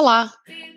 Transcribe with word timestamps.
Olá! 0.00 0.32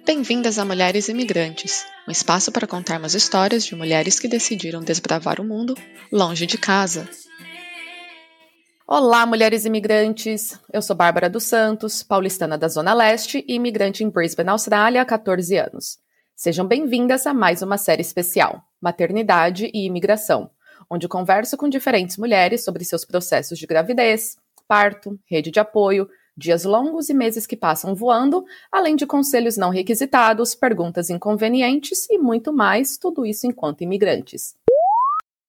Bem-vindas 0.06 0.60
a 0.60 0.66
Mulheres 0.66 1.08
Imigrantes, 1.08 1.86
um 2.06 2.12
espaço 2.12 2.52
para 2.52 2.68
contarmos 2.68 3.16
histórias 3.16 3.66
de 3.66 3.74
mulheres 3.74 4.20
que 4.20 4.28
decidiram 4.28 4.82
desbravar 4.82 5.40
o 5.40 5.46
mundo 5.46 5.76
longe 6.12 6.46
de 6.46 6.58
casa. 6.58 7.08
Olá, 8.86 9.26
mulheres 9.26 9.64
imigrantes! 9.64 10.60
Eu 10.74 10.82
sou 10.82 10.94
Bárbara 10.94 11.30
dos 11.30 11.46
Santos, 11.46 12.04
paulistana 12.04 12.58
da 12.58 12.68
Zona 12.68 12.94
Leste 12.94 13.46
e 13.48 13.56
imigrante 13.56 14.04
em 14.04 14.10
Brisbane, 14.10 14.50
Austrália, 14.50 15.02
há 15.02 15.06
14 15.06 15.56
anos. 15.56 16.00
Sejam 16.36 16.68
bem-vindas 16.68 17.26
a 17.26 17.34
mais 17.34 17.62
uma 17.62 17.78
série 17.78 18.02
especial, 18.02 18.62
Maternidade 18.82 19.72
e 19.74 19.86
Imigração, 19.86 20.52
onde 20.90 21.08
converso 21.08 21.56
com 21.56 21.70
diferentes 21.70 22.18
mulheres 22.18 22.66
sobre 22.66 22.84
seus 22.84 23.06
processos 23.06 23.58
de 23.58 23.66
gravidez, 23.66 24.36
parto, 24.68 25.18
rede 25.30 25.50
de 25.50 25.62
apoio, 25.62 26.10
dias 26.36 26.64
longos 26.64 27.10
e 27.10 27.14
meses 27.14 27.46
que 27.46 27.56
passam 27.56 27.94
voando, 27.96 28.44
além 28.72 28.96
de 28.96 29.06
conselhos 29.06 29.58
não 29.58 29.70
requisitados, 29.70 30.56
perguntas 30.56 31.10
inconvenientes 31.10 32.10
e 32.10 32.18
muito 32.18 32.52
mais, 32.52 32.98
tudo 32.98 33.26
isso 33.26 33.46
enquanto 33.46 33.82
imigrantes. 33.82 34.56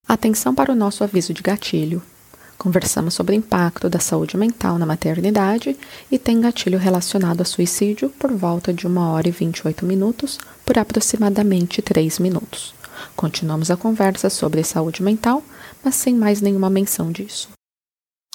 Atenção 0.07 0.55
para 0.55 0.71
o 0.71 0.75
nosso 0.75 1.03
aviso 1.03 1.33
de 1.33 1.43
gatilho. 1.43 2.03
Conversamos 2.59 3.15
sobre 3.15 3.35
o 3.35 3.39
impacto 3.39 3.89
da 3.89 3.99
saúde 3.99 4.37
mental 4.37 4.79
na 4.79 4.87
maternidade 4.87 5.77
e 6.11 6.19
tem 6.19 6.41
gatilho 6.41 6.79
relacionado 6.79 7.41
a 7.41 7.45
suicídio 7.45 8.11
por 8.11 8.33
volta 8.33 8.73
de 8.73 8.87
1 8.87 8.99
hora 8.99 9.29
e 9.29 9.31
28 9.31 9.85
minutos, 9.85 10.39
por 10.65 10.79
aproximadamente 10.79 11.83
3 11.83 12.19
minutos. 12.21 12.75
Continuamos 13.17 13.71
a 13.71 13.77
conversa 13.77 14.31
sobre 14.31 14.63
saúde 14.63 15.03
mental, 15.03 15.43
mas 15.83 15.95
sem 15.95 16.15
mais 16.15 16.41
nenhuma 16.41 16.71
menção 16.71 17.11
disso. 17.11 17.49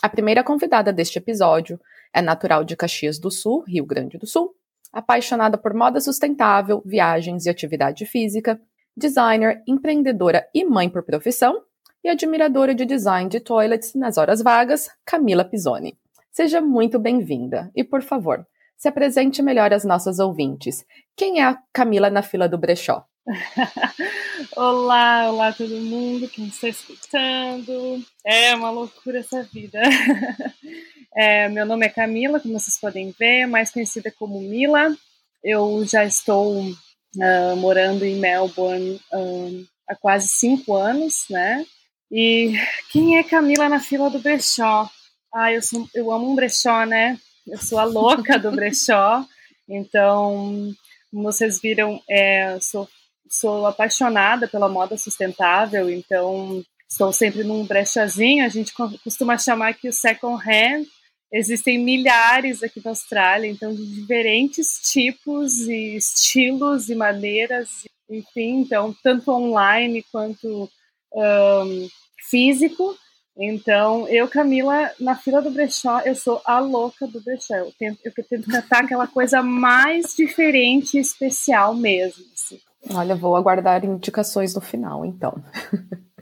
A 0.02 0.10
primeira 0.10 0.44
convidada 0.44 0.94
deste 0.94 1.18
episódio 1.18 1.80
é 2.14 2.22
natural 2.22 2.64
de 2.64 2.76
Caxias 2.76 3.20
do 3.20 3.30
Sul, 3.32 3.64
Rio 3.68 3.86
Grande 3.86 4.18
do 4.18 4.28
Sul, 4.28 4.54
apaixonada 4.92 5.58
por 5.58 5.74
moda 5.74 6.02
sustentável, 6.02 6.82
viagens 6.86 7.46
e 7.46 7.50
atividade 7.50 8.06
física, 8.06 8.60
designer, 8.96 9.62
empreendedora 9.68 10.48
e 10.54 10.66
mãe 10.66 10.90
por 10.90 11.04
profissão, 11.04 11.64
e 12.04 12.10
admiradora 12.10 12.74
de 12.74 12.86
design 12.86 13.30
de 13.30 13.40
toilets 13.40 13.94
nas 13.94 14.18
horas 14.18 14.42
vagas, 14.42 14.90
Camila 15.06 15.44
Pisoni. 15.44 15.98
Seja 16.32 16.62
muito 16.62 16.98
bem-vinda 16.98 17.70
e, 17.76 17.84
por 17.84 18.02
favor, 18.02 18.46
se 18.78 18.88
apresente 18.88 19.42
melhor 19.42 19.74
às 19.74 19.84
nossas 19.84 20.20
ouvintes. 20.20 20.86
Quem 21.16 21.42
é 21.42 21.44
a 21.44 21.58
Camila 21.74 22.10
na 22.10 22.22
fila 22.22 22.48
do 22.48 22.58
brechó? 22.58 23.04
olá, 24.56 25.30
olá 25.30 25.52
todo 25.52 25.76
mundo, 25.82 26.28
quem 26.30 26.48
está 26.48 26.70
escutando. 26.70 28.04
É 28.26 28.56
uma 28.56 28.72
loucura 28.72 29.20
essa 29.20 29.44
vida. 29.44 29.82
É, 31.22 31.50
meu 31.50 31.66
nome 31.66 31.86
é 31.86 31.90
Camila, 31.90 32.40
como 32.40 32.58
vocês 32.58 32.80
podem 32.80 33.14
ver, 33.20 33.46
mais 33.46 33.72
conhecida 33.72 34.10
como 34.10 34.40
Mila. 34.40 34.96
Eu 35.44 35.86
já 35.86 36.06
estou 36.06 36.62
uh, 36.62 37.56
morando 37.58 38.06
em 38.06 38.16
Melbourne 38.16 39.02
uh, 39.12 39.68
há 39.86 39.98
quase 39.98 40.30
cinco 40.30 40.74
anos, 40.78 41.26
né? 41.30 41.66
E 42.10 42.54
quem 42.90 43.18
é 43.18 43.24
Camila 43.24 43.68
na 43.68 43.82
fila 43.82 44.10
do 44.10 44.20
brechó? 44.20 44.90
Ah, 45.36 45.52
eu, 45.52 45.62
sou, 45.62 45.86
eu 45.94 46.10
amo 46.10 46.32
um 46.32 46.36
brechó, 46.36 46.86
né? 46.86 47.20
Eu 47.46 47.58
sou 47.58 47.80
a 47.80 47.84
louca 47.84 48.40
do 48.40 48.50
brechó. 48.52 49.26
Então, 49.68 50.74
como 51.12 51.24
vocês 51.24 51.60
viram, 51.60 52.02
é, 52.10 52.58
sou 52.62 52.88
sou 53.30 53.66
apaixonada 53.66 54.48
pela 54.48 54.70
moda 54.70 54.98
sustentável, 54.98 55.90
então 55.90 56.64
estou 56.90 57.12
sempre 57.12 57.44
num 57.44 57.66
brechazinho. 57.66 58.46
A 58.46 58.48
gente 58.48 58.74
costuma 59.04 59.38
chamar 59.38 59.72
aqui 59.72 59.90
o 59.90 59.94
second 59.94 60.42
hand. 60.48 60.86
Existem 61.32 61.78
milhares 61.78 62.64
aqui 62.64 62.82
na 62.84 62.92
Austrália, 62.92 63.48
então 63.48 63.74
de 63.74 63.86
diferentes 63.86 64.80
tipos 64.92 65.60
e 65.62 65.96
estilos 65.96 66.90
e 66.90 66.96
maneiras, 66.96 67.86
enfim, 68.10 68.62
então 68.62 68.96
tanto 69.04 69.32
online 69.32 70.04
quanto 70.12 70.68
um, 71.14 71.88
físico. 72.30 72.98
Então, 73.38 74.08
eu, 74.10 74.28
Camila, 74.28 74.92
na 75.00 75.16
fila 75.16 75.42
do 75.42 75.52
brechó, 75.52 76.02
eu 76.02 76.16
sou 76.16 76.42
a 76.44 76.60
louca 76.60 77.08
do 77.08 77.22
brechó. 77.22 77.56
Eu 77.56 77.72
tento, 77.78 78.00
eu 78.04 78.12
tento 78.12 78.50
cantar 78.50 78.84
aquela 78.84 79.08
coisa 79.08 79.42
mais 79.42 80.16
diferente 80.16 80.98
e 80.98 81.00
especial 81.00 81.74
mesmo. 81.74 82.26
Assim. 82.34 82.60
Olha, 82.94 83.16
vou 83.16 83.36
aguardar 83.36 83.86
indicações 83.86 84.56
no 84.56 84.62
final, 84.62 85.06
então. 85.06 85.42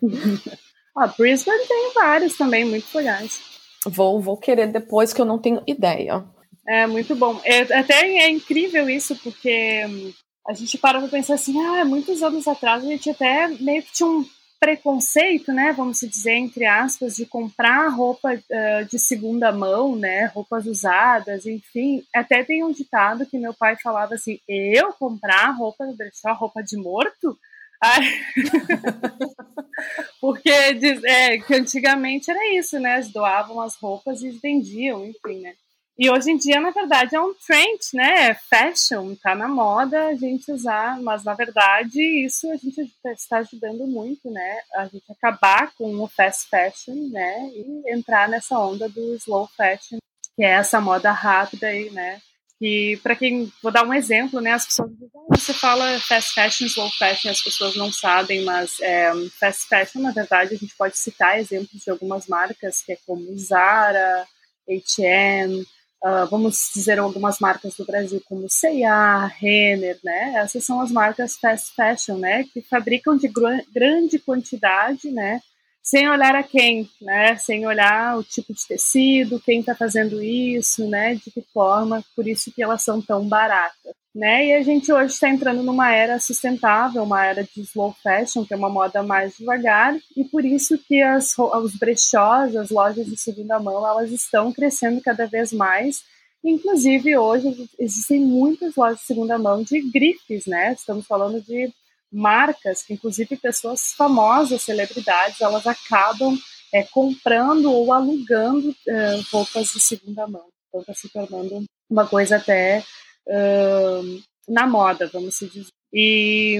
ah, 0.95 1.07
Brisbane 1.07 1.66
tem 1.66 1.94
vários 1.95 2.38
também, 2.38 2.66
muito 2.66 2.95
legais. 2.95 3.56
Vou, 3.88 4.22
vou 4.22 4.38
querer 4.38 4.68
depois 4.68 5.14
que 5.14 5.22
eu 5.22 5.25
não 5.25 5.40
tenho 5.40 5.62
ideia. 5.66 6.24
É 6.68 6.86
muito 6.86 7.16
bom. 7.16 7.40
É, 7.44 7.62
até 7.62 8.08
é 8.08 8.30
incrível 8.30 8.90
isso, 8.90 9.16
porque 9.18 9.86
hum, 9.86 10.12
a 10.48 10.53
gente 10.53 10.78
para 10.78 11.00
pra 11.00 11.08
pensar 11.08 11.36
assim, 11.36 11.58
ah, 11.59 11.86
muitos 11.86 12.22
anos 12.22 12.48
atrás 12.48 12.84
a 12.84 12.88
gente 12.88 13.09
até 13.09 13.48
meio 13.48 13.84
que 13.84 13.94
tinha 13.94 14.09
um 14.09 14.25
preconceito, 14.59 15.53
né, 15.53 15.72
vamos 15.72 16.00
dizer, 16.00 16.34
entre 16.34 16.66
aspas, 16.66 17.16
de 17.16 17.25
comprar 17.25 17.88
roupa 17.90 18.34
uh, 18.34 18.86
de 18.90 18.98
segunda 18.98 19.52
mão, 19.52 19.96
né, 19.96 20.25
roupas 20.34 20.66
usadas, 20.66 21.46
enfim. 21.46 22.04
Até 22.14 22.44
tem 22.44 22.64
um 22.64 22.72
ditado 22.72 23.25
que 23.25 23.38
meu 23.38 23.54
pai 23.54 23.75
falava 23.81 24.16
assim, 24.16 24.40
eu 24.48 24.92
comprar 24.94 25.52
roupa 25.52 25.86
do 25.86 25.96
brechó, 25.96 26.34
roupa 26.34 26.64
de 26.64 26.75
morto? 26.75 27.38
Porque 30.19 30.49
é, 30.49 31.38
que 31.38 31.53
antigamente 31.53 32.31
era 32.31 32.53
isso, 32.55 32.79
né, 32.79 32.95
eles 32.95 33.11
doavam 33.11 33.61
as 33.61 33.75
roupas 33.75 34.21
e 34.21 34.31
vendiam, 34.31 35.05
enfim, 35.05 35.41
né. 35.41 35.53
E 35.99 36.11
hoje 36.11 36.29
em 36.29 36.38
dia, 36.38 36.61
na 36.61 36.69
verdade, 36.69 37.15
é 37.15 37.19
um 37.19 37.33
trend, 37.33 37.79
né? 37.95 38.29
É 38.29 38.33
fashion, 38.35 39.15
tá 39.15 39.33
na 39.33 39.47
moda 39.47 40.09
a 40.09 40.13
gente 40.13 40.51
usar, 40.51 41.01
mas 41.01 41.23
na 41.23 41.33
verdade 41.33 41.99
isso 42.23 42.51
a 42.51 42.55
gente 42.55 42.93
está 43.03 43.38
ajudando 43.38 43.88
muito, 43.88 44.29
né? 44.29 44.59
A 44.75 44.85
gente 44.85 45.11
acabar 45.11 45.73
com 45.75 45.99
o 45.99 46.07
fast 46.07 46.47
fashion, 46.49 47.09
né? 47.09 47.49
E 47.49 47.91
entrar 47.91 48.29
nessa 48.29 48.59
onda 48.59 48.88
do 48.88 49.15
slow 49.15 49.49
fashion, 49.57 49.97
que 50.35 50.44
é 50.44 50.51
essa 50.51 50.79
moda 50.79 51.11
rápida 51.11 51.65
aí, 51.65 51.89
né? 51.89 52.21
E 52.59 53.00
para 53.03 53.16
quem, 53.16 53.51
vou 53.62 53.72
dar 53.72 53.85
um 53.85 53.94
exemplo, 53.94 54.41
né? 54.41 54.51
As 54.51 54.66
pessoas 54.66 54.91
dizem, 54.91 55.09
ah, 55.16 55.38
você 55.38 55.53
fala 55.53 56.00
fast 56.00 56.34
fashion, 56.34 56.66
slow 56.66 56.90
fashion, 56.90 57.29
as 57.29 57.41
pessoas 57.41 57.75
não 57.75 57.91
sabem, 57.91 58.44
mas 58.44 58.79
é, 58.81 59.12
fast 59.40 59.68
fashion, 59.68 60.01
na 60.01 60.12
verdade, 60.12 60.56
a 60.56 60.57
gente 60.57 60.75
pode 60.75 60.97
citar 60.97 61.40
exemplos 61.40 61.84
de 61.84 61.91
algumas 61.91 62.28
marcas, 62.28 62.81
que 62.81 62.94
é 62.94 62.97
como 63.06 63.38
Zara, 63.38 64.25
H&M, 64.68 65.66
Uh, 66.03 66.29
vamos 66.29 66.69
dizer 66.75 67.00
algumas 67.00 67.40
marcas 67.40 67.75
do 67.75 67.84
Brasil 67.84 68.22
como 68.25 68.47
C&A, 68.47 69.25
Renner, 69.25 69.97
né? 70.03 70.35
Essas 70.35 70.63
são 70.63 70.79
as 70.79 70.91
marcas 70.91 71.38
fast 71.38 71.74
fashion, 71.74 72.19
né? 72.19 72.44
Que 72.53 72.62
fabricam 72.62 73.18
de 73.18 73.28
gr 73.28 73.63
grande 73.74 74.19
quantidade, 74.19 75.09
né? 75.09 75.41
Sem 75.90 76.09
olhar 76.09 76.36
a 76.36 76.44
quem, 76.44 76.90
né? 77.02 77.36
Sem 77.38 77.66
olhar 77.66 78.18
o 78.18 78.24
tipo 78.24 78.53
de 78.53 78.68
tecido, 78.68 79.40
quem 79.40 79.62
está 79.62 79.74
fazendo 79.74 80.22
isso, 80.22 80.88
né? 80.90 81.16
De 81.16 81.31
que 81.31 81.42
forma, 81.53 82.03
por 82.16 82.28
isso 82.28 82.52
que 82.53 82.62
elas 82.62 82.84
são 82.84 83.02
tão 83.02 83.28
baratas 83.28 83.96
né? 84.18 84.48
E 84.48 84.53
a 84.53 84.64
gente 84.64 84.92
hoje 84.92 85.14
está 85.14 85.30
entrando 85.30 85.62
numa 85.62 85.94
era 85.94 86.20
sustentável, 86.20 87.03
uma 87.03 87.24
era 87.24 87.44
de 87.44 87.62
slow 87.62 87.96
fashion, 88.02 88.44
que 88.44 88.53
é 88.53 88.58
uma 88.58 88.70
moda 88.70 89.03
mais 89.03 89.38
devagar, 89.38 89.96
e 90.16 90.24
por 90.24 90.44
isso 90.44 90.75
que 90.75 91.02
as, 91.03 91.38
os 91.38 91.75
brechós, 91.75 92.56
as 92.56 92.72
lojas 92.72 93.06
de 93.06 93.16
segunda 93.16 93.59
mão, 93.59 93.88
elas 93.88 94.12
estão 94.12 94.52
crescendo 94.52 95.00
cada 95.02 95.28
vez 95.28 95.54
mais. 95.54 96.04
Inclusive, 96.44 97.16
hoje 97.16 97.69
existem 97.78 98.19
muitas 98.19 98.75
lojas 98.75 99.00
de 99.00 99.06
segunda 99.06 99.38
mão 99.38 99.62
de 99.62 99.80
grifes, 99.92 100.48
né? 100.48 100.74
Estamos 100.74 101.06
falando 101.06 101.40
de 101.40 101.72
marcas 102.12 102.83
que, 102.83 102.94
inclusive, 102.94 103.36
pessoas 103.38 103.94
famosas, 103.94 104.62
celebridades, 104.62 105.42
elas 105.42 105.65
acabam 105.68 106.38
é, 106.74 106.83
comprando 106.83 107.71
ou 107.71 107.94
alugando 107.94 108.75
é, 108.88 109.21
roupas 109.31 109.71
de 109.71 109.80
segunda 109.80 110.27
mão. 110.27 110.45
Então, 110.68 110.81
está 110.81 110.94
se 110.94 111.09
tornando 111.09 111.63
uma 111.89 112.07
coisa 112.07 112.38
até 112.38 112.83
uh, 113.27 114.21
na 114.48 114.68
moda, 114.68 115.09
vamos 115.12 115.38
dizer. 115.39 115.65
E, 115.94 116.59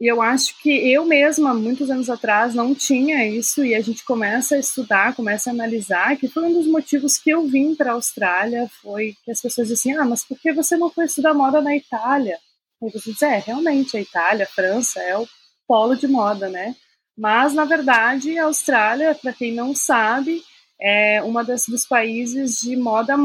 e 0.00 0.06
eu 0.06 0.22
acho 0.22 0.58
que 0.60 0.70
eu 0.70 1.04
mesma, 1.04 1.52
muitos 1.52 1.90
anos 1.90 2.08
atrás, 2.08 2.54
não 2.54 2.74
tinha 2.74 3.26
isso, 3.26 3.64
e 3.64 3.74
a 3.74 3.80
gente 3.80 4.04
começa 4.04 4.54
a 4.54 4.58
estudar, 4.58 5.14
começa 5.14 5.50
a 5.50 5.52
analisar, 5.52 6.16
que 6.16 6.28
foi 6.28 6.44
um 6.44 6.52
dos 6.52 6.66
motivos 6.66 7.18
que 7.18 7.30
eu 7.30 7.46
vim 7.46 7.74
para 7.74 7.90
a 7.90 7.94
Austrália, 7.94 8.70
foi 8.82 9.14
que 9.24 9.30
as 9.30 9.40
pessoas 9.40 9.68
diziam, 9.68 10.00
ah, 10.00 10.06
mas 10.06 10.24
por 10.24 10.38
que 10.38 10.52
você 10.52 10.76
não 10.76 10.90
foi 10.90 11.04
estudar 11.04 11.34
moda 11.34 11.60
na 11.60 11.76
Itália? 11.76 12.38
E 12.82 12.90
você 12.90 13.12
diz, 13.12 13.22
é, 13.22 13.38
realmente, 13.38 13.96
a 13.96 14.00
Itália, 14.00 14.44
a 14.44 14.48
França 14.54 15.00
é 15.00 15.16
o 15.16 15.26
polo 15.66 15.96
de 15.96 16.06
moda, 16.06 16.48
né? 16.48 16.74
Mas, 17.16 17.52
na 17.52 17.64
verdade, 17.64 18.38
a 18.38 18.44
Austrália, 18.44 19.14
para 19.14 19.32
quem 19.32 19.52
não 19.52 19.74
sabe, 19.74 20.42
é 20.80 21.20
uma 21.22 21.42
das 21.42 21.66
dos 21.66 21.84
países 21.84 22.60
de 22.60 22.76
moda 22.76 23.16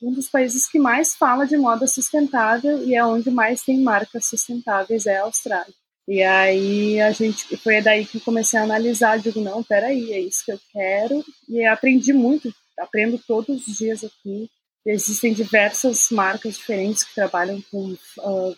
um 0.00 0.12
dos 0.12 0.28
países 0.28 0.68
que 0.68 0.78
mais 0.78 1.16
fala 1.16 1.44
de 1.44 1.56
moda 1.56 1.86
sustentável 1.88 2.86
e 2.86 2.94
é 2.94 3.04
onde 3.04 3.28
mais 3.30 3.62
tem 3.62 3.80
marcas 3.80 4.26
sustentáveis 4.26 5.06
é 5.06 5.18
a 5.18 5.24
Austrália. 5.24 5.74
E 6.06 6.22
aí 6.22 7.00
a 7.00 7.10
gente 7.10 7.56
foi 7.56 7.80
daí 7.80 8.06
que 8.06 8.20
comecei 8.20 8.58
a 8.58 8.62
analisar, 8.62 9.18
digo 9.18 9.40
não, 9.40 9.62
peraí, 9.64 10.12
é 10.12 10.20
isso 10.20 10.44
que 10.44 10.52
eu 10.52 10.60
quero 10.72 11.24
e 11.48 11.64
aprendi 11.64 12.12
muito, 12.12 12.52
aprendo 12.78 13.18
todos 13.26 13.66
os 13.66 13.76
dias 13.76 14.04
aqui 14.04 14.48
existem 14.84 15.32
diversas 15.32 16.10
marcas 16.10 16.56
diferentes 16.56 17.04
que 17.04 17.14
trabalham 17.14 17.62
com 17.70 17.92
uh, 17.92 18.56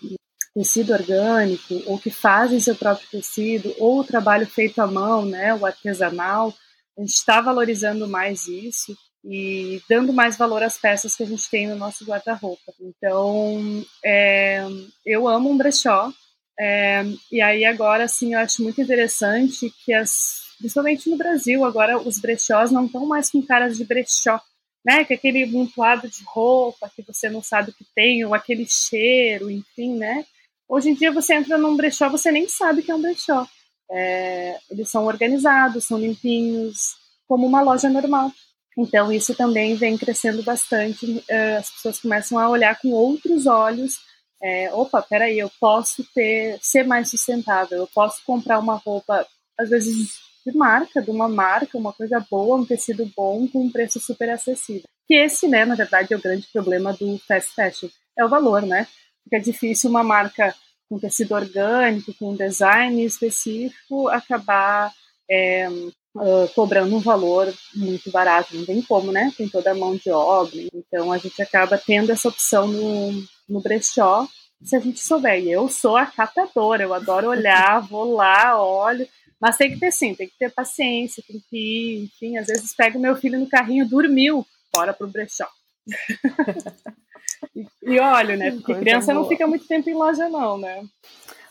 tecido 0.54 0.92
orgânico 0.92 1.82
ou 1.86 1.98
que 1.98 2.10
fazem 2.10 2.60
seu 2.60 2.76
próprio 2.76 3.08
tecido 3.10 3.74
ou 3.78 4.00
o 4.00 4.04
trabalho 4.04 4.46
feito 4.46 4.80
à 4.80 4.86
mão, 4.86 5.24
né, 5.24 5.52
o 5.54 5.66
artesanal. 5.66 6.54
A 6.96 7.00
gente 7.00 7.14
está 7.14 7.40
valorizando 7.40 8.06
mais 8.06 8.46
isso 8.46 8.96
e 9.24 9.82
dando 9.88 10.12
mais 10.12 10.36
valor 10.36 10.62
às 10.62 10.78
peças 10.78 11.16
que 11.16 11.22
a 11.22 11.26
gente 11.26 11.48
tem 11.50 11.66
no 11.66 11.76
nosso 11.76 12.04
guarda-roupa. 12.04 12.72
Então, 12.80 13.84
é, 14.04 14.64
eu 15.04 15.26
amo 15.26 15.50
um 15.50 15.56
brechó. 15.56 16.12
É, 16.60 17.02
e 17.32 17.40
aí 17.40 17.64
agora, 17.64 18.04
assim, 18.04 18.34
eu 18.34 18.40
acho 18.40 18.62
muito 18.62 18.80
interessante 18.80 19.72
que 19.84 19.92
as, 19.92 20.44
principalmente 20.58 21.10
no 21.10 21.16
Brasil, 21.16 21.64
agora 21.64 21.98
os 21.98 22.18
brechós 22.18 22.70
não 22.70 22.86
estão 22.86 23.06
mais 23.06 23.30
com 23.30 23.42
caras 23.42 23.76
de 23.76 23.84
brechó, 23.84 24.40
né? 24.84 25.04
Que 25.04 25.14
é 25.14 25.16
aquele 25.16 25.46
montuado 25.46 26.06
de 26.08 26.22
roupa 26.24 26.90
que 26.94 27.02
você 27.02 27.28
não 27.28 27.42
sabe 27.42 27.70
o 27.70 27.74
que 27.74 27.84
tem, 27.94 28.24
ou 28.24 28.34
aquele 28.34 28.66
cheiro, 28.68 29.50
enfim, 29.50 29.96
né? 29.96 30.24
Hoje 30.68 30.90
em 30.90 30.94
dia 30.94 31.12
você 31.12 31.34
entra 31.34 31.58
num 31.58 31.76
brechó, 31.76 32.08
você 32.08 32.30
nem 32.30 32.48
sabe 32.48 32.82
que 32.82 32.90
é 32.90 32.94
um 32.94 33.02
brechó. 33.02 33.46
É, 33.90 34.58
eles 34.70 34.90
são 34.90 35.04
organizados, 35.06 35.84
são 35.84 35.98
limpinhos, 35.98 36.96
como 37.28 37.46
uma 37.46 37.60
loja 37.60 37.88
normal. 37.88 38.30
Então 38.76 39.12
isso 39.12 39.34
também 39.34 39.74
vem 39.76 39.96
crescendo 39.96 40.42
bastante. 40.42 41.22
É, 41.28 41.56
as 41.56 41.70
pessoas 41.70 42.00
começam 42.00 42.38
a 42.38 42.48
olhar 42.48 42.80
com 42.80 42.90
outros 42.90 43.46
olhos. 43.46 43.98
É, 44.42 44.72
Opa, 44.72 45.00
peraí, 45.02 45.38
eu 45.38 45.50
posso 45.60 46.04
ter 46.14 46.58
ser 46.60 46.84
mais 46.84 47.10
sustentável. 47.10 47.78
Eu 47.78 47.88
posso 47.94 48.22
comprar 48.24 48.58
uma 48.58 48.74
roupa, 48.76 49.26
às 49.58 49.70
vezes 49.70 50.24
de 50.44 50.56
marca, 50.56 51.00
de 51.00 51.10
uma 51.10 51.28
marca, 51.28 51.78
uma 51.78 51.92
coisa 51.92 52.24
boa, 52.30 52.56
um 52.56 52.66
tecido 52.66 53.10
bom 53.16 53.48
com 53.48 53.64
um 53.64 53.70
preço 53.70 53.98
super 53.98 54.28
acessível. 54.30 54.84
Que 55.06 55.14
esse, 55.14 55.48
né, 55.48 55.64
na 55.64 55.74
verdade, 55.74 56.12
é 56.12 56.16
o 56.16 56.20
grande 56.20 56.46
problema 56.52 56.92
do 56.92 57.18
fast 57.26 57.54
fashion, 57.54 57.88
é 58.18 58.24
o 58.24 58.28
valor, 58.28 58.62
né? 58.62 58.86
Porque 59.24 59.36
é 59.36 59.40
difícil 59.40 59.90
uma 59.90 60.04
marca 60.04 60.54
com 60.88 60.98
tecido 60.98 61.34
orgânico, 61.34 62.14
com 62.14 62.36
design 62.36 63.04
específico, 63.04 64.08
acabar 64.08 64.92
é, 65.30 65.68
uh, 65.68 66.48
cobrando 66.54 66.94
um 66.94 67.00
valor 67.00 67.52
muito 67.74 68.10
barato. 68.10 68.56
Não 68.56 68.64
tem 68.64 68.80
como, 68.82 69.10
né? 69.10 69.32
Tem 69.36 69.48
toda 69.48 69.70
a 69.70 69.74
mão 69.74 69.96
de 69.96 70.10
obra. 70.10 70.60
Então 70.72 71.12
a 71.12 71.18
gente 71.18 71.40
acaba 71.42 71.78
tendo 71.78 72.12
essa 72.12 72.28
opção 72.28 72.66
no, 72.66 73.24
no 73.48 73.60
brechó, 73.60 74.28
se 74.62 74.76
a 74.76 74.80
gente 74.80 75.00
souber. 75.00 75.40
E 75.40 75.50
eu 75.50 75.68
sou 75.68 75.96
a 75.96 76.06
catadora, 76.06 76.82
eu 76.82 76.94
adoro 76.94 77.28
olhar, 77.28 77.80
vou 77.88 78.14
lá, 78.14 78.60
olho. 78.62 79.08
Mas 79.40 79.56
tem 79.56 79.72
que 79.72 79.80
ter 79.80 79.92
sim, 79.92 80.14
tem 80.14 80.28
que 80.28 80.38
ter 80.38 80.50
paciência, 80.50 81.22
tem 81.26 81.42
que 81.50 81.56
ir, 81.56 82.04
enfim, 82.04 82.38
às 82.38 82.46
vezes 82.46 82.74
pego 82.74 82.98
meu 82.98 83.14
filho 83.16 83.38
no 83.38 83.48
carrinho, 83.48 83.86
dormiu, 83.86 84.46
bora 84.72 84.94
pro 84.94 85.08
brechó. 85.08 85.46
e, 87.54 87.66
e 87.82 88.00
olho, 88.00 88.36
né? 88.36 88.52
Porque 88.52 88.74
criança 88.74 89.12
boa. 89.12 89.22
não 89.22 89.28
fica 89.28 89.46
muito 89.46 89.66
tempo 89.66 89.88
em 89.88 89.94
loja, 89.94 90.28
não, 90.28 90.58
né? 90.58 90.82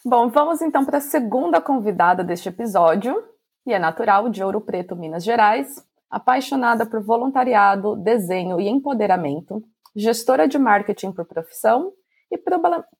Bom, 0.05 0.29
vamos 0.29 0.61
então 0.61 0.85
para 0.85 0.97
a 0.97 1.01
segunda 1.01 1.61
convidada 1.61 2.23
deste 2.23 2.49
episódio, 2.49 3.23
e 3.65 3.73
é 3.73 3.79
natural 3.79 4.29
de 4.29 4.43
Ouro 4.43 4.61
Preto, 4.61 4.95
Minas 4.95 5.23
Gerais, 5.23 5.83
apaixonada 6.09 6.85
por 6.85 7.01
voluntariado, 7.01 7.95
desenho 7.95 8.59
e 8.59 8.67
empoderamento, 8.67 9.63
gestora 9.95 10.47
de 10.47 10.59
marketing 10.59 11.11
por 11.11 11.25
profissão 11.25 11.91
e 12.33 12.37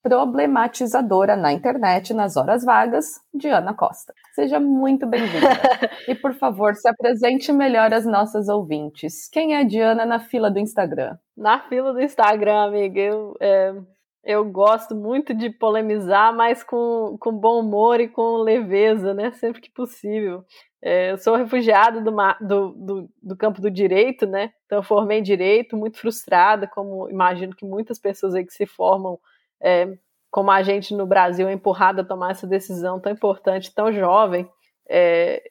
problematizadora 0.04 1.36
na 1.36 1.52
internet 1.52 2.14
nas 2.14 2.38
horas 2.38 2.64
vagas, 2.64 3.20
Diana 3.34 3.74
Costa. 3.74 4.14
Seja 4.36 4.60
muito 4.60 5.08
bem-vinda. 5.08 5.50
e, 6.08 6.14
por 6.14 6.36
favor, 6.36 6.76
se 6.76 6.88
apresente 6.88 7.52
melhor 7.52 7.92
às 7.92 8.06
nossas 8.06 8.48
ouvintes. 8.48 9.28
Quem 9.32 9.56
é 9.56 9.62
a 9.62 9.64
Diana 9.64 10.06
na 10.06 10.20
fila 10.20 10.52
do 10.52 10.60
Instagram? 10.60 11.18
Na 11.36 11.60
fila 11.68 11.94
do 11.94 12.02
Instagram, 12.02 12.66
amiga, 12.66 13.00
eu, 13.00 13.34
é, 13.42 13.74
eu 14.24 14.46
gosto 14.46 14.96
muito 14.96 15.34
de 15.34 15.50
polemizar, 15.50 16.36
mas 16.36 16.64
com, 16.64 17.18
com 17.20 17.32
bom 17.32 17.60
humor 17.60 18.00
e 18.00 18.08
com 18.08 18.38
leveza, 18.38 19.16
né? 19.16 19.32
Sempre 19.32 19.62
que 19.62 19.72
possível. 19.72 20.44
É, 20.86 21.12
eu 21.12 21.18
sou 21.18 21.38
refugiada 21.38 22.02
do, 22.02 22.12
do, 22.42 22.72
do, 22.74 23.10
do, 23.24 23.38
campo 23.38 23.62
do 23.62 23.72
direito, 23.72 24.26
né? 24.26 24.52
Então, 24.66 24.80
eu 24.80 24.84
formei 24.84 25.22
direito, 25.22 25.78
muito 25.78 25.98
frustrada, 25.98 26.68
como 26.68 27.10
imagino 27.10 27.56
que 27.56 27.64
muitas 27.64 27.98
pessoas 27.98 28.36
aí 28.36 28.46
que 28.46 28.52
se 28.52 28.66
formam, 28.66 29.18
é, 29.62 29.98
como 30.30 30.52
a 30.52 30.62
gente 30.62 30.94
no 30.94 31.06
Brasil, 31.06 31.48
é 31.48 31.54
empurrada 31.54 32.02
a 32.02 32.06
tomar 32.06 32.32
essa 32.32 32.46
decisão 32.46 33.00
tão 33.00 33.14
importante, 33.14 33.74
tão 33.74 33.94
jovem. 33.94 34.46
É, 34.90 35.42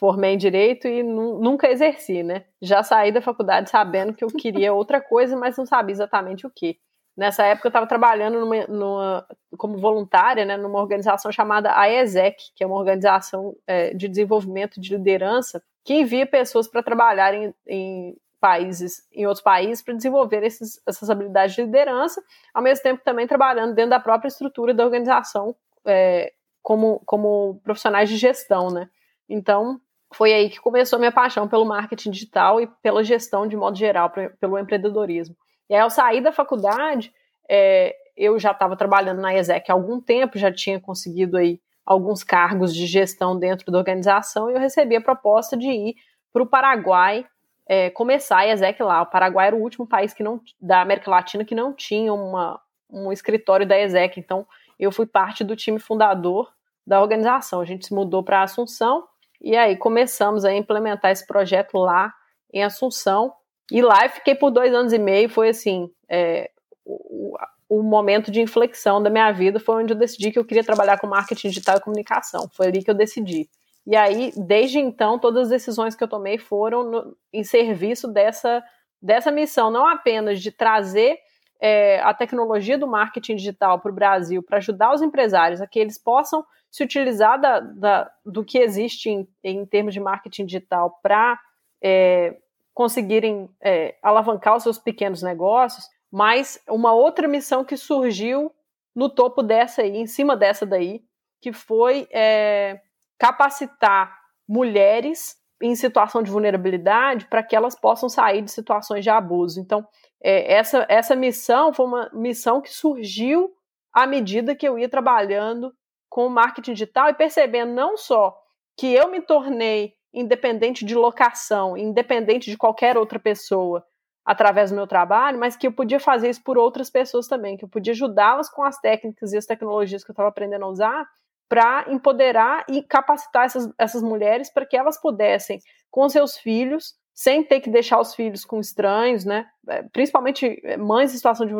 formei 0.00 0.34
em 0.34 0.38
direito 0.38 0.88
e 0.88 1.04
nunca 1.04 1.70
exerci, 1.70 2.24
né? 2.24 2.44
Já 2.60 2.82
saí 2.82 3.12
da 3.12 3.22
faculdade 3.22 3.70
sabendo 3.70 4.12
que 4.12 4.24
eu 4.24 4.28
queria 4.28 4.72
outra 4.72 5.00
coisa, 5.00 5.36
mas 5.36 5.56
não 5.56 5.66
sabia 5.66 5.92
exatamente 5.92 6.44
o 6.46 6.50
que. 6.50 6.78
Nessa 7.16 7.44
época 7.44 7.66
eu 7.66 7.70
estava 7.70 7.86
trabalhando 7.86 8.40
numa, 8.40 8.66
numa, 8.66 9.26
como 9.58 9.76
voluntária 9.76 10.44
né, 10.44 10.56
numa 10.56 10.80
organização 10.80 11.30
chamada 11.30 11.76
AESEC, 11.78 12.52
que 12.54 12.64
é 12.64 12.66
uma 12.66 12.76
organização 12.76 13.54
é, 13.66 13.92
de 13.92 14.08
desenvolvimento 14.08 14.80
de 14.80 14.96
liderança 14.96 15.62
que 15.84 15.94
envia 15.94 16.26
pessoas 16.26 16.68
para 16.68 16.82
trabalhar 16.82 17.34
em, 17.34 17.52
em, 17.66 18.16
países, 18.40 19.06
em 19.12 19.26
outros 19.26 19.42
países, 19.42 19.84
para 19.84 19.94
desenvolver 19.94 20.42
esses, 20.42 20.80
essas 20.86 21.08
habilidades 21.08 21.54
de 21.54 21.62
liderança, 21.62 22.20
ao 22.52 22.62
mesmo 22.62 22.82
tempo 22.82 23.02
também 23.04 23.26
trabalhando 23.26 23.74
dentro 23.74 23.90
da 23.90 24.00
própria 24.00 24.28
estrutura 24.28 24.74
da 24.74 24.84
organização 24.84 25.54
é, 25.84 26.32
como, 26.62 27.00
como 27.04 27.60
profissionais 27.62 28.08
de 28.08 28.16
gestão, 28.16 28.68
né? 28.68 28.88
Então, 29.28 29.80
foi 30.12 30.32
aí 30.32 30.50
que 30.50 30.60
começou 30.60 30.96
a 30.96 31.00
minha 31.00 31.12
paixão 31.12 31.48
pelo 31.48 31.64
marketing 31.64 32.10
digital 32.10 32.60
e 32.60 32.66
pela 32.82 33.04
gestão 33.04 33.46
de 33.46 33.56
modo 33.56 33.76
geral, 33.76 34.10
pelo 34.10 34.58
empreendedorismo. 34.58 35.36
E 35.68 35.74
aí, 35.74 35.80
ao 35.80 35.90
sair 35.90 36.20
da 36.20 36.32
faculdade, 36.32 37.12
é, 37.48 37.94
eu 38.16 38.38
já 38.38 38.52
estava 38.52 38.76
trabalhando 38.76 39.20
na 39.20 39.34
ESEC 39.34 39.70
há 39.70 39.74
algum 39.74 40.00
tempo, 40.00 40.38
já 40.38 40.52
tinha 40.52 40.80
conseguido 40.80 41.36
aí 41.36 41.60
alguns 41.84 42.22
cargos 42.22 42.74
de 42.74 42.86
gestão 42.86 43.38
dentro 43.38 43.70
da 43.72 43.78
organização 43.78 44.50
e 44.50 44.54
eu 44.54 44.60
recebi 44.60 44.96
a 44.96 45.00
proposta 45.00 45.56
de 45.56 45.68
ir 45.68 45.96
para 46.32 46.42
o 46.42 46.46
Paraguai 46.46 47.26
é, 47.66 47.90
começar 47.90 48.38
a 48.38 48.48
ESEC 48.48 48.82
lá. 48.82 49.02
O 49.02 49.06
Paraguai 49.06 49.48
era 49.48 49.56
o 49.56 49.60
último 49.60 49.86
país 49.86 50.12
que 50.12 50.22
não, 50.22 50.40
da 50.60 50.80
América 50.80 51.10
Latina 51.10 51.44
que 51.44 51.54
não 51.54 51.72
tinha 51.72 52.12
uma, 52.12 52.60
um 52.90 53.12
escritório 53.12 53.66
da 53.66 53.78
ESEC, 53.78 54.20
então 54.20 54.46
eu 54.78 54.92
fui 54.92 55.06
parte 55.06 55.44
do 55.44 55.56
time 55.56 55.78
fundador 55.78 56.52
da 56.86 57.00
organização. 57.00 57.60
A 57.60 57.64
gente 57.64 57.86
se 57.86 57.94
mudou 57.94 58.22
para 58.22 58.42
Assunção 58.42 59.06
e 59.40 59.56
aí 59.56 59.76
começamos 59.76 60.44
a 60.44 60.54
implementar 60.54 61.10
esse 61.10 61.26
projeto 61.26 61.78
lá 61.78 62.12
em 62.52 62.62
Assunção 62.62 63.32
e 63.70 63.80
lá 63.82 64.04
eu 64.04 64.10
fiquei 64.10 64.34
por 64.34 64.50
dois 64.50 64.74
anos 64.74 64.92
e 64.92 64.98
meio, 64.98 65.28
foi 65.28 65.48
assim, 65.48 65.90
é, 66.08 66.50
o, 66.84 67.36
o, 67.68 67.82
momento 67.82 68.30
de 68.30 68.40
inflexão 68.40 69.02
da 69.02 69.08
minha 69.08 69.30
vida 69.32 69.60
foi 69.60 69.82
onde 69.82 69.92
eu 69.92 69.98
decidi 69.98 70.30
que 70.30 70.38
eu 70.38 70.44
queria 70.44 70.64
trabalhar 70.64 70.98
com 70.98 71.06
marketing 71.06 71.48
digital 71.48 71.76
e 71.76 71.80
comunicação. 71.80 72.48
Foi 72.52 72.66
ali 72.66 72.82
que 72.82 72.90
eu 72.90 72.94
decidi. 72.94 73.48
E 73.86 73.96
aí, 73.96 74.32
desde 74.36 74.78
então, 74.78 75.18
todas 75.18 75.44
as 75.44 75.48
decisões 75.48 75.94
que 75.94 76.04
eu 76.04 76.08
tomei 76.08 76.38
foram 76.38 76.84
no, 76.84 77.16
em 77.32 77.42
serviço 77.42 78.08
dessa, 78.08 78.62
dessa 79.00 79.30
missão, 79.30 79.70
não 79.70 79.86
apenas 79.86 80.40
de 80.40 80.52
trazer 80.52 81.18
é, 81.60 82.00
a 82.00 82.12
tecnologia 82.12 82.76
do 82.76 82.86
marketing 82.86 83.36
digital 83.36 83.80
para 83.80 83.90
o 83.90 83.94
Brasil, 83.94 84.42
para 84.42 84.58
ajudar 84.58 84.92
os 84.92 85.02
empresários 85.02 85.60
a 85.60 85.66
que 85.66 85.78
eles 85.78 85.96
possam 85.96 86.44
se 86.70 86.82
utilizar 86.82 87.40
da, 87.40 87.60
da, 87.60 88.10
do 88.24 88.44
que 88.44 88.58
existe 88.58 89.10
em, 89.10 89.28
em 89.44 89.64
termos 89.66 89.94
de 89.94 90.00
marketing 90.00 90.46
digital 90.46 90.98
para 91.02 91.38
é, 91.82 92.36
conseguirem 92.74 93.48
é, 93.60 93.96
alavancar 94.02 94.56
os 94.56 94.62
seus 94.62 94.78
pequenos 94.78 95.22
negócios, 95.22 95.84
mas 96.10 96.62
uma 96.68 96.92
outra 96.92 97.28
missão 97.28 97.64
que 97.64 97.76
surgiu 97.76 98.52
no 98.94 99.08
topo 99.08 99.42
dessa 99.42 99.82
aí, 99.82 99.96
em 99.96 100.06
cima 100.06 100.36
dessa 100.36 100.66
daí, 100.66 101.02
que 101.40 101.52
foi 101.52 102.06
é, 102.10 102.80
capacitar 103.18 104.16
mulheres 104.48 105.36
em 105.62 105.74
situação 105.74 106.22
de 106.22 106.30
vulnerabilidade 106.30 107.26
para 107.26 107.42
que 107.42 107.54
elas 107.54 107.78
possam 107.78 108.08
sair 108.08 108.42
de 108.42 108.50
situações 108.50 109.04
de 109.04 109.10
abuso. 109.10 109.60
Então, 109.60 109.86
é, 110.22 110.54
essa, 110.54 110.84
essa 110.88 111.14
missão 111.14 111.72
foi 111.72 111.86
uma 111.86 112.10
missão 112.12 112.60
que 112.60 112.70
surgiu 112.70 113.50
à 113.92 114.06
medida 114.06 114.54
que 114.54 114.66
eu 114.66 114.78
ia 114.78 114.88
trabalhando 114.88 115.72
com 116.08 116.26
o 116.26 116.30
marketing 116.30 116.72
digital 116.72 117.08
e 117.08 117.14
percebendo 117.14 117.72
não 117.72 117.96
só 117.96 118.36
que 118.76 118.92
eu 118.92 119.10
me 119.10 119.20
tornei 119.20 119.94
independente 120.12 120.84
de 120.84 120.94
locação, 120.94 121.76
independente 121.76 122.50
de 122.50 122.56
qualquer 122.56 122.96
outra 122.96 123.18
pessoa 123.18 123.84
através 124.24 124.70
do 124.70 124.76
meu 124.76 124.86
trabalho, 124.86 125.38
mas 125.38 125.56
que 125.56 125.66
eu 125.66 125.72
podia 125.72 125.98
fazer 125.98 126.30
isso 126.30 126.42
por 126.44 126.56
outras 126.56 126.90
pessoas 126.90 127.26
também, 127.26 127.56
que 127.56 127.64
eu 127.64 127.68
podia 127.68 127.92
ajudá-las 127.92 128.48
com 128.48 128.62
as 128.62 128.78
técnicas 128.78 129.32
e 129.32 129.36
as 129.36 129.46
tecnologias 129.46 130.04
que 130.04 130.10
eu 130.10 130.12
estava 130.12 130.28
aprendendo 130.28 130.64
a 130.64 130.68
usar 130.68 131.06
para 131.48 131.84
empoderar 131.88 132.64
e 132.68 132.82
capacitar 132.82 133.44
essas, 133.44 133.68
essas 133.78 134.02
mulheres 134.02 134.50
para 134.50 134.64
que 134.64 134.76
elas 134.76 134.98
pudessem, 134.98 135.58
com 135.90 136.08
seus 136.08 136.38
filhos, 136.38 136.94
sem 137.14 137.44
ter 137.44 137.60
que 137.60 137.68
deixar 137.68 138.00
os 138.00 138.14
filhos 138.14 138.44
com 138.44 138.58
estranhos, 138.58 139.24
né? 139.24 139.44
É, 139.68 139.82
principalmente 139.92 140.58
é, 140.64 140.78
mães 140.78 141.12
em 141.12 141.16
situação 141.16 141.46
de 141.46 141.52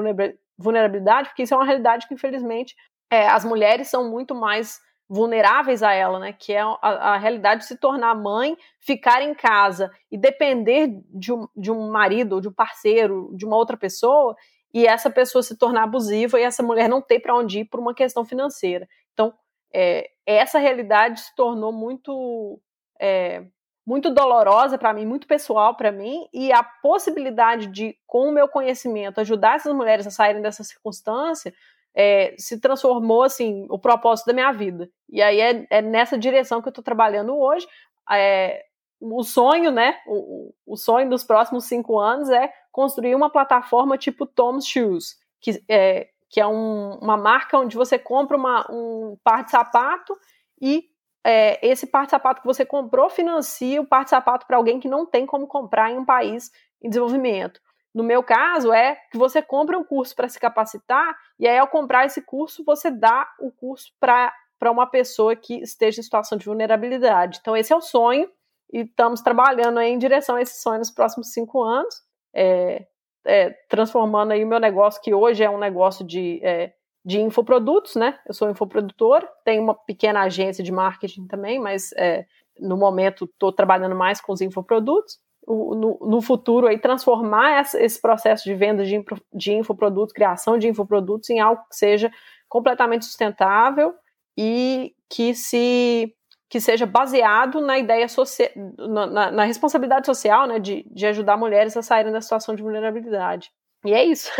vulnerabilidade, 0.56 1.28
porque 1.28 1.42
isso 1.42 1.52
é 1.52 1.56
uma 1.58 1.66
realidade 1.66 2.08
que, 2.08 2.14
infelizmente, 2.14 2.74
é, 3.10 3.28
as 3.28 3.44
mulheres 3.44 3.88
são 3.88 4.10
muito 4.10 4.34
mais 4.34 4.80
vulneráveis 5.12 5.82
a 5.82 5.92
ela, 5.92 6.18
né? 6.18 6.32
Que 6.32 6.54
é 6.54 6.62
a, 6.62 6.78
a, 6.80 7.16
realidade 7.18 7.60
de 7.60 7.66
se 7.66 7.76
tornar 7.76 8.14
mãe, 8.14 8.56
ficar 8.80 9.20
em 9.20 9.34
casa 9.34 9.90
e 10.10 10.16
depender 10.16 10.88
de 11.10 11.30
um, 11.30 11.46
de 11.54 11.70
um 11.70 11.90
marido, 11.90 12.36
ou 12.36 12.40
de 12.40 12.48
um 12.48 12.52
parceiro, 12.52 13.30
de 13.36 13.44
uma 13.44 13.56
outra 13.56 13.76
pessoa, 13.76 14.34
e 14.72 14.86
essa 14.86 15.10
pessoa 15.10 15.42
se 15.42 15.58
tornar 15.58 15.82
abusiva 15.82 16.40
e 16.40 16.42
essa 16.42 16.62
mulher 16.62 16.88
não 16.88 17.02
ter 17.02 17.20
para 17.20 17.36
onde 17.36 17.60
ir 17.60 17.66
por 17.66 17.78
uma 17.78 17.92
questão 17.94 18.24
financeira. 18.24 18.88
Então, 19.12 19.34
é, 19.70 20.08
essa 20.24 20.58
realidade 20.58 21.20
se 21.20 21.34
tornou 21.36 21.74
muito 21.74 22.58
é, 22.98 23.44
muito 23.86 24.08
dolorosa 24.14 24.78
para 24.78 24.94
mim, 24.94 25.04
muito 25.04 25.26
pessoal 25.26 25.76
para 25.76 25.92
mim, 25.92 26.26
e 26.32 26.50
a 26.52 26.62
possibilidade 26.62 27.66
de, 27.66 27.94
com 28.06 28.30
o 28.30 28.32
meu 28.32 28.48
conhecimento, 28.48 29.20
ajudar 29.20 29.56
essas 29.56 29.74
mulheres 29.74 30.06
a 30.06 30.10
saírem 30.10 30.40
dessa 30.40 30.64
circunstância 30.64 31.52
é, 31.94 32.34
se 32.38 32.60
transformou 32.60 33.22
assim 33.22 33.66
o 33.68 33.78
propósito 33.78 34.26
da 34.26 34.32
minha 34.32 34.52
vida. 34.52 34.88
E 35.08 35.20
aí 35.20 35.40
é, 35.40 35.66
é 35.70 35.82
nessa 35.82 36.18
direção 36.18 36.60
que 36.60 36.68
eu 36.68 36.70
estou 36.70 36.84
trabalhando 36.84 37.36
hoje. 37.36 37.66
É, 38.10 38.64
o 39.00 39.22
sonho, 39.24 39.70
né? 39.70 39.98
O, 40.06 40.54
o, 40.66 40.76
sonho 40.76 41.10
dos 41.10 41.24
próximos 41.24 41.64
cinco 41.64 41.98
anos 41.98 42.30
é 42.30 42.52
construir 42.70 43.14
uma 43.14 43.30
plataforma 43.30 43.98
tipo 43.98 44.24
Tom's 44.26 44.66
Shoes, 44.66 45.16
que 45.40 45.62
é, 45.68 46.08
que 46.30 46.40
é 46.40 46.46
um, 46.46 46.94
uma 46.94 47.16
marca 47.16 47.58
onde 47.58 47.76
você 47.76 47.98
compra 47.98 48.36
uma, 48.36 48.66
um 48.70 49.18
par 49.22 49.44
de 49.44 49.50
sapato 49.50 50.16
e 50.60 50.84
é, 51.24 51.64
esse 51.66 51.86
par 51.86 52.04
de 52.04 52.10
sapato 52.10 52.40
que 52.40 52.46
você 52.46 52.64
comprou 52.64 53.10
financia 53.10 53.80
o 53.80 53.86
par 53.86 54.04
de 54.04 54.10
sapato 54.10 54.46
para 54.46 54.56
alguém 54.56 54.80
que 54.80 54.88
não 54.88 55.04
tem 55.04 55.26
como 55.26 55.46
comprar 55.46 55.90
em 55.90 55.98
um 55.98 56.04
país 56.04 56.50
em 56.80 56.88
desenvolvimento. 56.88 57.60
No 57.94 58.02
meu 58.02 58.22
caso, 58.22 58.72
é 58.72 58.96
que 59.10 59.18
você 59.18 59.42
compra 59.42 59.78
um 59.78 59.84
curso 59.84 60.14
para 60.16 60.28
se 60.28 60.40
capacitar, 60.40 61.14
e 61.38 61.46
aí, 61.46 61.58
ao 61.58 61.68
comprar 61.68 62.06
esse 62.06 62.22
curso, 62.22 62.64
você 62.64 62.90
dá 62.90 63.28
o 63.38 63.50
curso 63.50 63.92
para 64.00 64.32
uma 64.70 64.86
pessoa 64.86 65.36
que 65.36 65.62
esteja 65.62 66.00
em 66.00 66.02
situação 66.02 66.38
de 66.38 66.46
vulnerabilidade. 66.46 67.38
Então, 67.40 67.56
esse 67.56 67.72
é 67.72 67.76
o 67.76 67.82
sonho, 67.82 68.30
e 68.72 68.80
estamos 68.80 69.20
trabalhando 69.20 69.78
em 69.80 69.98
direção 69.98 70.36
a 70.36 70.42
esse 70.42 70.60
sonho 70.62 70.78
nos 70.78 70.90
próximos 70.90 71.32
cinco 71.32 71.62
anos, 71.62 71.94
é, 72.34 72.86
é, 73.26 73.50
transformando 73.68 74.32
aí 74.32 74.42
o 74.42 74.48
meu 74.48 74.58
negócio, 74.58 75.02
que 75.02 75.12
hoje 75.12 75.44
é 75.44 75.50
um 75.50 75.58
negócio 75.58 76.06
de, 76.06 76.40
é, 76.42 76.72
de 77.04 77.20
infoprodutos, 77.20 77.94
né? 77.94 78.18
Eu 78.26 78.32
sou 78.32 78.48
infoprodutor, 78.48 79.28
tenho 79.44 79.62
uma 79.62 79.74
pequena 79.74 80.22
agência 80.22 80.64
de 80.64 80.72
marketing 80.72 81.26
também, 81.26 81.60
mas 81.60 81.92
é, 81.92 82.24
no 82.58 82.76
momento 82.76 83.26
estou 83.26 83.52
trabalhando 83.52 83.94
mais 83.94 84.20
com 84.20 84.32
os 84.32 84.40
infoprodutos 84.40 85.18
no, 85.46 85.98
no 86.00 86.22
futuro 86.22 86.66
aí 86.66 86.78
transformar 86.78 87.62
esse 87.74 88.00
processo 88.00 88.44
de 88.44 88.54
venda 88.54 88.84
de, 88.84 89.02
de 89.32 89.52
infoprodutos, 89.52 90.12
criação 90.12 90.58
de 90.58 90.68
infoprodutos 90.68 91.30
em 91.30 91.40
algo 91.40 91.62
que 91.68 91.76
seja 91.76 92.10
completamente 92.48 93.04
sustentável 93.04 93.94
e 94.36 94.94
que 95.08 95.34
se 95.34 96.14
que 96.48 96.60
seja 96.60 96.84
baseado 96.84 97.62
na 97.62 97.78
ideia 97.78 98.06
social, 98.06 98.50
na, 98.76 99.30
na, 99.30 99.44
responsabilidade 99.44 100.04
social, 100.04 100.46
né, 100.46 100.58
de, 100.58 100.86
de 100.90 101.06
ajudar 101.06 101.34
mulheres 101.38 101.74
a 101.78 101.82
saírem 101.82 102.12
da 102.12 102.20
situação 102.20 102.54
de 102.54 102.62
vulnerabilidade. 102.62 103.50
E 103.86 103.94
é 103.94 104.04
isso. 104.04 104.30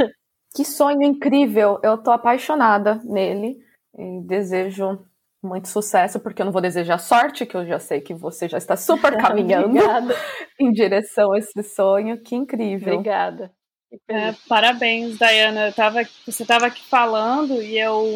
Que 0.55 0.63
sonho 0.63 1.03
incrível! 1.03 1.81
Eu 1.83 1.97
tô 1.97 2.11
apaixonada 2.11 3.01
nele 3.05 3.57
e 3.97 4.21
desejo 4.27 5.03
muito 5.43 5.69
sucesso, 5.69 6.21
porque 6.21 6.41
eu 6.41 6.47
não 6.47 6.53
vou 6.53 6.63
desejar 6.63 6.99
sorte, 6.99 7.45
que 7.45 7.57
eu 7.57 7.67
já 7.67 7.79
sei 7.79 8.01
que 8.01 8.15
você 8.15 8.49
já 8.49 8.59
está 8.59 8.77
super 8.77 9.17
caminhando 9.21 9.79
em 10.59 10.71
direção 10.71 11.33
a 11.33 11.39
esse 11.39 11.63
sonho. 11.63 12.23
Que 12.23 12.37
incrível. 12.37 12.95
Obrigada. 12.95 13.51
É, 14.09 14.33
parabéns, 14.49 15.19
Dayana. 15.19 15.67
Eu 15.67 15.73
tava, 15.73 16.03
você 16.27 16.43
estava 16.43 16.67
aqui 16.67 16.83
falando 16.85 17.61
e 17.63 17.79
eu 17.79 18.07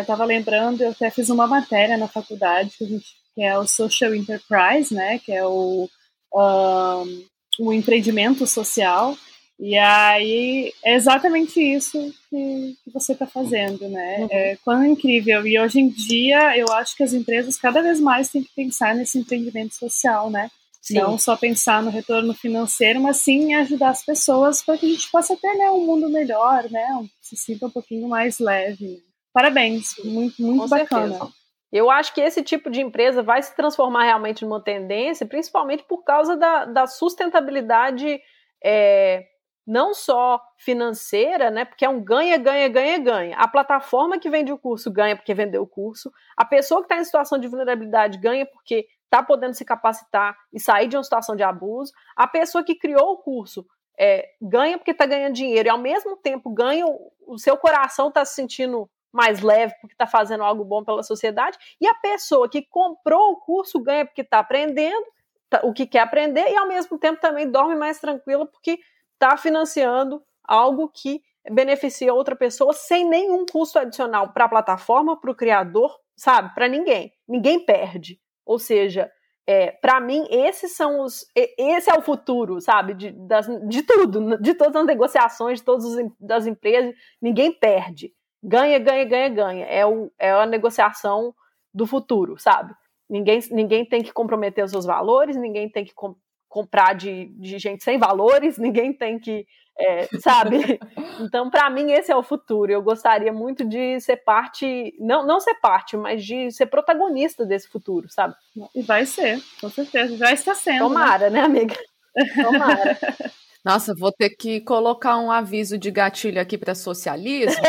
estava 0.00 0.24
é, 0.24 0.26
lembrando, 0.26 0.82
eu 0.82 0.90
até 0.90 1.10
fiz 1.10 1.28
uma 1.30 1.46
matéria 1.46 1.96
na 1.96 2.06
faculdade 2.06 2.70
que, 2.76 2.84
gente, 2.84 3.06
que 3.34 3.42
é 3.42 3.58
o 3.58 3.66
Social 3.66 4.14
Enterprise, 4.14 4.94
né? 4.94 5.18
Que 5.18 5.32
é 5.32 5.44
o, 5.44 5.88
um, 6.34 7.24
o 7.60 7.72
empreendimento 7.72 8.46
social. 8.46 9.16
E 9.58 9.76
aí 9.76 10.72
é 10.84 10.94
exatamente 10.94 11.60
isso 11.60 11.98
que, 12.30 12.76
que 12.84 12.90
você 12.92 13.12
está 13.12 13.26
fazendo, 13.26 13.88
né? 13.88 14.20
Uhum. 14.20 14.28
É 14.30 14.56
quão 14.64 14.84
incrível. 14.84 15.44
E 15.46 15.58
hoje 15.58 15.80
em 15.80 15.88
dia 15.88 16.56
eu 16.56 16.72
acho 16.72 16.96
que 16.96 17.02
as 17.02 17.12
empresas 17.12 17.58
cada 17.58 17.82
vez 17.82 17.98
mais 18.00 18.30
têm 18.30 18.42
que 18.42 18.54
pensar 18.54 18.94
nesse 18.94 19.18
empreendimento 19.18 19.74
social, 19.74 20.30
né? 20.30 20.48
Sim. 20.80 20.94
Não 20.94 21.18
só 21.18 21.36
pensar 21.36 21.82
no 21.82 21.90
retorno 21.90 22.32
financeiro, 22.34 23.00
mas 23.00 23.18
sim 23.18 23.50
em 23.50 23.54
ajudar 23.56 23.90
as 23.90 24.04
pessoas 24.04 24.62
para 24.62 24.78
que 24.78 24.86
a 24.86 24.88
gente 24.88 25.10
possa 25.10 25.36
ter 25.36 25.54
né, 25.54 25.70
um 25.72 25.84
mundo 25.84 26.08
melhor, 26.08 26.70
né? 26.70 26.86
Se 27.20 27.36
sinta 27.36 27.66
um 27.66 27.70
pouquinho 27.70 28.08
mais 28.08 28.38
leve. 28.38 29.02
Parabéns, 29.32 29.94
muito, 30.04 30.40
muito 30.40 30.62
Com 30.62 30.68
bacana. 30.68 31.08
Certeza. 31.10 31.32
Eu 31.70 31.90
acho 31.90 32.14
que 32.14 32.20
esse 32.20 32.42
tipo 32.42 32.70
de 32.70 32.80
empresa 32.80 33.22
vai 33.22 33.42
se 33.42 33.54
transformar 33.54 34.04
realmente 34.04 34.44
numa 34.44 34.62
tendência, 34.62 35.26
principalmente 35.26 35.82
por 35.82 36.02
causa 36.02 36.36
da, 36.36 36.64
da 36.64 36.86
sustentabilidade 36.86 38.18
é, 38.64 39.26
não 39.68 39.92
só 39.92 40.40
financeira, 40.56 41.50
né? 41.50 41.66
Porque 41.66 41.84
é 41.84 41.88
um 41.90 42.02
ganha, 42.02 42.38
ganha, 42.38 42.66
ganha, 42.68 42.98
ganha. 42.98 43.36
A 43.36 43.46
plataforma 43.46 44.18
que 44.18 44.30
vende 44.30 44.50
o 44.50 44.56
curso 44.56 44.90
ganha 44.90 45.14
porque 45.14 45.34
vendeu 45.34 45.62
o 45.62 45.66
curso. 45.66 46.10
A 46.34 46.42
pessoa 46.42 46.80
que 46.80 46.86
está 46.86 46.96
em 46.96 47.04
situação 47.04 47.38
de 47.38 47.46
vulnerabilidade 47.46 48.16
ganha 48.16 48.46
porque 48.46 48.88
está 49.04 49.22
podendo 49.22 49.52
se 49.52 49.66
capacitar 49.66 50.34
e 50.50 50.58
sair 50.58 50.88
de 50.88 50.96
uma 50.96 51.04
situação 51.04 51.36
de 51.36 51.42
abuso. 51.42 51.92
A 52.16 52.26
pessoa 52.26 52.64
que 52.64 52.74
criou 52.74 53.12
o 53.12 53.18
curso 53.18 53.66
é, 54.00 54.30
ganha 54.40 54.78
porque 54.78 54.92
está 54.92 55.04
ganhando 55.04 55.34
dinheiro 55.34 55.68
e 55.68 55.70
ao 55.70 55.78
mesmo 55.78 56.16
tempo 56.16 56.48
ganha 56.48 56.86
o 57.26 57.36
seu 57.36 57.58
coração 57.58 58.08
está 58.08 58.24
se 58.24 58.36
sentindo 58.36 58.88
mais 59.12 59.42
leve 59.42 59.74
porque 59.82 59.92
está 59.92 60.06
fazendo 60.06 60.44
algo 60.44 60.64
bom 60.64 60.82
pela 60.82 61.02
sociedade. 61.02 61.58
E 61.78 61.86
a 61.86 61.94
pessoa 61.96 62.48
que 62.48 62.62
comprou 62.62 63.32
o 63.32 63.36
curso 63.36 63.78
ganha 63.82 64.06
porque 64.06 64.22
está 64.22 64.38
aprendendo 64.38 65.06
tá, 65.50 65.60
o 65.62 65.74
que 65.74 65.86
quer 65.86 66.00
aprender 66.00 66.48
e 66.48 66.56
ao 66.56 66.66
mesmo 66.66 66.98
tempo 66.98 67.20
também 67.20 67.50
dorme 67.50 67.74
mais 67.74 68.00
tranquila 68.00 68.46
porque 68.46 68.78
está 69.18 69.36
financiando 69.36 70.22
algo 70.44 70.88
que 70.88 71.20
beneficia 71.50 72.14
outra 72.14 72.36
pessoa 72.36 72.72
sem 72.72 73.08
nenhum 73.08 73.44
custo 73.44 73.78
adicional 73.78 74.32
para 74.32 74.44
a 74.44 74.48
plataforma, 74.48 75.20
para 75.20 75.30
o 75.30 75.34
criador, 75.34 75.98
sabe? 76.16 76.54
Para 76.54 76.68
ninguém. 76.68 77.12
Ninguém 77.26 77.64
perde. 77.64 78.20
Ou 78.46 78.58
seja, 78.58 79.10
é, 79.46 79.72
para 79.72 80.00
mim, 80.00 80.26
esses 80.30 80.76
são 80.76 81.00
os. 81.00 81.26
Esse 81.34 81.90
é 81.90 81.94
o 81.94 82.02
futuro, 82.02 82.60
sabe? 82.60 82.94
De, 82.94 83.10
das, 83.12 83.46
de 83.68 83.82
tudo, 83.82 84.38
de 84.38 84.54
todas 84.54 84.76
as 84.76 84.86
negociações, 84.86 85.58
de 85.58 85.64
todas 85.64 85.84
as 86.30 86.46
empresas, 86.46 86.94
ninguém 87.20 87.52
perde. 87.52 88.12
Ganha, 88.42 88.78
ganha, 88.78 89.04
ganha, 89.04 89.28
ganha. 89.28 89.66
É, 89.66 89.84
o, 89.84 90.12
é 90.18 90.30
a 90.30 90.46
negociação 90.46 91.34
do 91.74 91.86
futuro, 91.86 92.38
sabe? 92.38 92.74
Ninguém, 93.08 93.40
ninguém 93.50 93.84
tem 93.86 94.02
que 94.02 94.12
comprometer 94.12 94.64
os 94.64 94.70
seus 94.70 94.84
valores, 94.84 95.36
ninguém 95.36 95.68
tem 95.70 95.84
que 95.84 95.94
comprar 96.48 96.94
de, 96.94 97.26
de 97.36 97.58
gente 97.58 97.84
sem 97.84 97.98
valores, 97.98 98.56
ninguém 98.58 98.92
tem 98.92 99.18
que, 99.18 99.46
é, 99.78 100.08
sabe? 100.20 100.78
Então, 101.20 101.50
para 101.50 101.68
mim, 101.68 101.90
esse 101.90 102.12
é 102.12 102.16
o 102.16 102.22
futuro. 102.22 102.70
Eu 102.70 102.80
gostaria 102.80 103.32
muito 103.32 103.68
de 103.68 104.00
ser 104.00 104.18
parte, 104.18 104.94
não, 105.00 105.26
não 105.26 105.40
ser 105.40 105.54
parte, 105.54 105.96
mas 105.96 106.24
de 106.24 106.48
ser 106.52 106.66
protagonista 106.66 107.44
desse 107.44 107.68
futuro, 107.68 108.08
sabe? 108.08 108.36
E 108.72 108.82
vai 108.82 109.04
ser, 109.04 109.42
com 109.60 109.68
certeza. 109.68 110.16
Já 110.16 110.32
está 110.32 110.54
sendo. 110.54 110.74
Né? 110.74 110.78
Tomara, 110.78 111.28
né, 111.28 111.40
né 111.40 111.44
amiga? 111.44 111.76
Tomara. 112.40 112.96
Nossa, 113.68 113.94
vou 113.94 114.10
ter 114.10 114.30
que 114.30 114.62
colocar 114.62 115.18
um 115.18 115.30
aviso 115.30 115.76
de 115.76 115.90
gatilho 115.90 116.40
aqui 116.40 116.56
para 116.56 116.74
socialismo, 116.74 117.62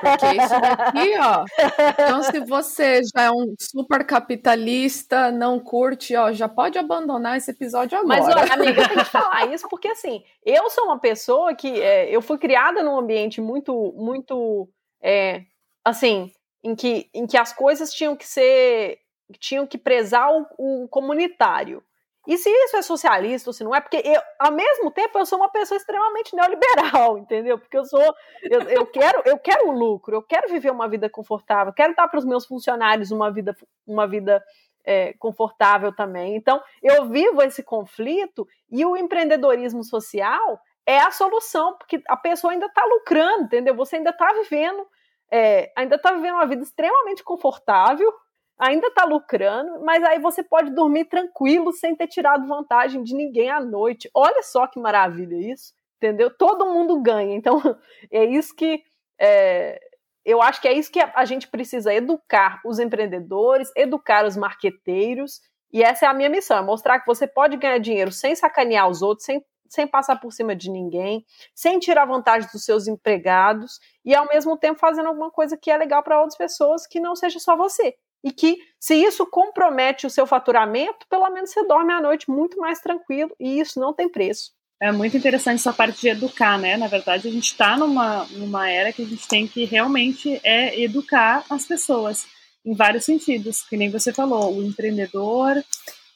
porque 0.00 0.26
isso 0.42 0.58
daqui, 0.58 1.18
ó. 1.18 1.44
Então, 1.92 2.22
se 2.22 2.40
você 2.40 3.02
já 3.14 3.24
é 3.24 3.30
um 3.30 3.54
super 3.60 4.06
capitalista, 4.06 5.30
não 5.30 5.60
curte, 5.60 6.16
ó, 6.16 6.32
já 6.32 6.48
pode 6.48 6.78
abandonar 6.78 7.36
esse 7.36 7.50
episódio 7.50 7.98
agora. 7.98 8.22
Mas, 8.22 8.34
olha, 8.34 8.54
amiga, 8.54 8.80
eu 8.80 8.88
tenho 8.88 9.00
que 9.00 9.04
falar 9.12 9.52
isso 9.52 9.68
porque, 9.68 9.88
assim, 9.88 10.24
eu 10.46 10.70
sou 10.70 10.84
uma 10.84 10.98
pessoa 10.98 11.54
que 11.54 11.78
é, 11.78 12.08
eu 12.08 12.22
fui 12.22 12.38
criada 12.38 12.82
num 12.82 12.98
ambiente 12.98 13.42
muito, 13.42 13.92
muito, 13.98 14.66
é, 15.02 15.42
assim, 15.84 16.32
em 16.62 16.74
que, 16.74 17.10
em 17.12 17.26
que 17.26 17.36
as 17.36 17.52
coisas 17.52 17.92
tinham 17.92 18.16
que 18.16 18.26
ser, 18.26 18.96
tinham 19.38 19.66
que 19.66 19.76
prezar 19.76 20.26
o, 20.32 20.84
o 20.84 20.88
comunitário. 20.88 21.84
E 22.26 22.38
se 22.38 22.48
isso 22.48 22.76
é 22.76 22.82
socialista 22.82 23.50
ou 23.50 23.54
se 23.54 23.62
não 23.62 23.74
é, 23.74 23.80
porque 23.80 24.00
eu, 24.04 24.20
ao 24.38 24.52
mesmo 24.52 24.90
tempo 24.90 25.18
eu 25.18 25.26
sou 25.26 25.38
uma 25.38 25.50
pessoa 25.50 25.76
extremamente 25.76 26.34
neoliberal, 26.34 27.18
entendeu? 27.18 27.58
Porque 27.58 27.76
eu 27.76 27.84
sou, 27.84 28.14
eu, 28.42 28.62
eu 28.62 28.86
quero, 28.86 29.22
eu 29.26 29.38
quero 29.38 29.70
lucro, 29.70 30.16
eu 30.16 30.22
quero 30.22 30.48
viver 30.48 30.70
uma 30.70 30.88
vida 30.88 31.08
confortável, 31.08 31.72
quero 31.72 31.94
dar 31.94 32.08
para 32.08 32.18
os 32.18 32.24
meus 32.24 32.46
funcionários 32.46 33.10
uma 33.10 33.30
vida, 33.30 33.54
uma 33.86 34.06
vida 34.06 34.42
é, 34.84 35.12
confortável 35.14 35.94
também. 35.94 36.34
Então, 36.36 36.62
eu 36.82 37.06
vivo 37.08 37.42
esse 37.42 37.62
conflito 37.62 38.46
e 38.70 38.84
o 38.84 38.96
empreendedorismo 38.96 39.82
social 39.82 40.60
é 40.86 40.98
a 40.98 41.10
solução, 41.10 41.76
porque 41.78 42.02
a 42.08 42.16
pessoa 42.16 42.52
ainda 42.52 42.66
está 42.66 42.84
lucrando, 42.84 43.44
entendeu? 43.44 43.74
Você 43.74 43.96
ainda 43.96 44.10
está 44.10 44.32
vivendo, 44.32 44.86
é, 45.30 45.72
ainda 45.76 45.96
está 45.96 46.12
vivendo 46.12 46.34
uma 46.34 46.46
vida 46.46 46.62
extremamente 46.62 47.22
confortável, 47.22 48.12
ainda 48.58 48.88
está 48.88 49.04
lucrando, 49.04 49.84
mas 49.84 50.02
aí 50.04 50.18
você 50.18 50.42
pode 50.42 50.70
dormir 50.70 51.06
tranquilo 51.06 51.72
sem 51.72 51.94
ter 51.94 52.06
tirado 52.06 52.46
vantagem 52.46 53.02
de 53.02 53.14
ninguém 53.14 53.50
à 53.50 53.60
noite. 53.60 54.10
Olha 54.14 54.42
só 54.42 54.66
que 54.66 54.78
maravilha 54.78 55.36
isso, 55.52 55.72
entendeu? 55.96 56.30
Todo 56.30 56.72
mundo 56.72 57.00
ganha. 57.00 57.34
Então, 57.34 57.60
é 58.10 58.24
isso 58.24 58.54
que 58.54 58.82
é, 59.20 59.78
eu 60.24 60.40
acho 60.40 60.60
que 60.60 60.68
é 60.68 60.72
isso 60.72 60.90
que 60.90 61.00
a 61.00 61.24
gente 61.24 61.48
precisa 61.48 61.92
educar 61.92 62.60
os 62.64 62.78
empreendedores, 62.78 63.70
educar 63.76 64.24
os 64.24 64.36
marqueteiros, 64.36 65.40
e 65.72 65.82
essa 65.82 66.06
é 66.06 66.08
a 66.08 66.14
minha 66.14 66.30
missão, 66.30 66.56
é 66.56 66.62
mostrar 66.62 67.00
que 67.00 67.06
você 67.06 67.26
pode 67.26 67.56
ganhar 67.56 67.78
dinheiro 67.78 68.10
sem 68.10 68.34
sacanear 68.34 68.88
os 68.88 69.02
outros, 69.02 69.26
sem, 69.26 69.44
sem 69.68 69.86
passar 69.86 70.20
por 70.20 70.32
cima 70.32 70.54
de 70.54 70.70
ninguém, 70.70 71.24
sem 71.54 71.78
tirar 71.78 72.06
vantagem 72.06 72.48
dos 72.52 72.64
seus 72.64 72.86
empregados, 72.86 73.78
e 74.04 74.14
ao 74.14 74.26
mesmo 74.28 74.56
tempo 74.56 74.78
fazendo 74.78 75.08
alguma 75.08 75.30
coisa 75.30 75.56
que 75.56 75.70
é 75.70 75.76
legal 75.76 76.02
para 76.02 76.20
outras 76.20 76.38
pessoas, 76.38 76.86
que 76.86 77.00
não 77.00 77.14
seja 77.14 77.38
só 77.38 77.56
você. 77.56 77.94
E 78.24 78.32
que, 78.32 78.56
se 78.80 78.94
isso 78.94 79.26
compromete 79.26 80.06
o 80.06 80.10
seu 80.10 80.26
faturamento, 80.26 81.06
pelo 81.10 81.28
menos 81.28 81.50
você 81.50 81.62
dorme 81.66 81.92
à 81.92 82.00
noite 82.00 82.30
muito 82.30 82.58
mais 82.58 82.80
tranquilo, 82.80 83.30
e 83.38 83.60
isso 83.60 83.78
não 83.78 83.92
tem 83.92 84.08
preço. 84.08 84.50
É 84.80 84.90
muito 84.90 85.16
interessante 85.16 85.60
essa 85.60 85.72
parte 85.72 86.00
de 86.00 86.08
educar, 86.08 86.58
né? 86.58 86.76
Na 86.76 86.88
verdade, 86.88 87.28
a 87.28 87.30
gente 87.30 87.44
está 87.44 87.76
numa, 87.76 88.24
numa 88.30 88.68
era 88.68 88.92
que 88.92 89.02
a 89.02 89.06
gente 89.06 89.28
tem 89.28 89.46
que 89.46 89.64
realmente 89.64 90.40
é 90.42 90.80
educar 90.80 91.44
as 91.50 91.66
pessoas 91.66 92.26
em 92.64 92.74
vários 92.74 93.04
sentidos, 93.04 93.62
que 93.62 93.76
nem 93.76 93.90
você 93.90 94.12
falou, 94.12 94.56
o 94.56 94.62
empreendedor, 94.62 95.62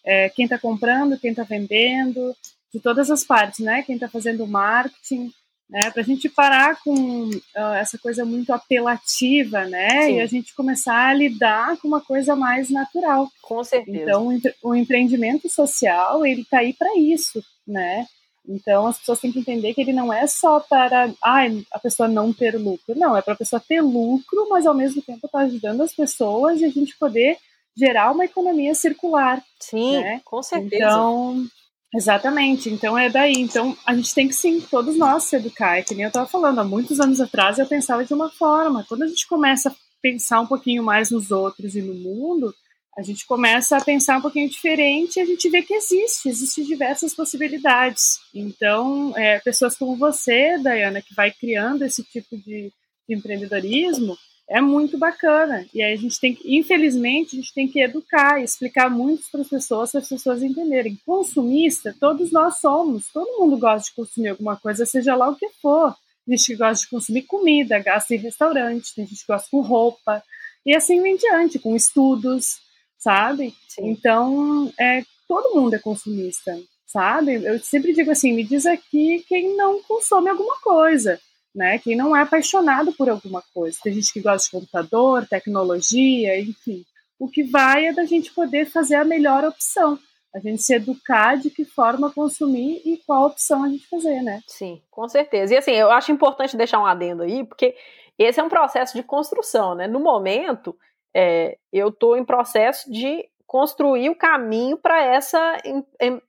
é, 0.04 0.30
quem 0.30 0.46
está 0.46 0.58
comprando, 0.58 1.18
quem 1.18 1.30
está 1.30 1.42
vendendo, 1.42 2.34
de 2.72 2.80
todas 2.80 3.10
as 3.10 3.22
partes, 3.22 3.60
né? 3.60 3.82
Quem 3.82 3.96
está 3.96 4.08
fazendo 4.08 4.46
marketing, 4.46 5.30
né? 5.68 5.90
Para 5.90 6.02
a 6.02 6.04
gente 6.04 6.28
parar 6.28 6.80
com 6.82 7.28
uh, 7.28 7.74
essa 7.76 7.98
coisa 7.98 8.24
muito 8.24 8.52
apelativa, 8.52 9.66
né? 9.66 10.06
Sim. 10.06 10.14
E 10.14 10.20
a 10.20 10.26
gente 10.26 10.54
começar 10.54 11.08
a 11.08 11.14
lidar 11.14 11.76
com 11.78 11.88
uma 11.88 12.00
coisa 12.00 12.34
mais 12.34 12.70
natural. 12.70 13.28
Com 13.42 13.62
certeza. 13.62 13.98
Então, 13.98 14.28
o 14.62 14.74
empreendimento 14.74 15.48
social 15.48 16.24
ele 16.24 16.42
está 16.42 16.58
aí 16.58 16.72
para 16.72 16.96
isso, 16.98 17.42
né? 17.66 18.06
Então 18.48 18.86
as 18.86 18.98
pessoas 18.98 19.20
têm 19.20 19.30
que 19.30 19.38
entender 19.38 19.74
que 19.74 19.80
ele 19.82 19.92
não 19.92 20.10
é 20.10 20.26
só 20.26 20.58
para 20.58 21.12
ah, 21.22 21.42
a 21.70 21.78
pessoa 21.78 22.08
não 22.08 22.32
ter 22.32 22.56
lucro. 22.56 22.94
Não, 22.96 23.14
é 23.14 23.20
para 23.20 23.34
a 23.34 23.36
pessoa 23.36 23.60
ter 23.60 23.82
lucro, 23.82 24.48
mas 24.48 24.66
ao 24.66 24.74
mesmo 24.74 25.02
tempo 25.02 25.26
estar 25.26 25.40
tá 25.40 25.44
ajudando 25.44 25.82
as 25.82 25.94
pessoas 25.94 26.60
e 26.60 26.64
a 26.64 26.70
gente 26.70 26.96
poder 26.96 27.36
gerar 27.76 28.10
uma 28.10 28.24
economia 28.24 28.74
circular. 28.74 29.44
Sim, 29.60 30.00
né? 30.00 30.20
com 30.24 30.42
certeza. 30.42 30.76
Então, 30.76 31.46
exatamente. 31.94 32.70
Então 32.70 32.98
é 32.98 33.08
daí. 33.08 33.34
Então 33.36 33.76
a 33.86 33.94
gente 33.94 34.14
tem 34.14 34.28
que 34.28 34.34
sim, 34.34 34.60
todos 34.60 34.96
nós 34.96 35.24
se 35.24 35.36
educar. 35.36 35.78
É 35.78 35.82
que 35.82 35.94
nem 35.94 36.04
eu 36.04 36.08
estava 36.08 36.28
falando, 36.28 36.60
há 36.60 36.64
muitos 36.64 37.00
anos 37.00 37.20
atrás 37.20 37.58
eu 37.58 37.66
pensava 37.66 38.04
de 38.04 38.14
uma 38.14 38.30
forma. 38.30 38.84
Quando 38.88 39.02
a 39.02 39.06
gente 39.06 39.26
começa 39.26 39.70
a 39.70 39.74
pensar 40.00 40.40
um 40.40 40.46
pouquinho 40.46 40.82
mais 40.82 41.10
nos 41.10 41.30
outros 41.30 41.74
e 41.74 41.82
no 41.82 41.94
mundo, 41.94 42.54
a 42.98 43.02
gente 43.02 43.24
começa 43.26 43.76
a 43.76 43.80
pensar 43.80 44.18
um 44.18 44.20
pouquinho 44.20 44.50
diferente 44.50 45.16
e 45.16 45.20
a 45.20 45.24
gente 45.24 45.48
vê 45.48 45.62
que 45.62 45.72
existe, 45.72 46.28
existem 46.28 46.64
diversas 46.64 47.14
possibilidades. 47.14 48.18
Então, 48.34 49.16
é, 49.16 49.38
pessoas 49.38 49.76
como 49.76 49.96
você, 49.96 50.58
Dayana, 50.58 51.00
que 51.00 51.14
vai 51.14 51.30
criando 51.30 51.84
esse 51.84 52.02
tipo 52.02 52.36
de, 52.36 52.72
de, 53.08 53.14
empreendedorismo, 53.14 54.18
é 54.48 54.60
muito 54.60 54.96
bacana. 54.96 55.66
E 55.74 55.82
aí 55.82 55.92
a 55.92 55.96
gente 55.96 56.18
tem 56.20 56.34
que, 56.34 56.56
infelizmente, 56.56 57.36
a 57.36 57.40
gente 57.40 57.54
tem 57.54 57.68
que 57.68 57.80
educar 57.80 58.40
e 58.40 58.44
explicar 58.44 58.90
muito 58.90 59.24
para 59.30 59.42
as 59.42 59.48
pessoas, 59.48 59.90
para 59.90 60.00
as 60.00 60.08
pessoas 60.08 60.42
entenderem. 60.42 60.98
Consumista, 61.04 61.94
todos 61.98 62.32
nós 62.32 62.58
somos, 62.58 63.08
todo 63.12 63.38
mundo 63.38 63.58
gosta 63.58 63.88
de 63.90 63.94
consumir 63.94 64.28
alguma 64.28 64.56
coisa, 64.56 64.86
seja 64.86 65.14
lá 65.14 65.28
o 65.28 65.36
que 65.36 65.48
for. 65.60 65.94
Tem 66.26 66.36
gente 66.36 66.46
que 66.46 66.56
gosta 66.56 66.84
de 66.84 66.90
consumir 66.90 67.22
comida, 67.22 67.78
gasta 67.78 68.14
em 68.14 68.18
restaurante, 68.18 68.94
tem 68.94 69.06
gente 69.06 69.20
que 69.20 69.32
gosta 69.32 69.48
com 69.50 69.60
roupa, 69.60 70.22
e 70.64 70.74
assim 70.74 70.98
em 71.06 71.16
diante, 71.16 71.58
com 71.58 71.74
estudos 71.74 72.58
sabe? 72.98 73.54
Sim. 73.68 73.90
Então, 73.90 74.72
é, 74.78 75.02
todo 75.26 75.54
mundo 75.54 75.74
é 75.74 75.78
consumista, 75.78 76.58
sabe? 76.86 77.34
Eu 77.34 77.58
sempre 77.60 77.92
digo 77.94 78.10
assim, 78.10 78.32
me 78.32 78.44
diz 78.44 78.66
aqui 78.66 79.24
quem 79.28 79.56
não 79.56 79.82
consome 79.82 80.28
alguma 80.28 80.58
coisa, 80.60 81.20
né? 81.58 81.78
Quem 81.78 81.96
não 81.96 82.16
é 82.16 82.22
apaixonado 82.22 82.92
por 82.92 83.10
alguma 83.10 83.42
coisa. 83.52 83.76
Tem 83.82 83.92
gente 83.92 84.12
que 84.12 84.20
gosta 84.20 84.46
de 84.46 84.52
computador, 84.52 85.26
tecnologia, 85.26 86.40
enfim. 86.40 86.84
O 87.18 87.28
que 87.28 87.42
vai 87.42 87.86
é 87.86 87.92
da 87.92 88.04
gente 88.04 88.32
poder 88.32 88.66
fazer 88.66 88.94
a 88.94 89.04
melhor 89.04 89.44
opção. 89.44 89.98
A 90.32 90.38
gente 90.38 90.62
se 90.62 90.74
educar 90.74 91.36
de 91.36 91.50
que 91.50 91.64
forma 91.64 92.12
consumir 92.12 92.80
e 92.84 92.98
qual 93.04 93.26
opção 93.26 93.64
a 93.64 93.68
gente 93.68 93.88
fazer, 93.88 94.22
né? 94.22 94.40
Sim, 94.46 94.80
com 94.88 95.08
certeza. 95.08 95.52
E 95.52 95.56
assim, 95.56 95.72
eu 95.72 95.90
acho 95.90 96.12
importante 96.12 96.56
deixar 96.56 96.78
um 96.78 96.86
adendo 96.86 97.24
aí, 97.24 97.44
porque 97.44 97.74
esse 98.16 98.38
é 98.38 98.44
um 98.44 98.48
processo 98.48 98.96
de 98.96 99.02
construção, 99.02 99.74
né? 99.74 99.88
No 99.88 99.98
momento, 99.98 100.76
é, 101.12 101.58
eu 101.72 101.88
estou 101.88 102.16
em 102.16 102.24
processo 102.24 102.90
de 102.90 103.28
construir 103.48 104.10
o 104.10 104.14
caminho 104.14 104.76
para 104.76 105.02
essa, 105.02 105.56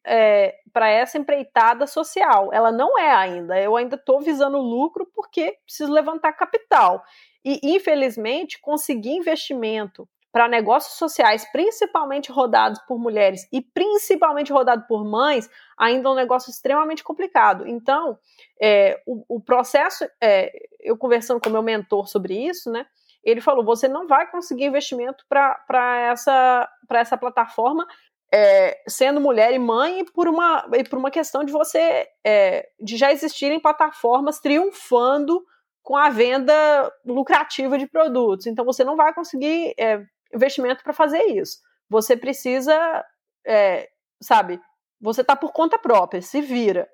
é, 0.05 0.55
para 0.71 0.89
essa 0.89 1.17
empreitada 1.17 1.85
social. 1.85 2.53
Ela 2.53 2.71
não 2.71 2.97
é 2.97 3.11
ainda. 3.11 3.59
Eu 3.59 3.75
ainda 3.75 3.97
estou 3.97 4.21
visando 4.21 4.57
lucro 4.57 5.05
porque 5.13 5.57
preciso 5.65 5.91
levantar 5.91 6.31
capital. 6.31 7.03
E, 7.43 7.59
infelizmente, 7.75 8.57
conseguir 8.61 9.11
investimento 9.11 10.07
para 10.31 10.47
negócios 10.47 10.97
sociais, 10.97 11.45
principalmente 11.51 12.31
rodados 12.31 12.79
por 12.87 12.97
mulheres 12.97 13.45
e 13.51 13.61
principalmente 13.61 14.53
rodado 14.53 14.85
por 14.87 15.03
mães, 15.03 15.49
ainda 15.77 16.07
é 16.07 16.11
um 16.11 16.15
negócio 16.15 16.49
extremamente 16.49 17.03
complicado. 17.03 17.67
Então, 17.67 18.17
é, 18.61 19.01
o, 19.05 19.37
o, 19.37 19.41
processo, 19.41 20.07
é, 20.21 20.51
eu 20.79 20.95
conversando 20.95 21.41
com 21.41 21.49
meu 21.49 21.63
mentor 21.63 22.07
sobre 22.07 22.33
isso, 22.33 22.71
né? 22.71 22.85
Ele 23.23 23.41
falou: 23.41 23.63
você 23.63 23.87
não 23.87 24.07
vai 24.07 24.29
conseguir 24.29 24.65
investimento 24.65 25.25
para 25.27 25.97
essa, 26.11 26.69
essa 26.91 27.17
plataforma 27.17 27.85
é, 28.31 28.79
sendo 28.87 29.19
mulher 29.19 29.51
e 29.53 29.59
mãe 29.59 30.05
por 30.05 30.27
uma, 30.27 30.67
e 30.73 30.83
por 30.83 30.99
uma 30.99 31.09
questão 31.09 31.43
de 31.43 31.51
você 31.51 32.07
é, 32.23 32.67
de 32.79 32.95
já 32.95 33.11
existirem 33.11 33.59
plataformas 33.59 34.39
triunfando 34.39 35.43
com 35.81 35.97
a 35.97 36.09
venda 36.09 36.53
lucrativa 37.05 37.77
de 37.77 37.87
produtos. 37.87 38.45
Então 38.45 38.63
você 38.63 38.83
não 38.83 38.95
vai 38.95 39.13
conseguir 39.13 39.73
é, 39.79 40.03
investimento 40.33 40.83
para 40.83 40.93
fazer 40.93 41.23
isso. 41.23 41.57
Você 41.89 42.15
precisa, 42.15 43.03
sabe, 44.21 44.61
você 45.01 45.21
está 45.21 45.35
por 45.35 45.51
conta 45.51 45.79
própria, 45.79 46.21
se 46.21 46.39
vira. 46.39 46.87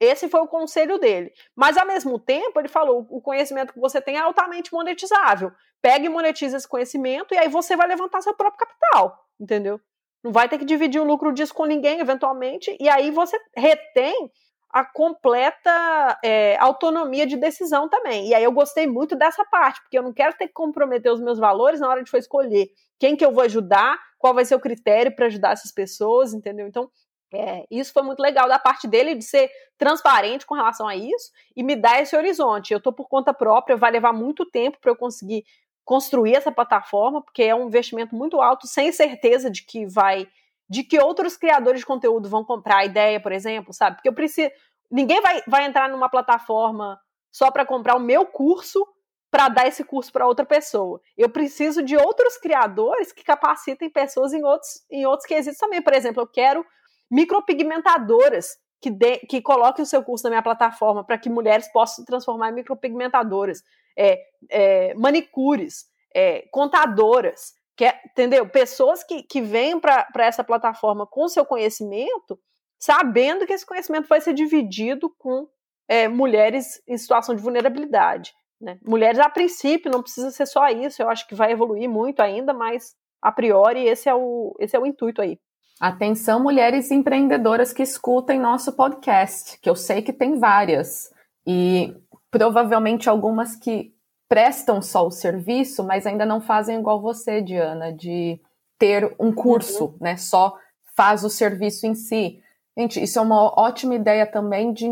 Esse 0.00 0.28
foi 0.28 0.40
o 0.40 0.46
conselho 0.46 0.98
dele. 0.98 1.32
Mas, 1.54 1.76
ao 1.76 1.86
mesmo 1.86 2.18
tempo, 2.18 2.60
ele 2.60 2.68
falou: 2.68 3.06
o 3.10 3.20
conhecimento 3.20 3.72
que 3.72 3.80
você 3.80 4.00
tem 4.00 4.16
é 4.16 4.20
altamente 4.20 4.72
monetizável. 4.72 5.50
Pegue 5.82 6.06
e 6.06 6.08
monetize 6.08 6.56
esse 6.56 6.68
conhecimento 6.68 7.34
e 7.34 7.38
aí 7.38 7.48
você 7.48 7.76
vai 7.76 7.86
levantar 7.86 8.20
seu 8.20 8.34
próprio 8.34 8.66
capital, 8.66 9.24
entendeu? 9.38 9.80
Não 10.22 10.32
vai 10.32 10.48
ter 10.48 10.58
que 10.58 10.64
dividir 10.64 11.00
o 11.00 11.04
lucro 11.04 11.32
disso 11.32 11.54
com 11.54 11.64
ninguém, 11.64 12.00
eventualmente, 12.00 12.76
e 12.80 12.88
aí 12.88 13.10
você 13.10 13.38
retém 13.56 14.30
a 14.70 14.84
completa 14.84 16.18
é, 16.22 16.56
autonomia 16.58 17.26
de 17.26 17.36
decisão 17.36 17.88
também. 17.88 18.28
E 18.28 18.34
aí 18.34 18.44
eu 18.44 18.52
gostei 18.52 18.86
muito 18.86 19.16
dessa 19.16 19.44
parte, 19.44 19.80
porque 19.82 19.98
eu 19.98 20.02
não 20.02 20.12
quero 20.12 20.36
ter 20.36 20.48
que 20.48 20.52
comprometer 20.52 21.10
os 21.12 21.20
meus 21.20 21.38
valores 21.38 21.80
na 21.80 21.88
hora 21.88 22.02
de 22.02 22.10
for 22.10 22.18
escolher 22.18 22.68
quem 22.98 23.16
que 23.16 23.24
eu 23.24 23.32
vou 23.32 23.44
ajudar, 23.44 23.98
qual 24.18 24.34
vai 24.34 24.44
ser 24.44 24.54
o 24.54 24.60
critério 24.60 25.14
para 25.14 25.26
ajudar 25.26 25.52
essas 25.52 25.72
pessoas, 25.72 26.34
entendeu? 26.34 26.66
Então, 26.66 26.90
é, 27.32 27.66
isso 27.70 27.92
foi 27.92 28.02
muito 28.02 28.20
legal 28.20 28.48
da 28.48 28.58
parte 28.58 28.86
dele 28.86 29.14
de 29.14 29.24
ser 29.24 29.50
transparente 29.76 30.46
com 30.46 30.54
relação 30.54 30.88
a 30.88 30.96
isso 30.96 31.30
e 31.54 31.62
me 31.62 31.76
dar 31.76 32.00
esse 32.00 32.16
horizonte. 32.16 32.72
Eu 32.72 32.78
estou 32.78 32.92
por 32.92 33.08
conta 33.08 33.34
própria, 33.34 33.76
vai 33.76 33.90
levar 33.90 34.12
muito 34.12 34.46
tempo 34.46 34.78
para 34.80 34.90
eu 34.90 34.96
conseguir 34.96 35.44
construir 35.84 36.34
essa 36.34 36.52
plataforma, 36.52 37.22
porque 37.22 37.42
é 37.42 37.54
um 37.54 37.66
investimento 37.66 38.14
muito 38.14 38.40
alto, 38.40 38.66
sem 38.66 38.92
certeza 38.92 39.50
de 39.50 39.62
que 39.62 39.86
vai, 39.86 40.28
de 40.68 40.82
que 40.82 40.98
outros 41.00 41.36
criadores 41.36 41.80
de 41.80 41.86
conteúdo 41.86 42.28
vão 42.28 42.44
comprar 42.44 42.78
a 42.78 42.84
ideia, 42.84 43.18
por 43.20 43.32
exemplo, 43.32 43.72
sabe? 43.72 43.96
Porque 43.96 44.08
eu 44.08 44.14
preciso, 44.14 44.50
ninguém 44.90 45.20
vai, 45.20 45.42
vai 45.46 45.64
entrar 45.64 45.88
numa 45.88 46.08
plataforma 46.08 47.00
só 47.32 47.50
para 47.50 47.64
comprar 47.64 47.96
o 47.96 48.00
meu 48.00 48.26
curso 48.26 48.86
para 49.30 49.48
dar 49.48 49.66
esse 49.66 49.84
curso 49.84 50.10
para 50.12 50.26
outra 50.26 50.44
pessoa. 50.44 51.00
Eu 51.16 51.28
preciso 51.28 51.82
de 51.82 51.96
outros 51.96 52.36
criadores 52.38 53.12
que 53.12 53.22
capacitem 53.22 53.90
pessoas 53.90 54.32
em 54.32 54.42
outros, 54.42 54.84
em 54.90 55.06
outros 55.06 55.26
quesitos 55.26 55.58
também. 55.58 55.82
Por 55.82 55.92
exemplo, 55.92 56.22
eu 56.22 56.26
quero 56.26 56.64
micropigmentadoras 57.10 58.56
que, 58.80 58.90
de, 58.90 59.18
que 59.20 59.42
coloquem 59.42 59.82
o 59.82 59.86
seu 59.86 60.02
curso 60.02 60.24
na 60.24 60.30
minha 60.30 60.42
plataforma 60.42 61.04
para 61.04 61.18
que 61.18 61.28
mulheres 61.28 61.70
possam 61.72 61.96
se 61.96 62.04
transformar 62.04 62.50
em 62.50 62.54
micropigmentadoras, 62.54 63.62
é, 63.96 64.20
é, 64.50 64.94
manicures, 64.94 65.86
é, 66.14 66.46
contadoras, 66.50 67.52
que 67.76 67.84
é, 67.84 68.00
entendeu? 68.06 68.48
Pessoas 68.48 69.02
que, 69.02 69.22
que 69.22 69.40
vêm 69.40 69.78
para 69.78 70.06
essa 70.18 70.44
plataforma 70.44 71.06
com 71.06 71.28
seu 71.28 71.44
conhecimento, 71.44 72.38
sabendo 72.78 73.46
que 73.46 73.52
esse 73.52 73.66
conhecimento 73.66 74.08
vai 74.08 74.20
ser 74.20 74.34
dividido 74.34 75.12
com 75.18 75.48
é, 75.88 76.06
mulheres 76.06 76.82
em 76.86 76.96
situação 76.96 77.34
de 77.34 77.42
vulnerabilidade. 77.42 78.32
Né? 78.60 78.78
Mulheres, 78.84 79.18
a 79.18 79.28
princípio, 79.28 79.90
não 79.90 80.02
precisa 80.02 80.30
ser 80.30 80.46
só 80.46 80.68
isso, 80.68 81.02
eu 81.02 81.08
acho 81.08 81.26
que 81.26 81.34
vai 81.34 81.52
evoluir 81.52 81.88
muito 81.88 82.20
ainda, 82.20 82.52
mas 82.52 82.96
a 83.22 83.32
priori 83.32 83.84
esse 83.86 84.08
é 84.08 84.14
o, 84.14 84.54
esse 84.60 84.76
é 84.76 84.80
o 84.80 84.86
intuito 84.86 85.22
aí. 85.22 85.38
Atenção, 85.80 86.42
mulheres 86.42 86.90
empreendedoras 86.90 87.72
que 87.72 87.82
escutem 87.82 88.40
nosso 88.40 88.72
podcast, 88.72 89.58
que 89.60 89.70
eu 89.70 89.76
sei 89.76 90.02
que 90.02 90.12
tem 90.12 90.36
várias. 90.36 91.12
E 91.46 91.94
provavelmente 92.30 93.08
algumas 93.08 93.54
que 93.54 93.94
prestam 94.28 94.82
só 94.82 95.06
o 95.06 95.10
serviço, 95.10 95.84
mas 95.84 96.04
ainda 96.04 96.26
não 96.26 96.40
fazem 96.40 96.80
igual 96.80 97.00
você, 97.00 97.40
Diana, 97.40 97.92
de 97.92 98.40
ter 98.78 99.14
um 99.20 99.32
curso, 99.32 99.84
uhum. 99.84 99.96
né? 100.00 100.16
Só 100.16 100.56
faz 100.96 101.22
o 101.22 101.30
serviço 101.30 101.86
em 101.86 101.94
si. 101.94 102.40
Gente, 102.76 103.00
isso 103.00 103.18
é 103.18 103.22
uma 103.22 103.58
ótima 103.58 103.94
ideia 103.94 104.26
também 104.26 104.72
de 104.72 104.88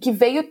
que 0.00 0.10
veio 0.10 0.44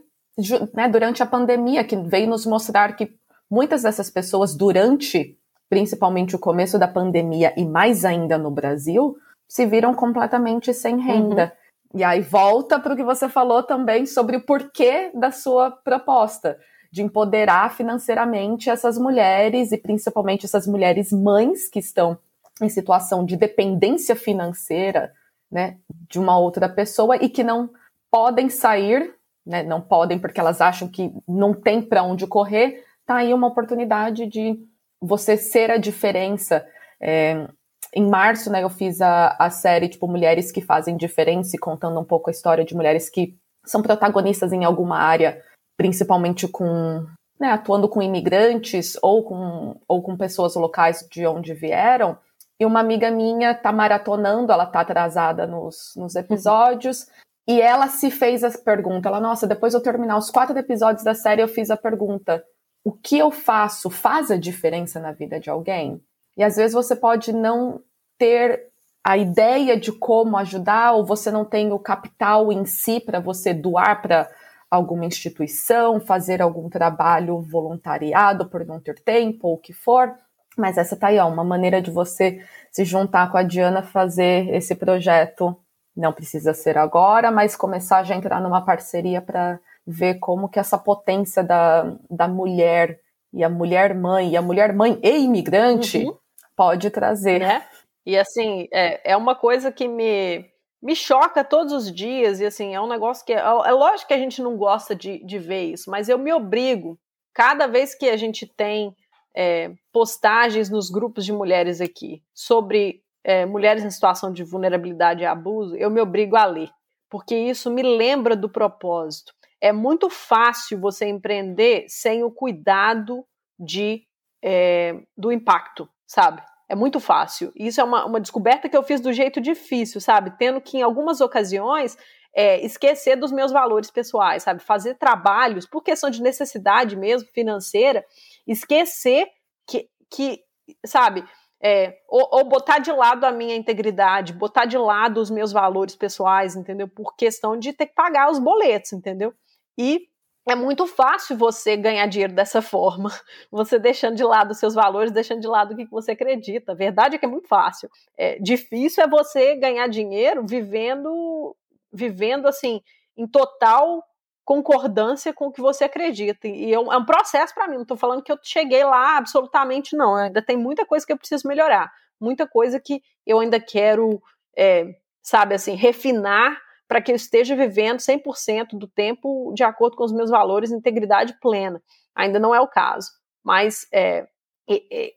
né, 0.74 0.88
durante 0.88 1.22
a 1.22 1.26
pandemia, 1.26 1.84
que 1.84 1.98
veio 1.98 2.30
nos 2.30 2.46
mostrar 2.46 2.96
que 2.96 3.14
muitas 3.50 3.84
dessas 3.84 4.10
pessoas, 4.10 4.56
durante 4.56 5.38
principalmente 5.70 6.36
o 6.36 6.40
começo 6.40 6.80
da 6.80 6.88
pandemia 6.88 7.54
e 7.58 7.66
mais 7.66 8.06
ainda 8.06 8.38
no 8.38 8.52
Brasil, 8.52 9.18
se 9.48 9.66
viram 9.66 9.94
completamente 9.94 10.74
sem 10.74 11.00
renda. 11.00 11.54
Uhum. 11.94 12.00
E 12.00 12.04
aí 12.04 12.22
volta 12.22 12.80
para 12.80 12.94
o 12.94 12.96
que 12.96 13.04
você 13.04 13.30
falou 13.30 13.64
também 13.64 14.06
sobre 14.06 14.38
o 14.38 14.42
porquê 14.42 15.12
da 15.14 15.32
sua 15.32 15.72
proposta 15.72 16.58
de 16.92 17.02
empoderar 17.02 17.76
financeiramente 17.76 18.70
essas 18.70 18.98
mulheres 18.98 19.72
e 19.72 19.78
principalmente 19.78 20.46
essas 20.46 20.66
mulheres 20.66 21.12
mães 21.12 21.68
que 21.70 21.80
estão 21.80 22.18
em 22.62 22.70
situação 22.70 23.26
de 23.26 23.36
dependência 23.36 24.16
financeira, 24.16 25.12
né, 25.52 25.78
de 26.10 26.18
uma 26.18 26.38
outra 26.38 26.70
pessoa 26.70 27.18
e 27.18 27.28
que 27.28 27.44
não 27.44 27.70
podem 28.10 28.50
sair, 28.50 29.14
né, 29.46 29.62
não 29.62 29.82
podem 29.82 30.18
porque 30.18 30.40
elas 30.40 30.62
acham 30.62 30.88
que 30.88 31.12
não 31.28 31.54
tem 31.54 31.82
para 31.82 32.04
onde 32.04 32.26
correr, 32.26 32.84
tá 33.06 33.18
aí 33.18 33.34
uma 33.34 33.48
oportunidade 33.48 34.26
de 34.26 34.58
você 35.02 35.38
ser 35.38 35.72
a 35.72 35.78
diferença. 35.78 36.66
É, 37.00 37.48
em 37.96 38.08
março, 38.08 38.52
né, 38.52 38.62
eu 38.64 38.70
fiz 38.70 39.02
a, 39.02 39.36
a 39.40 39.50
série 39.50 39.88
tipo 39.88 40.08
Mulheres 40.08 40.52
que 40.52 40.62
Fazem 40.62 40.98
Diferença, 40.98 41.58
contando 41.60 42.00
um 42.00 42.04
pouco 42.04 42.30
a 42.30 42.32
história 42.32 42.66
de 42.66 42.76
mulheres 42.76 43.10
que 43.10 43.38
são 43.66 43.82
protagonistas 43.82 44.52
em 44.52 44.66
alguma 44.66 44.98
área 45.00 45.42
principalmente 45.78 46.48
com 46.48 47.06
né, 47.40 47.50
atuando 47.50 47.90
com 47.90 48.02
imigrantes 48.02 48.98
ou 49.02 49.24
com, 49.24 49.80
ou 49.88 50.02
com 50.02 50.16
pessoas 50.16 50.56
locais 50.56 51.06
de 51.12 51.26
onde 51.28 51.54
vieram. 51.54 52.18
E 52.60 52.66
uma 52.66 52.80
amiga 52.80 53.12
minha 53.12 53.54
tá 53.54 53.72
maratonando, 53.72 54.54
ela 54.54 54.66
tá 54.66 54.80
atrasada 54.80 55.46
nos, 55.46 55.94
nos 55.98 56.16
episódios, 56.16 57.02
uhum. 57.02 57.56
e 57.56 57.62
ela 57.62 57.88
se 57.90 58.10
fez 58.10 58.44
a 58.44 58.52
pergunta, 58.58 59.10
ela, 59.10 59.20
nossa, 59.20 59.46
depois 59.46 59.74
eu 59.74 59.82
terminar 59.82 60.18
os 60.18 60.32
quatro 60.32 60.58
episódios 60.58 61.04
da 61.04 61.14
série, 61.14 61.42
eu 61.42 61.48
fiz 61.50 61.70
a 61.70 61.76
pergunta, 61.76 62.42
o 62.86 62.94
que 62.94 63.18
eu 63.18 63.30
faço 63.32 63.90
faz 63.90 64.32
a 64.32 64.38
diferença 64.38 65.02
na 65.02 65.12
vida 65.12 65.38
de 65.38 65.50
alguém? 65.50 66.02
E 66.38 66.44
às 66.44 66.56
vezes 66.56 66.74
você 66.74 66.96
pode 66.96 67.32
não 67.32 67.82
ter 68.18 68.70
a 69.04 69.18
ideia 69.18 69.80
de 69.80 69.92
como 69.92 70.36
ajudar, 70.38 70.94
ou 70.94 71.06
você 71.06 71.30
não 71.30 71.46
tem 71.46 71.72
o 71.72 71.80
capital 71.80 72.52
em 72.52 72.66
si 72.66 73.00
para 73.00 73.20
você 73.20 73.54
doar 73.54 74.02
para 74.02 74.28
alguma 74.70 75.06
instituição, 75.06 76.00
fazer 76.00 76.42
algum 76.42 76.70
trabalho 76.70 77.40
voluntariado 77.42 78.50
por 78.50 78.66
não 78.66 78.80
ter 78.80 78.96
tempo, 79.04 79.48
ou 79.48 79.54
o 79.56 79.60
que 79.60 79.74
for. 79.74 80.12
Mas 80.58 80.78
essa 80.78 80.96
tá 80.96 81.08
aí, 81.08 81.20
ó, 81.20 81.28
uma 81.28 81.44
maneira 81.44 81.82
de 81.82 81.92
você 81.92 82.44
se 82.72 82.84
juntar 82.84 83.32
com 83.32 83.38
a 83.38 83.44
Diana, 83.44 83.84
fazer 83.84 84.50
esse 84.54 84.74
projeto. 84.74 85.56
Não 85.96 86.12
precisa 86.12 86.54
ser 86.54 86.78
agora, 86.78 87.32
mas 87.32 87.56
começar 87.56 88.04
já 88.04 88.16
a 88.16 88.18
entrar 88.18 88.42
numa 88.42 88.66
parceria 88.66 89.22
para 89.22 89.60
ver 89.86 90.16
como 90.16 90.50
que 90.50 90.60
essa 90.60 90.78
potência 90.78 91.44
da, 91.44 91.96
da 92.10 92.28
mulher 92.28 93.00
e 93.32 93.44
a 93.44 93.50
mulher 93.50 93.94
mãe, 93.94 94.32
e 94.32 94.38
a 94.38 94.42
mulher 94.42 94.74
mãe 94.74 95.00
e 95.04 95.20
imigrante 95.20 96.06
uhum. 96.06 96.18
Pode 96.56 96.90
trazer. 96.90 97.40
Né? 97.40 97.66
E 98.06 98.18
assim, 98.18 98.68
é, 98.72 99.14
é 99.14 99.18
uma 99.18 99.36
coisa 99.36 99.72
que 99.72 99.88
me, 99.88 100.46
me 100.82 100.96
choca 100.96 101.44
todos 101.44 101.74
os 101.74 101.94
dias, 101.94 102.40
e 102.40 102.46
assim, 102.46 102.76
é 102.76 102.82
um 102.82 102.88
negócio 102.88 103.26
que. 103.26 103.34
É, 103.34 103.40
é 103.40 103.72
lógico 103.72 104.08
que 104.08 104.14
a 104.14 104.20
gente 104.20 104.42
não 104.42 104.56
gosta 104.56 104.96
de, 104.96 105.24
de 105.26 105.40
ver 105.40 105.72
isso, 105.72 105.90
mas 105.90 106.08
eu 106.08 106.18
me 106.18 106.32
obrigo, 106.32 107.00
cada 107.34 107.68
vez 107.68 107.96
que 107.96 108.08
a 108.08 108.18
gente 108.18 108.46
tem 108.46 108.96
é, 109.36 109.74
postagens 109.92 110.70
nos 110.70 110.90
grupos 110.90 111.26
de 111.26 111.34
mulheres 111.34 111.82
aqui 111.82 112.24
sobre 112.34 113.02
é, 113.24 113.46
mulheres 113.46 113.84
em 113.84 113.90
situação 113.90 114.32
de 114.32 114.44
vulnerabilidade 114.44 115.24
e 115.24 115.26
abuso, 115.26 115.76
eu 115.76 115.90
me 115.90 116.00
obrigo 116.00 116.36
a 116.36 116.46
ler, 116.46 116.70
porque 117.10 117.36
isso 117.36 117.72
me 117.72 117.82
lembra 117.82 118.36
do 118.36 118.48
propósito. 118.48 119.34
É 119.60 119.74
muito 119.74 120.10
fácil 120.12 120.80
você 120.80 121.08
empreender 121.08 121.86
sem 121.88 122.24
o 122.24 122.30
cuidado 122.30 123.26
de, 123.60 124.04
é, 124.44 125.02
do 125.18 125.32
impacto, 125.32 125.90
sabe? 126.08 126.42
É 126.68 126.76
muito 126.76 127.00
fácil. 127.00 127.52
Isso 127.56 127.80
é 127.80 127.84
uma, 127.84 128.06
uma 128.06 128.20
descoberta 128.20 128.68
que 128.68 128.76
eu 128.76 128.84
fiz 128.84 129.00
do 129.00 129.14
jeito 129.14 129.40
difícil, 129.40 130.02
sabe? 130.02 130.32
Tendo 130.38 130.60
que, 130.60 130.78
em 130.78 130.82
algumas 130.82 131.22
ocasiões, 131.22 131.98
é, 132.36 132.64
esquecer 132.66 133.16
dos 133.16 133.32
meus 133.32 133.52
valores 133.52 133.90
pessoais, 133.90 134.44
sabe? 134.44 134.62
Fazer 134.62 134.96
trabalhos 134.96 135.66
por 135.66 135.82
questão 135.82 136.10
de 136.10 136.22
necessidade 136.22 136.96
mesmo, 136.96 137.30
financeira, 137.30 138.04
esquecer 138.48 139.28
que, 139.68 139.88
que 140.12 140.44
sabe? 140.86 141.24
É, 141.62 141.98
ou, 142.10 142.28
ou, 142.32 142.44
botar 142.44 142.80
de 142.80 142.92
lado 142.92 143.24
a 143.24 143.32
minha 143.32 143.56
integridade, 143.56 144.34
botar 144.34 144.66
de 144.66 144.78
lado 144.78 145.22
os 145.22 145.32
meus 145.32 145.52
valores 145.52 145.96
pessoais, 145.96 146.56
entendeu? 146.56 146.88
Por 146.88 147.16
questão 147.16 147.58
de 147.58 147.72
ter 147.72 147.88
que 147.88 147.96
pagar 147.96 148.30
os 148.30 148.38
boletos, 148.38 148.92
entendeu? 148.92 149.34
E 149.78 150.08
é 150.48 150.56
muito 150.56 150.86
fácil 150.86 151.36
você 151.36 151.76
ganhar 151.76 152.06
dinheiro 152.06 152.34
dessa 152.34 152.62
forma, 152.62 153.10
você 153.52 153.80
deixando 153.80 154.16
de 154.16 154.24
lado 154.24 154.52
os 154.52 154.60
seus 154.60 154.76
valores, 154.76 155.12
deixando 155.12 155.42
de 155.42 155.48
lado 155.48 155.74
o 155.74 155.78
que 155.78 155.86
você 155.86 156.12
acredita. 156.12 156.72
A 156.72 156.76
verdade 156.76 157.16
é 157.16 157.18
que 157.18 157.26
é 157.26 157.30
muito 157.30 157.48
fácil. 157.48 157.90
É, 158.18 158.38
difícil 158.40 159.04
é 159.04 159.08
você 159.08 159.56
ganhar 159.56 159.88
dinheiro 159.88 160.46
vivendo, 160.46 161.56
vivendo 161.92 162.48
assim, 162.48 162.82
em 163.18 163.28
total 163.28 164.04
concordância 164.44 165.34
com 165.34 165.48
o 165.48 165.52
que 165.52 165.60
você 165.60 165.86
acredita. 165.86 166.48
E 166.48 166.72
eu, 166.72 166.92
é 166.92 166.98
um 166.98 167.06
processo 167.06 167.54
para 167.54 167.68
mim. 167.68 167.76
Não 167.76 167.82
estou 167.82 167.98
falando 167.98 168.22
que 168.22 168.32
eu 168.32 168.38
cheguei 168.44 168.84
lá 168.84 169.18
absolutamente, 169.18 169.98
não. 169.98 170.16
Ainda 170.16 170.42
tem 170.42 170.56
muita 170.56 170.86
coisa 170.86 171.04
que 171.06 171.12
eu 171.12 171.18
preciso 171.18 171.48
melhorar, 171.48 171.92
muita 172.22 172.48
coisa 172.48 172.80
que 172.80 173.02
eu 173.26 173.40
ainda 173.40 173.60
quero, 173.60 174.22
é, 174.56 174.96
sabe, 175.24 175.56
assim, 175.56 175.74
refinar 175.74 176.62
para 176.88 177.02
que 177.02 177.12
eu 177.12 177.16
esteja 177.16 177.56
vivendo 177.56 177.98
100% 177.98 178.78
do 178.78 178.88
tempo 178.88 179.52
de 179.56 179.64
acordo 179.64 179.98
com 179.98 180.04
os 180.04 180.14
meus 180.14 180.30
valores, 180.30 180.72
integridade 180.72 181.38
plena. 181.40 181.82
Ainda 182.16 182.40
não 182.40 182.54
é 182.54 182.62
o 182.62 182.68
caso, 182.68 183.10
mas 183.44 183.88
é, 183.94 184.28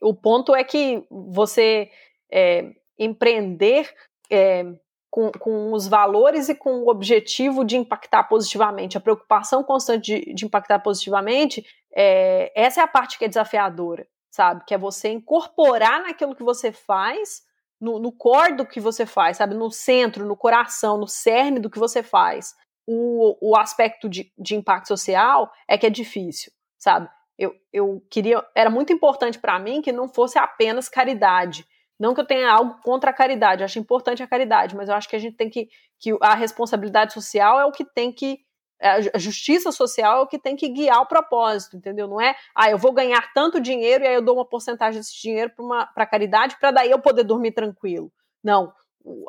o 0.03 0.15
ponto 0.15 0.55
é 0.55 0.65
que 0.65 1.05
você 1.11 1.91
é, 2.33 2.71
empreender 2.99 3.91
é, 4.31 4.65
com, 5.11 5.31
com, 5.33 5.73
os 5.73 5.87
valores 5.89 6.49
e 6.49 6.55
com 6.55 6.83
o 6.83 6.91
objetivo 6.91 7.65
de 7.65 7.77
impactar 7.77 8.25
positivamente, 8.25 8.99
a 8.99 9.01
preocupação 9.01 9.65
constante 9.65 10.21
de, 10.21 10.35
de 10.35 10.45
impactar 10.45 10.81
positivamente, 10.81 11.65
é, 11.95 12.53
essa 12.55 12.81
é 12.81 12.85
a 12.85 12.89
parte 12.89 13.19
que 13.19 13.25
é 13.25 13.29
desafiadora, 13.29 14.07
sabe? 14.31 14.65
Que 14.67 14.75
é 14.75 14.79
você 14.79 15.09
incorporar 15.09 16.03
naquilo 16.03 16.35
que 16.35 16.43
você 16.43 16.71
faz 16.71 17.43
no, 17.81 17.99
no 17.99 18.13
core 18.13 18.57
do 18.57 18.67
que 18.67 18.81
você 18.81 19.07
faz, 19.07 19.37
sabe? 19.37 19.55
No 19.55 19.71
centro, 19.71 20.27
no 20.27 20.37
coração, 20.37 20.99
no 20.99 21.07
cerne 21.07 21.61
do 21.61 21.71
que 21.71 21.79
você 21.79 22.03
faz. 22.03 22.55
O, 22.87 23.37
o 23.41 23.57
aspecto 23.57 24.09
de, 24.09 24.33
de 24.39 24.57
impacto 24.57 24.89
social 24.89 25.51
é 25.69 25.77
que 25.77 25.87
é 25.87 25.91
difícil, 25.91 26.51
sabe? 26.79 27.09
Eu, 27.39 27.55
eu 27.73 28.03
queria. 28.11 28.45
Era 28.55 28.71
muito 28.71 28.93
importante 28.93 29.39
para 29.39 29.59
mim 29.59 29.81
que 29.81 29.93
não 29.93 30.09
fosse 30.09 30.39
apenas 30.39 30.89
caridade. 30.89 31.65
Não 32.01 32.15
que 32.15 32.21
eu 32.21 32.27
tenha 32.27 32.51
algo 32.51 32.81
contra 32.83 33.11
a 33.11 33.15
caridade, 33.15 33.61
eu 33.61 33.65
acho 33.65 33.79
importante 33.79 34.23
a 34.23 34.27
caridade, 34.27 34.77
mas 34.77 34.89
eu 34.89 34.95
acho 34.95 35.09
que 35.09 35.17
a 35.17 35.19
gente 35.19 35.37
tem 35.37 35.51
que. 35.51 35.69
que 35.99 36.17
a 36.21 36.35
responsabilidade 36.35 37.13
social 37.13 37.61
é 37.61 37.65
o 37.65 37.73
que 37.73 37.85
tem 37.85 38.13
que 38.13 38.39
a 38.81 39.19
justiça 39.19 39.73
social 39.73 40.19
é 40.19 40.21
o 40.23 40.27
que 40.27 40.39
tem 40.39 40.55
que 40.55 40.69
guiar 40.69 41.01
o 41.01 41.07
propósito, 41.07 41.77
entendeu? 41.77 42.07
Não 42.07 42.21
é, 42.21 42.37
ah, 42.55 42.71
eu 42.71 42.79
vou 42.79 42.93
ganhar 42.93 43.33
tanto 43.33 43.61
dinheiro 43.61 44.05
e 44.05 44.07
aí 44.07 44.15
eu 44.15 44.23
dou 44.23 44.37
uma 44.37 44.45
porcentagem 44.45 45.01
desse 45.01 45.21
dinheiro 45.21 45.53
para 45.95 46.07
caridade 46.07 46.57
para 46.61 46.71
daí 46.71 46.91
eu 46.91 47.01
poder 47.01 47.25
dormir 47.25 47.53
tranquilo. 47.53 48.13
Não. 48.43 48.73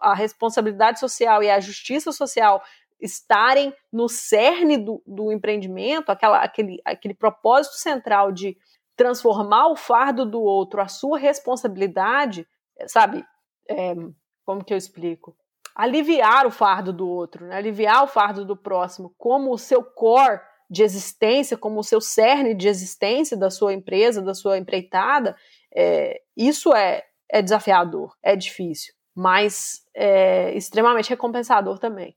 A 0.02 0.14
responsabilidade 0.14 1.00
social 1.00 1.42
e 1.42 1.50
a 1.50 1.60
justiça 1.60 2.12
social 2.12 2.62
estarem 3.00 3.74
no 3.92 4.10
cerne 4.10 4.78
do, 4.78 5.02
do 5.06 5.32
empreendimento, 5.32 6.12
aquela, 6.12 6.40
aquele, 6.40 6.82
aquele 6.86 7.14
propósito 7.14 7.76
central 7.76 8.32
de 8.32 8.58
transformar 8.96 9.70
o 9.70 9.76
fardo 9.76 10.26
do 10.26 10.42
outro, 10.42 10.82
a 10.82 10.88
sua 10.88 11.18
responsabilidade, 11.18 12.46
sabe? 12.88 13.26
É, 13.70 13.96
como 14.44 14.64
que 14.64 14.74
eu 14.74 14.78
explico? 14.78 15.36
Aliviar 15.80 16.46
o 16.46 16.52
fardo 16.52 16.92
do 16.92 17.08
outro, 17.08 17.46
né? 17.46 17.56
aliviar 17.56 18.04
o 18.04 18.08
fardo 18.08 18.44
do 18.44 18.58
próximo, 18.58 19.16
como 19.18 19.54
o 19.54 19.58
seu 19.58 19.82
core 19.82 20.42
de 20.70 20.84
existência, 20.84 21.58
como 21.58 21.80
o 21.80 21.84
seu 21.84 22.02
cerne 22.02 22.54
de 22.54 22.68
existência 22.68 23.38
da 23.38 23.50
sua 23.50 23.74
empresa, 23.74 24.22
da 24.22 24.34
sua 24.34 24.58
empreitada, 24.58 25.38
é, 25.74 26.22
isso 26.36 26.76
é, 26.76 27.06
é 27.30 27.42
desafiador, 27.42 28.14
é 28.22 28.36
difícil, 28.36 28.94
mas 29.16 29.86
é 29.96 30.54
extremamente 30.54 31.12
recompensador 31.12 31.80
também. 31.80 32.14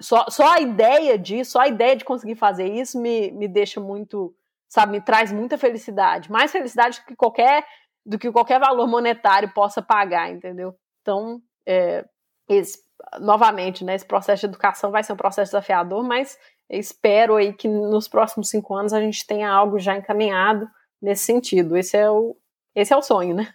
Só, 0.00 0.26
só 0.28 0.46
a 0.46 0.60
ideia 0.60 1.18
disso, 1.18 1.52
só 1.52 1.62
a 1.62 1.68
ideia 1.68 1.96
de 1.96 2.04
conseguir 2.04 2.36
fazer 2.36 2.68
isso 2.72 2.96
me, 3.00 3.32
me 3.32 3.48
deixa 3.48 3.80
muito, 3.80 4.32
sabe, 4.68 4.92
me 4.92 5.00
traz 5.00 5.32
muita 5.32 5.58
felicidade, 5.58 6.30
mais 6.30 6.52
felicidade 6.52 7.00
do 7.00 7.06
que 7.06 7.16
qualquer, 7.16 7.66
do 8.06 8.20
que 8.20 8.30
qualquer 8.30 8.60
valor 8.60 8.86
monetário 8.86 9.52
possa 9.52 9.82
pagar, 9.82 10.30
entendeu? 10.30 10.76
Então, 11.02 11.42
é, 11.66 12.04
esse, 12.48 12.89
novamente, 13.20 13.84
né, 13.84 13.94
esse 13.94 14.04
processo 14.04 14.40
de 14.40 14.46
educação 14.46 14.90
vai 14.90 15.02
ser 15.02 15.12
um 15.12 15.16
processo 15.16 15.50
desafiador, 15.50 16.02
mas 16.02 16.38
espero 16.68 17.36
aí 17.36 17.52
que 17.52 17.68
nos 17.68 18.08
próximos 18.08 18.48
cinco 18.48 18.74
anos 18.74 18.92
a 18.92 19.00
gente 19.00 19.26
tenha 19.26 19.50
algo 19.50 19.78
já 19.78 19.96
encaminhado 19.96 20.68
nesse 21.00 21.24
sentido. 21.24 21.76
Esse 21.76 21.96
é 21.96 22.10
o, 22.10 22.36
esse 22.74 22.92
é 22.92 22.96
o 22.96 23.02
sonho, 23.02 23.34
né? 23.34 23.52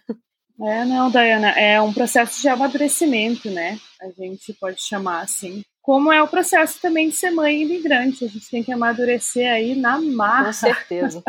É, 0.60 0.84
não, 0.86 1.10
Dayana, 1.10 1.50
é 1.50 1.80
um 1.80 1.92
processo 1.92 2.40
de 2.40 2.48
amadurecimento, 2.48 3.50
né? 3.50 3.78
A 4.00 4.08
gente 4.08 4.54
pode 4.54 4.82
chamar 4.82 5.20
assim. 5.20 5.62
Como 5.82 6.10
é 6.10 6.22
o 6.22 6.28
processo 6.28 6.80
também 6.80 7.10
de 7.10 7.14
ser 7.14 7.30
mãe 7.30 7.62
imigrante, 7.62 8.24
a 8.24 8.28
gente 8.28 8.50
tem 8.50 8.62
que 8.62 8.72
amadurecer 8.72 9.50
aí 9.50 9.74
na 9.74 10.00
marra. 10.00 10.46
Com 10.46 10.52
certeza. 10.52 11.22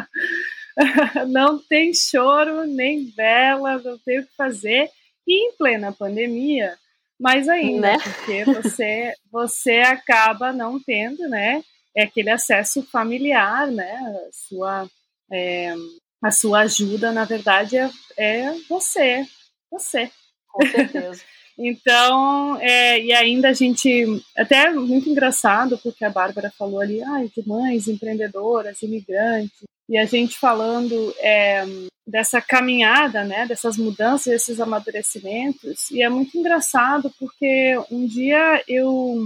não 1.27 1.59
tem 1.59 1.93
choro, 1.93 2.65
nem 2.65 3.05
vela, 3.15 3.77
não 3.79 3.97
tem 3.99 4.19
o 4.19 4.25
que 4.25 4.35
fazer. 4.35 4.89
E 5.27 5.49
em 5.49 5.57
plena 5.57 5.91
pandemia, 5.91 6.77
mais 7.19 7.49
ainda, 7.49 7.93
né? 7.93 7.97
porque 7.97 8.43
você, 8.45 9.13
você 9.31 9.79
acaba 9.79 10.53
não 10.53 10.79
tendo, 10.79 11.27
né? 11.27 11.63
É 11.95 12.03
aquele 12.03 12.29
acesso 12.29 12.83
familiar, 12.83 13.67
né? 13.67 13.95
A 13.95 14.31
sua, 14.31 14.89
é, 15.31 15.73
a 16.21 16.31
sua 16.31 16.59
ajuda, 16.59 17.11
na 17.11 17.25
verdade, 17.25 17.77
é, 17.77 17.89
é 18.17 18.55
você. 18.69 19.25
Você. 19.71 20.11
Com 20.47 20.65
certeza. 20.67 21.21
Então, 21.59 22.55
é, 22.61 23.01
e 23.01 23.11
ainda 23.11 23.49
a 23.49 23.53
gente, 23.53 24.23
até 24.37 24.71
muito 24.71 25.09
engraçado, 25.09 25.75
porque 25.79 26.05
a 26.05 26.09
Bárbara 26.09 26.53
falou 26.55 26.79
ali, 26.79 27.01
ai, 27.01 27.31
de 27.35 27.47
mães 27.47 27.87
empreendedoras, 27.87 28.83
imigrantes, 28.83 29.63
e 29.89 29.97
a 29.97 30.05
gente 30.05 30.37
falando 30.37 31.15
é, 31.17 31.65
dessa 32.07 32.39
caminhada, 32.39 33.25
né, 33.25 33.45
dessas 33.45 33.77
mudanças, 33.77 34.31
desses 34.31 34.61
amadurecimentos, 34.61 35.91
e 35.91 36.01
é 36.01 36.07
muito 36.07 36.37
engraçado 36.37 37.13
porque 37.19 37.77
um 37.91 38.07
dia 38.07 38.63
eu, 38.67 39.17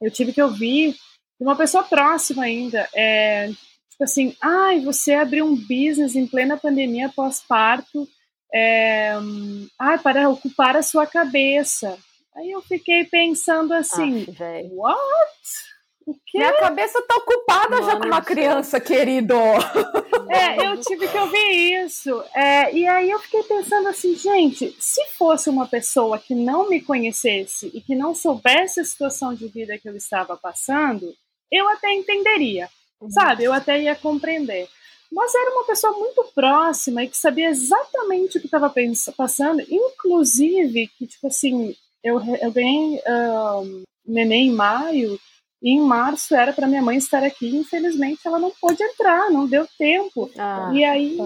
eu 0.00 0.10
tive 0.10 0.32
que 0.32 0.40
ouvir 0.40 0.94
uma 1.40 1.56
pessoa 1.56 1.82
próxima 1.82 2.44
ainda, 2.44 2.88
é, 2.94 3.48
tipo 3.90 4.04
assim, 4.04 4.36
ai, 4.40 4.80
você 4.80 5.14
abriu 5.14 5.44
um 5.44 5.56
business 5.56 6.14
em 6.14 6.26
plena 6.26 6.56
pandemia 6.56 7.08
pós-parto, 7.08 8.08
é, 8.54 9.14
ah, 9.78 9.98
para 9.98 10.28
ocupar 10.28 10.76
a 10.76 10.82
sua 10.82 11.06
cabeça. 11.06 11.98
Aí 12.36 12.50
eu 12.50 12.62
fiquei 12.62 13.04
pensando 13.04 13.72
assim, 13.72 14.26
ah, 14.28 14.68
what? 14.70 15.71
Minha 16.34 16.52
cabeça 16.58 17.02
tá 17.02 17.16
ocupada 17.16 17.80
Mano, 17.80 17.86
já 17.86 17.96
com 17.98 18.06
uma 18.06 18.22
criança, 18.22 18.80
querido. 18.80 19.34
É, 20.28 20.66
eu 20.66 20.80
tive 20.80 21.06
que 21.08 21.18
ouvir 21.18 21.84
isso. 21.84 22.22
É, 22.34 22.74
e 22.74 22.86
aí 22.86 23.10
eu 23.10 23.18
fiquei 23.18 23.42
pensando 23.42 23.88
assim, 23.88 24.14
gente, 24.16 24.74
se 24.80 25.04
fosse 25.18 25.50
uma 25.50 25.66
pessoa 25.66 26.18
que 26.18 26.34
não 26.34 26.68
me 26.68 26.80
conhecesse 26.80 27.70
e 27.74 27.80
que 27.80 27.94
não 27.94 28.14
soubesse 28.14 28.80
a 28.80 28.84
situação 28.84 29.34
de 29.34 29.46
vida 29.48 29.78
que 29.78 29.88
eu 29.88 29.96
estava 29.96 30.36
passando, 30.36 31.14
eu 31.50 31.68
até 31.68 31.92
entenderia, 31.92 32.68
uhum. 33.00 33.10
sabe? 33.10 33.44
Eu 33.44 33.52
até 33.52 33.80
ia 33.80 33.94
compreender 33.94 34.68
mas 35.12 35.34
era 35.34 35.50
uma 35.50 35.64
pessoa 35.64 35.92
muito 35.92 36.24
próxima 36.34 37.04
e 37.04 37.08
que 37.08 37.16
sabia 37.16 37.50
exatamente 37.50 38.38
o 38.38 38.40
que 38.40 38.46
estava 38.46 38.72
passando, 39.14 39.60
inclusive 39.70 40.88
que, 40.98 41.06
tipo 41.06 41.26
assim, 41.26 41.76
eu, 42.02 42.20
eu 42.40 42.50
ganhei 42.50 43.00
um, 43.06 43.82
neném 44.06 44.48
em 44.48 44.52
maio, 44.52 45.20
e 45.62 45.70
em 45.70 45.80
março 45.80 46.34
era 46.34 46.52
para 46.52 46.66
minha 46.66 46.82
mãe 46.82 46.96
estar 46.96 47.22
aqui, 47.22 47.48
infelizmente 47.48 48.20
ela 48.26 48.38
não 48.38 48.50
pôde 48.60 48.82
entrar, 48.82 49.30
não 49.30 49.46
deu 49.46 49.66
tempo. 49.78 50.30
Ah, 50.36 50.70
e 50.74 50.84
aí, 50.84 51.18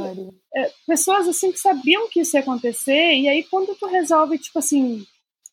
é, 0.55 0.71
pessoas 0.87 1.27
assim 1.27 1.51
que 1.51 1.59
sabiam 1.59 2.09
que 2.09 2.21
isso 2.21 2.37
ia 2.37 2.41
acontecer, 2.41 3.15
e 3.15 3.29
aí 3.29 3.43
quando 3.45 3.75
tu 3.75 3.87
resolve, 3.87 4.39
tipo 4.39 4.59
assim, 4.59 5.05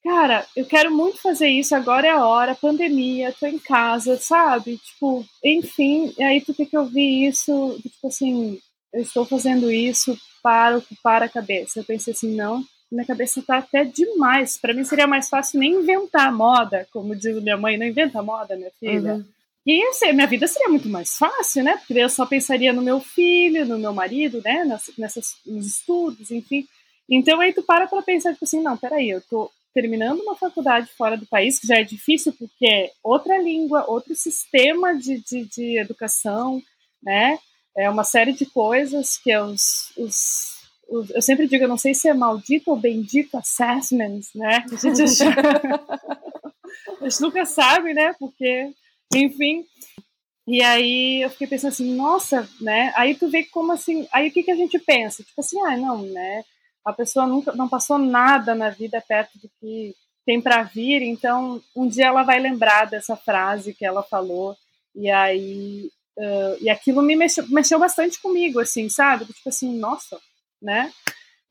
cara, 0.04 0.46
eu 0.56 0.66
quero 0.66 0.94
muito 0.94 1.18
fazer 1.22 1.48
isso, 1.48 1.74
agora 1.74 2.08
é 2.08 2.12
a 2.12 2.26
hora, 2.26 2.56
pandemia, 2.56 3.34
tô 3.40 3.46
em 3.46 3.58
casa, 3.58 4.18
sabe? 4.18 4.78
Tipo, 4.78 5.26
enfim, 5.44 6.14
e 6.18 6.24
aí 6.24 6.42
tu 6.42 6.54
tem 6.54 6.66
que 6.66 6.78
ouvir 6.78 7.28
isso, 7.28 7.80
tipo 7.82 8.08
assim, 8.08 8.60
eu 8.94 9.02
estou 9.02 9.26
fazendo 9.26 9.72
isso 9.72 10.18
para 10.44 10.78
ocupar 10.78 11.24
a 11.24 11.30
cabeça. 11.30 11.80
Eu 11.80 11.86
pensei 11.86 12.14
assim, 12.14 12.36
não, 12.36 12.64
minha 12.94 13.06
cabeça 13.06 13.42
tá 13.42 13.58
até 13.58 13.84
demais. 13.84 14.58
Para 14.58 14.74
mim 14.74 14.84
seria 14.84 15.08
mais 15.08 15.30
fácil 15.30 15.60
nem 15.60 15.74
inventar 15.74 16.32
moda, 16.32 16.88
como 16.92 17.16
diz 17.16 17.42
minha 17.42 17.58
mãe, 17.58 17.78
não 17.78 17.86
inventa 17.86 18.22
moda, 18.22 18.56
minha 18.56 18.72
filha. 18.80 19.16
Uhum. 19.16 19.26
E 19.66 19.82
assim, 19.88 20.12
minha 20.12 20.28
vida 20.28 20.46
seria 20.48 20.70
muito 20.70 20.90
mais 20.90 21.18
fácil, 21.18 21.64
né? 21.64 21.78
Porque 21.78 21.94
eu 21.94 22.10
só 22.10 22.26
pensaria 22.26 22.74
no 22.74 22.82
meu 22.82 23.00
filho, 23.00 23.66
no 23.66 23.80
meu 23.80 23.94
marido, 23.94 24.42
né? 24.44 24.66
Nessas, 24.98 25.38
nos 25.46 25.66
estudos, 25.66 26.32
enfim. 26.32 26.68
Então 27.10 27.40
aí 27.40 27.54
tu 27.54 27.64
para 27.64 27.88
pra 27.88 28.02
pensar, 28.02 28.34
tipo 28.34 28.46
assim, 28.46 28.62
não, 28.62 28.78
peraí, 28.78 29.10
eu 29.10 29.22
tô 29.22 29.50
terminando 29.74 30.20
uma 30.20 30.36
faculdade 30.36 30.88
fora 30.96 31.18
do 31.18 31.26
país, 31.26 31.60
que 31.60 31.68
já 31.68 31.80
é 31.80 31.84
difícil 31.84 32.34
porque 32.34 32.66
é 32.66 32.92
outra 33.04 33.38
língua, 33.40 33.86
outro 33.88 34.16
sistema 34.16 34.94
de, 34.96 35.20
de, 35.20 35.46
de 35.46 35.80
educação, 35.80 36.62
né? 37.02 37.40
É 37.76 37.90
uma 37.90 38.04
série 38.04 38.34
de 38.34 38.46
coisas 38.46 39.18
que 39.18 39.36
os, 39.36 39.92
os, 39.98 40.63
eu 40.90 41.22
sempre 41.22 41.48
digo, 41.48 41.64
eu 41.64 41.70
não 41.70 41.78
sei 41.78 41.94
se 41.94 42.08
é 42.08 42.14
maldito 42.14 42.72
ou 42.72 42.78
bendito 42.78 43.36
assessments, 43.38 44.30
né? 44.36 44.64
A 44.72 44.76
gente, 44.76 45.24
a 47.02 47.10
gente 47.10 47.22
nunca 47.22 47.46
sabe, 47.46 47.94
né? 47.94 48.14
Porque, 48.20 48.72
enfim. 49.14 49.66
E 50.46 50.62
aí 50.62 51.22
eu 51.22 51.30
fiquei 51.30 51.48
pensando 51.48 51.72
assim, 51.72 51.96
nossa, 51.96 52.48
né? 52.60 52.92
Aí 52.96 53.16
tu 53.16 53.30
vê 53.30 53.44
como 53.44 53.72
assim, 53.72 54.08
aí 54.12 54.28
o 54.28 54.32
que, 54.32 54.44
que 54.44 54.52
a 54.52 54.56
gente 54.56 54.78
pensa? 54.78 55.24
Tipo 55.24 55.40
assim, 55.40 55.60
ah, 55.62 55.78
não, 55.78 56.04
né? 56.04 56.44
a 56.86 56.92
pessoa 56.92 57.26
nunca 57.26 57.54
não 57.54 57.70
passou 57.70 57.98
nada 57.98 58.54
na 58.54 58.70
vida 58.70 59.02
perto 59.02 59.40
do 59.40 59.50
que 59.60 59.96
tem 60.26 60.42
para 60.42 60.64
vir, 60.64 61.02
então 61.02 61.62
um 61.76 61.88
dia 61.88 62.08
ela 62.08 62.24
vai 62.24 62.40
lembrar 62.40 62.86
dessa 62.86 63.16
frase 63.16 63.74
que 63.74 63.86
ela 63.86 64.04
falou 64.04 64.56
e 64.96 65.10
aí 65.10 65.90
uh, 66.18 66.58
e 66.62 66.70
aquilo 66.70 67.02
me 67.02 67.16
mexeu, 67.16 67.46
mexeu 67.50 67.80
bastante 67.80 68.22
comigo, 68.22 68.60
assim, 68.60 68.90
sabe? 68.90 69.26
Tipo 69.26 69.50
assim, 69.50 69.78
nossa, 69.78 70.20
né? 70.64 70.92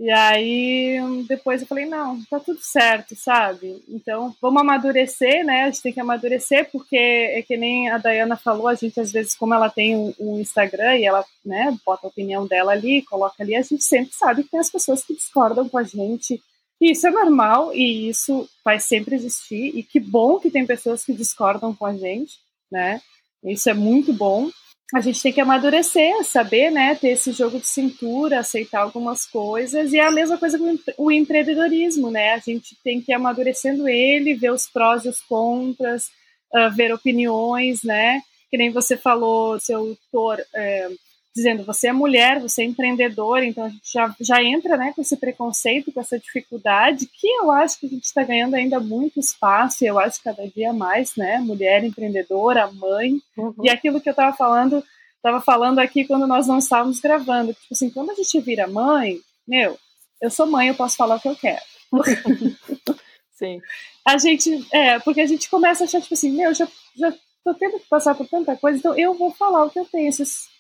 E 0.01 0.11
aí 0.11 0.99
depois 1.29 1.61
eu 1.61 1.69
falei, 1.69 1.85
não, 1.87 2.21
tá 2.25 2.41
tudo 2.41 2.59
certo, 2.61 3.15
sabe? 3.15 3.85
Então 3.89 4.35
vamos 4.43 4.61
amadurecer, 4.61 5.45
né? 5.45 5.63
A 5.63 5.71
gente 5.71 5.81
tem 5.81 5.93
que 5.93 6.01
amadurecer, 6.01 6.69
porque 6.73 6.97
é 6.97 7.41
que 7.43 7.57
nem 7.57 7.89
a 7.89 7.99
Dayana 7.99 8.37
falou, 8.37 8.67
a 8.67 8.75
gente 8.75 8.99
às 8.99 9.13
vezes, 9.13 9.37
como 9.37 9.55
ela 9.55 9.71
tem 9.71 10.13
um, 10.19 10.41
Instagram 10.41 10.97
e 10.97 11.05
ela 11.05 11.25
né, 11.45 11.77
bota 11.87 12.07
a 12.07 12.11
opinião 12.11 12.49
dela 12.49 12.73
ali, 12.73 13.03
coloca 13.03 13.41
ali, 13.41 13.55
a 13.55 13.63
gente 13.63 13.85
sempre 13.85 14.13
sabe 14.13 14.43
que 14.43 14.51
tem 14.51 14.59
as 14.59 14.71
pessoas 14.71 15.05
que 15.05 15.15
discordam 15.15 15.69
com 15.69 15.79
a 15.79 15.85
gente. 15.85 16.43
E 16.81 16.91
isso 16.91 17.07
é 17.07 17.11
normal 17.11 17.73
e 17.73 18.09
isso 18.09 18.49
vai 18.65 18.81
sempre 18.81 19.15
existir. 19.15 19.71
E 19.77 19.85
que 19.85 20.01
bom 20.01 20.41
que 20.41 20.51
tem 20.51 20.67
pessoas 20.67 21.05
que 21.05 21.13
discordam 21.13 21.73
com 21.73 21.87
a 21.87 21.95
gente, 21.95 22.41
né? 22.73 23.01
Isso 23.45 23.71
é 23.71 23.75
muito 23.75 24.13
bom 24.13 24.51
a 24.95 25.01
gente 25.01 25.23
tem 25.23 25.33
que 25.33 25.41
amadurecer, 25.41 26.23
saber, 26.25 26.71
né, 26.71 26.95
ter 26.95 27.11
esse 27.11 27.33
jogo 27.33 27.59
de 27.59 27.67
cintura, 27.67 28.41
aceitar 28.41 28.83
algumas 28.83 29.25
coisas, 29.25 29.93
e 29.93 29.99
é 29.99 30.07
a 30.07 30.11
mesma 30.11 30.37
coisa 30.37 30.59
com 30.59 30.77
o 30.99 31.11
empreendedorismo, 31.11 32.11
né, 32.11 32.35
a 32.35 32.39
gente 32.39 32.77
tem 32.85 33.01
que 33.01 33.11
ir 33.11 33.15
amadurecendo 33.15 33.89
ele, 33.89 34.35
ver 34.35 34.53
os 34.53 34.67
prós 34.67 35.05
e 35.05 35.09
os 35.09 35.21
contras, 35.21 36.09
uh, 36.55 36.71
ver 36.75 36.93
opiniões, 36.93 37.83
né, 37.83 38.21
que 38.51 38.59
nem 38.59 38.71
você 38.71 38.97
falou, 38.97 39.59
seu 39.59 39.97
tutor, 39.97 40.39
é, 40.55 40.91
dizendo, 41.35 41.65
você 41.65 41.89
é 41.89 41.93
mulher, 41.93 42.41
você 42.41 42.63
é 42.63 42.67
empreendedor, 42.67 43.43
então 43.43 43.65
a 43.65 43.69
gente 43.69 43.91
já, 43.91 44.15
já 44.21 44.43
entra, 44.43 44.77
né, 44.77 44.93
com 44.95 45.01
esse 45.01 45.17
preconceito, 45.17 45.91
com 45.91 46.01
essa 46.01 46.19
dificuldade, 46.19 47.07
que 47.07 47.27
eu 47.27 47.51
acho 47.51 47.81
que 47.81 47.87
a 47.87 47.89
gente 47.89 48.05
está 48.05 48.23
ganhando 48.23 48.55
ainda 48.55 48.79
muito 48.79 49.19
espaço, 49.19 49.83
e 49.83 49.87
eu 49.87 49.99
acho 49.99 50.19
que 50.19 50.25
cada 50.25 50.47
dia 50.47 50.73
mais, 50.73 51.17
né, 51.17 51.39
mulher 51.39 51.85
empreendedora, 51.85 52.71
mãe, 52.73 53.19
uhum. 53.37 53.55
e 53.63 53.71
aquilo 53.71 54.01
que 54.01 54.09
eu 54.09 54.13
estava 54.13 54.37
falando, 54.37 54.85
estava 55.17 55.41
falando 55.41 55.79
aqui 55.79 56.05
quando 56.05 56.27
nós 56.27 56.47
não 56.47 56.59
estávamos 56.59 57.01
gravando, 57.01 57.55
tipo 57.55 57.73
assim, 57.73 57.89
quando 57.89 58.11
a 58.11 58.15
gente 58.15 58.39
vira 58.41 58.67
mãe, 58.67 59.19
meu, 59.49 59.79
eu 60.21 60.31
sou 60.31 60.47
mãe, 60.47 60.69
eu 60.69 60.75
posso 60.75 60.97
falar 60.97 61.17
o 61.17 61.21
que 61.21 61.29
eu 61.29 61.37
quero. 61.37 61.63
Sim. 63.33 63.61
A 64.05 64.19
gente, 64.19 64.67
é, 64.73 64.99
porque 65.01 65.21
a 65.21 65.27
gente 65.27 65.49
começa 65.49 65.83
a 65.83 65.87
achar, 65.87 66.01
tipo 66.01 66.15
assim, 66.15 66.31
meu, 66.31 66.55
já, 66.55 66.69
já 66.97 67.13
tô 67.45 67.55
tendo 67.55 67.79
que 67.79 67.89
passar 67.89 68.15
por 68.15 68.27
tanta 68.29 68.57
coisa, 68.57 68.79
então 68.79 68.97
eu 68.97 69.15
vou 69.15 69.31
falar 69.33 69.65
o 69.65 69.71
que 69.71 69.79
eu 69.79 69.85
tenho, 69.85 70.11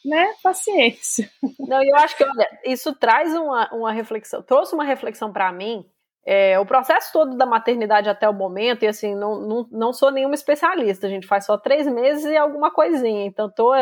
né? 0.04 0.34
Paciência. 0.42 1.30
Não, 1.60 1.82
eu 1.82 1.96
acho 1.96 2.16
que 2.16 2.24
olha, 2.24 2.60
isso 2.64 2.94
traz 2.94 3.34
uma, 3.34 3.72
uma 3.72 3.92
reflexão, 3.92 4.42
trouxe 4.42 4.74
uma 4.74 4.84
reflexão 4.84 5.32
para 5.32 5.52
mim. 5.52 5.84
É, 6.24 6.58
o 6.58 6.66
processo 6.66 7.12
todo 7.12 7.36
da 7.36 7.44
maternidade 7.44 8.08
até 8.08 8.28
o 8.28 8.34
momento, 8.34 8.84
e 8.84 8.86
assim, 8.86 9.12
não, 9.12 9.40
não, 9.40 9.68
não 9.72 9.92
sou 9.92 10.08
nenhuma 10.12 10.36
especialista, 10.36 11.08
a 11.08 11.10
gente 11.10 11.26
faz 11.26 11.46
só 11.46 11.58
três 11.58 11.84
meses 11.84 12.24
e 12.24 12.36
alguma 12.36 12.70
coisinha, 12.70 13.26
então 13.26 13.50
tô, 13.50 13.72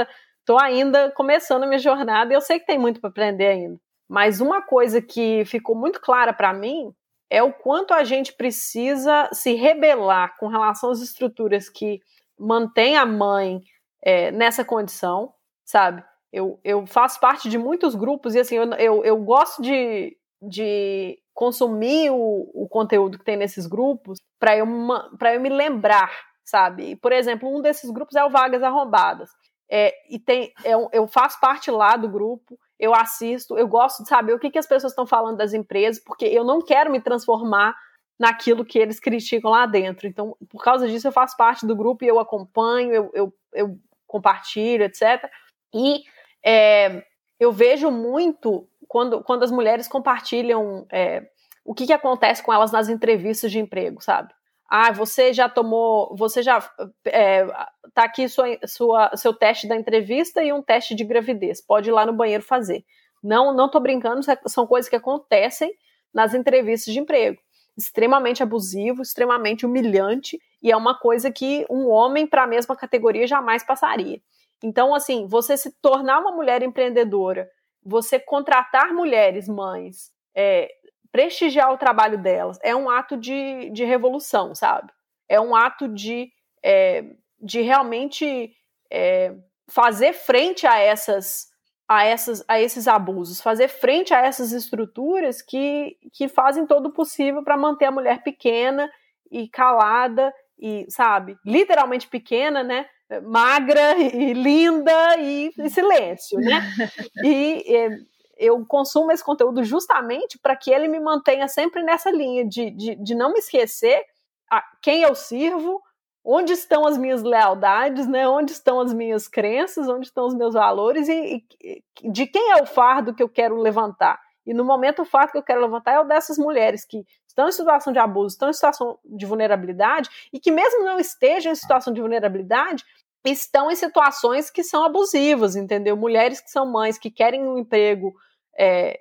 tô 0.46 0.58
ainda 0.58 1.10
começando 1.10 1.64
a 1.64 1.66
minha 1.66 1.78
jornada 1.78 2.32
e 2.32 2.36
eu 2.36 2.40
sei 2.40 2.58
que 2.58 2.64
tem 2.64 2.78
muito 2.78 2.98
para 2.98 3.10
aprender 3.10 3.46
ainda. 3.46 3.78
Mas 4.08 4.40
uma 4.40 4.62
coisa 4.62 5.02
que 5.02 5.44
ficou 5.44 5.76
muito 5.76 6.00
clara 6.00 6.32
para 6.32 6.52
mim 6.54 6.94
é 7.30 7.42
o 7.42 7.52
quanto 7.52 7.94
a 7.94 8.02
gente 8.02 8.32
precisa 8.32 9.28
se 9.32 9.54
rebelar 9.54 10.36
com 10.36 10.48
relação 10.48 10.90
às 10.90 11.00
estruturas 11.00 11.68
que 11.68 12.00
mantém 12.40 12.96
a 12.96 13.04
mãe 13.04 13.60
é, 14.02 14.30
nessa 14.30 14.64
condição, 14.64 15.32
sabe? 15.64 16.02
Eu, 16.32 16.58
eu 16.64 16.86
faço 16.86 17.20
parte 17.20 17.48
de 17.48 17.58
muitos 17.58 17.94
grupos 17.94 18.34
e 18.34 18.40
assim, 18.40 18.56
eu, 18.56 18.72
eu, 18.74 19.04
eu 19.04 19.16
gosto 19.18 19.60
de, 19.60 20.16
de 20.40 21.18
consumir 21.34 22.10
o, 22.10 22.50
o 22.54 22.68
conteúdo 22.68 23.18
que 23.18 23.24
tem 23.24 23.36
nesses 23.36 23.66
grupos 23.66 24.18
para 24.38 24.56
eu, 24.56 24.66
eu 24.66 25.40
me 25.40 25.48
lembrar, 25.48 26.10
sabe? 26.44 26.96
Por 26.96 27.12
exemplo, 27.12 27.48
um 27.48 27.60
desses 27.60 27.90
grupos 27.90 28.16
é 28.16 28.24
o 28.24 28.30
Vagas 28.30 28.62
Arrombadas. 28.62 29.30
É, 29.70 29.92
e 30.08 30.18
tem, 30.18 30.52
é, 30.64 30.72
eu 30.92 31.06
faço 31.06 31.38
parte 31.40 31.70
lá 31.70 31.96
do 31.96 32.08
grupo, 32.08 32.58
eu 32.78 32.94
assisto, 32.94 33.56
eu 33.56 33.68
gosto 33.68 34.02
de 34.02 34.08
saber 34.08 34.32
o 34.32 34.38
que, 34.38 34.50
que 34.50 34.58
as 34.58 34.66
pessoas 34.66 34.92
estão 34.92 35.06
falando 35.06 35.36
das 35.36 35.52
empresas, 35.52 36.02
porque 36.02 36.24
eu 36.24 36.42
não 36.42 36.60
quero 36.60 36.90
me 36.90 37.00
transformar 37.00 37.76
naquilo 38.20 38.66
que 38.66 38.78
eles 38.78 39.00
criticam 39.00 39.50
lá 39.50 39.64
dentro. 39.64 40.06
Então, 40.06 40.36
por 40.50 40.62
causa 40.62 40.86
disso, 40.86 41.08
eu 41.08 41.12
faço 41.12 41.34
parte 41.38 41.66
do 41.66 41.74
grupo 41.74 42.04
e 42.04 42.08
eu 42.08 42.20
acompanho, 42.20 42.92
eu, 42.92 43.10
eu, 43.14 43.34
eu 43.54 43.78
compartilho, 44.06 44.84
etc. 44.84 45.26
E 45.74 46.02
é, 46.44 47.02
eu 47.38 47.50
vejo 47.50 47.90
muito 47.90 48.68
quando, 48.86 49.24
quando 49.24 49.42
as 49.42 49.50
mulheres 49.50 49.88
compartilham 49.88 50.86
é, 50.92 51.30
o 51.64 51.72
que, 51.72 51.86
que 51.86 51.94
acontece 51.94 52.42
com 52.42 52.52
elas 52.52 52.70
nas 52.70 52.90
entrevistas 52.90 53.50
de 53.50 53.58
emprego, 53.58 54.02
sabe? 54.02 54.34
Ah, 54.68 54.92
você 54.92 55.32
já 55.32 55.48
tomou, 55.48 56.14
você 56.14 56.42
já 56.42 56.62
é, 57.06 57.46
tá 57.94 58.04
aqui 58.04 58.28
sua, 58.28 58.58
sua, 58.66 59.16
seu 59.16 59.32
teste 59.32 59.66
da 59.66 59.76
entrevista 59.76 60.44
e 60.44 60.52
um 60.52 60.62
teste 60.62 60.94
de 60.94 61.04
gravidez. 61.04 61.62
Pode 61.62 61.88
ir 61.88 61.92
lá 61.92 62.04
no 62.04 62.12
banheiro 62.12 62.42
fazer. 62.42 62.84
Não, 63.22 63.54
não 63.54 63.70
tô 63.70 63.80
brincando, 63.80 64.20
é, 64.30 64.38
são 64.46 64.66
coisas 64.66 64.90
que 64.90 64.96
acontecem 64.96 65.72
nas 66.12 66.34
entrevistas 66.34 66.92
de 66.92 67.00
emprego. 67.00 67.40
Extremamente 67.80 68.42
abusivo, 68.42 69.00
extremamente 69.00 69.64
humilhante, 69.64 70.38
e 70.62 70.70
é 70.70 70.76
uma 70.76 70.98
coisa 70.98 71.30
que 71.30 71.64
um 71.70 71.88
homem 71.88 72.26
para 72.26 72.42
a 72.42 72.46
mesma 72.46 72.76
categoria 72.76 73.26
jamais 73.26 73.64
passaria. 73.64 74.20
Então, 74.62 74.94
assim, 74.94 75.26
você 75.26 75.56
se 75.56 75.72
tornar 75.80 76.20
uma 76.20 76.32
mulher 76.32 76.62
empreendedora, 76.62 77.48
você 77.82 78.18
contratar 78.18 78.92
mulheres 78.92 79.48
mães, 79.48 80.10
é, 80.34 80.70
prestigiar 81.10 81.72
o 81.72 81.78
trabalho 81.78 82.18
delas, 82.18 82.58
é 82.62 82.76
um 82.76 82.90
ato 82.90 83.16
de, 83.16 83.70
de 83.70 83.84
revolução, 83.84 84.54
sabe? 84.54 84.92
É 85.26 85.40
um 85.40 85.56
ato 85.56 85.88
de, 85.88 86.30
é, 86.62 87.04
de 87.40 87.62
realmente 87.62 88.52
é, 88.92 89.34
fazer 89.68 90.12
frente 90.12 90.66
a 90.66 90.78
essas 90.78 91.49
a, 91.90 92.04
essas, 92.04 92.44
a 92.46 92.60
esses 92.60 92.86
abusos, 92.86 93.40
fazer 93.40 93.66
frente 93.66 94.14
a 94.14 94.24
essas 94.24 94.52
estruturas 94.52 95.42
que, 95.42 95.98
que 96.12 96.28
fazem 96.28 96.64
todo 96.64 96.86
o 96.86 96.92
possível 96.92 97.42
para 97.42 97.56
manter 97.56 97.86
a 97.86 97.90
mulher 97.90 98.22
pequena 98.22 98.88
e 99.28 99.48
calada 99.48 100.32
e, 100.56 100.86
sabe, 100.88 101.36
literalmente 101.44 102.06
pequena, 102.06 102.62
né? 102.62 102.86
Magra 103.24 103.98
e 103.98 104.32
linda 104.32 105.16
e 105.18 105.50
em 105.58 105.68
silêncio, 105.68 106.38
né? 106.38 106.62
E, 107.24 107.64
e 107.66 108.06
eu 108.36 108.64
consumo 108.66 109.10
esse 109.10 109.24
conteúdo 109.24 109.64
justamente 109.64 110.38
para 110.38 110.54
que 110.54 110.70
ele 110.70 110.86
me 110.86 111.00
mantenha 111.00 111.48
sempre 111.48 111.82
nessa 111.82 112.08
linha 112.08 112.44
de, 112.44 112.70
de, 112.70 112.94
de 112.94 113.14
não 113.16 113.32
me 113.32 113.40
esquecer 113.40 114.00
a 114.48 114.62
quem 114.80 115.02
eu 115.02 115.16
sirvo, 115.16 115.82
onde 116.24 116.52
estão 116.52 116.86
as 116.86 116.98
minhas 116.98 117.22
lealdades, 117.22 118.06
né? 118.06 118.28
Onde 118.28 118.52
estão 118.52 118.80
as 118.80 118.92
minhas 118.92 119.26
crenças, 119.26 119.88
onde 119.88 120.06
estão 120.06 120.26
os 120.26 120.34
meus 120.34 120.54
valores 120.54 121.08
e, 121.08 121.44
e, 121.62 121.82
de 122.10 122.26
quem 122.26 122.52
é 122.52 122.62
o 122.62 122.66
fardo 122.66 123.14
que 123.14 123.22
eu 123.22 123.28
quero 123.28 123.56
levantar. 123.56 124.20
E 124.46 124.54
no 124.54 124.64
momento 124.64 125.02
o 125.02 125.04
fardo 125.04 125.32
que 125.32 125.38
eu 125.38 125.42
quero 125.42 125.60
levantar 125.60 125.92
é 125.92 126.00
o 126.00 126.04
dessas 126.04 126.38
mulheres 126.38 126.84
que 126.84 127.04
estão 127.26 127.48
em 127.48 127.52
situação 127.52 127.92
de 127.92 127.98
abuso, 127.98 128.34
estão 128.34 128.50
em 128.50 128.52
situação 128.52 128.98
de 129.04 129.26
vulnerabilidade 129.26 130.08
e 130.32 130.40
que 130.40 130.50
mesmo 130.50 130.84
não 130.84 130.98
estejam 130.98 131.52
em 131.52 131.54
situação 131.54 131.92
de 131.92 132.00
vulnerabilidade, 132.00 132.84
estão 133.24 133.70
em 133.70 133.76
situações 133.76 134.50
que 134.50 134.62
são 134.62 134.84
abusivas, 134.84 135.56
entendeu? 135.56 135.96
Mulheres 135.96 136.40
que 136.40 136.50
são 136.50 136.66
mães, 136.66 136.98
que 136.98 137.10
querem 137.10 137.46
um 137.46 137.58
emprego, 137.58 138.14
é, 138.58 138.98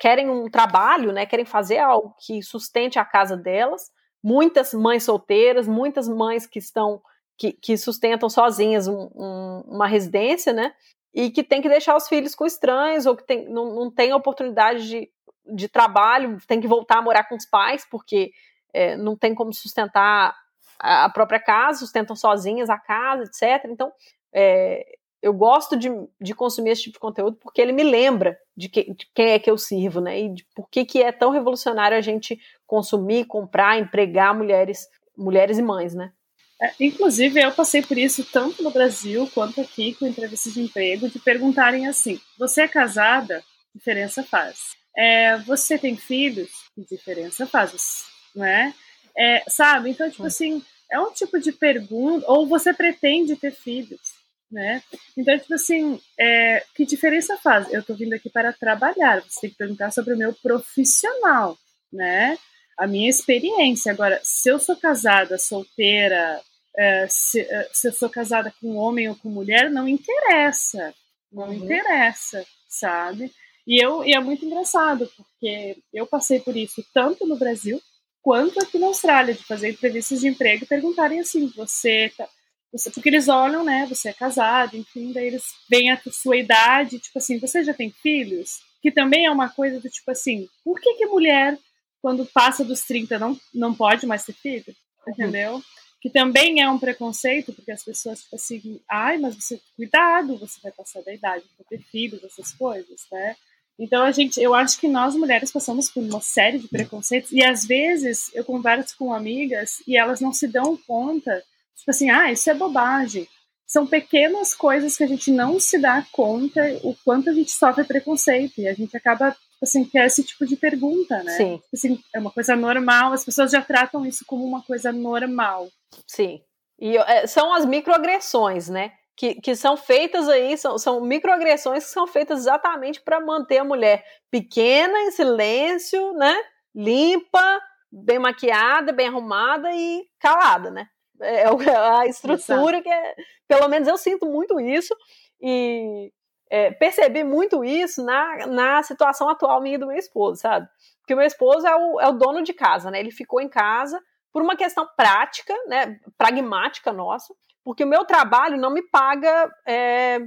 querem 0.00 0.30
um 0.30 0.48
trabalho, 0.48 1.12
né? 1.12 1.26
Querem 1.26 1.44
fazer 1.44 1.78
algo 1.78 2.14
que 2.18 2.42
sustente 2.42 2.98
a 2.98 3.04
casa 3.04 3.36
delas, 3.36 3.90
muitas 4.22 4.74
mães 4.74 5.04
solteiras, 5.04 5.66
muitas 5.66 6.08
mães 6.08 6.46
que 6.46 6.58
estão 6.58 7.00
que, 7.36 7.52
que 7.52 7.76
sustentam 7.76 8.28
sozinhas 8.28 8.88
um, 8.88 9.08
um, 9.14 9.62
uma 9.68 9.86
residência, 9.86 10.52
né? 10.52 10.74
E 11.14 11.30
que 11.30 11.44
tem 11.44 11.62
que 11.62 11.68
deixar 11.68 11.96
os 11.96 12.08
filhos 12.08 12.34
com 12.34 12.44
estranhos 12.44 13.06
ou 13.06 13.16
que 13.16 13.24
tem, 13.24 13.48
não, 13.48 13.74
não 13.74 13.90
tem 13.90 14.12
oportunidade 14.12 14.86
de, 14.88 15.10
de 15.46 15.68
trabalho, 15.68 16.38
tem 16.46 16.60
que 16.60 16.66
voltar 16.66 16.98
a 16.98 17.02
morar 17.02 17.28
com 17.28 17.36
os 17.36 17.46
pais 17.46 17.86
porque 17.88 18.32
é, 18.72 18.96
não 18.96 19.16
tem 19.16 19.34
como 19.34 19.52
sustentar 19.52 20.36
a 20.78 21.08
própria 21.08 21.40
casa, 21.40 21.78
sustentam 21.78 22.14
sozinhas 22.14 22.68
a 22.68 22.78
casa, 22.78 23.24
etc. 23.24 23.64
Então, 23.70 23.92
é, 24.32 24.97
eu 25.22 25.32
gosto 25.32 25.76
de, 25.76 25.88
de 26.20 26.34
consumir 26.34 26.70
esse 26.70 26.82
tipo 26.82 26.94
de 26.94 27.00
conteúdo 27.00 27.36
porque 27.40 27.60
ele 27.60 27.72
me 27.72 27.82
lembra 27.82 28.38
de, 28.56 28.68
que, 28.68 28.92
de 28.94 29.08
quem 29.14 29.30
é 29.30 29.38
que 29.38 29.50
eu 29.50 29.58
sirvo, 29.58 30.00
né? 30.00 30.20
E 30.20 30.34
de 30.34 30.46
por 30.54 30.68
que, 30.70 30.84
que 30.84 31.02
é 31.02 31.10
tão 31.10 31.30
revolucionário 31.30 31.96
a 31.96 32.00
gente 32.00 32.38
consumir, 32.66 33.24
comprar, 33.26 33.78
empregar 33.78 34.36
mulheres, 34.36 34.86
mulheres 35.16 35.58
e 35.58 35.62
mães, 35.62 35.94
né? 35.94 36.12
É, 36.60 36.72
inclusive, 36.80 37.40
eu 37.40 37.52
passei 37.52 37.82
por 37.82 37.96
isso 37.96 38.24
tanto 38.24 38.62
no 38.62 38.70
Brasil 38.70 39.28
quanto 39.32 39.60
aqui 39.60 39.94
com 39.94 40.06
entrevistas 40.06 40.54
de 40.54 40.60
emprego, 40.60 41.08
de 41.08 41.18
perguntarem 41.18 41.86
assim: 41.86 42.20
você 42.36 42.62
é 42.62 42.68
casada? 42.68 43.42
Diferença 43.74 44.22
faz. 44.24 44.76
É, 44.96 45.36
você 45.38 45.78
tem 45.78 45.96
filhos? 45.96 46.50
Diferença 46.76 47.46
faz, 47.46 48.04
né? 48.34 48.74
É, 49.16 49.44
sabe? 49.48 49.90
Então, 49.90 50.10
tipo 50.10 50.24
assim, 50.24 50.62
é 50.90 50.98
um 50.98 51.12
tipo 51.12 51.38
de 51.38 51.52
pergunta. 51.52 52.26
Ou 52.28 52.46
você 52.46 52.74
pretende 52.74 53.36
ter 53.36 53.52
filhos? 53.52 54.17
Né? 54.50 54.82
Então, 55.16 55.38
tipo 55.38 55.54
assim, 55.54 56.00
é, 56.18 56.64
que 56.74 56.84
diferença 56.86 57.36
faz? 57.36 57.72
Eu 57.72 57.82
tô 57.82 57.94
vindo 57.94 58.14
aqui 58.14 58.30
para 58.30 58.52
trabalhar, 58.52 59.22
você 59.22 59.42
tem 59.42 59.50
que 59.50 59.56
perguntar 59.56 59.90
sobre 59.90 60.14
o 60.14 60.16
meu 60.16 60.32
profissional, 60.32 61.56
né? 61.92 62.38
A 62.78 62.86
minha 62.86 63.10
experiência. 63.10 63.92
Agora, 63.92 64.20
se 64.22 64.48
eu 64.48 64.58
sou 64.58 64.76
casada, 64.76 65.38
solteira, 65.38 66.40
é, 66.76 67.06
se, 67.08 67.40
é, 67.40 67.68
se, 67.72 67.88
eu 67.88 67.92
sou 67.92 68.08
casada 68.08 68.52
com 68.60 68.76
homem 68.76 69.08
ou 69.08 69.16
com 69.16 69.28
mulher, 69.28 69.70
não 69.70 69.88
interessa. 69.88 70.94
Não 71.30 71.48
uhum. 71.48 71.54
interessa, 71.54 72.44
sabe? 72.68 73.32
E, 73.66 73.84
eu, 73.84 74.04
e 74.04 74.14
é 74.14 74.20
muito 74.20 74.46
engraçado, 74.46 75.10
porque 75.16 75.76
eu 75.92 76.06
passei 76.06 76.40
por 76.40 76.56
isso 76.56 76.82
tanto 76.94 77.26
no 77.26 77.36
Brasil 77.36 77.80
quanto 78.22 78.60
aqui 78.60 78.78
na 78.78 78.86
Austrália, 78.86 79.34
de 79.34 79.44
fazer 79.44 79.70
entrevistas 79.70 80.20
de 80.20 80.28
emprego 80.28 80.64
e 80.64 80.68
perguntarem 80.68 81.20
assim: 81.20 81.52
você 81.54 82.12
tá, 82.16 82.28
você, 82.72 82.90
porque 82.90 83.08
eles 83.08 83.28
olham, 83.28 83.64
né? 83.64 83.86
Você 83.88 84.10
é 84.10 84.12
casado, 84.12 84.76
enfim, 84.76 85.12
daí 85.12 85.26
eles 85.26 85.44
veem 85.70 85.90
a 85.90 86.00
sua 86.12 86.36
idade, 86.36 86.98
tipo 86.98 87.18
assim, 87.18 87.38
você 87.38 87.64
já 87.64 87.72
tem 87.72 87.90
filhos? 87.90 88.60
Que 88.82 88.90
também 88.90 89.26
é 89.26 89.30
uma 89.30 89.48
coisa 89.48 89.80
do 89.80 89.88
tipo 89.88 90.10
assim, 90.10 90.48
por 90.64 90.80
que 90.80 90.94
que 90.94 91.06
mulher, 91.06 91.58
quando 92.02 92.26
passa 92.26 92.64
dos 92.64 92.82
30, 92.82 93.18
não, 93.18 93.38
não 93.54 93.74
pode 93.74 94.06
mais 94.06 94.24
ter 94.24 94.34
filho? 94.34 94.74
Uhum. 95.06 95.12
Entendeu? 95.12 95.54
Uhum. 95.54 95.62
Que 96.00 96.10
também 96.10 96.60
é 96.60 96.70
um 96.70 96.78
preconceito, 96.78 97.52
porque 97.52 97.72
as 97.72 97.82
pessoas, 97.82 98.22
tipo 98.22 98.36
assim, 98.36 98.80
ai, 98.88 99.18
mas 99.18 99.34
você, 99.34 99.60
cuidado, 99.74 100.36
você 100.36 100.60
vai 100.62 100.70
passar 100.70 101.02
da 101.02 101.12
idade 101.12 101.44
para 101.56 101.66
ter 101.66 101.82
filhos, 101.90 102.22
essas 102.22 102.52
coisas, 102.52 103.06
né? 103.10 103.34
Então 103.78 104.02
a 104.02 104.10
gente, 104.10 104.40
eu 104.40 104.54
acho 104.54 104.78
que 104.78 104.88
nós 104.88 105.14
mulheres 105.14 105.52
passamos 105.52 105.88
por 105.88 106.02
uma 106.02 106.20
série 106.20 106.58
de 106.58 106.66
preconceitos 106.66 107.30
e 107.30 107.44
às 107.44 107.64
vezes 107.64 108.28
eu 108.34 108.44
converso 108.44 108.96
com 108.98 109.14
amigas 109.14 109.80
e 109.86 109.96
elas 109.96 110.20
não 110.20 110.32
se 110.32 110.48
dão 110.48 110.76
conta 110.76 111.44
Tipo 111.78 111.90
assim, 111.90 112.10
ah, 112.10 112.30
isso 112.30 112.50
é 112.50 112.54
bobagem. 112.54 113.28
São 113.66 113.86
pequenas 113.86 114.54
coisas 114.54 114.96
que 114.96 115.04
a 115.04 115.06
gente 115.06 115.30
não 115.30 115.60
se 115.60 115.78
dá 115.78 116.04
conta 116.10 116.62
o 116.82 116.96
quanto 117.04 117.30
a 117.30 117.32
gente 117.32 117.50
sofre 117.50 117.84
preconceito. 117.84 118.60
E 118.60 118.66
a 118.66 118.74
gente 118.74 118.96
acaba, 118.96 119.30
tipo 119.30 119.62
assim, 119.62 119.84
que 119.84 119.98
é 119.98 120.06
esse 120.06 120.24
tipo 120.24 120.46
de 120.46 120.56
pergunta, 120.56 121.22
né? 121.22 121.32
Sim. 121.32 121.56
Tipo 121.56 121.68
assim, 121.74 122.00
é 122.14 122.18
uma 122.18 122.30
coisa 122.30 122.56
normal, 122.56 123.12
as 123.12 123.24
pessoas 123.24 123.50
já 123.50 123.62
tratam 123.62 124.04
isso 124.06 124.24
como 124.26 124.44
uma 124.44 124.62
coisa 124.62 124.90
normal. 124.90 125.68
Sim. 126.06 126.40
E 126.80 126.96
é, 126.96 127.26
são 127.26 127.52
as 127.52 127.66
microagressões, 127.66 128.68
né? 128.68 128.92
Que, 129.16 129.34
que 129.34 129.54
são 129.54 129.76
feitas 129.76 130.28
aí, 130.28 130.56
são, 130.56 130.78
são 130.78 131.00
microagressões 131.00 131.84
que 131.84 131.90
são 131.90 132.06
feitas 132.06 132.40
exatamente 132.40 133.02
para 133.02 133.20
manter 133.20 133.58
a 133.58 133.64
mulher 133.64 134.04
pequena, 134.30 134.98
em 135.00 135.10
silêncio, 135.10 136.12
né? 136.14 136.34
Limpa, 136.74 137.60
bem 137.90 138.18
maquiada, 138.18 138.92
bem 138.92 139.08
arrumada 139.08 139.70
e 139.74 140.06
calada, 140.20 140.70
né? 140.70 140.88
É, 141.20 141.42
é 141.42 141.76
a 141.76 142.06
estrutura 142.06 142.78
Exato. 142.78 142.82
que 142.82 142.90
é, 142.90 143.14
pelo 143.46 143.68
menos 143.68 143.88
eu 143.88 143.96
sinto 143.96 144.26
muito 144.26 144.60
isso 144.60 144.94
e 145.40 146.12
é, 146.50 146.70
percebi 146.70 147.24
muito 147.24 147.64
isso 147.64 148.04
na, 148.04 148.46
na 148.46 148.82
situação 148.82 149.28
atual 149.28 149.60
minha 149.60 149.78
do 149.78 149.86
meu 149.86 149.96
esposo, 149.96 150.40
sabe? 150.40 150.68
Porque 151.00 151.14
o 151.14 151.16
meu 151.16 151.26
esposo 151.26 151.66
é 151.66 151.74
o, 151.74 152.00
é 152.00 152.08
o 152.08 152.12
dono 152.12 152.42
de 152.42 152.52
casa, 152.52 152.90
né? 152.90 153.00
Ele 153.00 153.10
ficou 153.10 153.40
em 153.40 153.48
casa 153.48 154.00
por 154.32 154.42
uma 154.42 154.56
questão 154.56 154.86
prática, 154.96 155.54
né? 155.66 155.98
Pragmática 156.16 156.92
nossa, 156.92 157.34
porque 157.64 157.84
o 157.84 157.88
meu 157.88 158.04
trabalho 158.04 158.56
não 158.56 158.70
me 158.70 158.82
paga 158.82 159.52
é, 159.66 160.18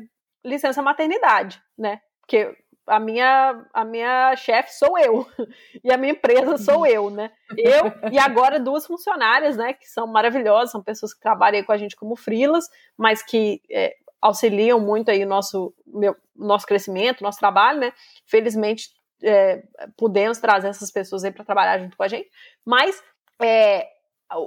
licença 0.44 0.82
maternidade, 0.82 1.62
né? 1.78 2.00
Porque 2.22 2.56
a 2.88 3.00
minha, 3.00 3.66
a 3.74 3.86
minha 3.86 4.36
chefe 4.36 4.74
sou 4.74 4.98
eu, 4.98 5.26
e 5.84 5.92
a 5.92 5.98
minha 5.98 6.14
empresa 6.14 6.58
sou 6.58 6.80
uhum. 6.80 6.86
eu, 6.86 7.10
né? 7.10 7.32
Eu 7.58 8.12
e 8.12 8.20
agora 8.20 8.60
duas 8.60 8.86
funcionárias, 8.86 9.58
né, 9.58 9.74
que 9.74 9.88
são 9.88 10.08
maravilhosas, 10.08 10.72
são 10.72 10.84
pessoas 10.84 11.14
que 11.14 11.20
trabalham 11.20 11.64
com 11.64 11.72
a 11.72 11.78
gente 11.78 11.96
como 11.96 12.16
frilas, 12.16 12.68
mas 12.98 13.22
que 13.22 13.62
é, 13.70 13.96
auxiliam 14.22 14.80
muito 14.80 15.10
aí 15.10 15.24
o 15.24 15.28
nosso, 15.28 15.74
meu, 15.86 16.16
nosso 16.36 16.66
crescimento, 16.66 17.24
nosso 17.24 17.40
trabalho, 17.40 17.80
né? 17.80 17.94
Felizmente 18.26 18.90
é, 19.24 19.64
pudemos 19.98 20.40
trazer 20.40 20.70
essas 20.70 20.92
pessoas 20.92 21.24
aí 21.24 21.32
para 21.32 21.46
trabalhar 21.46 21.80
junto 21.80 21.96
com 21.96 22.04
a 22.04 22.08
gente, 22.08 22.30
mas 22.66 23.02
é, 23.42 23.88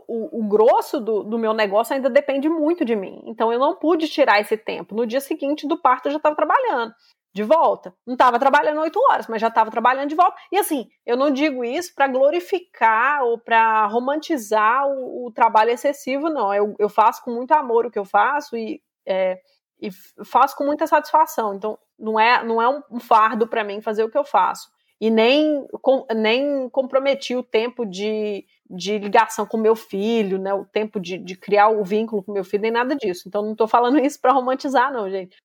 o, 0.09 0.41
o, 0.41 0.49
grosso 0.49 0.99
do, 0.99 1.23
do, 1.23 1.39
meu 1.39 1.53
negócio 1.53 1.95
ainda 1.95 2.11
depende 2.11 2.49
muito 2.49 2.85
de 2.85 2.97
mim. 2.97 3.23
Então 3.27 3.53
eu 3.53 3.59
não 3.59 3.77
pude 3.77 4.09
tirar 4.09 4.41
esse 4.41 4.57
tempo. 4.57 4.95
No 4.95 5.07
dia 5.07 5.21
seguinte 5.21 5.67
do 5.67 5.77
parto 5.77 6.07
eu 6.07 6.13
já 6.13 6.17
estava 6.17 6.35
trabalhando 6.35 6.95
de 7.35 7.43
volta. 7.43 7.93
Não 8.07 8.15
estava 8.15 8.39
trabalhando 8.39 8.81
oito 8.81 9.01
horas, 9.11 9.27
mas 9.27 9.41
já 9.41 9.49
estava 9.49 9.71
trabalhando 9.71 10.09
de 10.09 10.15
volta. 10.15 10.37
E 10.53 10.57
assim, 10.57 10.89
eu 11.05 11.17
não 11.17 11.33
digo 11.33 11.65
isso 11.65 11.93
para 11.93 12.07
glorificar 12.07 13.25
ou 13.25 13.39
para 13.39 13.87
romantizar 13.87 14.87
o, 14.87 15.27
o, 15.27 15.33
trabalho 15.33 15.71
excessivo, 15.71 16.31
não. 16.31 16.55
Eu, 16.55 16.77
eu, 16.79 16.89
faço 16.89 17.25
com 17.25 17.33
muito 17.33 17.53
amor 17.53 17.87
o 17.87 17.91
que 17.91 17.99
eu 17.99 18.05
faço 18.05 18.57
e 18.57 18.81
é, 19.05 19.41
e 19.81 19.91
faço 20.25 20.57
com 20.57 20.65
muita 20.65 20.87
satisfação. 20.87 21.55
Então, 21.55 21.77
não 21.99 22.19
é, 22.19 22.43
não 22.45 22.63
é 22.63 22.69
um 22.91 23.01
fardo 23.01 23.49
para 23.49 23.65
mim 23.65 23.83
fazer 23.83 24.05
o 24.05 24.11
que 24.11 24.17
eu 24.17 24.25
faço. 24.25 24.69
E 25.01 25.11
nem, 25.11 25.67
com, 25.83 26.07
nem 26.15 26.69
comprometi 26.71 27.35
o 27.35 27.43
tempo 27.43 27.85
de, 27.85 28.47
de 28.71 28.97
ligação 28.97 29.45
com 29.45 29.59
meu 29.59 29.75
filho, 29.75 30.39
né? 30.39 30.55
O 30.55 30.65
tempo 30.65 31.01
de, 31.01 31.19
de 31.19 31.37
criar 31.37 31.69
o 31.69 31.85
vínculo 31.85 32.23
com 32.23 32.33
meu 32.33 32.45
filho, 32.45 32.63
nem 32.63 32.71
nada 32.71 32.95
disso. 32.95 33.25
Então, 33.27 33.43
não 33.43 33.53
estou 33.53 33.67
falando 33.67 33.99
isso 34.01 34.21
para 34.21 34.33
romantizar, 34.33 34.93
não, 34.93 35.11
gente. 35.11 35.37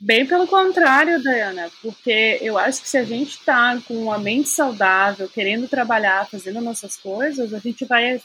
Bem 0.00 0.26
pelo 0.26 0.48
contrário, 0.48 1.22
Dayana, 1.22 1.70
porque 1.80 2.38
eu 2.42 2.58
acho 2.58 2.82
que 2.82 2.88
se 2.88 2.98
a 2.98 3.04
gente 3.04 3.38
está 3.38 3.80
com 3.86 3.94
uma 3.94 4.18
mente 4.18 4.48
saudável, 4.48 5.28
querendo 5.28 5.68
trabalhar, 5.68 6.28
fazendo 6.28 6.60
nossas 6.60 6.96
coisas, 6.96 7.54
a 7.54 7.58
gente 7.60 7.84
vai 7.84 8.20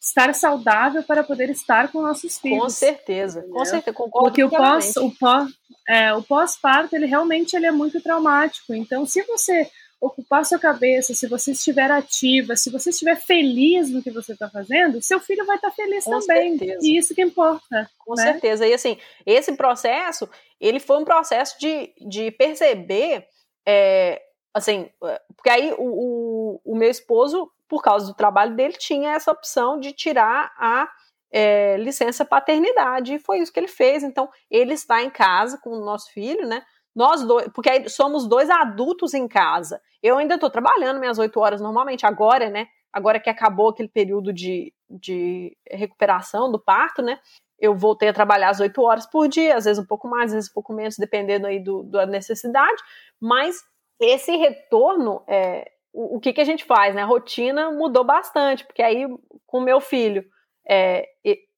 estar 0.00 0.34
saudável 0.34 1.04
para 1.04 1.22
poder 1.22 1.48
estar 1.48 1.92
com 1.92 2.02
nossos 2.02 2.38
filhos. 2.38 2.58
Com 2.58 2.68
certeza, 2.68 3.38
entendeu? 3.38 3.56
com 3.56 3.64
certeza, 3.64 3.96
concordo 3.96 4.28
Porque 4.28 4.42
o 4.42 4.50
pós, 4.50 4.96
o 4.96 5.10
pós, 5.12 5.52
é, 5.88 6.12
o 6.12 6.22
pós-parto, 6.22 6.96
ele 6.96 7.06
realmente 7.06 7.54
ele 7.54 7.66
é 7.66 7.72
muito 7.72 8.00
traumático. 8.00 8.74
Então, 8.74 9.06
se 9.06 9.22
você 9.22 9.70
ocupar 10.00 10.44
sua 10.44 10.58
cabeça, 10.58 11.14
se 11.14 11.26
você 11.26 11.52
estiver 11.52 11.90
ativa, 11.90 12.54
se 12.54 12.70
você 12.70 12.90
estiver 12.90 13.16
feliz 13.16 13.90
no 13.90 14.02
que 14.02 14.10
você 14.10 14.34
está 14.34 14.48
fazendo, 14.48 15.00
seu 15.02 15.18
filho 15.18 15.46
vai 15.46 15.56
estar 15.56 15.70
tá 15.70 15.74
feliz 15.74 16.04
com 16.04 16.18
também. 16.18 16.58
Certeza. 16.58 16.86
E 16.86 16.96
isso 16.96 17.14
que 17.14 17.22
importa. 17.22 17.90
Com 17.98 18.14
né? 18.14 18.22
certeza. 18.22 18.66
E 18.66 18.74
assim, 18.74 18.98
esse 19.24 19.56
processo, 19.56 20.28
ele 20.60 20.78
foi 20.78 20.98
um 20.98 21.04
processo 21.04 21.58
de, 21.58 21.92
de 22.08 22.30
perceber, 22.30 23.26
é, 23.66 24.22
assim, 24.52 24.88
porque 25.34 25.50
aí 25.50 25.72
o, 25.76 25.76
o, 25.78 26.60
o 26.64 26.76
meu 26.76 26.90
esposo 26.90 27.50
por 27.68 27.82
causa 27.82 28.06
do 28.06 28.14
trabalho 28.14 28.54
dele, 28.54 28.74
tinha 28.74 29.12
essa 29.12 29.30
opção 29.30 29.78
de 29.78 29.92
tirar 29.92 30.52
a 30.56 30.88
é, 31.30 31.76
licença 31.78 32.24
paternidade. 32.24 33.14
E 33.14 33.18
foi 33.18 33.38
isso 33.38 33.52
que 33.52 33.60
ele 33.60 33.68
fez. 33.68 34.02
Então, 34.02 34.28
ele 34.50 34.74
está 34.74 35.02
em 35.02 35.10
casa 35.10 35.58
com 35.58 35.70
o 35.70 35.84
nosso 35.84 36.12
filho, 36.12 36.46
né? 36.46 36.62
Nós 36.96 37.22
dois, 37.22 37.48
porque 37.52 37.90
somos 37.90 38.26
dois 38.26 38.48
adultos 38.48 39.12
em 39.12 39.28
casa. 39.28 39.78
Eu 40.02 40.16
ainda 40.16 40.36
estou 40.36 40.48
trabalhando 40.48 40.98
minhas 40.98 41.18
oito 41.18 41.38
horas 41.38 41.60
normalmente, 41.60 42.06
agora, 42.06 42.48
né? 42.48 42.68
Agora 42.90 43.20
que 43.20 43.28
acabou 43.28 43.68
aquele 43.68 43.88
período 43.88 44.32
de, 44.32 44.72
de 44.88 45.54
recuperação 45.70 46.50
do 46.50 46.58
parto, 46.58 47.02
né? 47.02 47.18
Eu 47.60 47.74
voltei 47.74 48.08
a 48.08 48.14
trabalhar 48.14 48.48
as 48.48 48.60
oito 48.60 48.80
horas 48.82 49.06
por 49.06 49.28
dia, 49.28 49.56
às 49.56 49.66
vezes 49.66 49.82
um 49.82 49.86
pouco 49.86 50.08
mais, 50.08 50.30
às 50.30 50.36
vezes 50.36 50.50
um 50.50 50.54
pouco 50.54 50.72
menos, 50.72 50.96
dependendo 50.96 51.46
aí 51.46 51.62
do, 51.62 51.82
da 51.82 52.06
necessidade. 52.06 52.82
Mas 53.20 53.56
esse 54.00 54.34
retorno 54.34 55.22
é, 55.28 55.70
o, 55.92 56.18
que, 56.18 56.32
que 56.32 56.40
a 56.40 56.44
gente 56.44 56.64
faz, 56.64 56.94
né? 56.94 57.02
A 57.02 57.06
rotina 57.06 57.70
mudou 57.70 58.04
bastante, 58.04 58.64
porque 58.64 58.82
aí 58.82 59.06
com 59.46 59.60
meu 59.60 59.82
filho, 59.82 60.24
é, 60.68 61.06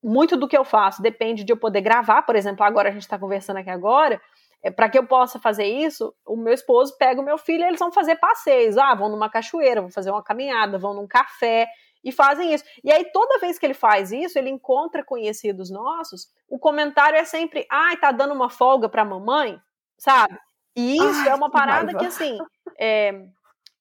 muito 0.03 0.36
do 0.36 0.49
que 0.49 0.57
eu 0.57 0.64
faço 0.64 1.03
depende 1.03 1.45
de 1.45 1.53
eu 1.53 1.57
poder 1.57 1.80
gravar, 1.80 2.22
por 2.22 2.36
exemplo, 2.36 2.64
agora 2.64 2.89
a 2.89 2.93
gente 2.93 3.03
está 3.03 3.18
conversando 3.18 3.59
aqui 3.59 3.70
agora, 3.70 4.20
é, 4.62 4.70
para 4.70 4.88
que 4.88 4.98
eu 4.98 5.06
possa 5.06 5.38
fazer 5.38 5.64
isso, 5.64 6.14
o 6.26 6.36
meu 6.36 6.52
esposo 6.52 6.96
pega 6.98 7.20
o 7.20 7.24
meu 7.24 7.38
filho 7.38 7.62
e 7.62 7.68
eles 7.68 7.78
vão 7.78 7.92
fazer 7.92 8.16
passeios. 8.16 8.76
Ah, 8.76 8.94
vão 8.94 9.09
numa 9.09 9.30
cachoeira, 9.30 9.80
vão 9.80 9.90
fazer 9.90 10.11
uma 10.11 10.22
caminhada, 10.22 10.78
vão 10.78 10.94
num 10.94 11.06
café 11.06 11.68
e 12.02 12.11
fazem 12.11 12.52
isso. 12.52 12.64
E 12.82 12.90
aí, 12.90 13.04
toda 13.12 13.38
vez 13.38 13.59
que 13.59 13.66
ele 13.66 13.74
faz 13.74 14.12
isso, 14.12 14.38
ele 14.38 14.50
encontra 14.50 15.04
conhecidos 15.04 15.70
nossos, 15.70 16.28
o 16.48 16.59
comentário 16.59 17.18
é 17.18 17.24
sempre: 17.24 17.66
ai, 17.70 17.96
tá 17.96 18.11
dando 18.11 18.34
uma 18.34 18.50
folga 18.50 18.88
pra 18.88 19.04
mamãe, 19.04 19.61
sabe? 19.96 20.38
E 20.76 20.96
isso 20.96 21.20
ai, 21.22 21.28
é 21.28 21.34
uma 21.34 21.50
parada 21.50 21.92
que, 21.92 21.98
que 21.98 22.06
assim, 22.06 22.38
é, 22.78 23.26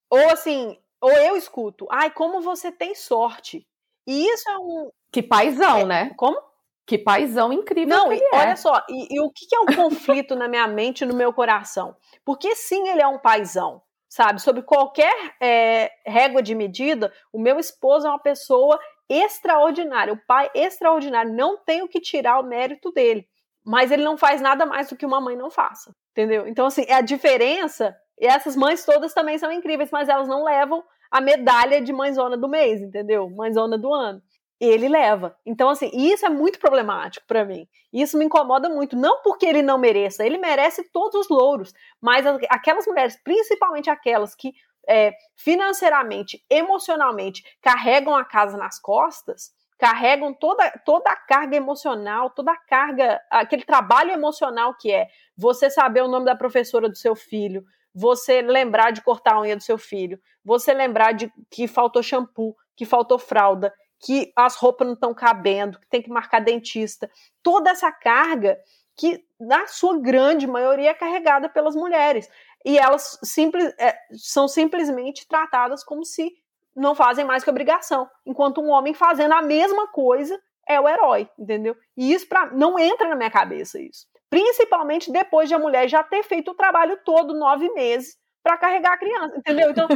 ou 0.10 0.30
assim, 0.30 0.78
ou 1.00 1.12
eu 1.12 1.36
escuto, 1.36 1.88
ai, 1.92 2.10
como 2.12 2.42
você 2.42 2.72
tem 2.72 2.96
sorte. 2.96 3.68
E 4.06 4.26
isso 4.34 4.50
é 4.50 4.58
um. 4.58 4.90
Que 5.12 5.22
paizão, 5.22 5.80
é, 5.80 5.86
né? 5.86 6.14
Como? 6.16 6.42
Que 6.88 6.98
paizão 6.98 7.52
incrível. 7.52 7.98
Não, 7.98 8.14
e, 8.14 8.22
olha 8.34 8.56
só, 8.56 8.82
e, 8.90 9.16
e, 9.16 9.20
o 9.20 9.30
que, 9.30 9.46
é 9.54 9.60
o 9.60 9.76
conflito 9.76 10.38
na 10.38 10.48
minha 10.48 10.66
mente 10.68 11.02
e 11.02 11.06
no 11.06 11.14
meu 11.14 11.34
coração? 11.34 11.96
Porque 12.24 12.56
sim, 12.56 12.88
ele 12.88 13.02
é 13.02 13.08
um 13.08 13.20
paizão, 13.20 13.82
sabe? 14.08 14.42
Sobre 14.42 14.62
qualquer 14.62 15.14
é, 15.42 15.92
régua 16.06 16.42
de 16.42 16.56
medida, 16.56 17.12
o 17.32 17.38
meu 17.38 17.60
esposo 17.60 18.08
é 18.08 18.10
uma 18.10 18.18
pessoa 18.18 18.80
extraordinária, 19.10 20.14
o 20.14 20.26
pai 20.26 20.50
extraordinário. 20.56 21.34
Não 21.34 21.58
tenho 21.58 21.90
que 21.90 22.00
tirar 22.00 22.40
o 22.40 22.48
mérito 22.48 22.90
dele. 22.94 23.28
Mas 23.66 23.92
ele 23.92 24.06
não 24.06 24.18
faz 24.18 24.40
nada 24.40 24.66
mais 24.66 24.90
do 24.90 24.96
que 24.96 25.06
uma 25.06 25.20
mãe 25.20 25.36
não 25.36 25.52
faça, 25.52 25.94
entendeu? 26.12 26.48
Então, 26.48 26.68
assim, 26.68 26.90
a 26.90 27.02
diferença 27.02 27.94
e 28.18 28.26
essas 28.26 28.56
mães 28.56 28.86
todas 28.86 29.14
também 29.14 29.38
são 29.38 29.52
incríveis, 29.52 29.92
mas 29.92 30.08
elas 30.08 30.28
não 30.28 30.44
levam 30.46 30.82
a 31.12 31.22
medalha 31.22 31.82
de 31.82 31.92
mãezona 31.92 32.38
do 32.38 32.48
mês, 32.48 32.82
entendeu? 32.82 33.30
Mãezona 33.30 33.78
do 33.78 33.94
ano. 33.94 34.22
Ele 34.60 34.90
leva. 34.90 35.38
Então, 35.46 35.70
assim, 35.70 35.92
isso 35.94 36.26
é 36.26 36.30
muito 36.30 36.58
problemático 36.60 37.26
para 37.28 37.46
mim. 37.46 37.68
Isso 37.94 38.18
me 38.18 38.26
incomoda 38.26 38.70
muito. 38.70 38.96
Não 38.96 39.22
porque 39.22 39.46
ele 39.46 39.62
não 39.62 39.78
mereça, 39.78 40.26
ele 40.26 40.38
merece 40.38 40.90
todos 40.92 41.22
os 41.22 41.30
louros. 41.30 41.74
Mas 42.02 42.26
aquelas 42.50 42.88
mulheres, 42.88 43.22
principalmente 43.24 43.90
aquelas 43.90 44.34
que 44.34 44.54
é, 44.90 45.14
financeiramente, 45.36 46.44
emocionalmente, 46.50 47.44
carregam 47.62 48.16
a 48.16 48.24
casa 48.24 48.58
nas 48.58 48.80
costas, 48.80 49.52
carregam 49.78 50.34
toda, 50.34 50.70
toda 50.86 51.10
a 51.12 51.16
carga 51.16 51.56
emocional, 51.56 52.30
toda 52.32 52.52
a 52.52 52.58
carga, 52.58 53.22
aquele 53.30 53.64
trabalho 53.64 54.12
emocional 54.12 54.76
que 54.76 54.92
é 54.92 55.08
você 55.38 55.70
saber 55.70 56.02
o 56.02 56.08
nome 56.08 56.26
da 56.26 56.36
professora 56.36 56.90
do 56.90 56.98
seu 56.98 57.16
filho, 57.16 57.64
você 57.94 58.42
lembrar 58.42 58.92
de 58.92 59.02
cortar 59.02 59.36
a 59.36 59.42
unha 59.42 59.56
do 59.56 59.64
seu 59.64 59.78
filho, 59.78 60.20
você 60.44 60.74
lembrar 60.74 61.12
de 61.12 61.32
que 61.50 61.68
faltou 61.68 62.02
shampoo, 62.02 62.56
que 62.76 62.86
faltou 62.86 63.20
fralda, 63.20 63.74
que 64.00 64.32
as 64.36 64.56
roupas 64.56 64.88
não 64.88 64.94
estão 64.94 65.14
cabendo, 65.14 65.80
que 65.80 65.90
tem 65.90 66.02
que 66.02 66.10
marcar 66.10 66.40
dentista. 66.40 67.10
Toda 67.42 67.72
essa 67.72 67.92
carga 67.92 68.58
que, 68.96 69.24
na 69.40 69.68
sua 69.68 70.00
grande 70.00 70.48
maioria, 70.48 70.92
é 70.92 70.94
carregada 70.94 71.50
pelas 71.50 71.76
mulheres. 71.76 72.30
E 72.66 72.78
elas 72.78 73.18
simples, 73.24 73.74
é, 73.80 73.98
são 74.14 74.48
simplesmente 74.48 75.28
tratadas 75.28 75.84
como 75.84 76.04
se 76.04 76.32
não 76.76 76.94
fazem 76.94 77.26
mais 77.26 77.44
que 77.44 77.50
obrigação. 77.50 78.10
Enquanto 78.26 78.62
um 78.62 78.70
homem 78.70 78.94
fazendo 78.94 79.34
a 79.34 79.42
mesma 79.42 79.88
coisa 79.88 80.40
é 80.68 80.80
o 80.80 80.88
herói, 80.88 81.30
entendeu? 81.38 81.76
E 81.96 82.14
isso 82.14 82.28
pra, 82.28 82.48
não 82.48 82.78
entra 82.78 83.08
na 83.08 83.16
minha 83.16 83.32
cabeça 83.32 83.80
isso. 83.80 84.06
Principalmente 84.30 85.12
depois 85.12 85.48
de 85.48 85.56
a 85.56 85.60
mulher 85.60 85.88
já 85.88 86.04
ter 86.04 86.24
feito 86.24 86.52
o 86.52 86.56
trabalho 86.56 87.00
todo, 87.06 87.34
nove 87.34 87.70
meses, 87.74 88.18
para 88.44 88.58
carregar 88.58 88.94
a 88.94 88.98
criança, 88.98 89.38
entendeu? 89.38 89.72
Então, 89.72 89.88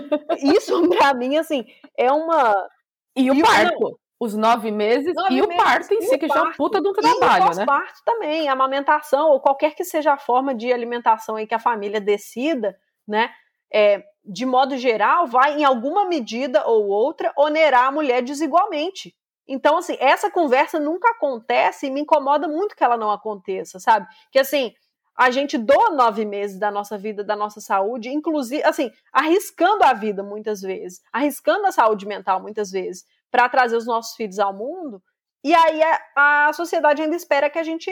isso 0.42 0.82
para 0.90 1.14
mim, 1.14 1.38
assim, 1.38 1.66
é 1.98 2.12
uma. 2.12 2.68
E 3.16 3.30
o 3.30 3.42
parto? 3.42 3.80
Não, 3.80 3.92
os 4.20 4.36
nove 4.36 4.70
meses 4.70 5.16
nove 5.16 5.34
e 5.34 5.42
o 5.42 5.48
meses, 5.48 5.64
parto 5.64 5.94
em 5.96 6.02
si, 6.02 6.18
que 6.18 6.28
já 6.28 6.40
é 6.40 6.42
um 6.44 6.52
puta 6.52 6.80
de 6.80 6.88
um 6.88 6.94
trabalho, 6.94 7.46
e 7.46 7.50
o 7.50 7.56
né? 7.56 7.66
parto 7.66 8.02
também, 8.06 8.48
a 8.48 8.54
amamentação, 8.54 9.30
ou 9.30 9.40
qualquer 9.42 9.74
que 9.74 9.84
seja 9.84 10.14
a 10.14 10.18
forma 10.18 10.54
de 10.54 10.72
alimentação 10.72 11.38
aí 11.38 11.48
que 11.48 11.56
a 11.56 11.60
família 11.60 12.00
decida, 12.00 12.78
né? 13.08 13.32
É, 13.74 14.04
de 14.24 14.46
modo 14.46 14.78
geral, 14.78 15.26
vai, 15.26 15.58
em 15.58 15.64
alguma 15.64 16.06
medida 16.06 16.68
ou 16.68 16.88
outra, 16.88 17.34
onerar 17.36 17.88
a 17.88 17.92
mulher 17.92 18.22
desigualmente. 18.22 19.16
Então, 19.48 19.78
assim, 19.78 19.98
essa 20.00 20.30
conversa 20.30 20.80
nunca 20.80 21.10
acontece 21.12 21.88
e 21.88 21.90
me 21.90 22.02
incomoda 22.02 22.48
muito 22.48 22.76
que 22.76 22.84
ela 22.84 22.98
não 22.98 23.10
aconteça, 23.10 23.80
sabe? 23.80 24.08
Que 24.32 24.38
assim, 24.38 24.72
a 25.18 25.30
gente 25.30 25.58
doa 25.58 25.92
nove 25.92 26.26
meses 26.26 26.58
da 26.58 26.72
nossa 26.72 26.98
vida, 26.98 27.24
da 27.24 27.36
nossa 27.36 27.60
saúde, 27.62 28.10
inclusive, 28.10 28.64
assim, 28.64 28.92
arriscando 29.12 29.84
a 29.84 29.94
vida 29.94 30.24
muitas 30.24 30.62
vezes, 30.62 31.02
arriscando 31.12 31.68
a 31.68 31.72
saúde 31.72 32.06
mental 32.06 32.42
muitas 32.42 32.72
vezes, 32.72 33.06
para 33.30 33.48
trazer 33.50 33.78
os 33.78 33.86
nossos 33.86 34.16
filhos 34.16 34.40
ao 34.40 34.54
mundo. 34.54 35.02
E 35.44 35.54
aí 35.54 35.82
a, 35.82 36.48
a, 36.48 36.54
sociedade 36.54 37.02
ainda 37.02 37.16
espera 37.16 37.50
que 37.50 37.60
a 37.60 37.64
gente 37.64 37.92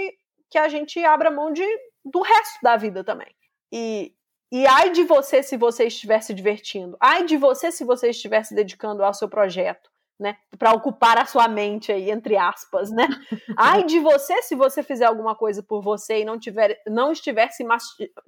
que 0.51 0.57
a 0.57 0.67
gente 0.67 1.03
abra 1.05 1.29
mão 1.29 1.53
de, 1.53 1.63
do 2.03 2.21
resto 2.21 2.59
da 2.63 2.75
vida 2.75 3.03
também. 3.03 3.31
E, 3.71 4.15
e 4.51 4.65
ai 4.65 4.91
de 4.91 5.03
você 5.03 5.43
se 5.43 5.55
você 5.55 5.85
estiver 5.85 6.21
se 6.21 6.33
divertindo, 6.33 6.97
ai 6.99 7.23
de 7.23 7.37
você 7.37 7.71
se 7.71 7.83
você 7.83 8.09
estiver 8.09 8.43
se 8.43 8.55
dedicando 8.55 9.03
ao 9.03 9.13
seu 9.13 9.29
projeto 9.29 9.91
né? 10.19 10.37
Para 10.57 10.73
ocupar 10.73 11.17
a 11.17 11.25
sua 11.25 11.47
mente 11.47 11.91
aí, 11.91 12.11
entre 12.11 12.35
aspas, 12.37 12.91
né? 12.91 13.07
Ai 13.57 13.83
de 13.83 13.99
você 13.99 14.41
se 14.41 14.55
você 14.55 14.83
fizer 14.83 15.05
alguma 15.05 15.35
coisa 15.35 15.63
por 15.63 15.81
você 15.81 16.21
e 16.21 16.25
não 16.25 16.37
tiver, 16.37 16.81
não 16.87 17.11
estiver 17.11 17.49
se, 17.51 17.65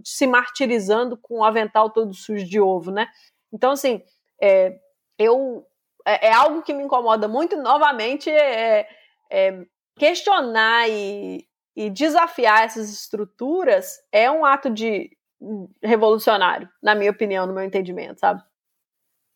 se 0.03 0.25
martirizando 0.25 1.17
com 1.17 1.39
o 1.39 1.43
avental 1.43 1.89
todo 1.89 2.13
sujo 2.13 2.45
de 2.45 2.59
ovo, 2.59 2.91
né? 2.91 3.07
Então, 3.51 3.71
assim, 3.71 4.01
é, 4.41 4.79
eu 5.19 5.65
é, 6.05 6.27
é, 6.27 6.33
algo 6.33 6.61
que 6.61 6.73
me 6.73 6.83
incomoda 6.83 7.27
muito. 7.27 7.55
Novamente, 7.57 8.29
é, 8.29 8.87
é 9.29 9.65
questionar 9.97 10.89
e, 10.89 11.45
e 11.75 11.89
desafiar 11.89 12.63
essas 12.63 12.89
estruturas 12.89 13.97
é 14.11 14.31
um 14.31 14.45
ato 14.45 14.69
de 14.69 15.09
revolucionário, 15.81 16.69
na 16.81 16.93
minha 16.93 17.11
opinião, 17.11 17.47
no 17.47 17.53
meu 17.53 17.63
entendimento, 17.63 18.19
sabe? 18.19 18.41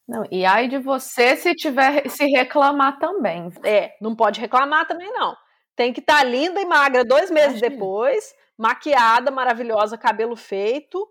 Não, 0.07 0.23
e 0.31 0.45
aí 0.45 0.67
de 0.67 0.77
você 0.77 1.35
se 1.35 1.55
tiver 1.55 2.07
se 2.09 2.25
reclamar 2.25 2.99
também. 2.99 3.51
É, 3.63 3.95
não 3.99 4.15
pode 4.15 4.39
reclamar 4.39 4.87
também 4.87 5.11
não. 5.11 5.35
Tem 5.75 5.91
que 5.91 5.99
estar 5.99 6.19
tá 6.19 6.23
linda 6.23 6.61
e 6.61 6.65
magra 6.65 7.03
dois 7.03 7.29
meses 7.29 7.59
depois, 7.59 8.33
maquiada, 8.57 9.31
maravilhosa, 9.31 9.97
cabelo 9.97 10.35
feito, 10.35 11.09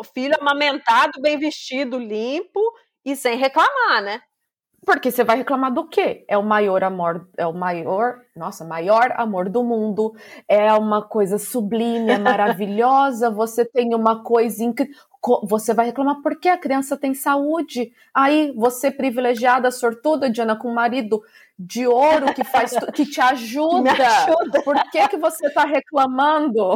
o 0.00 0.04
filho 0.04 0.34
amamentado, 0.40 1.20
bem 1.20 1.38
vestido, 1.38 1.98
limpo 1.98 2.60
e 3.04 3.14
sem 3.14 3.36
reclamar, 3.36 4.02
né? 4.02 4.20
Porque 4.84 5.10
você 5.10 5.22
vai 5.22 5.36
reclamar 5.36 5.72
do 5.72 5.86
quê? 5.86 6.24
É 6.26 6.38
o 6.38 6.42
maior 6.42 6.82
amor, 6.82 7.28
é 7.36 7.46
o 7.46 7.52
maior, 7.52 8.18
nossa, 8.34 8.64
maior 8.64 9.12
amor 9.16 9.50
do 9.50 9.62
mundo, 9.62 10.14
é 10.48 10.72
uma 10.72 11.06
coisa 11.06 11.36
sublime, 11.38 12.10
é 12.10 12.16
maravilhosa, 12.18 13.30
você 13.30 13.62
tem 13.64 13.94
uma 13.94 14.22
coisa 14.22 14.64
incrível. 14.64 14.96
Você 15.44 15.74
vai 15.74 15.86
reclamar 15.86 16.22
porque 16.22 16.48
a 16.48 16.56
criança 16.56 16.96
tem 16.96 17.12
saúde. 17.12 17.92
Aí 18.14 18.52
você 18.56 18.90
privilegiada, 18.90 19.70
sortuda, 19.70 20.30
Diana, 20.30 20.56
com 20.56 20.70
um 20.70 20.74
marido 20.74 21.20
de 21.58 21.86
ouro 21.86 22.32
que 22.32 22.42
faz 22.42 22.72
que 22.94 23.04
te 23.04 23.20
ajuda. 23.20 23.92
ajuda. 23.92 24.62
Por 24.62 24.82
que, 24.90 25.08
que 25.08 25.18
você 25.18 25.48
está 25.48 25.64
reclamando? 25.66 26.74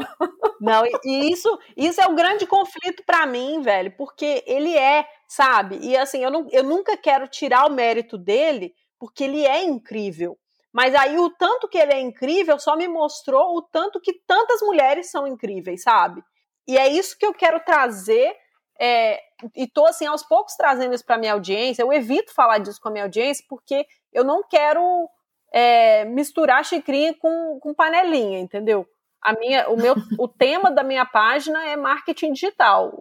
Não, 0.60 0.84
e 1.04 1.32
isso, 1.32 1.58
isso 1.74 2.02
é 2.02 2.06
um 2.06 2.14
grande 2.14 2.46
conflito 2.46 3.02
para 3.06 3.24
mim, 3.24 3.62
velho, 3.62 3.94
porque 3.96 4.44
ele 4.46 4.76
é, 4.76 5.06
sabe? 5.26 5.78
E 5.80 5.96
assim, 5.96 6.22
eu, 6.22 6.30
não, 6.30 6.46
eu 6.50 6.62
nunca 6.62 6.98
quero 6.98 7.26
tirar 7.26 7.66
o 7.66 7.72
mérito 7.72 8.18
dele, 8.18 8.74
porque 8.98 9.24
ele 9.24 9.46
é 9.46 9.64
incrível. 9.64 10.36
Mas 10.70 10.94
aí 10.94 11.16
o 11.18 11.30
tanto 11.30 11.68
que 11.68 11.78
ele 11.78 11.92
é 11.92 12.00
incrível 12.00 12.58
só 12.58 12.76
me 12.76 12.88
mostrou 12.88 13.56
o 13.56 13.62
tanto 13.62 14.00
que 14.00 14.12
tantas 14.26 14.60
mulheres 14.60 15.10
são 15.10 15.26
incríveis, 15.26 15.82
sabe? 15.82 16.22
E 16.66 16.78
é 16.78 16.88
isso 16.88 17.18
que 17.18 17.26
eu 17.26 17.34
quero 17.34 17.60
trazer. 17.60 18.34
É, 18.78 19.20
e 19.54 19.66
tô 19.66 19.86
assim 19.86 20.06
aos 20.06 20.22
poucos 20.22 20.56
trazendo 20.56 20.94
isso 20.94 21.04
para 21.04 21.18
minha 21.18 21.32
audiência. 21.32 21.82
Eu 21.82 21.92
evito 21.92 22.34
falar 22.34 22.58
disso 22.58 22.80
com 22.80 22.88
a 22.88 22.92
minha 22.92 23.04
audiência 23.04 23.44
porque 23.48 23.86
eu 24.12 24.24
não 24.24 24.42
quero 24.42 25.08
é, 25.52 26.04
misturar 26.04 26.64
xicrinha 26.64 27.14
com, 27.14 27.58
com 27.60 27.74
panelinha, 27.74 28.40
entendeu? 28.40 28.86
A 29.22 29.32
minha, 29.34 29.68
o 29.70 29.76
meu, 29.76 29.94
o 30.18 30.28
tema 30.28 30.70
da 30.70 30.82
minha 30.82 31.06
página 31.06 31.64
é 31.66 31.76
marketing 31.76 32.32
digital. 32.32 32.92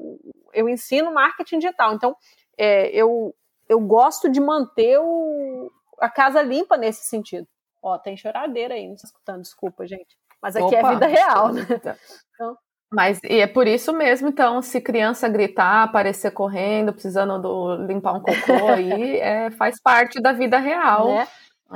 Eu 0.53 0.69
ensino 0.69 1.13
marketing 1.13 1.59
digital. 1.59 1.93
Então, 1.93 2.15
é, 2.57 2.89
eu, 2.89 3.33
eu 3.67 3.79
gosto 3.79 4.29
de 4.29 4.39
manter 4.39 4.99
o, 4.99 5.71
a 5.99 6.09
casa 6.09 6.41
limpa 6.41 6.77
nesse 6.77 7.05
sentido. 7.05 7.47
Ó, 7.81 7.97
tem 7.97 8.15
choradeira 8.15 8.75
aí, 8.75 8.87
não 8.87 8.93
está 8.93 9.07
escutando, 9.07 9.41
desculpa, 9.41 9.85
gente. 9.85 10.15
Mas 10.41 10.55
aqui 10.55 10.75
é 10.75 10.79
Opa, 10.79 10.91
é 10.91 10.93
vida 10.93 11.07
real, 11.07 11.51
né? 11.51 11.61
Então, 12.33 12.57
mas 12.93 13.19
e 13.23 13.39
é 13.39 13.47
por 13.47 13.67
isso 13.67 13.91
mesmo, 13.91 14.29
então, 14.29 14.61
se 14.61 14.79
criança 14.79 15.27
gritar, 15.27 15.83
aparecer 15.83 16.31
correndo, 16.31 16.93
precisando 16.93 17.41
do, 17.41 17.85
limpar 17.87 18.13
um 18.13 18.19
cocô 18.19 18.67
aí, 18.67 19.17
é, 19.19 19.49
faz 19.51 19.81
parte 19.81 20.21
da 20.21 20.31
vida 20.31 20.59
real. 20.59 21.07
Né? 21.07 21.27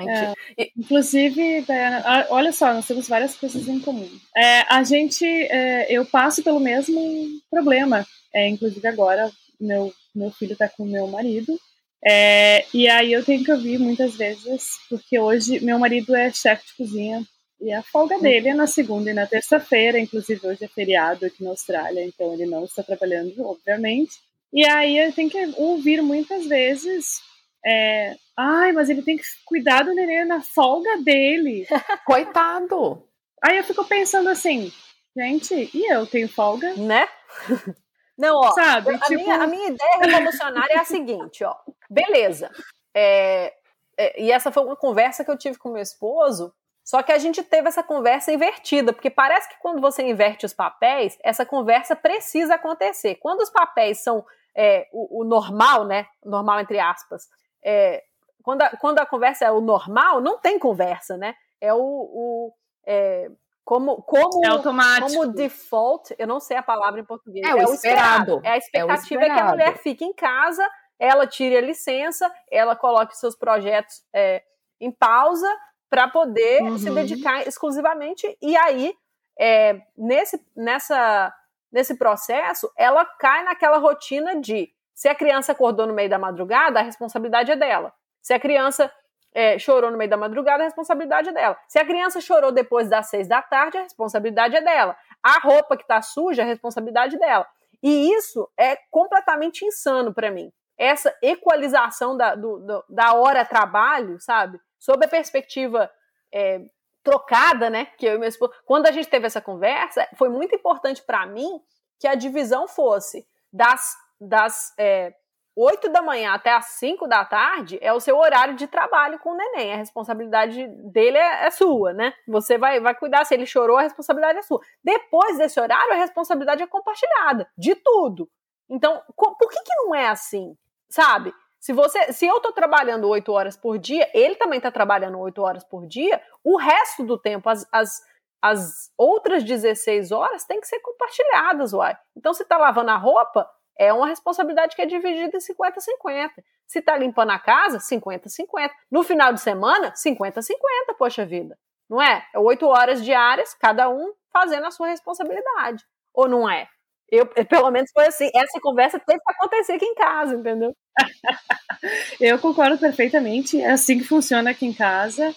É, 0.07 0.69
inclusive, 0.77 1.61
Diana, 1.61 2.27
olha 2.29 2.51
só, 2.51 2.71
nós 2.71 2.85
temos 2.85 3.07
várias 3.07 3.35
coisas 3.35 3.67
em 3.67 3.79
comum. 3.79 4.07
É, 4.35 4.61
a 4.71 4.83
gente, 4.83 5.25
é, 5.25 5.91
eu 5.91 6.05
passo 6.05 6.43
pelo 6.43 6.59
mesmo 6.59 7.01
problema. 7.49 8.05
É, 8.31 8.47
inclusive 8.47 8.87
agora, 8.87 9.31
meu, 9.59 9.91
meu 10.13 10.29
filho 10.29 10.53
está 10.53 10.69
com 10.69 10.85
meu 10.85 11.07
marido. 11.07 11.59
É, 12.05 12.63
e 12.71 12.87
aí 12.87 13.11
eu 13.11 13.25
tenho 13.25 13.43
que 13.43 13.51
ouvir 13.51 13.79
muitas 13.79 14.15
vezes, 14.15 14.67
porque 14.87 15.17
hoje 15.17 15.59
meu 15.65 15.79
marido 15.79 16.15
é 16.15 16.31
chefe 16.31 16.67
de 16.67 16.75
cozinha 16.75 17.25
e 17.59 17.73
a 17.73 17.81
folga 17.81 18.19
dele 18.19 18.49
é 18.49 18.53
na 18.53 18.67
segunda 18.67 19.09
e 19.09 19.13
na 19.13 19.25
terça-feira, 19.25 19.99
inclusive 19.99 20.47
hoje 20.47 20.63
é 20.63 20.67
feriado 20.67 21.25
aqui 21.25 21.43
na 21.43 21.49
Austrália, 21.49 22.05
então 22.05 22.33
ele 22.33 22.45
não 22.45 22.63
está 22.65 22.83
trabalhando, 22.83 23.33
obviamente. 23.45 24.21
E 24.53 24.65
aí 24.65 24.97
eu 24.97 25.11
tenho 25.11 25.29
que 25.29 25.53
ouvir 25.57 26.01
muitas 26.01 26.45
vezes, 26.45 27.21
é, 27.65 28.15
ai, 28.37 28.71
mas 28.71 28.89
ele 28.89 29.01
tem 29.01 29.17
que 29.17 29.23
cuidar 29.43 29.83
do 29.83 29.93
neném 29.93 30.25
na 30.25 30.41
folga 30.41 30.97
dele. 30.97 31.67
Coitado! 32.05 33.03
Aí 33.43 33.57
eu 33.57 33.63
fico 33.63 33.83
pensando 33.85 34.29
assim, 34.29 34.71
gente, 35.15 35.69
e 35.73 35.91
eu 35.91 36.05
tenho 36.05 36.29
folga? 36.29 36.73
Né? 36.75 37.07
Não, 38.17 38.35
ó, 38.35 38.51
Sabe, 38.51 38.95
a, 38.95 38.99
tipo... 38.99 39.21
minha, 39.21 39.35
a 39.35 39.47
minha 39.47 39.67
ideia 39.69 39.97
revolucionária 39.99 40.73
é 40.73 40.79
a 40.79 40.85
seguinte, 40.85 41.43
ó. 41.43 41.55
Beleza. 41.89 42.51
É, 42.95 43.53
é, 43.97 44.21
e 44.21 44.31
essa 44.31 44.51
foi 44.51 44.63
uma 44.63 44.75
conversa 44.75 45.23
que 45.23 45.29
eu 45.29 45.37
tive 45.37 45.57
com 45.57 45.69
meu 45.69 45.81
esposo, 45.81 46.51
só 46.87 47.03
que 47.03 47.11
a 47.11 47.17
gente 47.17 47.43
teve 47.43 47.67
essa 47.67 47.83
conversa 47.83 48.31
invertida, 48.31 48.93
porque 48.93 49.09
parece 49.09 49.49
que 49.49 49.59
quando 49.59 49.81
você 49.81 50.03
inverte 50.03 50.45
os 50.45 50.53
papéis, 50.53 51.19
essa 51.21 51.45
conversa 51.45 51.97
precisa 51.97 52.55
acontecer. 52.55 53.15
Quando 53.15 53.41
os 53.41 53.49
papéis 53.49 54.01
são 54.01 54.25
é, 54.55 54.87
o, 54.93 55.19
o, 55.19 55.23
normal, 55.25 55.83
né? 55.83 56.07
Normal 56.23 56.61
entre 56.61 56.79
aspas. 56.79 57.27
É, 57.61 58.01
quando, 58.41 58.61
a, 58.61 58.69
quando 58.77 58.99
a 58.99 59.05
conversa 59.05 59.43
é 59.43 59.51
o 59.51 59.59
normal, 59.59 60.21
não 60.21 60.39
tem 60.39 60.57
conversa, 60.57 61.17
né? 61.17 61.35
É 61.59 61.73
o. 61.73 61.77
o 61.77 62.53
é, 62.85 63.29
como, 63.65 64.01
como, 64.03 64.45
é 64.45 64.47
automático. 64.47 65.07
como 65.11 65.33
default, 65.33 66.15
eu 66.17 66.25
não 66.25 66.39
sei 66.39 66.55
a 66.55 66.63
palavra 66.63 67.01
em 67.01 67.05
português. 67.05 67.45
É, 67.45 67.53
o, 67.53 67.57
é 67.57 67.65
o 67.65 67.73
esperado. 67.73 68.37
esperado. 68.37 68.45
É 68.45 68.51
a 68.51 68.57
expectativa 68.57 69.23
é, 69.23 69.25
que 69.25 69.39
a 69.41 69.49
mulher 69.49 69.77
fique 69.79 70.05
em 70.05 70.13
casa, 70.13 70.65
ela 70.97 71.27
tire 71.27 71.57
a 71.57 71.61
licença, 71.61 72.33
ela 72.49 72.77
coloque 72.77 73.17
seus 73.17 73.35
projetos 73.35 74.05
é, 74.13 74.41
em 74.79 74.89
pausa 74.89 75.53
para 75.89 76.07
poder 76.07 76.61
uhum. 76.63 76.77
se 76.77 76.89
dedicar 76.91 77.47
exclusivamente. 77.47 78.37
E 78.41 78.55
aí, 78.57 78.93
é, 79.39 79.81
nesse, 79.97 80.43
nessa, 80.55 81.33
nesse 81.71 81.95
processo, 81.95 82.71
ela 82.77 83.05
cai 83.05 83.43
naquela 83.43 83.77
rotina 83.77 84.39
de 84.39 84.69
se 84.93 85.07
a 85.07 85.15
criança 85.15 85.51
acordou 85.51 85.85
no 85.85 85.93
meio 85.93 86.09
da 86.09 86.17
madrugada, 86.17 86.79
a 86.79 86.83
responsabilidade 86.83 87.51
é 87.51 87.55
dela. 87.55 87.93
Se 88.21 88.33
a 88.33 88.39
criança 88.39 88.91
é, 89.33 89.59
chorou 89.59 89.91
no 89.91 89.97
meio 89.97 90.09
da 90.09 90.17
madrugada, 90.17 90.63
a 90.63 90.65
responsabilidade 90.65 91.29
é 91.29 91.31
dela. 91.31 91.55
Se 91.67 91.77
a 91.77 91.85
criança 91.85 92.19
chorou 92.19 92.51
depois 92.51 92.89
das 92.89 93.07
seis 93.07 93.27
da 93.27 93.41
tarde, 93.41 93.77
a 93.77 93.83
responsabilidade 93.83 94.55
é 94.55 94.61
dela. 94.61 94.97
A 95.21 95.39
roupa 95.39 95.77
que 95.77 95.83
está 95.83 96.01
suja, 96.01 96.41
a 96.41 96.45
responsabilidade 96.45 97.17
dela. 97.19 97.47
E 97.83 98.11
isso 98.11 98.49
é 98.57 98.75
completamente 98.89 99.63
insano 99.63 100.13
para 100.13 100.31
mim. 100.31 100.51
Essa 100.75 101.15
equalização 101.21 102.17
da, 102.17 102.33
do, 102.33 102.59
do, 102.59 102.83
da 102.89 103.13
hora 103.13 103.45
trabalho, 103.45 104.19
sabe? 104.19 104.59
Sob 104.79 105.05
a 105.05 105.09
perspectiva 105.09 105.89
é, 106.33 106.61
trocada, 107.03 107.69
né? 107.69 107.85
Que 107.97 108.05
eu 108.05 108.15
e 108.15 108.19
meu 108.19 108.27
esposo, 108.27 108.53
quando 108.65 108.87
a 108.87 108.91
gente 108.91 109.07
teve 109.07 109.25
essa 109.25 109.41
conversa, 109.41 110.07
foi 110.15 110.29
muito 110.29 110.55
importante 110.55 111.01
para 111.01 111.25
mim 111.25 111.61
que 111.99 112.07
a 112.07 112.15
divisão 112.15 112.67
fosse 112.67 113.27
das, 113.51 113.95
das 114.19 114.73
é, 114.77 115.13
8 115.57 115.89
da 115.89 116.03
manhã 116.03 116.33
até 116.33 116.53
as 116.53 116.65
5 116.65 117.07
da 117.07 117.25
tarde 117.25 117.79
é 117.81 117.91
o 117.91 117.99
seu 117.99 118.15
horário 118.15 118.55
de 118.55 118.67
trabalho 118.67 119.17
com 119.17 119.31
o 119.31 119.35
neném. 119.35 119.73
A 119.73 119.77
responsabilidade 119.77 120.67
dele 120.91 121.17
é, 121.17 121.47
é, 121.47 121.49
sua, 121.49 121.93
né? 121.93 122.13
Você 122.27 122.59
vai, 122.59 122.79
vai 122.79 122.93
cuidar. 122.93 123.25
Se 123.25 123.33
ele 123.33 123.47
chorou, 123.47 123.77
a 123.77 123.81
responsabilidade 123.81 124.37
é 124.37 124.43
sua. 124.43 124.61
Depois 124.83 125.39
desse 125.39 125.59
horário, 125.59 125.93
a 125.93 125.97
responsabilidade 125.97 126.61
é 126.61 126.67
compartilhada, 126.67 127.49
de 127.57 127.73
tudo. 127.73 128.29
Então, 128.69 129.01
por 129.15 129.49
que, 129.49 129.63
que 129.63 129.75
não 129.77 129.95
é 129.95 130.09
assim? 130.09 130.55
Sabe? 130.87 131.33
Se 131.67 131.73
você, 131.73 132.13
se 132.13 132.25
eu 132.25 132.37
estou 132.37 132.53
trabalhando 132.53 133.09
oito 133.09 133.33
horas 133.33 133.57
por 133.57 133.77
dia, 133.77 134.09
ele 134.13 134.35
também 134.35 134.55
está 134.55 134.71
trabalhando 134.71 135.19
oito 135.19 135.41
horas 135.41 135.65
por 135.65 135.85
dia, 135.85 136.21
o 136.41 136.55
resto 136.55 137.03
do 137.03 137.17
tempo, 137.17 137.49
as, 137.49 137.67
as, 137.69 138.01
as 138.41 138.89
outras 138.97 139.43
16 139.43 140.13
horas, 140.13 140.45
tem 140.45 140.61
que 140.61 140.67
ser 140.67 140.79
compartilhadas, 140.79 141.73
uai. 141.73 141.93
Então, 142.15 142.33
se 142.33 142.43
está 142.43 142.55
lavando 142.55 142.91
a 142.91 142.95
roupa, 142.95 143.45
é 143.77 143.91
uma 143.91 144.07
responsabilidade 144.07 144.77
que 144.77 144.81
é 144.81 144.85
dividida 144.85 145.35
em 145.35 145.41
50-50. 145.41 146.41
Se 146.65 146.79
está 146.79 146.95
limpando 146.95 147.31
a 147.31 147.37
casa, 147.37 147.79
50-50. 147.79 148.71
No 148.89 149.03
final 149.03 149.33
de 149.33 149.41
semana, 149.41 149.91
50-50, 149.91 150.53
poxa 150.97 151.25
vida. 151.25 151.59
Não 151.89 152.01
é? 152.01 152.25
É 152.33 152.39
oito 152.39 152.65
horas 152.65 153.03
diárias, 153.03 153.53
cada 153.53 153.89
um 153.89 154.13
fazendo 154.31 154.67
a 154.67 154.71
sua 154.71 154.87
responsabilidade. 154.87 155.85
Ou 156.13 156.29
não 156.29 156.49
é? 156.49 156.69
Eu, 157.11 157.25
pelo 157.25 157.71
menos 157.71 157.89
foi 157.91 158.07
assim. 158.07 158.29
Essa 158.35 158.59
conversa 158.61 158.99
teve 158.99 159.19
que 159.19 159.31
acontecer 159.31 159.73
aqui 159.73 159.85
em 159.85 159.95
casa, 159.95 160.35
entendeu? 160.35 160.75
eu 162.19 162.37
concordo 162.39 162.77
perfeitamente. 162.77 163.61
É 163.61 163.71
assim 163.71 163.97
que 163.97 164.03
funciona 164.03 164.51
aqui 164.51 164.65
em 164.65 164.73
casa. 164.73 165.33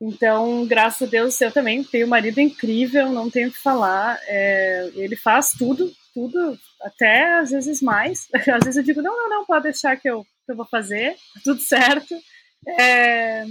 Então, 0.00 0.66
graças 0.66 1.08
a 1.08 1.10
Deus, 1.10 1.40
eu 1.40 1.50
também 1.50 1.82
tenho 1.82 2.06
um 2.06 2.10
marido 2.10 2.38
incrível, 2.38 3.10
não 3.10 3.30
tenho 3.30 3.48
o 3.48 3.52
que 3.52 3.58
falar. 3.58 4.18
É, 4.26 4.90
ele 4.94 5.16
faz 5.16 5.52
tudo, 5.52 5.90
tudo, 6.12 6.58
até 6.82 7.38
às 7.38 7.50
vezes 7.50 7.80
mais. 7.80 8.28
Às 8.34 8.64
vezes 8.64 8.76
eu 8.76 8.82
digo, 8.82 9.00
não, 9.00 9.16
não, 9.16 9.28
não, 9.28 9.46
pode 9.46 9.64
deixar 9.64 9.96
que 9.96 10.08
eu, 10.08 10.22
que 10.22 10.52
eu 10.52 10.56
vou 10.56 10.66
fazer, 10.66 11.14
tá 11.34 11.40
tudo 11.42 11.60
certo. 11.62 12.14
É, 12.78 13.44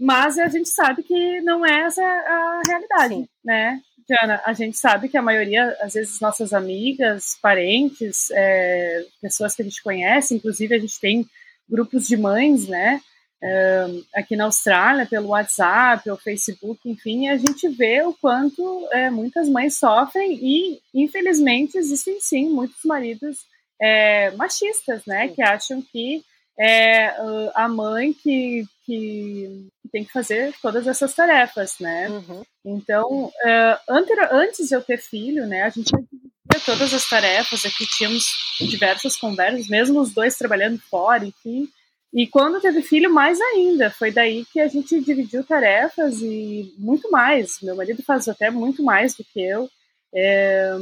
mas 0.00 0.38
a 0.38 0.48
gente 0.48 0.68
sabe 0.68 1.02
que 1.02 1.40
não 1.42 1.64
é 1.64 1.82
essa 1.82 2.02
a 2.02 2.62
realidade, 2.66 3.14
Sim. 3.14 3.28
né? 3.44 3.80
Diana, 4.06 4.40
a 4.44 4.52
gente 4.52 4.76
sabe 4.76 5.08
que 5.08 5.16
a 5.16 5.22
maioria, 5.22 5.76
às 5.80 5.94
vezes, 5.94 6.20
nossas 6.20 6.52
amigas, 6.52 7.36
parentes, 7.40 8.30
é, 8.30 9.04
pessoas 9.20 9.54
que 9.54 9.62
a 9.62 9.64
gente 9.64 9.82
conhece, 9.82 10.34
inclusive 10.34 10.74
a 10.74 10.78
gente 10.78 11.00
tem 11.00 11.26
grupos 11.68 12.06
de 12.06 12.16
mães, 12.16 12.68
né? 12.68 13.00
Aqui 14.14 14.36
na 14.36 14.44
Austrália, 14.44 15.04
pelo 15.04 15.28
WhatsApp, 15.28 16.08
ou 16.08 16.16
Facebook, 16.16 16.88
enfim, 16.88 17.28
a 17.28 17.36
gente 17.36 17.68
vê 17.68 18.02
o 18.02 18.14
quanto 18.14 18.88
é, 18.92 19.10
muitas 19.10 19.48
mães 19.48 19.76
sofrem 19.76 20.38
e, 20.40 20.80
infelizmente, 20.94 21.76
existem 21.76 22.20
sim 22.20 22.48
muitos 22.50 22.84
maridos 22.84 23.38
é, 23.80 24.30
machistas, 24.32 25.04
né? 25.06 25.28
Que 25.28 25.42
acham 25.42 25.82
que 25.82 26.22
é 26.58 27.08
a 27.54 27.68
mãe 27.68 28.12
que, 28.12 28.64
que 28.84 29.68
tem 29.90 30.04
que 30.04 30.12
fazer 30.12 30.54
todas 30.60 30.86
essas 30.86 31.14
tarefas, 31.14 31.76
né? 31.78 32.08
Uhum. 32.08 32.42
Então, 32.64 33.26
uh, 33.26 34.32
antes 34.32 34.68
de 34.68 34.74
eu 34.74 34.82
ter 34.82 34.98
filho, 34.98 35.46
né, 35.46 35.62
a 35.62 35.68
gente 35.68 35.90
dividia 35.90 36.66
todas 36.66 36.92
as 36.92 37.08
tarefas, 37.08 37.64
aqui 37.64 37.86
tínhamos 37.86 38.24
diversas 38.60 39.16
conversas, 39.16 39.68
mesmo 39.68 40.00
os 40.00 40.12
dois 40.12 40.36
trabalhando 40.36 40.78
fora, 40.90 41.24
enfim, 41.24 41.68
E 42.14 42.26
quando 42.26 42.60
teve 42.60 42.82
filho, 42.82 43.12
mais 43.12 43.40
ainda. 43.40 43.90
Foi 43.90 44.10
daí 44.10 44.44
que 44.52 44.60
a 44.60 44.68
gente 44.68 45.00
dividiu 45.00 45.42
tarefas 45.44 46.20
e 46.20 46.74
muito 46.78 47.10
mais. 47.10 47.58
Meu 47.62 47.74
marido 47.74 48.02
faz 48.02 48.28
até 48.28 48.50
muito 48.50 48.82
mais 48.82 49.14
do 49.14 49.24
que 49.24 49.40
eu. 49.40 49.68
É, 50.14 50.76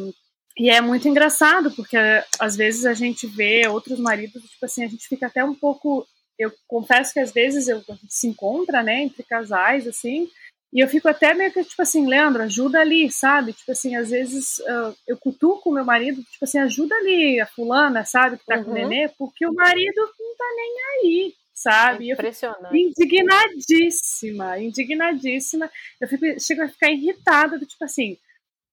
e 0.58 0.68
é 0.68 0.80
muito 0.80 1.06
engraçado, 1.08 1.70
porque 1.70 1.96
às 2.38 2.56
vezes 2.56 2.84
a 2.84 2.94
gente 2.94 3.26
vê 3.26 3.66
outros 3.68 3.98
maridos, 4.00 4.42
tipo 4.42 4.66
assim, 4.66 4.84
a 4.84 4.88
gente 4.88 5.06
fica 5.08 5.26
até 5.26 5.44
um 5.44 5.54
pouco. 5.54 6.06
Eu 6.40 6.52
confesso 6.66 7.12
que 7.12 7.20
às 7.20 7.32
vezes 7.32 7.68
eu, 7.68 7.82
a 7.88 7.92
gente 7.92 8.14
se 8.14 8.26
encontra, 8.26 8.82
né, 8.82 9.02
entre 9.02 9.22
casais, 9.22 9.86
assim, 9.86 10.28
e 10.72 10.78
eu 10.80 10.88
fico 10.88 11.08
até 11.08 11.34
meio 11.34 11.52
que, 11.52 11.64
tipo 11.64 11.82
assim, 11.82 12.06
Leandro, 12.06 12.44
ajuda 12.44 12.80
ali, 12.80 13.10
sabe? 13.10 13.52
Tipo 13.52 13.72
assim, 13.72 13.96
às 13.96 14.10
vezes 14.10 14.60
uh, 14.60 14.96
eu 15.06 15.16
cutuco 15.18 15.68
o 15.68 15.72
meu 15.72 15.84
marido, 15.84 16.22
tipo 16.22 16.44
assim, 16.44 16.58
ajuda 16.60 16.94
ali 16.94 17.40
a 17.40 17.46
fulana, 17.46 18.04
sabe, 18.04 18.38
que 18.38 18.46
tá 18.46 18.56
uhum. 18.56 18.64
com 18.64 18.70
o 18.70 18.74
uhum. 18.74 18.88
nenê, 18.88 19.08
porque 19.18 19.44
o 19.46 19.52
marido 19.52 20.00
não 20.18 20.36
tá 20.36 20.44
nem 20.54 20.74
aí, 21.02 21.34
sabe? 21.52 22.12
Impressionante. 22.12 22.76
Indignadíssima, 22.76 24.60
indignadíssima. 24.60 25.68
Eu 26.00 26.06
fico, 26.06 26.24
chego 26.40 26.62
a 26.62 26.68
ficar 26.68 26.90
irritada, 26.90 27.58
do 27.58 27.66
tipo 27.66 27.84
assim, 27.84 28.16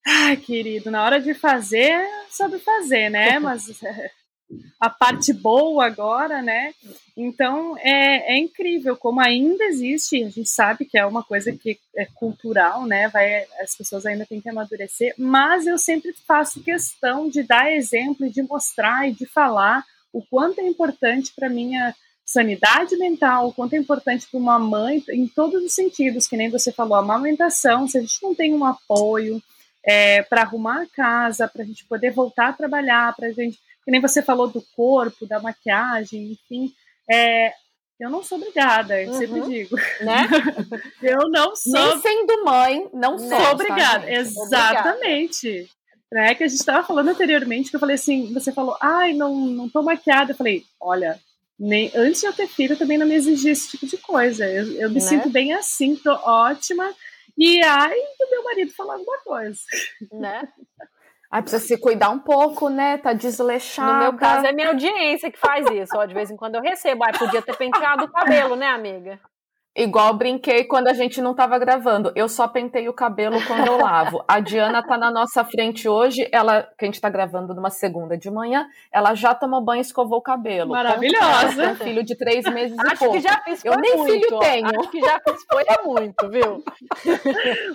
ai, 0.05 0.37
querido, 0.37 0.91
na 0.91 1.03
hora 1.03 1.19
de 1.19 1.33
fazer, 1.33 1.99
sabe 2.29 2.59
fazer, 2.59 3.09
né? 3.09 3.39
Mas 3.41 3.67
a 4.79 4.89
parte 4.89 5.33
boa 5.33 5.85
agora, 5.85 6.41
né? 6.41 6.73
Então 7.15 7.77
é, 7.79 8.35
é 8.35 8.37
incrível 8.37 8.95
como 8.95 9.19
ainda 9.19 9.65
existe. 9.65 10.23
A 10.23 10.29
gente 10.29 10.49
sabe 10.49 10.85
que 10.85 10.97
é 10.97 11.05
uma 11.05 11.23
coisa 11.23 11.51
que 11.51 11.77
é 11.95 12.05
cultural, 12.05 12.85
né? 12.85 13.09
Vai, 13.09 13.43
as 13.61 13.75
pessoas 13.75 14.05
ainda 14.05 14.25
têm 14.25 14.39
que 14.39 14.49
amadurecer, 14.49 15.13
mas 15.17 15.67
eu 15.67 15.77
sempre 15.77 16.13
faço 16.25 16.63
questão 16.63 17.29
de 17.29 17.43
dar 17.43 17.71
exemplo, 17.71 18.29
de 18.29 18.41
mostrar 18.43 19.07
e 19.07 19.13
de 19.13 19.25
falar 19.25 19.83
o 20.13 20.21
quanto 20.21 20.59
é 20.59 20.67
importante 20.67 21.33
para 21.35 21.49
minha 21.49 21.93
sanidade 22.25 22.97
mental, 22.97 23.47
o 23.47 23.53
quanto 23.53 23.73
é 23.73 23.77
importante 23.77 24.27
para 24.29 24.39
uma 24.39 24.59
mãe 24.59 25.03
em 25.11 25.27
todos 25.27 25.63
os 25.63 25.73
sentidos, 25.73 26.27
que 26.27 26.35
nem 26.35 26.49
você 26.49 26.71
falou, 26.71 26.95
a 26.95 26.99
amamentação. 26.99 27.87
Se 27.87 27.97
a 27.97 28.01
gente 28.01 28.21
não 28.21 28.35
tem 28.35 28.53
um 28.53 28.65
apoio 28.65 29.41
é, 29.85 30.21
para 30.23 30.41
arrumar 30.41 30.81
a 30.81 30.87
casa, 30.87 31.47
para 31.47 31.63
a 31.63 31.65
gente 31.65 31.85
poder 31.85 32.11
voltar 32.11 32.49
a 32.49 32.53
trabalhar, 32.53 33.15
para 33.15 33.27
a 33.27 33.31
gente 33.31 33.57
que 33.87 33.91
nem 33.91 34.01
você 34.01 34.21
falou 34.21 34.49
do 34.49 34.61
corpo, 34.75 35.25
da 35.25 35.39
maquiagem, 35.39 36.33
enfim. 36.33 36.73
É, 37.09 37.53
eu 37.97 38.09
não 38.09 38.21
sou 38.21 38.37
obrigada, 38.37 39.01
eu 39.01 39.13
uhum. 39.13 39.17
sempre 39.17 39.41
digo. 39.43 39.77
Né? 40.01 40.27
eu 41.01 41.29
não 41.29 41.55
sou. 41.55 41.71
Nem 41.71 42.01
sendo 42.01 42.43
mãe, 42.43 42.89
não 42.93 43.17
sou. 43.17 43.29
Tá, 43.29 43.51
obrigada, 43.51 44.05
tá, 44.05 44.11
exatamente. 44.11 45.47
Obrigada. 45.47 45.77
Né, 46.11 46.35
que 46.35 46.43
a 46.43 46.47
gente 46.47 46.59
estava 46.59 46.85
falando 46.85 47.09
anteriormente, 47.09 47.69
que 47.69 47.77
eu 47.77 47.79
falei 47.79 47.95
assim, 47.95 48.33
você 48.33 48.51
falou, 48.51 48.77
ai, 48.81 49.13
não, 49.13 49.33
não 49.33 49.69
tô 49.69 49.81
maquiada. 49.81 50.33
Eu 50.33 50.35
falei, 50.35 50.65
olha, 50.81 51.17
nem, 51.57 51.89
antes 51.95 52.19
de 52.19 52.27
eu 52.27 52.33
ter 52.33 52.47
filho, 52.47 52.73
eu 52.73 52.77
também 52.77 52.97
não 52.97 53.07
me 53.07 53.15
exigia 53.15 53.53
esse 53.53 53.69
tipo 53.69 53.87
de 53.87 53.97
coisa. 53.97 54.45
Eu, 54.45 54.69
eu 54.81 54.89
me 54.89 54.95
né? 54.95 55.01
sinto 55.01 55.29
bem 55.29 55.53
assim, 55.53 55.95
tô 55.95 56.11
ótima. 56.11 56.93
E 57.37 57.63
ai 57.63 57.95
do 58.19 58.29
meu 58.31 58.43
marido 58.43 58.73
falar 58.73 58.95
alguma 58.95 59.17
coisa. 59.19 59.59
Né? 60.11 60.45
Aí 61.29 61.41
precisa 61.41 61.65
se 61.65 61.77
cuidar 61.79 62.09
um 62.09 62.19
pouco, 62.19 62.69
né? 62.69 62.97
Tá 62.97 63.13
desleixada. 63.13 63.93
No 63.93 63.99
meu 63.99 64.13
caso, 64.13 64.45
é 64.45 64.51
minha 64.51 64.69
audiência 64.69 65.29
que 65.29 65.37
faz 65.37 65.65
isso. 65.71 65.97
Ó, 65.97 66.05
de 66.05 66.13
vez 66.13 66.31
em 66.31 66.37
quando 66.37 66.55
eu 66.55 66.61
recebo. 66.61 67.03
Aí 67.03 67.17
podia 67.17 67.41
ter 67.41 67.55
penteado 67.55 68.05
o 68.05 68.11
cabelo, 68.11 68.55
né, 68.55 68.67
amiga? 68.67 69.19
Igual 69.77 70.15
brinquei 70.15 70.63
quando 70.63 70.87
a 70.87 70.93
gente 70.93 71.21
não 71.21 71.31
estava 71.31 71.59
gravando. 71.59 72.11
Eu 72.15 72.27
só 72.27 72.47
pentei 72.47 72.89
o 72.89 72.93
cabelo 72.93 73.37
quando 73.45 73.67
eu 73.67 73.77
lavo. 73.77 74.25
A 74.27 74.39
Diana 74.39 74.81
tá 74.81 74.97
na 74.97 75.11
nossa 75.11 75.45
frente 75.45 75.87
hoje. 75.87 76.27
Ela, 76.31 76.63
que 76.75 76.83
a 76.83 76.87
gente 76.87 76.99
tá 76.99 77.11
gravando 77.11 77.53
numa 77.53 77.69
segunda 77.69 78.17
de 78.17 78.27
manhã, 78.31 78.67
ela 78.91 79.13
já 79.13 79.35
tomou 79.35 79.63
banho 79.63 79.77
e 79.77 79.81
escovou 79.81 80.17
o 80.17 80.21
cabelo. 80.21 80.71
Maravilhosa. 80.71 81.73
Um 81.73 81.75
filho 81.75 82.03
de 82.03 82.15
três 82.15 82.43
meses 82.51 82.75
Acho 82.79 82.95
e 82.95 82.97
pouco. 82.97 83.13
que 83.13 83.19
já 83.19 83.39
fiz 83.43 83.63
Eu 83.63 83.77
nem 83.77 83.97
muito. 83.97 84.13
filho 84.13 84.39
tenho. 84.39 84.79
Acho 84.79 84.89
que 84.89 84.99
já 84.99 85.19
fiz 85.19 85.45
foi 85.47 85.63
é 85.67 85.83
muito, 85.83 86.27
viu? 86.27 86.63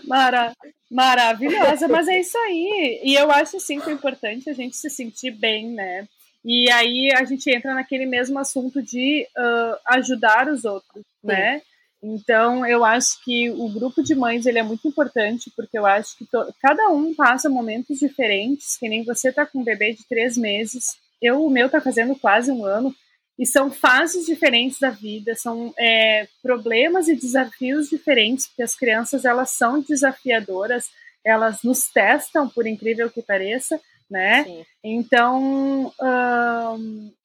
Mara, 0.09 0.53
maravilhosa. 0.91 1.87
Mas 1.87 2.09
é 2.09 2.19
isso 2.19 2.37
aí. 2.37 3.01
E 3.05 3.15
eu 3.15 3.31
acho, 3.31 3.61
sim, 3.61 3.79
que 3.79 3.91
é 3.91 3.93
importante 3.93 4.51
a 4.51 4.53
gente 4.53 4.77
se 4.77 4.91
sentir 4.91 5.31
bem, 5.31 5.71
né? 5.71 6.09
E 6.45 6.69
aí 6.73 7.13
a 7.17 7.23
gente 7.23 7.49
entra 7.49 7.73
naquele 7.75 8.07
mesmo 8.07 8.41
assunto 8.41 8.83
de 8.83 9.25
uh, 9.39 9.77
ajudar 9.87 10.49
os 10.49 10.65
outros, 10.65 11.05
sim. 11.21 11.29
né? 11.29 11.63
Então, 12.03 12.67
eu 12.67 12.85
acho 12.85 13.23
que 13.25 13.49
o 13.51 13.69
grupo 13.69 14.03
de 14.03 14.15
mães 14.15 14.45
ele 14.45 14.59
é 14.59 14.63
muito 14.63 14.89
importante, 14.89 15.53
porque 15.57 15.79
eu 15.79 15.87
acho 15.87 16.17
que 16.19 16.27
cada 16.61 16.89
um 16.89 17.15
passa 17.15 17.49
momentos 17.49 17.99
diferentes, 17.99 18.77
que 18.77 18.89
nem 18.89 19.05
você 19.05 19.31
tá 19.31 19.47
com 19.47 19.61
um 19.61 19.65
bebê 19.65 19.93
de 19.93 20.07
três 20.09 20.37
meses, 20.37 20.97
eu, 21.21 21.45
o 21.45 21.51
meu 21.51 21.71
tá 21.71 21.81
fazendo 21.81 22.17
quase 22.17 22.51
um 22.51 22.65
ano, 22.65 22.93
e 23.39 23.47
são 23.47 23.71
fases 23.71 24.27
diferentes 24.27 24.81
da 24.81 24.91
vida, 24.91 25.35
são 25.37 25.73
é, 25.79 26.27
problemas 26.43 27.07
e 27.07 27.15
desafios 27.15 27.89
diferentes, 27.89 28.49
porque 28.49 28.63
as 28.63 28.75
crianças, 28.75 29.25
elas 29.25 29.53
são 29.53 29.81
desafiadoras, 29.81 30.87
elas 31.25 31.63
nos 31.63 31.87
testam, 31.87 32.49
por 32.49 32.67
incrível 32.67 33.09
que 33.09 33.23
pareça, 33.23 33.81
né? 34.11 34.45
Sim. 34.45 34.65
Então, 34.85 35.93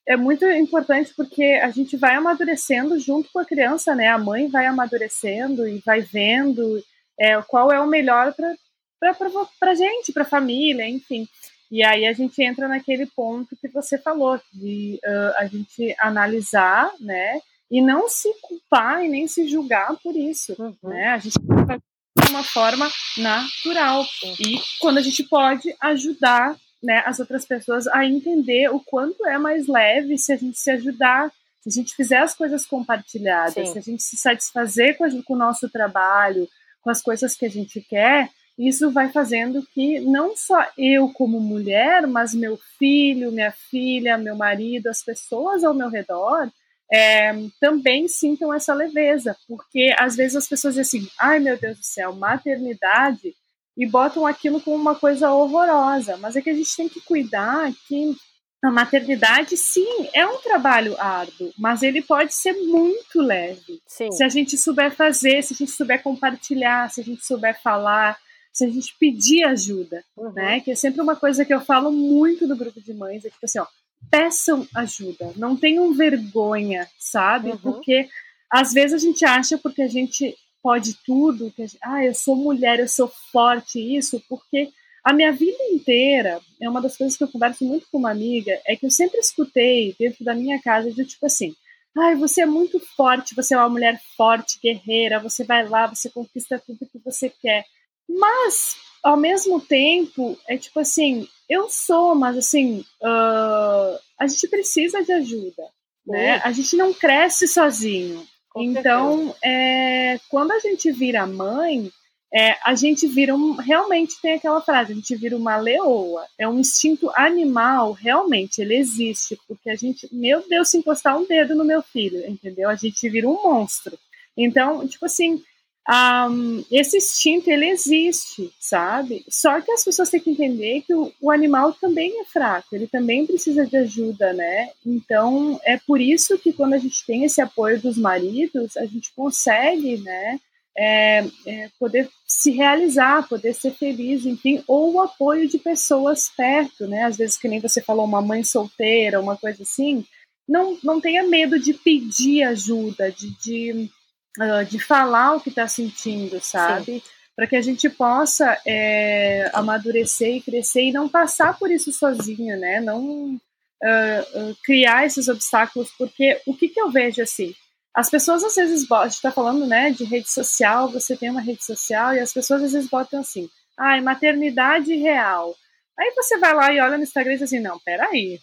é 0.08 0.16
muito 0.16 0.46
importante 0.46 1.14
porque 1.16 1.60
a 1.62 1.70
gente 1.70 1.98
vai 1.98 2.16
amadurecendo 2.16 2.98
junto 2.98 3.30
com 3.32 3.40
a 3.40 3.46
criança, 3.46 3.94
né? 3.94 4.08
A 4.08 4.18
mãe 4.18 4.48
vai 4.48 4.66
amadurecendo 4.66 5.68
e 5.68 5.82
vai 5.86 6.00
vendo 6.00 6.82
é, 7.20 7.42
qual 7.42 7.72
é 7.72 7.80
o 7.80 7.88
melhor 7.88 8.34
para 8.34 9.72
a 9.72 9.76
gente, 9.76 10.14
para 10.14 10.24
a 10.24 10.28
família, 10.28 10.88
enfim. 10.88 11.28
E 11.70 11.84
aí 11.84 12.08
a 12.08 12.14
gente 12.14 12.42
entra 12.42 12.70
naquele 12.70 13.06
ponto 13.06 13.58
que 13.58 13.68
você 13.68 13.98
falou, 13.98 14.40
de 14.54 14.98
uh, 15.06 15.34
a 15.38 15.46
gente 15.46 15.94
analisar, 16.00 16.90
né? 17.02 17.42
E 17.70 17.82
não 17.82 18.08
se 18.08 18.34
culpar 18.42 19.04
e 19.04 19.10
nem 19.10 19.28
se 19.28 19.46
julgar 19.46 19.94
por 20.02 20.16
isso, 20.16 20.56
uhum. 20.58 20.90
né? 20.90 21.10
A 21.10 21.18
gente 21.18 21.38
vai 21.66 21.78
de 21.78 22.32
uma 22.32 22.44
forma 22.44 22.90
natural. 23.18 24.02
Uhum. 24.24 24.36
E 24.40 24.62
quando 24.80 25.00
a 25.00 25.02
gente 25.02 25.24
pode 25.24 25.76
ajudar 25.82 26.56
né, 26.82 27.04
as 27.06 27.20
outras 27.20 27.46
pessoas 27.46 27.88
a 27.88 28.06
entender 28.06 28.70
o 28.70 28.80
quanto 28.80 29.26
é 29.26 29.38
mais 29.38 29.68
leve 29.68 30.18
se 30.18 30.32
a 30.32 30.38
gente 30.38 30.60
se 30.60 30.72
ajudar, 30.72 31.32
se 31.62 31.70
a 31.70 31.72
gente 31.72 31.96
fizer 31.96 32.20
as 32.20 32.34
coisas 32.34 32.66
compartilhadas, 32.66 33.54
Sim. 33.54 33.74
se 33.74 33.78
a 33.78 33.82
gente 33.82 34.04
se 34.04 34.18
satisfazer 34.18 34.98
com, 34.98 35.04
a, 35.04 35.10
com 35.24 35.34
o 35.34 35.38
nosso 35.38 35.70
trabalho, 35.70 36.48
com 36.82 36.90
as 36.90 37.02
coisas 37.02 37.36
que 37.36 37.46
a 37.46 37.50
gente 37.50 37.82
quer, 37.82 38.30
isso 38.58 38.90
vai 38.90 39.10
fazendo 39.10 39.62
que 39.74 40.00
não 40.00 40.36
só 40.36 40.66
eu 40.78 41.10
como 41.14 41.40
mulher, 41.40 42.08
mas 42.08 42.34
meu 42.34 42.58
filho, 42.80 43.32
minha 43.32 43.52
filha, 43.52 44.18
meu 44.18 44.36
marido, 44.36 44.88
as 44.88 45.04
pessoas 45.04 45.64
ao 45.64 45.76
meu 45.76 45.90
redor 45.90 46.50
é, 46.92 47.34
também 47.60 48.08
sintam 48.08 48.54
essa 48.54 48.74
leveza, 48.74 49.36
porque 49.48 49.94
às 49.98 50.16
vezes 50.16 50.38
as 50.38 50.48
pessoas 50.48 50.76
dizem 50.76 51.02
assim, 51.02 51.12
ai 51.20 51.40
meu 51.40 51.58
Deus 51.58 51.78
do 51.78 51.84
céu, 51.84 52.14
maternidade 52.14 53.36
e 53.78 53.86
botam 53.86 54.26
aquilo 54.26 54.60
como 54.60 54.76
uma 54.76 54.96
coisa 54.96 55.32
horrorosa. 55.32 56.18
Mas 56.18 56.36
é 56.36 56.42
que 56.42 56.50
a 56.50 56.54
gente 56.54 56.76
tem 56.76 56.90
que 56.90 57.00
cuidar 57.02 57.72
que 57.88 58.16
a 58.64 58.72
maternidade, 58.72 59.56
sim, 59.56 60.10
é 60.14 60.26
um 60.26 60.40
trabalho 60.40 61.00
árduo, 61.00 61.54
mas 61.58 61.84
ele 61.84 62.02
pode 62.02 62.34
ser 62.34 62.54
muito 62.54 63.22
leve. 63.22 63.80
Sim. 63.86 64.12
Se 64.12 64.24
a 64.24 64.30
gente 64.30 64.58
souber 64.58 64.92
fazer, 64.92 65.44
se 65.44 65.54
a 65.54 65.58
gente 65.58 65.72
souber 65.72 66.02
compartilhar, 66.02 66.90
se 66.90 67.02
a 67.02 67.04
gente 67.04 67.24
souber 67.24 67.62
falar, 67.62 68.18
se 68.52 68.66
a 68.66 68.70
gente 68.70 68.96
pedir 69.00 69.44
ajuda, 69.44 70.04
uhum. 70.18 70.32
né? 70.32 70.60
Que 70.60 70.72
é 70.72 70.76
sempre 70.76 71.02
uma 71.02 71.16
coisa 71.16 71.46
que 71.46 71.54
eu 71.54 71.62
falo 71.62 71.92
muito 71.92 72.48
no 72.48 72.58
grupo 72.58 72.82
de 72.82 72.94
mães, 72.94 73.24
é 73.24 73.30
tipo 73.30 73.46
assim, 73.46 73.60
ó, 73.60 73.68
peçam 74.10 74.68
ajuda, 74.76 75.34
não 75.36 75.56
tenham 75.56 75.94
vergonha, 75.94 76.88
sabe? 76.98 77.52
Uhum. 77.52 77.58
Porque 77.58 78.10
às 78.52 78.74
vezes 78.74 78.94
a 78.94 79.06
gente 79.06 79.24
acha 79.24 79.58
porque 79.60 79.84
a 79.84 79.88
gente 79.88 80.36
pode 80.68 80.96
tudo, 81.06 81.50
que 81.56 81.66
ah, 81.82 82.04
eu 82.04 82.14
sou 82.14 82.36
mulher, 82.36 82.78
eu 82.78 82.90
sou 82.90 83.08
forte, 83.32 83.80
isso, 83.80 84.22
porque 84.28 84.70
a 85.02 85.14
minha 85.14 85.32
vida 85.32 85.64
inteira, 85.72 86.42
é 86.62 86.70
uma 86.70 86.82
das 86.82 86.98
coisas 86.98 87.16
que 87.16 87.24
eu 87.24 87.30
converso 87.30 87.64
muito 87.64 87.88
com 87.90 87.98
uma 87.98 88.12
amiga, 88.12 88.52
é 88.68 88.76
que 88.76 88.86
eu 88.86 88.92
sempre 88.92 89.18
escutei 89.18 89.96
dentro 89.98 90.26
da 90.26 90.36
minha 90.36 90.62
casa 90.62 90.92
de 90.92 91.06
tipo 91.06 91.26
assim, 91.26 91.56
ai, 91.98 92.16
você 92.16 92.42
é 92.42 92.46
muito 92.46 92.82
forte, 92.98 93.34
você 93.34 93.54
é 93.54 93.58
uma 93.58 93.70
mulher 93.70 93.98
forte, 94.18 94.60
guerreira, 94.62 95.22
você 95.22 95.46
vai 95.46 95.66
lá, 95.66 95.88
você 95.88 96.10
conquista 96.10 96.60
tudo 96.60 96.86
que 96.92 97.00
você 97.00 97.30
quer. 97.30 97.64
Mas, 98.10 98.76
ao 99.02 99.16
mesmo 99.16 99.62
tempo, 99.62 100.38
é 100.50 100.58
tipo 100.58 100.82
assim, 100.82 101.30
eu 101.48 101.70
sou, 101.70 102.14
mas 102.14 102.36
assim, 102.36 102.84
uh, 103.02 103.98
a 104.20 104.28
gente 104.28 104.46
precisa 104.50 105.02
de 105.02 105.14
ajuda, 105.14 105.64
né? 106.06 106.42
A 106.44 106.52
gente 106.52 106.76
não 106.76 106.94
cresce 106.94 107.48
sozinho 107.48 108.28
então, 108.62 109.36
é, 109.44 110.20
quando 110.30 110.52
a 110.52 110.60
gente 110.60 110.92
vira 110.92 111.26
mãe, 111.26 111.92
é, 112.34 112.58
a 112.64 112.76
gente 112.76 113.08
vira 113.08 113.34
um, 113.34 113.54
realmente 113.54 114.20
tem 114.22 114.34
aquela 114.34 114.62
frase, 114.62 114.92
a 114.92 114.96
gente 114.96 115.16
vira 115.16 115.36
uma 115.36 115.58
leoa. 115.58 116.26
É 116.38 116.48
um 116.48 116.60
instinto 116.60 117.10
animal, 117.16 117.94
realmente, 117.94 118.62
ele 118.62 118.76
existe, 118.76 119.40
porque 119.48 119.70
a 119.70 119.76
gente, 119.76 120.08
meu 120.14 120.48
Deus, 120.48 120.70
se 120.70 120.78
encostar 120.78 121.18
um 121.18 121.26
dedo 121.26 121.56
no 121.56 121.64
meu 121.64 121.82
filho, 121.82 122.26
entendeu? 122.28 122.70
A 122.70 122.76
gente 122.76 123.08
vira 123.10 123.28
um 123.28 123.42
monstro. 123.42 123.98
Então, 124.36 124.88
tipo 124.88 125.06
assim, 125.06 125.42
um, 125.90 126.66
esse 126.70 126.98
instinto 126.98 127.50
ele 127.50 127.70
existe, 127.70 128.52
sabe? 128.60 129.24
Só 129.30 129.62
que 129.62 129.72
as 129.72 129.86
pessoas 129.86 130.10
têm 130.10 130.20
que 130.20 130.32
entender 130.32 130.82
que 130.82 130.94
o, 130.94 131.14
o, 131.22 131.32
animal 131.32 131.72
também 131.74 132.20
é 132.20 132.26
fraco, 132.26 132.76
ele 132.76 132.88
também 132.88 133.26
precisa 133.26 133.66
de 133.66 133.78
ajuda, 133.78 134.34
né? 134.34 134.70
Então 134.86 135.58
é 135.64 135.78
por 135.78 136.02
isso 136.02 136.38
que 136.40 136.52
quando 136.52 136.74
a 136.74 136.78
gente 136.78 137.06
tem 137.06 137.24
esse 137.24 137.40
apoio 137.40 137.80
dos 137.80 137.98
maridos, 137.98 138.76
a 138.76 138.86
gente 138.86 139.14
consegue, 139.16 139.98
né? 139.98 140.40
É, 140.80 141.26
é, 141.46 141.72
poder 141.80 142.08
se 142.28 142.52
realizar, 142.52 143.28
poder 143.28 143.54
ser 143.54 143.72
feliz, 143.72 144.26
enfim, 144.26 144.64
ou 144.68 144.94
o 144.94 145.02
apoio 145.02 145.48
de 145.48 145.58
pessoas 145.58 146.30
perto, 146.36 146.86
né? 146.86 147.04
Às 147.04 147.18
vezes, 147.18 147.38
que 147.38 147.48
nem 147.48 147.60
você 147.60 147.82
falou, 147.82 148.06
uma 148.06 148.22
mãe 148.22 148.44
solteira, 148.44 149.20
uma 149.20 149.36
coisa 149.36 149.64
assim, 149.64 150.06
não, 150.48 150.78
não 150.84 151.02
tenha 151.02 151.24
medo 151.24 151.58
de 151.58 151.74
pedir 151.74 152.44
ajuda, 152.44 153.12
de, 153.12 153.30
de 153.40 153.90
uh, 154.38 154.66
de 154.66 154.80
falar 154.80 155.36
o 155.36 155.42
que 155.42 155.50
está 155.50 155.68
sentindo, 155.68 156.40
sabe? 156.42 157.04
Para 157.36 157.48
que 157.48 157.56
a 157.56 157.62
gente 157.62 157.90
possa 157.90 158.60
é, 158.66 159.50
amadurecer 159.54 160.36
e 160.36 160.42
crescer 160.42 160.84
e 160.84 160.92
não 160.92 161.08
passar 161.08 161.58
por 161.58 161.70
isso 161.70 161.92
sozinho, 161.92 162.58
né? 162.60 162.80
Não 162.80 163.36
uh, 163.84 164.40
uh, 164.50 164.58
criar 164.64 165.06
esses 165.06 165.28
obstáculos, 165.28 165.92
porque 165.98 166.42
o 166.46 166.54
que, 166.56 166.70
que 166.70 166.80
eu 166.80 166.90
vejo 166.90 167.22
assim? 167.22 167.54
As 167.96 168.10
pessoas 168.10 168.44
às 168.44 168.56
vezes 168.56 168.88
botam, 168.88 169.04
a 169.04 169.08
gente 169.08 169.16
está 169.16 169.32
falando 169.32 169.66
né, 169.66 169.90
de 169.90 170.04
rede 170.04 170.30
social, 170.30 170.88
você 170.90 171.18
tem 171.18 171.32
uma 171.32 171.42
rede 171.42 171.64
social 171.64 172.14
e 172.14 172.20
as 172.20 172.32
pessoas 172.32 172.62
às 172.62 172.74
vezes 172.74 172.90
botam 172.90 173.20
assim, 173.20 173.50
ai, 173.78 174.02
maternidade 174.02 174.94
real. 174.96 175.56
Aí 176.00 176.14
você 176.16 176.38
vai 176.38 176.54
lá 176.54 176.72
e 176.72 176.80
olha 176.80 176.98
no 176.98 177.04
Instagram 177.04 177.34
e 177.34 177.36
diz 177.38 177.44
assim, 177.44 177.60
não, 177.60 177.80
peraí, 177.80 178.40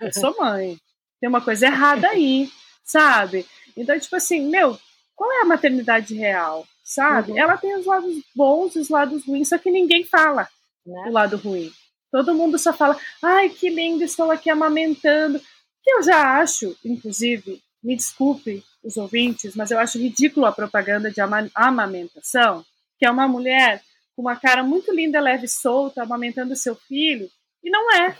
eu 0.00 0.12
sou 0.12 0.36
mãe, 0.38 0.78
tem 1.20 1.28
uma 1.28 1.40
coisa 1.40 1.66
errada 1.66 2.08
aí, 2.08 2.48
sabe? 2.84 3.44
Então, 3.76 3.98
tipo 3.98 4.14
assim, 4.14 4.48
meu, 4.48 4.78
qual 5.14 5.30
é 5.32 5.42
a 5.42 5.46
maternidade 5.46 6.14
real, 6.14 6.66
sabe? 6.84 7.32
Uhum. 7.32 7.38
Ela 7.38 7.56
tem 7.56 7.76
os 7.76 7.86
lados 7.86 8.22
bons 8.34 8.76
e 8.76 8.78
os 8.80 8.88
lados 8.88 9.24
ruins, 9.26 9.48
só 9.48 9.58
que 9.58 9.70
ninguém 9.70 10.04
fala 10.04 10.48
né? 10.86 11.04
o 11.08 11.12
lado 11.12 11.36
ruim. 11.36 11.72
Todo 12.10 12.34
mundo 12.34 12.58
só 12.58 12.72
fala, 12.72 12.98
ai, 13.22 13.48
que 13.48 13.70
lindo, 13.70 14.04
estou 14.04 14.30
aqui 14.30 14.50
amamentando. 14.50 15.40
Que 15.82 15.90
eu 15.90 16.02
já 16.02 16.38
acho, 16.38 16.76
inclusive, 16.84 17.60
me 17.82 17.96
desculpe 17.96 18.62
os 18.84 18.96
ouvintes, 18.96 19.56
mas 19.56 19.70
eu 19.70 19.78
acho 19.78 19.98
ridículo 19.98 20.46
a 20.46 20.52
propaganda 20.52 21.10
de 21.10 21.20
ama 21.20 21.48
amamentação, 21.54 22.64
que 22.98 23.06
é 23.06 23.10
uma 23.10 23.26
mulher 23.26 23.82
com 24.14 24.22
uma 24.22 24.36
cara 24.36 24.62
muito 24.62 24.92
linda, 24.92 25.20
leve 25.20 25.46
e 25.46 25.48
solta, 25.48 26.02
amamentando 26.02 26.54
seu 26.54 26.74
filho, 26.74 27.28
e 27.62 27.70
não 27.70 27.90
é. 27.92 28.16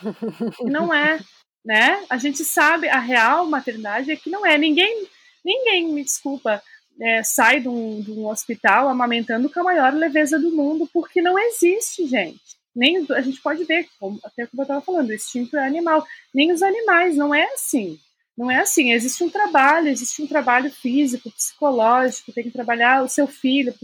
não 0.65 0.95
é, 0.95 1.21
né? 1.65 2.05
A 2.09 2.17
gente 2.17 2.45
sabe, 2.45 2.89
a 2.89 2.99
real 2.99 3.47
maternidade 3.47 4.11
é 4.11 4.17
que 4.17 4.31
não 4.31 4.47
é. 4.47 4.57
Ninguém, 4.57 5.07
ninguém, 5.45 5.93
me 5.93 6.03
desculpa, 6.03 6.63
é, 7.01 7.23
sai 7.23 7.61
de 7.61 7.69
um, 7.69 8.01
de 8.01 8.13
um, 8.13 8.27
hospital 8.27 8.89
amamentando 8.89 9.51
com 9.51 9.61
a 9.61 9.65
maior 9.65 9.93
leveza 9.93 10.39
do 10.39 10.51
mundo, 10.51 10.89
porque 10.93 11.21
não 11.21 11.39
existe, 11.39 12.07
gente. 12.07 12.41
Nem 12.75 13.07
a 13.11 13.21
gente 13.21 13.41
pode 13.41 13.65
ver, 13.65 13.87
como, 13.99 14.19
até 14.25 14.47
como 14.47 14.63
eu 14.63 14.65
estava 14.65 14.81
falando, 14.81 15.11
o 15.11 15.15
instinto 15.15 15.57
é 15.57 15.67
animal. 15.67 16.07
Nem 16.35 16.53
os 16.53 16.63
animais, 16.63 17.17
não 17.17 17.35
é 17.35 17.45
assim. 17.55 17.99
Não 18.37 18.51
é 18.51 18.61
assim. 18.61 18.93
Existe 18.93 19.23
um 19.23 19.29
trabalho, 19.29 19.89
existe 19.89 20.23
um 20.23 20.27
trabalho 20.27 20.71
físico, 20.71 21.31
psicológico, 21.31 22.33
tem 22.33 22.45
que 22.45 22.51
trabalhar 22.51 23.03
o 23.03 23.09
seu 23.09 23.27
filho, 23.27 23.75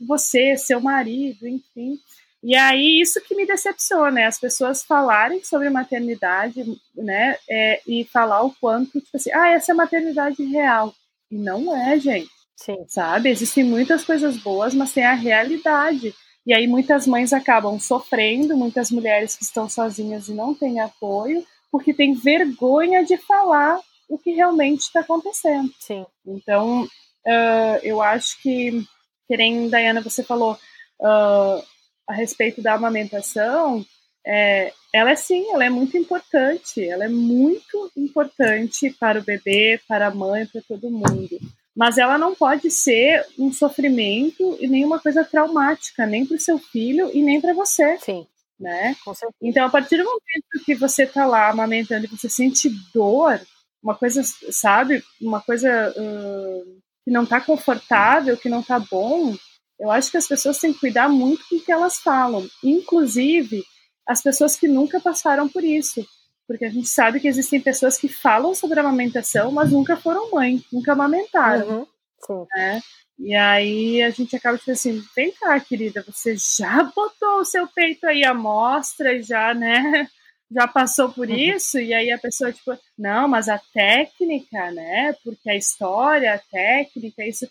você, 0.00 0.56
seu 0.56 0.80
marido, 0.80 1.48
enfim. 1.48 1.98
E 2.42 2.54
aí, 2.54 3.00
isso 3.00 3.20
que 3.22 3.34
me 3.34 3.46
decepciona, 3.46 4.20
é 4.20 4.24
as 4.26 4.38
pessoas 4.38 4.84
falarem 4.84 5.42
sobre 5.42 5.70
maternidade, 5.70 6.64
né, 6.94 7.36
é, 7.48 7.80
e 7.86 8.04
falar 8.04 8.42
o 8.42 8.54
quanto, 8.60 9.00
tipo 9.00 9.16
assim, 9.16 9.32
ah, 9.32 9.48
essa 9.48 9.72
é 9.72 9.74
a 9.74 9.76
maternidade 9.76 10.44
real. 10.44 10.94
E 11.30 11.36
não 11.36 11.74
é, 11.74 11.98
gente. 11.98 12.30
Sim. 12.56 12.84
Sabe? 12.88 13.28
Existem 13.28 13.62
muitas 13.62 14.02
coisas 14.02 14.36
boas, 14.38 14.74
mas 14.74 14.92
tem 14.92 15.04
a 15.04 15.12
realidade. 15.12 16.14
E 16.46 16.54
aí 16.54 16.66
muitas 16.66 17.06
mães 17.06 17.32
acabam 17.32 17.78
sofrendo, 17.78 18.56
muitas 18.56 18.90
mulheres 18.90 19.36
que 19.36 19.44
estão 19.44 19.68
sozinhas 19.68 20.28
e 20.28 20.32
não 20.32 20.54
têm 20.54 20.80
apoio, 20.80 21.44
porque 21.70 21.92
tem 21.92 22.14
vergonha 22.14 23.04
de 23.04 23.16
falar 23.16 23.78
o 24.08 24.16
que 24.16 24.30
realmente 24.30 24.82
está 24.82 25.00
acontecendo. 25.00 25.70
Sim. 25.80 26.06
Então, 26.24 26.84
uh, 26.84 27.78
eu 27.82 28.00
acho 28.00 28.40
que, 28.40 28.84
querendo, 29.28 29.68
Dayana, 29.68 30.00
você 30.00 30.22
falou 30.22 30.52
uh, 30.52 31.62
a 32.08 32.14
respeito 32.14 32.62
da 32.62 32.74
amamentação, 32.74 33.84
é, 34.24 34.72
ela 34.92 35.10
é 35.10 35.16
sim, 35.16 35.50
ela 35.50 35.64
é 35.64 35.70
muito 35.70 35.96
importante, 35.96 36.82
ela 36.88 37.04
é 37.04 37.08
muito 37.08 37.90
importante 37.96 38.90
para 38.90 39.18
o 39.20 39.24
bebê, 39.24 39.80
para 39.88 40.08
a 40.08 40.14
mãe, 40.14 40.46
para 40.46 40.62
todo 40.62 40.90
mundo 40.90 41.38
mas 41.76 41.98
ela 41.98 42.16
não 42.16 42.34
pode 42.34 42.70
ser 42.70 43.26
um 43.38 43.52
sofrimento 43.52 44.56
e 44.58 44.66
nenhuma 44.66 44.98
coisa 44.98 45.22
traumática, 45.22 46.06
nem 46.06 46.24
para 46.24 46.36
o 46.36 46.40
seu 46.40 46.58
filho 46.58 47.10
e 47.12 47.22
nem 47.22 47.38
para 47.38 47.52
você. 47.52 47.98
Sim. 47.98 48.26
Né? 48.58 48.96
Então, 49.42 49.66
a 49.66 49.68
partir 49.68 49.98
do 49.98 50.04
momento 50.04 50.64
que 50.64 50.74
você 50.74 51.02
está 51.02 51.26
lá 51.26 51.50
amamentando 51.50 52.06
e 52.06 52.08
você 52.08 52.30
sente 52.30 52.70
dor, 52.94 53.38
uma 53.82 53.94
coisa, 53.94 54.22
sabe, 54.50 55.04
uma 55.20 55.42
coisa 55.42 55.90
uh, 55.90 56.80
que 57.04 57.10
não 57.10 57.24
está 57.24 57.38
confortável, 57.42 58.38
que 58.38 58.48
não 58.48 58.60
está 58.60 58.78
bom, 58.78 59.36
eu 59.78 59.90
acho 59.90 60.10
que 60.10 60.16
as 60.16 60.26
pessoas 60.26 60.58
têm 60.58 60.72
que 60.72 60.80
cuidar 60.80 61.10
muito 61.10 61.44
do 61.50 61.60
que 61.60 61.70
elas 61.70 61.98
falam, 61.98 62.48
inclusive 62.64 63.62
as 64.08 64.22
pessoas 64.22 64.56
que 64.56 64.66
nunca 64.66 64.98
passaram 64.98 65.46
por 65.46 65.62
isso. 65.62 66.06
Porque 66.46 66.64
a 66.64 66.70
gente 66.70 66.88
sabe 66.88 67.18
que 67.18 67.28
existem 67.28 67.60
pessoas 67.60 67.98
que 67.98 68.08
falam 68.08 68.54
sobre 68.54 68.78
amamentação, 68.78 69.50
mas 69.50 69.72
nunca 69.72 69.96
foram 69.96 70.30
mãe, 70.30 70.62
nunca 70.72 70.92
amamentaram. 70.92 71.86
Uhum, 72.28 72.46
né? 72.54 72.80
E 73.18 73.34
aí 73.34 74.02
a 74.02 74.10
gente 74.10 74.36
acaba 74.36 74.58
tipo 74.58 74.70
assim, 74.70 75.02
vem 75.14 75.32
cá, 75.32 75.58
querida, 75.58 76.04
você 76.06 76.36
já 76.36 76.82
botou 76.94 77.40
o 77.40 77.44
seu 77.44 77.66
peito 77.66 78.06
aí 78.06 78.24
à 78.24 78.34
mostra 78.34 79.14
e 79.14 79.22
já, 79.22 79.54
né? 79.54 80.08
Já 80.48 80.68
passou 80.68 81.10
por 81.10 81.28
uhum. 81.28 81.34
isso, 81.34 81.78
e 81.78 81.92
aí 81.92 82.10
a 82.12 82.18
pessoa, 82.18 82.52
tipo, 82.52 82.78
não, 82.96 83.26
mas 83.26 83.48
a 83.48 83.58
técnica, 83.74 84.70
né? 84.70 85.12
Porque 85.24 85.50
a 85.50 85.56
história, 85.56 86.34
a 86.34 86.38
técnica, 86.38 87.26
isso. 87.26 87.48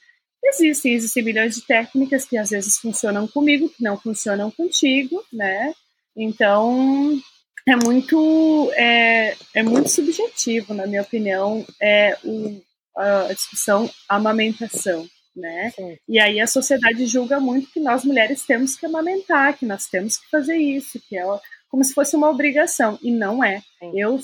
Existem, 0.48 0.94
existem 0.94 1.24
milhões 1.24 1.56
de 1.56 1.66
técnicas 1.66 2.24
que 2.24 2.38
às 2.38 2.52
vezes 2.52 2.78
funcionam 2.78 3.28
comigo, 3.28 3.68
que 3.68 3.84
não 3.84 3.98
funcionam 3.98 4.52
contigo, 4.52 5.22
né? 5.34 5.74
Então, 6.16 7.20
é 7.68 7.76
muito 7.76 8.72
é, 8.76 9.36
é 9.54 9.64
muito 9.64 9.90
subjetivo, 9.90 10.74
na 10.74 10.86
minha 10.86 11.02
opinião, 11.02 11.66
é 11.82 12.18
o, 12.24 12.62
a 12.96 13.34
discussão 13.34 13.90
amamentação, 14.08 15.08
né? 15.36 15.72
Sim. 15.76 15.98
E 16.08 16.20
aí 16.20 16.40
a 16.40 16.48
sociedade 16.48 17.06
julga 17.08 17.40
muito 17.40 17.72
que 17.72 17.80
nós 17.80 18.06
mulheres 18.06 18.46
temos 18.46 18.76
que 18.76 18.86
amamentar, 18.86 19.58
que 19.58 19.66
nós 19.66 19.88
temos 19.88 20.18
que 20.18 20.30
fazer 20.30 20.58
isso, 20.58 21.02
que 21.10 21.18
é 21.18 21.24
como 21.70 21.84
se 21.84 21.94
fosse 21.94 22.16
uma 22.16 22.30
obrigação, 22.30 23.00
e 23.02 23.12
não 23.12 23.44
é. 23.44 23.62
Sim. 23.80 23.92
Eu 24.00 24.20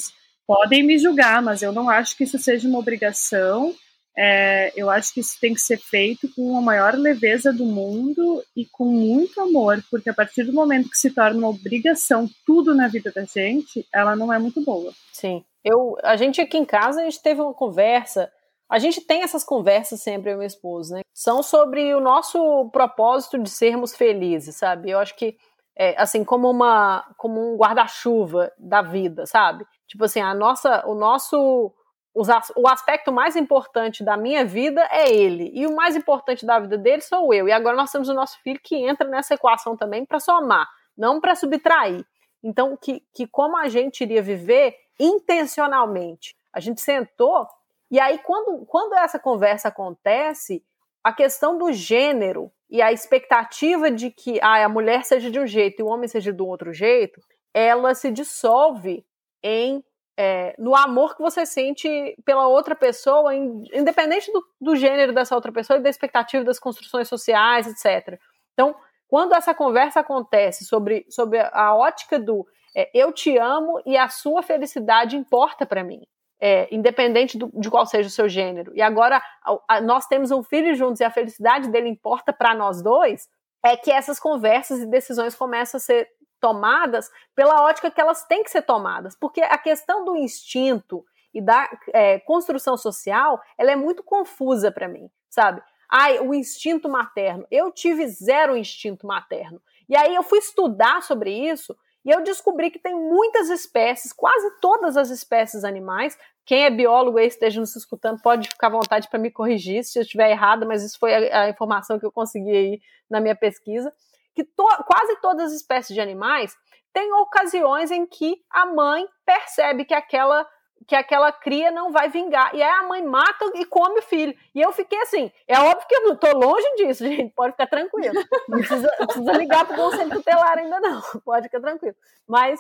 podem 0.48 0.84
me 0.84 0.98
julgar, 0.98 1.42
mas 1.42 1.62
eu 1.62 1.72
não 1.72 1.90
acho 1.90 2.16
que 2.16 2.24
isso 2.24 2.38
seja 2.38 2.68
uma 2.68 2.80
obrigação 2.80 3.74
é, 4.18 4.74
eu 4.76 4.90
acho 4.90 5.14
que 5.14 5.22
isso 5.22 5.38
tem 5.40 5.54
que 5.54 5.62
ser 5.62 5.78
feito 5.78 6.30
com 6.36 6.58
a 6.58 6.62
maior 6.62 6.96
leveza 6.96 7.54
do 7.54 7.66
mundo 7.66 8.44
e 8.56 8.66
com 8.66 8.86
muito 8.86 9.40
amor, 9.40 9.82
porque 9.90 10.10
a 10.10 10.14
partir 10.14 10.44
do 10.44 10.54
momento 10.54 10.90
que 10.90 10.98
se 10.98 11.12
torna 11.12 11.38
uma 11.38 11.50
obrigação 11.50 12.30
tudo 12.46 12.76
na 12.76 12.88
vida 12.88 13.12
da 13.12 13.24
gente, 13.24 13.88
ela 13.94 14.16
não 14.16 14.32
é 14.32 14.38
muito 14.38 14.62
boa. 14.64 14.92
Sim. 15.14 15.44
Eu, 15.64 15.96
a 16.04 16.16
gente 16.16 16.42
aqui 16.42 16.58
em 16.58 16.66
casa, 16.66 17.02
a 17.02 17.04
gente 17.06 17.22
teve 17.22 17.40
uma 17.40 17.54
conversa. 17.54 18.32
A 18.70 18.80
gente 18.80 19.02
tem 19.02 19.22
essas 19.22 19.44
conversas 19.44 20.02
sempre, 20.02 20.32
eu 20.32 20.36
e 20.36 20.38
meu 20.38 20.48
esposo, 20.48 20.94
né? 20.94 21.02
São 21.14 21.44
sobre 21.44 21.94
o 21.94 22.00
nosso 22.00 22.70
propósito 22.72 23.38
de 23.38 23.50
sermos 23.50 23.96
felizes, 23.96 24.56
sabe? 24.56 24.90
Eu 24.90 25.00
acho 25.00 25.16
que, 25.16 25.38
é, 25.78 26.00
assim, 26.02 26.24
como, 26.24 26.50
uma, 26.50 27.06
como 27.18 27.54
um 27.54 27.58
guarda-chuva 27.58 28.52
da 28.58 28.82
vida, 28.82 29.26
sabe? 29.26 29.66
Tipo 29.88 30.06
assim, 30.06 30.22
a 30.22 30.34
nossa, 30.34 30.86
o 30.88 30.96
nosso 30.96 31.72
o 32.14 32.68
aspecto 32.68 33.12
mais 33.12 33.36
importante 33.36 34.04
da 34.04 34.18
minha 34.18 34.44
vida 34.44 34.86
é 34.92 35.10
ele, 35.10 35.50
e 35.54 35.66
o 35.66 35.76
mais 35.76 35.96
importante 35.96 36.46
da 36.46 36.60
vida 36.60 36.78
dele 36.78 37.02
sou 37.02 37.34
eu. 37.34 37.48
E 37.48 37.52
agora 37.52 37.76
nós 37.76 37.92
temos 37.92 38.10
o 38.10 38.14
nosso 38.14 38.38
filho 38.42 38.60
que 38.62 38.76
entra 38.76 39.08
nessa 39.08 39.34
equação 39.34 39.78
também 39.78 40.06
para 40.06 40.20
somar, 40.20 40.68
não 40.98 41.22
para 41.22 41.36
subtrair. 41.36 42.06
Então, 42.44 42.76
que, 42.76 43.02
que 43.14 43.26
como 43.28 43.56
a 43.56 43.70
gente 43.70 44.02
iria 44.02 44.22
viver 44.22 44.76
intencionalmente? 45.00 46.36
A 46.52 46.60
gente 46.60 46.82
sentou, 46.82 47.48
e 47.90 48.00
aí 48.00 48.18
quando, 48.20 48.66
quando 48.66 48.94
essa 48.94 49.18
conversa 49.18 49.70
acontece, 49.70 50.64
a 51.04 51.14
questão 51.14 51.58
do 51.58 51.72
gênero 51.72 52.52
e 52.70 52.82
a 52.82 52.92
expectativa 52.92 53.90
de 53.90 54.12
que 54.12 54.40
ah, 54.42 54.64
a 54.64 54.70
mulher 54.70 55.04
seja 55.06 55.32
de 55.32 55.40
um 55.40 55.48
jeito 55.48 55.80
e 55.80 55.84
o 55.84 55.88
homem 55.88 56.08
seja 56.08 56.32
do 56.32 56.46
outro 56.46 56.74
jeito, 56.74 57.22
ela 57.54 57.96
se 57.96 58.12
dissolve 58.12 59.06
em 59.44 59.84
é, 60.18 60.54
no 60.58 60.76
amor 60.76 61.16
que 61.16 61.22
você 61.22 61.46
sente 61.46 62.16
pela 62.26 62.48
outra 62.48 62.76
pessoa, 62.76 63.34
independente 63.36 64.32
do, 64.32 64.44
do, 64.60 64.76
gênero 64.76 65.14
dessa 65.14 65.36
outra 65.36 65.52
pessoa 65.52 65.80
e 65.80 65.82
da 65.82 65.90
expectativa 65.90 66.44
das 66.44 66.60
construções 66.60 67.08
sociais, 67.08 67.68
etc. 67.68 68.20
Então, 68.54 68.76
quando 69.08 69.34
essa 69.34 69.54
conversa 69.54 70.00
acontece 70.02 70.66
sobre, 70.66 71.06
sobre 71.10 71.40
a 71.40 71.76
ótica 71.76 72.20
do 72.20 72.46
é, 72.76 72.90
eu 72.94 73.12
te 73.12 73.38
amo 73.38 73.82
e 73.86 73.98
a 73.98 74.08
sua 74.08 74.42
felicidade 74.42 75.18
importa 75.18 75.66
para 75.66 75.84
mim. 75.84 76.02
é, 76.44 76.68
independente 76.74 77.38
do, 77.38 77.52
de 77.54 77.70
qual 77.70 77.86
seja 77.86 78.08
o 78.08 78.12
seu 78.12 78.28
gênero. 78.28 78.72
E 78.76 78.82
agora 78.82 79.22
a, 79.44 79.76
a, 79.76 79.82
nós 79.82 80.08
temos 80.08 80.32
um 80.32 80.42
filho 80.42 80.74
juntos 80.74 81.00
e 81.00 81.04
a 81.04 81.12
felicidade 81.12 81.70
dele 81.70 81.88
importa 81.88 82.34
para 82.34 82.56
nós 82.56 82.82
dois. 82.82 83.30
É 83.64 83.78
que 83.78 83.92
essas 83.92 84.20
conversas 84.20 84.80
e 84.80 84.88
decisões 84.88 85.36
começam 85.36 85.78
a 85.78 85.82
ser 85.82 86.08
tomadas 86.42 87.10
pela 87.34 87.64
ótica 87.64 87.90
que 87.90 88.02
elas 88.02 88.26
têm 88.26 88.44
que 88.44 88.52
ser 88.52 88.64
tomadas, 88.64 89.16
porque 89.16 89.42
a 89.42 89.58
questão 89.58 90.04
do 90.04 90.18
instinto 90.18 91.06
e 91.34 91.42
da 91.42 91.70
é, 91.94 92.20
construção 92.20 92.76
social, 92.76 93.42
ela 93.58 93.72
é 93.72 93.76
muito 93.76 94.04
confusa 94.04 94.72
para 94.72 94.88
mim, 94.88 95.10
sabe? 95.30 95.62
Ai, 95.90 96.20
o 96.20 96.34
instinto 96.34 96.90
materno. 96.90 97.46
Eu 97.50 97.72
tive 97.72 98.08
zero 98.08 98.58
instinto 98.58 99.06
materno. 99.06 99.62
E 99.88 99.96
aí 99.96 100.16
eu 100.16 100.24
fui 100.24 100.40
estudar 100.40 101.02
sobre 101.02 101.32
isso 101.32 101.78
e 102.04 102.10
eu 102.10 102.24
descobri 102.24 102.72
que 102.72 102.80
tem 102.80 102.96
muitas 102.96 103.50
espécies, 103.50 104.12
quase 104.12 104.60
todas 104.60 104.98
as 104.98 105.10
espécies 105.10 105.64
animais. 105.64 106.18
Quem 106.46 106.66
é 106.66 106.70
biólogo 106.70 107.20
e 107.20 107.26
esteja 107.26 107.60
nos 107.60 107.76
escutando 107.76 108.22
pode 108.22 108.50
ficar 108.50 108.68
à 108.68 108.72
vontade 108.72 109.08
para 109.10 109.20
me 109.20 109.30
corrigir 109.30 109.84
se 109.84 110.00
eu 110.00 110.02
estiver 110.02 110.32
errada, 110.32 110.66
mas 110.66 110.84
isso 110.84 110.98
foi 110.98 111.14
a, 111.14 111.44
a, 111.44 111.50
informação 111.50 112.00
que 112.00 112.06
eu 112.06 112.12
consegui 112.12 112.50
aí 112.50 112.82
na 113.10 113.20
minha 113.20 113.36
pesquisa. 113.36 113.94
Que 114.34 114.44
to, 114.44 114.68
quase 114.86 115.20
todas 115.22 115.48
as 115.48 115.54
espécies 115.54 115.94
de 115.94 116.02
animais 116.02 116.56
têm 116.94 117.12
ocasiões 117.14 117.92
em 117.92 118.06
que 118.06 118.42
a 118.50 118.66
mãe 118.66 119.08
percebe 119.26 119.86
que 119.86 119.94
aquela 119.94 120.48
que 120.88 120.96
aquela 120.96 121.32
cria 121.32 121.72
não 121.72 121.92
vai 121.92 122.10
vingar. 122.10 122.56
E 122.56 122.62
aí 122.62 122.70
a 122.70 122.84
mãe 122.84 123.04
mata 123.04 123.52
e 123.56 123.66
come 123.66 124.00
o 124.00 124.04
filho. 124.04 124.36
E 124.54 124.62
eu 124.62 124.72
fiquei 124.72 125.00
assim, 125.02 125.32
é 125.48 125.60
óbvio 125.60 125.88
que 125.88 125.96
eu 125.96 126.08
não 126.08 126.16
tô 126.16 126.36
longe 126.38 126.76
disso, 126.76 127.06
gente, 127.08 127.34
pode 127.34 127.52
ficar 127.54 127.68
tranquilo. 127.68 128.14
Não 128.48 128.58
precisa, 128.58 128.92
não 129.00 129.08
precisa 129.08 129.32
ligar 129.34 129.66
pro 129.66 129.76
conselho 129.76 130.10
tutelar 130.10 130.58
ainda 130.58 130.80
não, 130.80 131.02
pode 131.24 131.46
ficar 131.46 131.62
tranquilo. 131.62 131.96
Mas, 132.28 132.60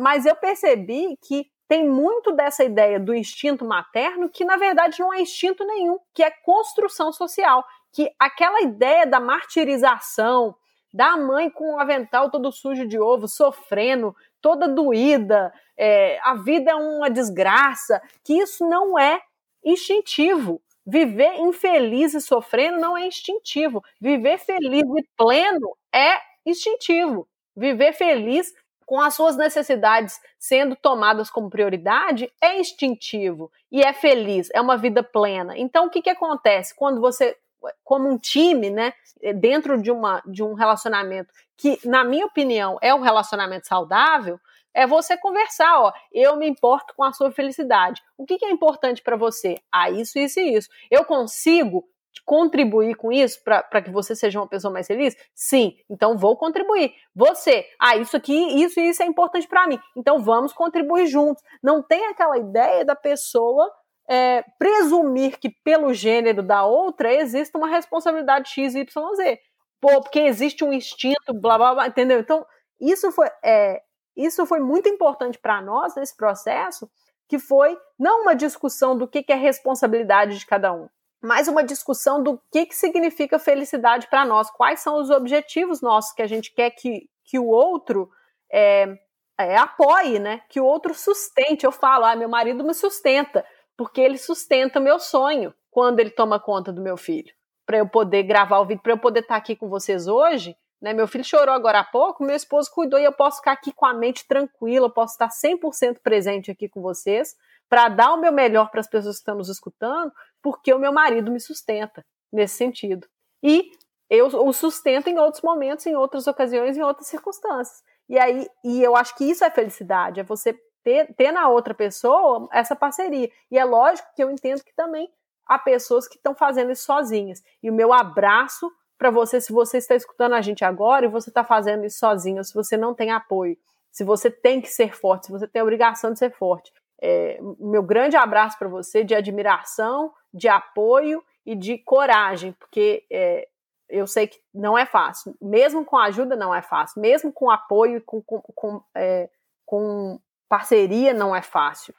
mas 0.00 0.26
eu 0.26 0.36
percebi 0.36 1.16
que 1.26 1.50
tem 1.66 1.88
muito 1.88 2.32
dessa 2.32 2.62
ideia 2.62 3.00
do 3.00 3.14
instinto 3.14 3.64
materno 3.64 4.28
que 4.28 4.44
na 4.44 4.56
verdade 4.56 5.00
não 5.00 5.12
é 5.12 5.20
instinto 5.22 5.64
nenhum, 5.64 5.98
que 6.12 6.22
é 6.22 6.30
construção 6.30 7.12
social, 7.12 7.64
que 7.92 8.12
aquela 8.18 8.60
ideia 8.60 9.06
da 9.06 9.18
martirização, 9.18 10.54
da 10.94 11.16
mãe 11.16 11.50
com 11.50 11.74
o 11.74 11.80
avental 11.80 12.30
todo 12.30 12.52
sujo 12.52 12.86
de 12.86 12.96
ovo, 12.96 13.26
sofrendo, 13.26 14.14
toda 14.40 14.68
doída, 14.68 15.52
é, 15.76 16.20
a 16.22 16.34
vida 16.34 16.70
é 16.70 16.74
uma 16.76 17.10
desgraça, 17.10 18.00
que 18.22 18.34
isso 18.34 18.64
não 18.68 18.96
é 18.96 19.20
instintivo. 19.64 20.62
Viver 20.86 21.40
infeliz 21.40 22.14
e 22.14 22.20
sofrendo 22.20 22.78
não 22.78 22.96
é 22.96 23.08
instintivo. 23.08 23.82
Viver 24.00 24.38
feliz 24.38 24.82
e 24.82 25.08
pleno 25.16 25.76
é 25.92 26.20
instintivo. 26.46 27.26
Viver 27.56 27.92
feliz 27.94 28.52
com 28.86 29.00
as 29.00 29.14
suas 29.14 29.36
necessidades 29.36 30.20
sendo 30.38 30.76
tomadas 30.76 31.30
como 31.30 31.50
prioridade 31.50 32.30
é 32.40 32.60
instintivo 32.60 33.50
e 33.72 33.82
é 33.82 33.92
feliz, 33.92 34.48
é 34.52 34.60
uma 34.60 34.76
vida 34.76 35.02
plena. 35.02 35.56
Então, 35.56 35.86
o 35.86 35.90
que, 35.90 36.02
que 36.02 36.10
acontece 36.10 36.74
quando 36.76 37.00
você, 37.00 37.36
como 37.82 38.08
um 38.08 38.18
time, 38.18 38.70
né, 38.70 38.92
dentro 39.36 39.80
de, 39.80 39.90
uma, 39.90 40.22
de 40.26 40.42
um 40.42 40.54
relacionamento 40.54 41.32
que, 41.56 41.78
na 41.84 42.04
minha 42.04 42.26
opinião, 42.26 42.78
é 42.82 42.94
um 42.94 43.00
relacionamento 43.00 43.66
saudável, 43.66 44.38
é 44.74 44.86
você 44.86 45.16
conversar, 45.16 45.80
ó, 45.80 45.92
eu 46.12 46.36
me 46.36 46.48
importo 46.48 46.94
com 46.96 47.04
a 47.04 47.12
sua 47.12 47.30
felicidade. 47.30 48.02
O 48.18 48.26
que, 48.26 48.36
que 48.36 48.44
é 48.44 48.50
importante 48.50 49.02
para 49.02 49.16
você? 49.16 49.56
Ah, 49.72 49.88
isso, 49.88 50.18
isso 50.18 50.40
e 50.40 50.56
isso. 50.56 50.68
Eu 50.90 51.04
consigo 51.04 51.88
contribuir 52.24 52.94
com 52.94 53.12
isso 53.12 53.42
para 53.42 53.82
que 53.82 53.90
você 53.90 54.14
seja 54.16 54.40
uma 54.40 54.48
pessoa 54.48 54.72
mais 54.72 54.86
feliz? 54.86 55.16
Sim, 55.34 55.76
então 55.88 56.16
vou 56.16 56.36
contribuir. 56.36 56.92
Você, 57.14 57.66
ah, 57.78 57.96
isso 57.96 58.16
aqui, 58.16 58.34
isso 58.62 58.80
e 58.80 58.88
isso 58.88 59.02
é 59.02 59.06
importante 59.06 59.46
para 59.46 59.66
mim. 59.66 59.78
Então 59.96 60.20
vamos 60.20 60.52
contribuir 60.52 61.06
juntos. 61.06 61.42
Não 61.62 61.82
tem 61.82 62.06
aquela 62.06 62.38
ideia 62.38 62.84
da 62.84 62.96
pessoa 62.96 63.70
é, 64.08 64.44
presumir 64.58 65.38
que 65.38 65.48
pelo 65.48 65.94
gênero 65.94 66.42
da 66.42 66.64
outra 66.64 67.12
existe 67.12 67.56
uma 67.56 67.68
responsabilidade 67.68 68.50
X, 68.50 68.74
Y, 68.74 69.14
Z. 69.16 69.40
Porque 69.80 70.20
existe 70.20 70.64
um 70.64 70.72
instinto, 70.72 71.34
blá 71.34 71.58
blá 71.58 71.74
blá, 71.74 71.86
entendeu? 71.86 72.20
Então, 72.20 72.46
isso 72.80 73.10
foi, 73.12 73.28
é, 73.42 73.82
isso 74.16 74.46
foi 74.46 74.60
muito 74.60 74.88
importante 74.88 75.38
para 75.38 75.60
nós 75.60 75.94
nesse 75.94 76.16
processo, 76.16 76.90
que 77.28 77.38
foi 77.38 77.76
não 77.98 78.22
uma 78.22 78.34
discussão 78.34 78.96
do 78.96 79.08
que, 79.08 79.22
que 79.22 79.32
é 79.32 79.36
responsabilidade 79.36 80.38
de 80.38 80.46
cada 80.46 80.72
um, 80.72 80.88
mas 81.22 81.48
uma 81.48 81.64
discussão 81.64 82.22
do 82.22 82.40
que, 82.52 82.66
que 82.66 82.76
significa 82.76 83.38
felicidade 83.38 84.06
para 84.08 84.24
nós, 84.24 84.50
quais 84.50 84.80
são 84.80 85.00
os 85.00 85.10
objetivos 85.10 85.80
nossos 85.80 86.12
que 86.12 86.22
a 86.22 86.26
gente 86.26 86.52
quer 86.54 86.70
que, 86.70 87.08
que 87.24 87.38
o 87.38 87.46
outro 87.46 88.10
é, 88.52 88.98
é, 89.38 89.56
apoie, 89.56 90.18
né? 90.18 90.42
Que 90.48 90.60
o 90.60 90.64
outro 90.64 90.94
sustente. 90.94 91.64
Eu 91.64 91.72
falo, 91.72 92.04
ah, 92.04 92.14
meu 92.14 92.28
marido 92.28 92.62
me 92.62 92.74
sustenta, 92.74 93.44
porque 93.76 94.00
ele 94.00 94.18
sustenta 94.18 94.80
meu 94.80 94.98
sonho 94.98 95.54
quando 95.70 96.00
ele 96.00 96.10
toma 96.10 96.38
conta 96.38 96.72
do 96.72 96.82
meu 96.82 96.96
filho. 96.96 97.32
Para 97.66 97.78
eu 97.78 97.88
poder 97.88 98.22
gravar 98.22 98.58
o 98.60 98.66
vídeo, 98.66 98.82
para 98.82 98.92
eu 98.92 98.98
poder 98.98 99.20
estar 99.20 99.34
tá 99.34 99.38
aqui 99.38 99.56
com 99.56 99.68
vocês 99.68 100.06
hoje, 100.06 100.56
né? 100.80 100.92
Meu 100.92 101.08
filho 101.08 101.24
chorou 101.24 101.54
agora 101.54 101.80
há 101.80 101.84
pouco, 101.84 102.22
meu 102.22 102.36
esposo 102.36 102.70
cuidou 102.70 103.00
e 103.00 103.04
eu 103.04 103.12
posso 103.12 103.38
ficar 103.38 103.52
aqui 103.52 103.72
com 103.72 103.86
a 103.86 103.94
mente 103.94 104.26
tranquila, 104.28 104.86
eu 104.86 104.90
posso 104.90 105.14
estar 105.14 105.28
100% 105.28 105.98
presente 106.02 106.50
aqui 106.50 106.68
com 106.68 106.82
vocês 106.82 107.34
para 107.68 107.88
dar 107.88 108.12
o 108.12 108.20
meu 108.20 108.30
melhor 108.30 108.70
para 108.70 108.80
as 108.80 108.88
pessoas 108.88 109.16
que 109.16 109.22
estão 109.22 109.36
nos 109.36 109.48
escutando, 109.48 110.12
porque 110.42 110.72
o 110.72 110.78
meu 110.78 110.92
marido 110.92 111.30
me 111.30 111.40
sustenta 111.40 112.04
nesse 112.30 112.56
sentido. 112.56 113.06
E 113.42 113.70
eu 114.10 114.26
o 114.26 114.52
sustento 114.52 115.08
em 115.08 115.18
outros 115.18 115.42
momentos, 115.42 115.86
em 115.86 115.96
outras 115.96 116.26
ocasiões, 116.26 116.76
em 116.76 116.82
outras 116.82 117.08
circunstâncias. 117.08 117.82
E 118.08 118.18
aí, 118.18 118.46
e 118.62 118.82
eu 118.82 118.94
acho 118.94 119.16
que 119.16 119.24
isso 119.24 119.44
é 119.44 119.50
felicidade, 119.50 120.20
é 120.20 120.22
você 120.22 120.54
ter, 120.84 121.12
ter 121.14 121.32
na 121.32 121.48
outra 121.48 121.74
pessoa 121.74 122.46
essa 122.52 122.76
parceria. 122.76 123.30
E 123.50 123.58
é 123.58 123.64
lógico 123.64 124.08
que 124.14 124.22
eu 124.22 124.30
entendo 124.30 124.62
que 124.62 124.74
também 124.74 125.10
há 125.46 125.58
pessoas 125.58 126.06
que 126.06 126.16
estão 126.16 126.34
fazendo 126.34 126.70
isso 126.70 126.84
sozinhas. 126.84 127.42
E 127.62 127.70
o 127.70 127.74
meu 127.74 127.92
abraço 127.92 128.70
para 128.96 129.10
você, 129.10 129.40
se 129.40 129.52
você 129.52 129.78
está 129.78 129.94
escutando 129.94 130.34
a 130.34 130.40
gente 130.40 130.64
agora 130.64 131.06
e 131.06 131.08
você 131.08 131.30
está 131.30 131.42
fazendo 131.42 131.84
isso 131.84 131.98
sozinho, 131.98 132.44
se 132.44 132.54
você 132.54 132.76
não 132.76 132.94
tem 132.94 133.10
apoio, 133.10 133.56
se 133.90 134.04
você 134.04 134.30
tem 134.30 134.60
que 134.60 134.68
ser 134.68 134.94
forte, 134.94 135.26
se 135.26 135.32
você 135.32 135.48
tem 135.48 135.60
a 135.60 135.64
obrigação 135.64 136.12
de 136.12 136.18
ser 136.18 136.30
forte. 136.30 136.72
É, 137.00 137.38
meu 137.58 137.82
grande 137.82 138.16
abraço 138.16 138.58
para 138.58 138.68
você 138.68 139.02
de 139.02 139.14
admiração, 139.14 140.12
de 140.32 140.48
apoio 140.48 141.22
e 141.44 141.54
de 141.54 141.78
coragem, 141.78 142.52
porque 142.52 143.04
é, 143.10 143.48
eu 143.88 144.06
sei 144.06 144.26
que 144.26 144.40
não 144.52 144.78
é 144.78 144.86
fácil. 144.86 145.36
Mesmo 145.40 145.84
com 145.84 145.98
ajuda, 145.98 146.36
não 146.36 146.54
é 146.54 146.62
fácil. 146.62 147.00
Mesmo 147.00 147.32
com 147.32 147.50
apoio, 147.50 148.02
com, 148.02 148.22
com, 148.22 148.40
com, 148.40 148.82
é, 148.94 149.28
com 149.66 150.18
parceria, 150.58 151.12
não 151.12 151.34
é 151.34 151.42
fácil. 151.42 151.94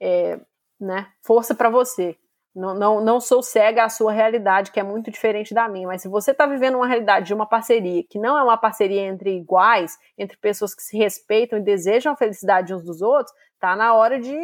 É, 0.00 0.38
né? 0.78 1.08
Força 1.22 1.54
para 1.54 1.70
você. 1.70 2.16
Não, 2.54 2.74
não, 2.74 3.00
não 3.00 3.20
sou 3.20 3.42
cega 3.42 3.84
à 3.84 3.88
sua 3.88 4.12
realidade, 4.12 4.70
que 4.70 4.78
é 4.78 4.82
muito 4.82 5.10
diferente 5.10 5.52
da 5.52 5.68
minha, 5.68 5.88
mas 5.88 6.02
se 6.02 6.08
você 6.08 6.30
está 6.30 6.46
vivendo 6.46 6.76
uma 6.76 6.86
realidade 6.86 7.26
de 7.26 7.34
uma 7.34 7.46
parceria, 7.48 8.04
que 8.08 8.18
não 8.18 8.38
é 8.38 8.42
uma 8.44 8.56
parceria 8.56 9.00
entre 9.00 9.36
iguais, 9.36 9.98
entre 10.16 10.36
pessoas 10.36 10.72
que 10.72 10.82
se 10.82 10.96
respeitam 10.96 11.58
e 11.58 11.62
desejam 11.62 12.12
a 12.12 12.16
felicidade 12.16 12.72
uns 12.72 12.84
dos 12.84 13.02
outros, 13.02 13.34
tá 13.58 13.74
na 13.74 13.94
hora 13.94 14.20
de 14.20 14.36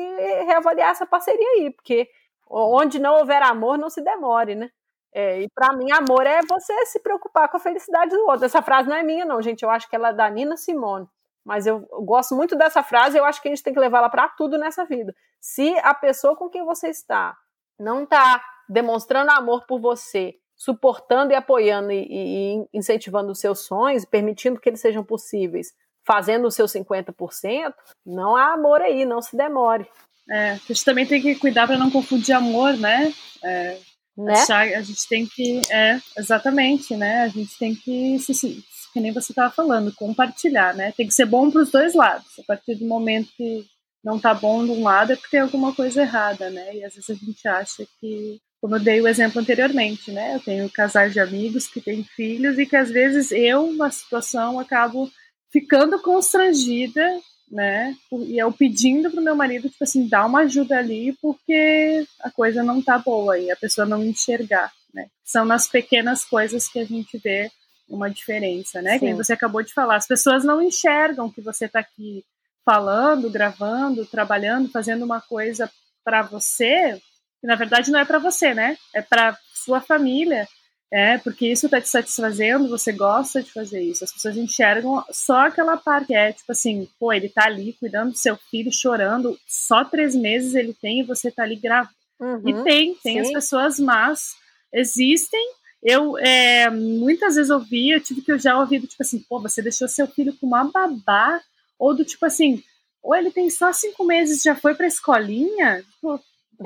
reavaliar 0.45 0.91
essa 0.91 1.07
parceria 1.07 1.49
aí, 1.51 1.71
porque 1.71 2.09
onde 2.49 2.99
não 2.99 3.19
houver 3.19 3.43
amor, 3.43 3.79
não 3.79 3.91
se 3.91 4.03
demore, 4.03 4.57
né? 4.57 4.71
É, 5.13 5.43
e 5.43 5.49
para 5.55 5.73
mim, 5.77 5.93
amor 5.93 6.27
é 6.27 6.41
você 6.49 6.87
se 6.87 7.01
preocupar 7.01 7.49
com 7.49 7.57
a 7.59 7.61
felicidade 7.61 8.11
do 8.11 8.27
outro. 8.27 8.45
Essa 8.45 8.63
frase 8.63 8.89
não 8.89 8.97
é 8.97 9.03
minha, 9.03 9.25
não, 9.25 9.43
gente. 9.43 9.63
Eu 9.63 9.71
acho 9.71 9.89
que 9.89 9.95
ela 9.97 10.09
é 10.11 10.13
da 10.13 10.29
Nina 10.31 10.57
Simone. 10.57 11.07
Mas 11.45 11.67
eu, 11.67 11.81
gosto 12.05 12.35
muito 12.35 12.57
dessa 12.57 12.83
frase. 12.83 13.19
Eu 13.19 13.25
acho 13.25 13.41
que 13.41 13.49
a 13.49 13.51
gente 13.51 13.63
tem 13.63 13.73
que 13.73 13.81
levar 13.81 13.99
ela 13.99 14.09
para 14.09 14.29
tudo 14.29 14.59
nessa 14.59 14.85
vida. 14.85 15.15
Se 15.41 15.77
a 15.79 15.95
pessoa 15.95 16.37
com 16.37 16.49
quem 16.49 16.65
você 16.65 16.89
está 16.89 17.37
não 17.79 18.05
está 18.05 18.45
demonstrando 18.69 19.31
amor 19.31 19.65
por 19.67 19.81
você, 19.81 20.35
suportando 20.55 21.33
e 21.33 21.35
apoiando 21.35 21.91
e, 21.91 22.07
e, 22.11 22.67
incentivando 22.75 23.33
os 23.33 23.41
seus 23.41 23.61
sonhos, 23.61 24.05
permitindo 24.05 24.61
que 24.61 24.69
eles 24.69 24.81
sejam 24.81 25.03
possíveis, 25.03 25.73
fazendo 26.07 26.47
o 26.47 26.51
seu 26.51 26.67
50%, 26.67 27.73
não 28.05 28.37
há 28.37 28.53
amor 28.53 28.83
aí, 28.83 29.05
não 29.05 29.23
se 29.23 29.37
demore. 29.37 29.87
É, 30.31 30.51
a 30.51 30.57
gente 30.57 30.85
também 30.85 31.07
tem 31.07 31.21
que 31.21 31.35
cuidar 31.35 31.67
para 31.67 31.79
não 31.79 31.91
confundir 31.91 32.35
amor, 32.35 32.75
né? 32.75 33.13
É, 33.43 33.79
né? 34.17 34.35
Achar, 34.35 34.69
a 34.69 34.83
gente 34.83 35.09
tem 35.09 35.27
que, 35.27 35.63
é, 35.71 35.99
exatamente, 36.17 36.95
né? 36.95 37.23
A 37.23 37.29
gente 37.29 37.59
tem 37.59 37.75
que, 37.75 38.19
se, 38.19 38.63
que 38.93 39.01
nem 39.01 39.13
você 39.13 39.33
estava 39.33 39.53
falando, 39.53 39.95
compartilhar, 39.95 40.75
né? 40.75 40.93
Tem 40.97 41.07
que 41.07 41.15
ser 41.15 41.27
bom 41.27 41.51
para 41.51 41.63
os 41.63 41.71
dois 41.71 41.95
lados. 41.95 42.39
A 42.39 42.43
partir 42.43 42.75
do 42.75 42.87
momento 42.87 43.31
que 43.37 43.67
não 44.03 44.19
tá 44.19 44.33
bom 44.35 44.65
de 44.65 44.71
um 44.71 44.83
lado 44.83 45.13
é 45.13 45.17
porque 45.17 45.31
tem 45.31 45.41
alguma 45.41 45.75
coisa 45.75 46.03
errada, 46.03 46.51
né? 46.51 46.77
E 46.77 46.85
às 46.85 46.95
vezes 46.95 47.11
a 47.11 47.15
gente 47.15 47.47
acha 47.47 47.87
que, 48.01 48.41
como 48.61 48.77
eu 48.77 48.81
dei 48.81 49.01
o 49.01 49.09
exemplo 49.09 49.41
anteriormente, 49.41 50.11
né? 50.11 50.35
Eu 50.35 50.41
tenho 50.41 50.71
casais 50.71 51.13
de 51.13 51.21
amigos 51.21 51.67
que 51.67 51.81
têm 51.81 52.05
filhos 52.05 52.59
e 52.59 52.67
que 52.67 52.77
às 52.77 52.91
vezes 52.91 53.31
eu, 53.31 53.73
na 53.73 53.91
situação, 53.91 54.59
acabo 54.59 55.11
ficando 55.53 56.01
constrangida, 56.01 57.05
né? 57.51 57.95
E 58.13 58.39
eu 58.39 58.51
pedindo 58.53 59.11
pro 59.11 59.23
meu 59.23 59.35
marido, 59.35 59.69
tipo 59.69 59.85
assim, 59.85 60.09
dá 60.09 60.25
uma 60.25 60.41
ajuda 60.41 60.79
ali 60.79 61.15
porque 61.21 62.07
a 62.21 62.31
coisa 62.31 62.63
não 62.63 62.81
tá 62.81 62.99
boa 62.99 63.39
e 63.39 63.51
a 63.51 63.57
pessoa 63.57 63.87
não 63.87 64.05
enxergar, 64.05 64.73
né? 64.95 65.09
São 65.25 65.45
nas 65.45 65.69
pequenas 65.69 66.25
coisas 66.25 66.69
que 66.69 66.79
a 66.79 66.85
gente 66.85 67.19
vê 67.19 67.51
uma 67.91 68.09
diferença, 68.09 68.81
né? 68.81 68.99
Que 68.99 69.13
você 69.13 69.33
acabou 69.33 69.63
de 69.63 69.75
falar, 69.75 69.97
as 69.97 70.07
pessoas 70.07 70.45
não 70.45 70.63
enxergam 70.63 71.31
que 71.31 71.41
você 71.41 71.69
tá 71.69 71.81
aqui 71.81 72.25
falando, 72.65 73.29
gravando, 73.29 74.07
trabalhando, 74.07 74.71
fazendo 74.71 75.05
uma 75.05 75.21
coisa 75.21 75.71
para 76.05 76.23
você, 76.23 77.01
que 77.41 77.47
na 77.47 77.57
verdade 77.57 77.91
não 77.91 77.99
é 77.99 78.05
para 78.05 78.19
você, 78.19 78.55
né? 78.55 78.79
É 78.95 79.03
para 79.03 79.37
sua 79.55 79.81
família, 79.81 80.49
é, 80.93 81.19
porque 81.19 81.47
isso 81.47 81.67
está 81.67 81.81
te 81.81 81.89
satisfazendo, 81.89 82.69
você 82.69 82.93
gosta 82.93 83.43
de 83.43 83.53
fazer 83.53 83.81
isso. 83.81 84.03
As 84.03 84.13
pessoas 84.13 84.37
enxergam 84.37 85.05
só 85.11 85.47
aquela 85.47 85.77
parte, 85.77 86.15
é 86.15 86.33
tipo 86.33 86.51
assim, 86.51 86.89
pô, 86.99 87.13
ele 87.13 87.29
tá 87.29 87.47
ali 87.47 87.75
cuidando 87.75 88.13
do 88.13 88.19
seu 88.19 88.37
filho, 88.37 88.73
chorando, 88.73 89.39
só 89.47 89.85
três 89.85 90.15
meses 90.15 90.55
ele 90.55 90.75
tem 90.75 91.01
e 91.01 91.07
você 91.07 91.31
tá 91.31 91.43
ali 91.43 91.57
gravando. 91.57 91.95
Uhum, 92.21 92.49
e 92.49 92.65
tem, 92.65 92.95
tem 92.97 93.15
sim. 93.15 93.21
as 93.21 93.33
pessoas 93.33 93.79
más, 93.79 94.35
existem. 94.73 95.45
Eu 95.83 96.19
é, 96.19 96.69
muitas 96.71 97.37
vezes 97.37 97.51
ouvi, 97.51 97.91
eu 97.91 98.01
tive 98.01 98.21
que 98.21 98.31
eu 98.31 98.39
já 98.39 98.59
ouvi, 98.59 98.81
tipo 98.81 99.03
assim, 99.03 99.25
pô, 99.29 99.41
você 99.41 99.63
deixou 99.63 99.89
seu 99.89 100.07
filho 100.07 100.37
com 100.39 100.47
uma 100.47 100.65
babá, 100.65 101.41
ou 101.79 101.95
do 101.95 102.05
tipo 102.05 102.27
assim, 102.27 102.63
ou 103.03 103.15
ele 103.15 103.31
tem 103.31 103.49
só 103.49 103.73
cinco 103.73 104.05
meses 104.05 104.43
já 104.43 104.55
foi 104.55 104.75
pra 104.75 104.87
escolinha? 104.87 105.83
Tipo, 105.83 106.21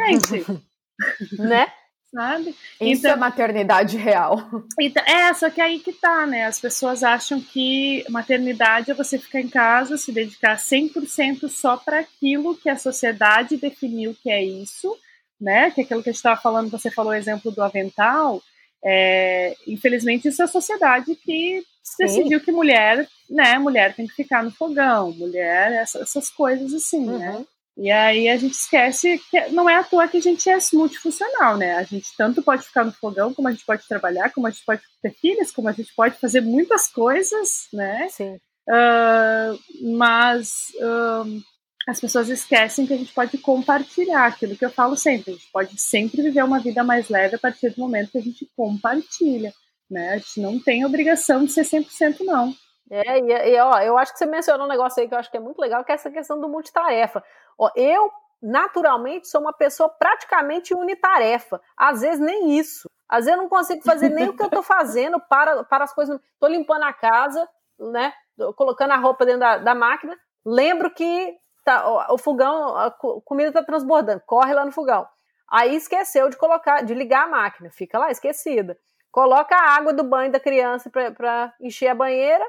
gente. 0.08 0.62
né? 1.38 1.66
sabe? 2.14 2.50
Isso 2.80 3.00
então, 3.00 3.10
é 3.10 3.16
maternidade 3.16 3.96
real. 3.96 4.38
Então, 4.80 5.02
é, 5.04 5.34
só 5.34 5.50
que 5.50 5.60
aí 5.60 5.80
que 5.80 5.92
tá, 5.92 6.24
né? 6.26 6.44
As 6.44 6.60
pessoas 6.60 7.02
acham 7.02 7.40
que 7.40 8.04
maternidade 8.08 8.90
é 8.90 8.94
você 8.94 9.18
ficar 9.18 9.40
em 9.40 9.48
casa, 9.48 9.96
se 9.96 10.12
dedicar 10.12 10.56
100% 10.56 11.48
só 11.48 11.76
para 11.76 11.98
aquilo 11.98 12.56
que 12.56 12.70
a 12.70 12.76
sociedade 12.76 13.56
definiu 13.56 14.14
que 14.22 14.30
é 14.30 14.42
isso, 14.42 14.96
né? 15.40 15.72
Que 15.72 15.80
é 15.80 15.84
aquilo 15.84 16.02
que 16.02 16.10
a 16.10 16.12
gente 16.12 16.18
estava 16.18 16.40
falando, 16.40 16.70
você 16.70 16.90
falou 16.90 17.12
o 17.12 17.16
exemplo 17.16 17.50
do 17.50 17.62
avental. 17.62 18.40
É, 18.84 19.56
infelizmente, 19.66 20.28
isso 20.28 20.42
é 20.42 20.44
a 20.44 20.48
sociedade 20.48 21.14
que 21.16 21.62
Sim. 21.82 22.04
decidiu 22.04 22.40
que 22.40 22.52
mulher, 22.52 23.08
né? 23.30 23.58
Mulher 23.58 23.94
tem 23.94 24.06
que 24.06 24.14
ficar 24.14 24.42
no 24.42 24.50
fogão, 24.50 25.12
mulher, 25.12 25.72
essas, 25.72 26.02
essas 26.02 26.30
coisas 26.30 26.72
assim, 26.74 27.06
né? 27.06 27.12
uhum. 27.12 27.38
né? 27.40 27.46
E 27.76 27.90
aí 27.90 28.28
a 28.28 28.36
gente 28.36 28.52
esquece 28.52 29.20
que 29.30 29.48
não 29.48 29.68
é 29.68 29.76
à 29.76 29.82
toa 29.82 30.06
que 30.06 30.18
a 30.18 30.22
gente 30.22 30.48
é 30.48 30.56
multifuncional, 30.72 31.56
né? 31.56 31.74
A 31.74 31.82
gente 31.82 32.06
tanto 32.16 32.40
pode 32.40 32.62
ficar 32.62 32.84
no 32.84 32.92
fogão, 32.92 33.34
como 33.34 33.48
a 33.48 33.50
gente 33.50 33.66
pode 33.66 33.86
trabalhar, 33.88 34.32
como 34.32 34.46
a 34.46 34.50
gente 34.50 34.64
pode 34.64 34.80
ter 35.02 35.12
filhos, 35.14 35.50
como 35.50 35.68
a 35.68 35.72
gente 35.72 35.92
pode 35.96 36.16
fazer 36.18 36.40
muitas 36.40 36.86
coisas, 36.86 37.66
né? 37.72 38.06
Sim. 38.10 38.38
Uh, 38.68 39.58
mas 39.96 40.68
uh, 40.76 41.42
as 41.86 42.00
pessoas 42.00 42.28
esquecem 42.28 42.86
que 42.86 42.94
a 42.94 42.96
gente 42.96 43.12
pode 43.12 43.36
compartilhar 43.38 44.26
aquilo 44.26 44.56
que 44.56 44.64
eu 44.64 44.70
falo 44.70 44.96
sempre. 44.96 45.32
A 45.32 45.34
gente 45.34 45.50
pode 45.52 45.80
sempre 45.80 46.22
viver 46.22 46.42
uma 46.42 46.58
vida 46.58 46.82
mais 46.82 47.08
leve 47.08 47.36
a 47.36 47.38
partir 47.38 47.70
do 47.70 47.80
momento 47.80 48.12
que 48.12 48.18
a 48.18 48.22
gente 48.22 48.50
compartilha, 48.56 49.52
né? 49.90 50.14
A 50.14 50.16
gente 50.18 50.40
não 50.40 50.58
tem 50.58 50.84
obrigação 50.84 51.44
de 51.44 51.52
ser 51.52 51.62
100% 51.62 52.20
não. 52.20 52.54
É, 52.90 53.18
e, 53.18 53.54
e, 53.54 53.60
ó, 53.60 53.78
eu 53.80 53.98
acho 53.98 54.12
que 54.12 54.18
você 54.18 54.26
mencionou 54.26 54.66
um 54.66 54.70
negócio 54.70 55.00
aí 55.00 55.08
que 55.08 55.14
eu 55.14 55.18
acho 55.18 55.30
que 55.30 55.36
é 55.36 55.40
muito 55.40 55.58
legal, 55.58 55.84
que 55.84 55.92
é 55.92 55.94
essa 55.94 56.10
questão 56.10 56.40
do 56.40 56.48
multitarefa. 56.48 57.22
Ó, 57.58 57.70
eu, 57.76 58.10
naturalmente, 58.42 59.28
sou 59.28 59.40
uma 59.40 59.52
pessoa 59.52 59.88
praticamente 59.88 60.74
unitarefa. 60.74 61.60
Às 61.76 62.00
vezes 62.00 62.20
nem 62.20 62.58
isso. 62.58 62.88
Às 63.08 63.26
vezes 63.26 63.36
eu 63.36 63.42
não 63.42 63.48
consigo 63.48 63.82
fazer 63.82 64.08
nem 64.08 64.28
o 64.28 64.36
que 64.36 64.42
eu 64.42 64.50
tô 64.50 64.62
fazendo 64.62 65.20
para, 65.20 65.64
para 65.64 65.84
as 65.84 65.94
coisas. 65.94 66.18
Tô 66.40 66.46
limpando 66.46 66.82
a 66.84 66.92
casa, 66.92 67.46
né? 67.78 68.12
Colocando 68.56 68.92
a 68.92 68.96
roupa 68.96 69.24
dentro 69.24 69.40
da, 69.40 69.58
da 69.58 69.74
máquina. 69.74 70.16
Lembro 70.44 70.90
que 70.90 71.36
tá, 71.64 72.12
o 72.12 72.18
fogão, 72.18 72.76
a 72.76 72.90
comida 73.24 73.52
tá 73.52 73.62
transbordando. 73.62 74.22
Corre 74.26 74.52
lá 74.52 74.64
no 74.64 74.72
fogão. 74.72 75.06
Aí 75.50 75.76
esqueceu 75.76 76.28
de 76.28 76.36
colocar, 76.36 76.82
de 76.82 76.94
ligar 76.94 77.24
a 77.24 77.28
máquina. 77.28 77.70
Fica 77.70 77.98
lá, 77.98 78.10
esquecida. 78.10 78.78
Coloca 79.10 79.54
a 79.54 79.76
água 79.76 79.92
do 79.92 80.04
banho 80.04 80.32
da 80.32 80.40
criança 80.40 80.90
para 80.90 81.54
encher 81.60 81.88
a 81.88 81.94
banheira 81.94 82.44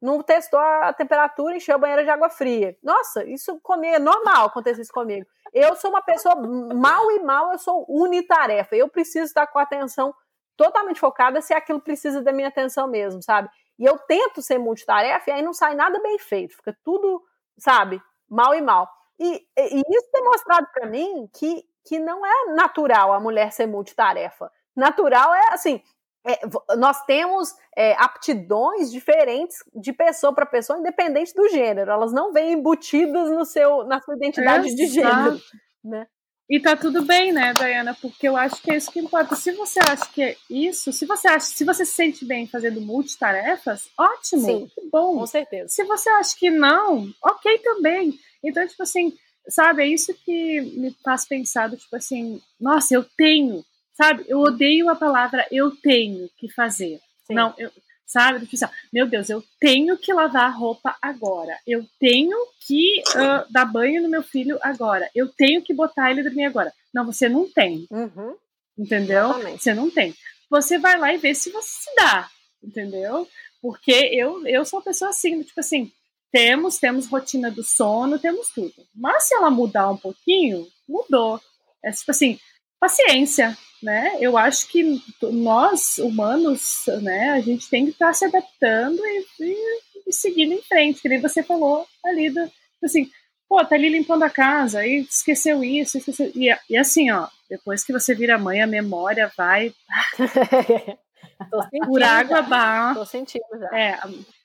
não 0.00 0.22
testou 0.22 0.58
a 0.58 0.92
temperatura, 0.92 1.56
encheu 1.56 1.74
a 1.74 1.78
banheira 1.78 2.02
de 2.02 2.10
água 2.10 2.30
fria. 2.30 2.76
Nossa, 2.82 3.24
isso 3.24 3.60
comigo 3.60 3.94
é 3.94 3.98
normal 3.98 4.46
acontecer 4.46 4.80
isso 4.80 4.92
comigo. 4.92 5.26
Eu 5.52 5.76
sou 5.76 5.90
uma 5.90 6.00
pessoa 6.00 6.34
mal 6.36 7.10
e 7.10 7.20
mal, 7.20 7.52
eu 7.52 7.58
sou 7.58 7.84
unitarefa. 7.86 8.74
Eu 8.74 8.88
preciso 8.88 9.26
estar 9.26 9.46
com 9.46 9.58
a 9.58 9.62
atenção 9.62 10.14
totalmente 10.56 10.98
focada 10.98 11.42
se 11.42 11.52
aquilo 11.52 11.80
precisa 11.80 12.22
da 12.22 12.32
minha 12.32 12.48
atenção 12.48 12.88
mesmo, 12.88 13.22
sabe? 13.22 13.48
E 13.78 13.84
eu 13.84 13.98
tento 13.98 14.40
ser 14.40 14.58
multitarefa 14.58 15.30
e 15.30 15.32
aí 15.34 15.42
não 15.42 15.52
sai 15.52 15.74
nada 15.74 16.00
bem 16.00 16.18
feito, 16.18 16.56
fica 16.56 16.76
tudo, 16.84 17.22
sabe, 17.58 18.00
mal 18.30 18.54
e 18.54 18.60
mal. 18.60 18.88
E, 19.18 19.46
e 19.58 19.82
isso 19.88 20.08
tem 20.12 20.24
mostrado 20.24 20.66
para 20.72 20.86
mim 20.86 21.28
que, 21.34 21.62
que 21.84 21.98
não 21.98 22.24
é 22.24 22.54
natural 22.54 23.12
a 23.12 23.20
mulher 23.20 23.52
ser 23.52 23.66
multitarefa. 23.66 24.50
Natural 24.74 25.34
é 25.34 25.52
assim, 25.52 25.82
é, 26.26 26.38
nós 26.76 27.04
temos 27.04 27.54
é, 27.76 27.94
aptidões 27.94 28.90
diferentes 28.90 29.58
de 29.74 29.92
pessoa 29.92 30.34
para 30.34 30.46
pessoa, 30.46 30.78
independente 30.78 31.34
do 31.34 31.48
gênero. 31.48 31.90
Elas 31.90 32.12
não 32.12 32.32
vêm 32.32 32.52
embutidas 32.52 33.30
no 33.30 33.44
seu, 33.44 33.84
na 33.84 34.00
sua 34.00 34.14
identidade 34.14 34.68
Exato. 34.68 34.76
de 34.76 34.86
gênero. 34.86 35.40
Né? 35.82 36.06
E 36.50 36.58
tá 36.58 36.76
tudo 36.76 37.02
bem, 37.04 37.32
né, 37.32 37.54
Diana? 37.54 37.94
Porque 37.94 38.26
eu 38.28 38.36
acho 38.36 38.60
que 38.60 38.72
é 38.72 38.76
isso 38.76 38.90
que 38.90 38.98
importa. 38.98 39.36
Se 39.36 39.52
você 39.52 39.78
acha 39.78 40.04
que 40.12 40.20
é 40.20 40.36
isso, 40.50 40.92
se 40.92 41.06
você 41.06 41.28
acha, 41.28 41.46
se 41.46 41.64
você 41.64 41.86
se 41.86 41.92
sente 41.92 42.24
bem 42.24 42.48
fazendo 42.48 42.80
multitarefas, 42.80 43.88
ótimo, 43.96 44.44
Sim, 44.44 44.70
que 44.74 44.88
bom. 44.90 45.18
Com 45.18 45.26
certeza. 45.26 45.68
Se 45.68 45.84
você 45.84 46.10
acha 46.10 46.36
que 46.36 46.50
não, 46.50 47.08
ok 47.22 47.58
também. 47.58 48.18
Então, 48.42 48.66
tipo 48.66 48.82
assim, 48.82 49.12
sabe, 49.48 49.84
é 49.84 49.86
isso 49.86 50.12
que 50.24 50.60
me 50.60 50.90
faz 51.04 51.24
pensar, 51.24 51.70
tipo 51.70 51.94
assim, 51.94 52.42
nossa, 52.60 52.94
eu 52.94 53.04
tenho 53.16 53.64
Sabe? 54.00 54.24
Eu 54.26 54.38
odeio 54.38 54.88
a 54.88 54.96
palavra 54.96 55.46
eu 55.52 55.70
tenho 55.76 56.26
que 56.38 56.50
fazer. 56.50 56.98
Sim. 57.26 57.34
Não, 57.34 57.52
eu, 57.58 57.70
sabe? 58.10 58.44
Tipo 58.44 58.64
assim, 58.64 58.74
meu 58.92 59.06
Deus, 59.06 59.30
eu 59.30 59.42
tenho 59.60 59.96
que 59.96 60.12
lavar 60.12 60.46
a 60.46 60.48
roupa 60.48 60.96
agora. 61.00 61.56
Eu 61.64 61.86
tenho 62.00 62.36
que 62.66 63.02
uh, 63.10 63.50
dar 63.52 63.64
banho 63.64 64.02
no 64.02 64.08
meu 64.08 64.22
filho 64.22 64.58
agora. 64.62 65.08
Eu 65.14 65.28
tenho 65.28 65.62
que 65.62 65.72
botar 65.72 66.10
ele 66.10 66.24
dormir 66.24 66.46
agora. 66.46 66.72
Não, 66.92 67.06
você 67.06 67.28
não 67.28 67.48
tem. 67.48 67.86
Uhum. 67.88 68.34
Entendeu? 68.76 69.26
Exatamente. 69.26 69.62
Você 69.62 69.74
não 69.74 69.90
tem. 69.90 70.14
Você 70.50 70.76
vai 70.78 70.98
lá 70.98 71.14
e 71.14 71.18
vê 71.18 71.32
se 71.34 71.50
você 71.50 71.68
se 71.68 71.94
dá. 71.94 72.28
Entendeu? 72.62 73.28
Porque 73.62 73.92
eu, 73.92 74.44
eu 74.44 74.64
sou 74.64 74.80
uma 74.80 74.84
pessoa 74.84 75.10
assim, 75.10 75.40
tipo 75.44 75.60
assim, 75.60 75.92
temos, 76.32 76.78
temos 76.78 77.06
rotina 77.06 77.48
do 77.48 77.62
sono, 77.62 78.18
temos 78.18 78.48
tudo. 78.50 78.74
Mas 78.92 79.28
se 79.28 79.34
ela 79.36 79.50
mudar 79.50 79.88
um 79.88 79.96
pouquinho, 79.96 80.66
mudou. 80.88 81.40
É 81.84 81.92
tipo 81.92 82.10
assim, 82.10 82.40
paciência, 82.80 83.56
né? 83.82 84.16
Eu 84.20 84.36
acho 84.36 84.66
que 84.68 85.02
nós, 85.22 85.98
humanos, 85.98 86.84
né, 87.02 87.30
a 87.30 87.40
gente 87.40 87.68
tem 87.68 87.84
que 87.84 87.90
estar 87.92 88.06
tá 88.06 88.12
se 88.12 88.24
adaptando 88.24 88.98
e, 89.04 89.26
e, 89.40 89.80
e, 90.06 90.12
seguindo 90.12 90.52
em 90.52 90.62
frente, 90.62 91.00
que 91.00 91.08
nem 91.08 91.20
você 91.20 91.42
falou 91.42 91.86
ali, 92.04 92.30
do, 92.30 92.50
assim, 92.82 93.08
pô, 93.48 93.64
tá 93.64 93.74
ali 93.74 93.88
limpando 93.88 94.22
a 94.22 94.30
casa, 94.30 94.86
e 94.86 95.00
esqueceu 95.00 95.62
isso, 95.62 95.98
esqueceu... 95.98 96.32
E, 96.34 96.48
e 96.68 96.76
assim, 96.76 97.10
ó, 97.10 97.28
depois 97.48 97.84
que 97.84 97.92
você 97.92 98.14
vira 98.14 98.38
mãe, 98.38 98.62
a 98.62 98.66
memória 98.66 99.30
vai... 99.36 99.72
por 101.86 102.02
água 102.02 102.38
abaixo. 102.38 103.00
Tô 103.00 103.06
sentindo 103.06 103.58
já. 103.58 103.78
É, 103.78 103.98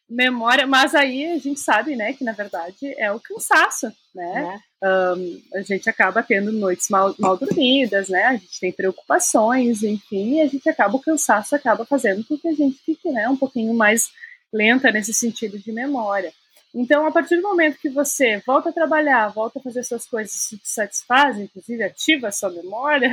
memória, 0.10 0.66
mas 0.68 0.96
aí 0.96 1.34
a 1.34 1.38
gente 1.38 1.60
sabe, 1.60 1.96
né, 1.96 2.14
que 2.14 2.24
na 2.24 2.32
verdade 2.32 2.94
é 2.98 3.12
o 3.12 3.20
cansaço, 3.20 3.92
né? 4.16 4.60
Um, 4.84 5.42
a 5.56 5.62
gente 5.62 5.90
acaba 5.90 6.24
tendo 6.24 6.52
noites 6.52 6.90
mal, 6.90 7.14
mal 7.20 7.38
dormidas, 7.38 8.08
né? 8.08 8.24
A 8.24 8.34
gente 8.34 8.60
tem 8.60 8.72
preocupações, 8.72 9.84
enfim, 9.84 10.36
e 10.36 10.42
a 10.42 10.48
gente 10.48 10.68
acaba, 10.70 10.96
o 10.96 11.02
cansaço 11.02 11.56
acaba 11.56 11.86
fazendo 11.86 12.24
com 12.26 12.38
que 12.38 12.48
a 12.48 12.54
gente 12.54 12.78
fique, 12.84 13.12
né, 13.12 13.28
um 13.28 13.36
pouquinho 13.36 13.74
mais 13.74 14.10
lenta 14.54 14.92
nesse 14.92 15.14
sentido 15.14 15.60
de 15.60 15.72
memória. 15.72 16.32
Então, 16.74 17.06
a 17.06 17.12
partir 17.12 17.38
do 17.38 17.42
momento 17.42 17.80
que 17.80 17.90
você 17.90 18.42
volta 18.46 18.70
a 18.70 18.74
trabalhar, 18.74 19.28
volta 19.30 19.60
a 19.60 19.62
fazer 19.62 19.84
suas 19.84 20.06
coisas 20.06 20.48
que 20.48 20.58
te 20.58 20.68
satisfazem, 20.68 21.46
inclusive 21.46 21.84
ativa 21.84 22.28
a 22.28 22.32
sua 22.32 22.50
memória, 22.50 23.12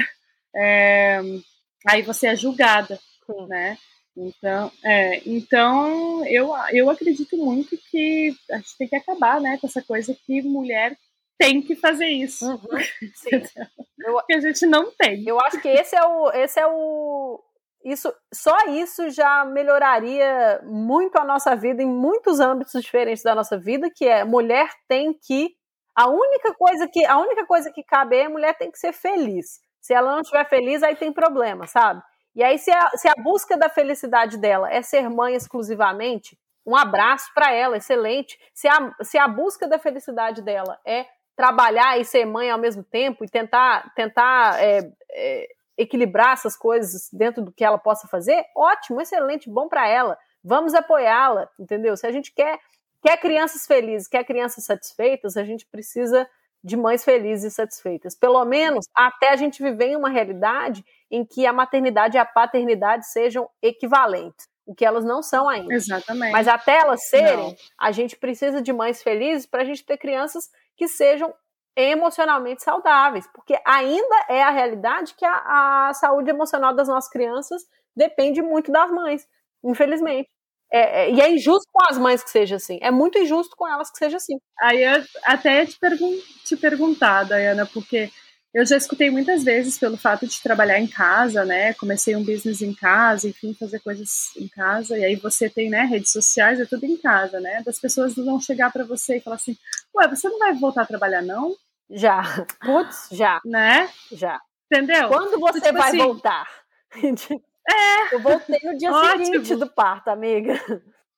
é, 0.54 1.20
aí 1.88 2.02
você 2.02 2.28
é 2.28 2.36
julgada, 2.36 2.98
Sim. 3.26 3.46
né? 3.48 3.76
Então, 4.16 4.70
é, 4.84 5.22
então 5.26 6.24
eu, 6.26 6.52
eu 6.72 6.90
acredito 6.90 7.36
muito 7.36 7.76
que 7.90 8.34
a 8.50 8.56
gente 8.56 8.76
tem 8.76 8.88
que 8.88 8.96
acabar 8.96 9.40
né, 9.40 9.56
com 9.58 9.66
essa 9.66 9.82
coisa 9.82 10.14
que 10.26 10.42
mulher 10.42 10.96
tem 11.38 11.62
que 11.62 11.74
fazer 11.74 12.08
isso. 12.08 12.46
Uhum, 12.46 12.58
que 14.26 14.34
a 14.34 14.40
gente 14.40 14.66
não 14.66 14.92
tem. 14.92 15.24
Eu 15.26 15.40
acho 15.40 15.60
que 15.60 15.68
esse 15.68 15.96
é 15.96 16.04
o. 16.06 16.30
Esse 16.32 16.60
é 16.60 16.66
o 16.66 17.42
isso, 17.84 18.14
só 18.32 18.56
isso 18.68 19.10
já 19.10 19.44
melhoraria 19.44 20.60
muito 20.62 21.18
a 21.18 21.24
nossa 21.24 21.56
vida 21.56 21.82
em 21.82 21.86
muitos 21.86 22.38
âmbitos 22.38 22.80
diferentes 22.80 23.24
da 23.24 23.34
nossa 23.34 23.58
vida, 23.58 23.90
que 23.90 24.04
é 24.06 24.24
mulher 24.24 24.70
tem 24.86 25.12
que. 25.12 25.50
A 25.94 26.08
única 26.08 26.54
coisa 26.54 26.88
que, 26.88 27.04
a 27.04 27.18
única 27.18 27.44
coisa 27.44 27.72
que 27.72 27.82
cabe 27.82 28.16
é 28.16 28.26
a 28.26 28.30
mulher 28.30 28.56
tem 28.56 28.70
que 28.70 28.78
ser 28.78 28.92
feliz. 28.92 29.60
Se 29.80 29.92
ela 29.92 30.12
não 30.12 30.20
estiver 30.20 30.48
feliz, 30.48 30.82
aí 30.82 30.94
tem 30.94 31.12
problema, 31.12 31.66
sabe? 31.66 32.00
E 32.34 32.42
aí, 32.42 32.58
se 32.58 32.70
a, 32.70 32.90
se 32.94 33.08
a 33.08 33.14
busca 33.22 33.56
da 33.56 33.68
felicidade 33.68 34.38
dela 34.38 34.72
é 34.72 34.80
ser 34.82 35.08
mãe 35.10 35.34
exclusivamente, 35.34 36.38
um 36.64 36.76
abraço 36.76 37.30
para 37.34 37.52
ela, 37.52 37.76
excelente. 37.76 38.38
Se 38.54 38.68
a, 38.68 38.94
se 39.02 39.18
a 39.18 39.28
busca 39.28 39.66
da 39.66 39.78
felicidade 39.78 40.40
dela 40.42 40.78
é 40.84 41.06
trabalhar 41.36 41.98
e 41.98 42.04
ser 42.04 42.24
mãe 42.24 42.50
ao 42.50 42.58
mesmo 42.58 42.84
tempo 42.84 43.24
e 43.24 43.28
tentar, 43.28 43.92
tentar 43.94 44.62
é, 44.62 44.90
é, 45.10 45.48
equilibrar 45.76 46.34
essas 46.34 46.56
coisas 46.56 47.08
dentro 47.12 47.42
do 47.42 47.52
que 47.52 47.64
ela 47.64 47.78
possa 47.78 48.06
fazer, 48.06 48.44
ótimo, 48.56 49.00
excelente, 49.00 49.50
bom 49.50 49.68
para 49.68 49.88
ela. 49.88 50.16
Vamos 50.44 50.74
apoiá-la, 50.74 51.48
entendeu? 51.58 51.96
Se 51.96 52.06
a 52.06 52.12
gente 52.12 52.32
quer, 52.32 52.58
quer 53.02 53.16
crianças 53.18 53.66
felizes, 53.66 54.08
quer 54.08 54.24
crianças 54.24 54.64
satisfeitas, 54.64 55.36
a 55.36 55.44
gente 55.44 55.66
precisa 55.66 56.28
de 56.64 56.76
mães 56.76 57.04
felizes 57.04 57.52
e 57.52 57.54
satisfeitas. 57.54 58.14
Pelo 58.14 58.44
menos 58.44 58.86
até 58.94 59.30
a 59.30 59.36
gente 59.36 59.62
viver 59.62 59.86
em 59.86 59.96
uma 59.96 60.08
realidade 60.08 60.84
em 61.12 61.26
que 61.26 61.46
a 61.46 61.52
maternidade 61.52 62.16
e 62.16 62.18
a 62.18 62.24
paternidade 62.24 63.06
sejam 63.06 63.46
equivalentes, 63.60 64.48
o 64.64 64.74
que 64.74 64.82
elas 64.84 65.04
não 65.04 65.22
são 65.22 65.46
ainda. 65.46 65.74
Exatamente. 65.74 66.32
Mas 66.32 66.48
até 66.48 66.78
elas 66.78 67.06
serem, 67.08 67.48
Não. 67.48 67.56
a 67.78 67.92
gente 67.92 68.16
precisa 68.16 68.62
de 68.62 68.72
mães 68.72 69.02
felizes 69.02 69.44
para 69.44 69.60
a 69.60 69.64
gente 69.64 69.84
ter 69.84 69.98
crianças 69.98 70.48
que 70.74 70.88
sejam 70.88 71.34
emocionalmente 71.76 72.62
saudáveis, 72.62 73.26
porque 73.34 73.58
ainda 73.64 74.26
é 74.28 74.42
a 74.42 74.50
realidade 74.50 75.14
que 75.14 75.24
a, 75.24 75.88
a 75.88 75.94
saúde 75.94 76.30
emocional 76.30 76.74
das 76.74 76.88
nossas 76.88 77.10
crianças 77.10 77.62
depende 77.94 78.40
muito 78.40 78.72
das 78.72 78.90
mães, 78.90 79.28
infelizmente. 79.62 80.30
É, 80.72 81.02
é, 81.02 81.10
e 81.12 81.20
é 81.20 81.30
injusto 81.30 81.68
com 81.70 81.84
as 81.86 81.98
mães 81.98 82.24
que 82.24 82.30
seja 82.30 82.56
assim. 82.56 82.78
É 82.80 82.90
muito 82.90 83.18
injusto 83.18 83.54
com 83.54 83.68
elas 83.68 83.90
que 83.90 83.98
seja 83.98 84.16
assim. 84.16 84.38
Aí 84.58 84.82
eu 84.82 85.02
até 85.24 85.66
te, 85.66 85.78
pergun 85.78 86.18
te 86.44 86.56
perguntar, 86.56 87.24
Dayana, 87.24 87.66
porque 87.66 88.10
eu 88.54 88.64
já 88.66 88.76
escutei 88.76 89.10
muitas 89.10 89.42
vezes 89.44 89.78
pelo 89.78 89.96
fato 89.96 90.26
de 90.26 90.42
trabalhar 90.42 90.78
em 90.78 90.86
casa, 90.86 91.44
né? 91.44 91.72
Comecei 91.74 92.14
um 92.14 92.24
business 92.24 92.60
em 92.60 92.74
casa, 92.74 93.28
enfim, 93.28 93.54
fazer 93.58 93.80
coisas 93.80 94.30
em 94.36 94.46
casa. 94.48 94.98
E 94.98 95.04
aí 95.04 95.16
você 95.16 95.48
tem, 95.48 95.70
né, 95.70 95.82
redes 95.84 96.12
sociais, 96.12 96.60
é 96.60 96.66
tudo 96.66 96.84
em 96.84 96.96
casa, 96.96 97.40
né? 97.40 97.62
Das 97.64 97.78
pessoas 97.80 98.14
vão 98.14 98.40
chegar 98.40 98.72
para 98.72 98.84
você 98.84 99.16
e 99.16 99.20
falar 99.20 99.36
assim: 99.36 99.56
Ué, 99.94 100.08
você 100.08 100.28
não 100.28 100.38
vai 100.38 100.52
voltar 100.54 100.82
a 100.82 100.86
trabalhar, 100.86 101.22
não? 101.22 101.54
Já. 101.90 102.22
Putz, 102.60 103.08
já, 103.10 103.40
Né? 103.44 103.88
já. 104.10 104.40
Entendeu? 104.70 105.08
Quando 105.08 105.38
você 105.38 105.60
Tipo 105.60 105.78
vai 105.78 105.88
assim, 105.88 105.98
voltar? 105.98 106.46
É. 107.70 108.14
Eu 108.16 108.20
voltei 108.20 108.58
no 108.64 108.76
dia 108.76 108.90
Ótimo. 108.90 109.24
seguinte 109.26 109.54
do 109.54 109.68
parto, 109.68 110.08
amiga. 110.08 110.60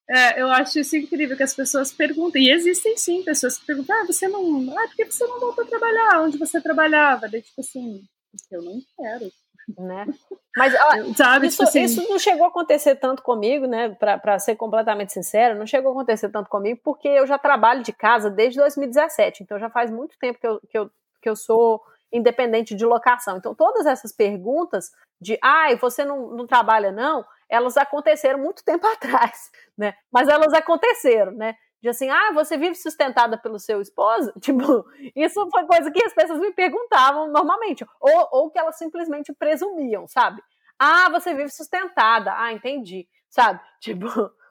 É, 0.08 0.40
eu 0.40 0.48
acho 0.48 0.78
isso 0.78 0.96
incrível 0.96 1.36
que 1.36 1.42
as 1.42 1.54
pessoas 1.54 1.92
perguntam. 1.92 2.40
E 2.40 2.50
existem 2.50 2.96
sim 2.96 3.22
pessoas 3.22 3.58
que 3.58 3.66
perguntam: 3.66 3.96
ah, 3.96 4.06
você 4.06 4.28
não. 4.28 4.60
Ah, 4.76 4.86
por 4.88 4.96
que 4.96 5.04
você 5.06 5.26
não 5.26 5.40
voltou 5.40 5.64
a 5.64 5.68
trabalhar? 5.68 6.20
Onde 6.22 6.38
você 6.38 6.60
trabalhava? 6.60 7.28
Daí, 7.28 7.40
tipo 7.42 7.60
assim, 7.60 8.02
eu 8.50 8.62
não 8.62 8.78
quero. 8.98 9.30
Né? 9.78 10.04
Mas 10.56 10.74
ó, 10.74 10.96
Eu- 10.96 11.14
Sabe? 11.16 11.46
isso, 11.46 11.56
tipo 11.56 11.68
assim, 11.68 11.82
isso 11.84 12.06
não 12.06 12.18
chegou 12.18 12.44
a 12.44 12.48
acontecer 12.48 12.96
tanto 12.96 13.22
comigo, 13.22 13.66
né? 13.66 13.88
Pra 13.90 14.38
ser 14.38 14.56
completamente 14.56 15.12
sincera, 15.12 15.54
não 15.54 15.66
chegou 15.66 15.90
a 15.90 15.92
acontecer 15.94 16.28
tanto 16.28 16.50
comigo, 16.50 16.80
porque 16.84 17.08
eu 17.08 17.26
já 17.26 17.38
trabalho 17.38 17.82
de 17.82 17.92
casa 17.92 18.28
desde 18.30 18.58
2017. 18.60 19.42
Então 19.42 19.58
já 19.58 19.70
faz 19.70 19.90
muito 19.90 20.18
tempo 20.18 20.38
que 20.38 20.46
eu, 20.46 20.60
que 20.68 20.78
eu, 20.78 20.90
que 21.22 21.28
eu 21.30 21.34
sou 21.36 21.80
independente 22.12 22.74
de 22.74 22.84
locação. 22.84 23.38
Então, 23.38 23.54
todas 23.54 23.86
essas 23.86 24.12
perguntas 24.12 24.90
de 25.20 25.38
ai, 25.42 25.76
você 25.76 26.04
não, 26.04 26.28
não 26.30 26.46
trabalha, 26.46 26.92
não, 26.92 27.24
elas 27.54 27.76
aconteceram 27.76 28.38
muito 28.38 28.64
tempo 28.64 28.86
atrás, 28.88 29.50
né? 29.76 29.94
Mas 30.12 30.28
elas 30.28 30.52
aconteceram, 30.52 31.32
né? 31.32 31.54
De 31.80 31.88
assim, 31.88 32.08
ah, 32.08 32.32
você 32.32 32.56
vive 32.56 32.74
sustentada 32.74 33.36
pelo 33.36 33.58
seu 33.58 33.80
esposo? 33.80 34.32
Tipo, 34.40 34.84
isso 35.14 35.46
foi 35.50 35.66
coisa 35.66 35.90
que 35.90 36.02
as 36.02 36.14
pessoas 36.14 36.40
me 36.40 36.52
perguntavam 36.52 37.30
normalmente. 37.30 37.84
Ou, 38.00 38.28
ou 38.32 38.50
que 38.50 38.58
elas 38.58 38.76
simplesmente 38.76 39.32
presumiam, 39.34 40.06
sabe? 40.08 40.42
Ah, 40.78 41.08
você 41.10 41.34
vive 41.34 41.50
sustentada. 41.50 42.32
Ah, 42.36 42.52
entendi. 42.52 43.06
Sabe? 43.28 43.60
Tipo, 43.80 44.08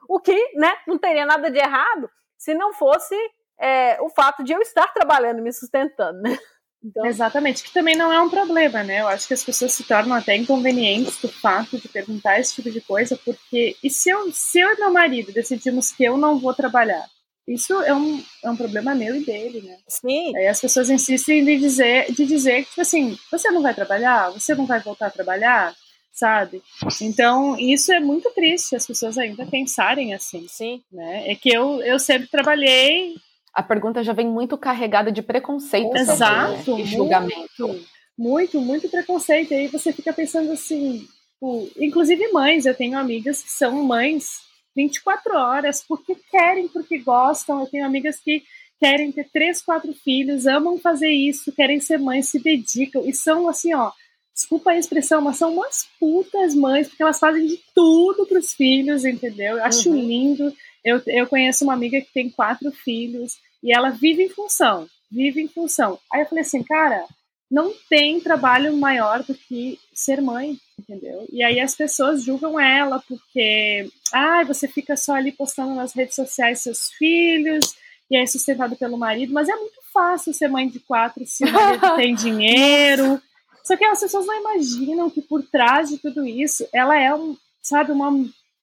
o 0.08 0.20
que, 0.20 0.56
né? 0.56 0.76
Não 0.86 0.98
teria 0.98 1.26
nada 1.26 1.50
de 1.50 1.58
errado 1.58 2.08
se 2.36 2.54
não 2.54 2.72
fosse 2.72 3.16
é, 3.58 4.00
o 4.00 4.08
fato 4.10 4.44
de 4.44 4.52
eu 4.52 4.60
estar 4.60 4.92
trabalhando 4.92 5.42
me 5.42 5.52
sustentando, 5.52 6.20
né? 6.20 6.38
Então, 6.84 7.06
Exatamente, 7.06 7.62
que 7.62 7.72
também 7.72 7.96
não 7.96 8.12
é 8.12 8.20
um 8.20 8.28
problema, 8.28 8.82
né? 8.82 9.00
Eu 9.00 9.08
acho 9.08 9.26
que 9.26 9.32
as 9.32 9.42
pessoas 9.42 9.72
se 9.72 9.84
tornam 9.84 10.14
até 10.14 10.36
inconvenientes 10.36 11.18
do 11.20 11.28
fato 11.28 11.78
de 11.78 11.88
perguntar 11.88 12.38
esse 12.38 12.54
tipo 12.54 12.70
de 12.70 12.80
coisa, 12.82 13.18
porque 13.24 13.74
e 13.82 13.88
se 13.88 14.10
eu, 14.10 14.30
se 14.30 14.60
eu 14.60 14.74
e 14.74 14.78
meu 14.78 14.92
marido 14.92 15.32
decidimos 15.32 15.90
que 15.90 16.04
eu 16.04 16.18
não 16.18 16.38
vou 16.38 16.52
trabalhar? 16.52 17.08
Isso 17.48 17.74
é 17.82 17.94
um, 17.94 18.22
é 18.42 18.50
um 18.50 18.56
problema 18.56 18.94
meu 18.94 19.14
e 19.16 19.24
dele, 19.24 19.60
né? 19.62 19.76
sim, 19.86 20.34
Aí 20.36 20.46
as 20.46 20.60
pessoas 20.60 20.88
insistem 20.88 21.44
de 21.44 21.58
dizer, 21.58 22.10
de 22.10 22.24
dizer 22.24 22.64
que, 22.64 22.70
tipo 22.70 22.80
assim, 22.80 23.18
você 23.30 23.50
não 23.50 23.60
vai 23.60 23.74
trabalhar? 23.74 24.30
Você 24.30 24.54
não 24.54 24.64
vai 24.64 24.80
voltar 24.80 25.06
a 25.06 25.10
trabalhar? 25.10 25.74
Sabe? 26.10 26.62
Então, 27.02 27.58
isso 27.58 27.92
é 27.92 27.98
muito 27.98 28.30
triste, 28.30 28.76
as 28.76 28.86
pessoas 28.86 29.18
ainda 29.18 29.44
pensarem 29.44 30.14
assim, 30.14 30.46
sim. 30.48 30.80
né? 30.92 31.30
É 31.30 31.34
que 31.34 31.52
eu, 31.52 31.82
eu 31.82 31.98
sempre 31.98 32.28
trabalhei 32.28 33.16
A 33.54 33.62
pergunta 33.62 34.02
já 34.02 34.12
vem 34.12 34.26
muito 34.26 34.58
carregada 34.58 35.12
de 35.12 35.22
preconceito. 35.22 35.90
também, 35.90 36.02
Exato, 36.02 36.74
né? 36.76 36.82
E 36.82 36.84
julgamento. 36.84 37.66
muito, 37.66 37.86
muito, 38.18 38.60
muito 38.60 38.88
preconceito. 38.88 39.52
E 39.52 39.54
aí 39.56 39.66
você 39.68 39.92
fica 39.92 40.12
pensando 40.12 40.50
assim, 40.52 41.06
tipo, 41.34 41.70
inclusive 41.78 42.32
mães, 42.32 42.66
eu 42.66 42.74
tenho 42.74 42.98
amigas 42.98 43.42
que 43.42 43.50
são 43.50 43.82
mães 43.84 44.40
24 44.76 45.36
horas, 45.36 45.84
porque 45.86 46.16
querem, 46.30 46.66
porque 46.68 46.98
gostam. 46.98 47.60
Eu 47.60 47.66
tenho 47.66 47.86
amigas 47.86 48.18
que 48.18 48.42
querem 48.80 49.12
ter 49.12 49.28
três, 49.32 49.62
quatro 49.62 49.92
filhos, 49.94 50.46
amam 50.46 50.78
fazer 50.78 51.10
isso, 51.10 51.52
querem 51.52 51.78
ser 51.80 51.98
mães, 51.98 52.28
se 52.28 52.40
dedicam 52.42 53.02
e 53.06 53.14
são 53.14 53.48
assim, 53.48 53.72
ó. 53.74 53.92
Desculpa 54.34 54.72
a 54.72 54.76
expressão, 54.76 55.20
mas 55.20 55.36
são 55.36 55.54
umas 55.54 55.86
putas 56.00 56.56
mães, 56.56 56.88
porque 56.88 57.04
elas 57.04 57.20
fazem 57.20 57.46
de 57.46 57.56
tudo 57.72 58.26
para 58.26 58.38
os 58.40 58.52
filhos, 58.52 59.04
entendeu? 59.04 59.58
Eu 59.58 59.64
acho 59.64 59.90
Uhum. 59.90 59.94
lindo. 59.96 60.52
Eu, 60.84 61.00
eu 61.06 61.26
conheço 61.26 61.64
uma 61.64 61.72
amiga 61.72 62.00
que 62.00 62.12
tem 62.12 62.28
quatro 62.28 62.70
filhos 62.70 63.38
e 63.62 63.74
ela 63.74 63.90
vive 63.90 64.22
em 64.22 64.28
função, 64.28 64.86
vive 65.10 65.40
em 65.40 65.48
função. 65.48 65.98
Aí 66.12 66.20
eu 66.20 66.26
falei 66.26 66.42
assim, 66.42 66.62
cara, 66.62 67.06
não 67.50 67.72
tem 67.88 68.20
trabalho 68.20 68.76
maior 68.76 69.22
do 69.22 69.34
que 69.34 69.78
ser 69.94 70.20
mãe, 70.20 70.58
entendeu? 70.78 71.26
E 71.32 71.42
aí 71.42 71.60
as 71.60 71.74
pessoas 71.74 72.22
julgam 72.22 72.58
ela 72.58 73.02
porque, 73.08 73.88
ai, 74.12 74.44
você 74.44 74.66
fica 74.66 74.96
só 74.96 75.14
ali 75.14 75.32
postando 75.32 75.74
nas 75.74 75.94
redes 75.94 76.14
sociais 76.14 76.60
seus 76.60 76.90
filhos 76.92 77.74
e 78.10 78.16
é 78.16 78.26
sustentado 78.26 78.76
pelo 78.76 78.98
marido, 78.98 79.32
mas 79.32 79.48
é 79.48 79.54
muito 79.56 79.80
fácil 79.92 80.34
ser 80.34 80.48
mãe 80.48 80.68
de 80.68 80.80
quatro 80.80 81.24
se 81.26 81.44
o 81.44 81.52
marido 81.52 81.94
tem 81.96 82.14
dinheiro. 82.14 83.20
Só 83.64 83.76
que 83.76 83.84
as 83.84 84.00
pessoas 84.00 84.26
não 84.26 84.38
imaginam 84.38 85.08
que 85.08 85.22
por 85.22 85.42
trás 85.42 85.88
de 85.88 85.98
tudo 85.98 86.26
isso, 86.26 86.68
ela 86.72 86.98
é 86.98 87.14
um, 87.14 87.36
sabe, 87.62 87.92
uma 87.92 88.10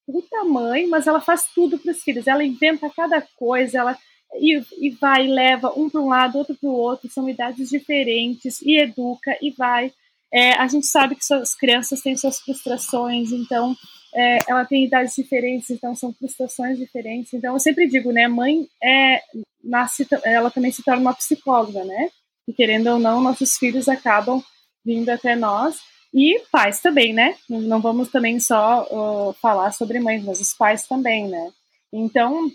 puta 0.06 0.44
mãe, 0.44 0.88
mas 0.88 1.08
ela 1.08 1.22
faz 1.22 1.46
tudo 1.54 1.78
para 1.78 1.92
os 1.92 2.02
filhos. 2.04 2.28
Ela 2.28 2.44
inventa 2.44 2.90
cada 2.90 3.22
coisa, 3.38 3.80
ela 3.80 3.98
e, 4.36 4.62
e 4.80 4.90
vai, 4.92 5.28
leva 5.28 5.74
um 5.78 5.90
para 5.90 6.02
um 6.02 6.08
lado, 6.08 6.38
outro 6.38 6.56
para 6.56 6.70
o 6.70 6.74
outro, 6.74 7.10
são 7.10 7.28
idades 7.28 7.70
diferentes, 7.70 8.62
e 8.62 8.80
educa, 8.80 9.38
e 9.42 9.52
vai. 9.52 9.92
É, 10.34 10.54
a 10.54 10.68
gente 10.68 10.88
sabe 10.88 11.16
que 11.16 11.26
suas 11.26 11.56
crianças 11.56 12.02
têm 12.02 12.16
suas 12.16 12.40
frustrações, 12.40 13.32
então 13.32 13.76
é, 14.16 14.38
ela 14.48 14.66
tem 14.66 14.86
idades 14.86 15.16
diferentes, 15.16 15.70
então 15.70 15.94
são 15.94 16.14
frustrações 16.14 16.78
diferentes. 16.78 17.34
Então 17.34 17.54
eu 17.54 17.60
sempre 17.60 17.88
digo, 17.88 18.12
né, 18.12 18.28
mãe 18.28 18.68
é, 18.82 19.22
nasce, 19.64 20.08
ela 20.24 20.50
também 20.50 20.72
se 20.72 20.84
torna 20.84 21.02
uma 21.02 21.14
psicóloga, 21.14 21.84
né? 21.84 22.10
E 22.48 22.54
querendo 22.54 22.88
ou 22.88 23.00
não, 23.00 23.22
nossos 23.22 23.58
filhos 23.58 23.88
acabam 23.90 24.42
vindo 24.86 25.10
até 25.10 25.36
nós. 25.36 25.80
E 26.14 26.40
pais 26.52 26.82
também, 26.82 27.14
né? 27.14 27.36
Não 27.50 27.80
vamos 27.82 28.10
também 28.10 28.40
só 28.40 28.84
uh, 28.92 29.34
falar 29.42 29.72
sobre 29.72 30.00
mães, 30.00 30.24
mas 30.24 30.42
os 30.42 30.54
pais 30.54 30.86
também, 30.86 31.28
né? 31.30 31.52
Então, 31.92 32.50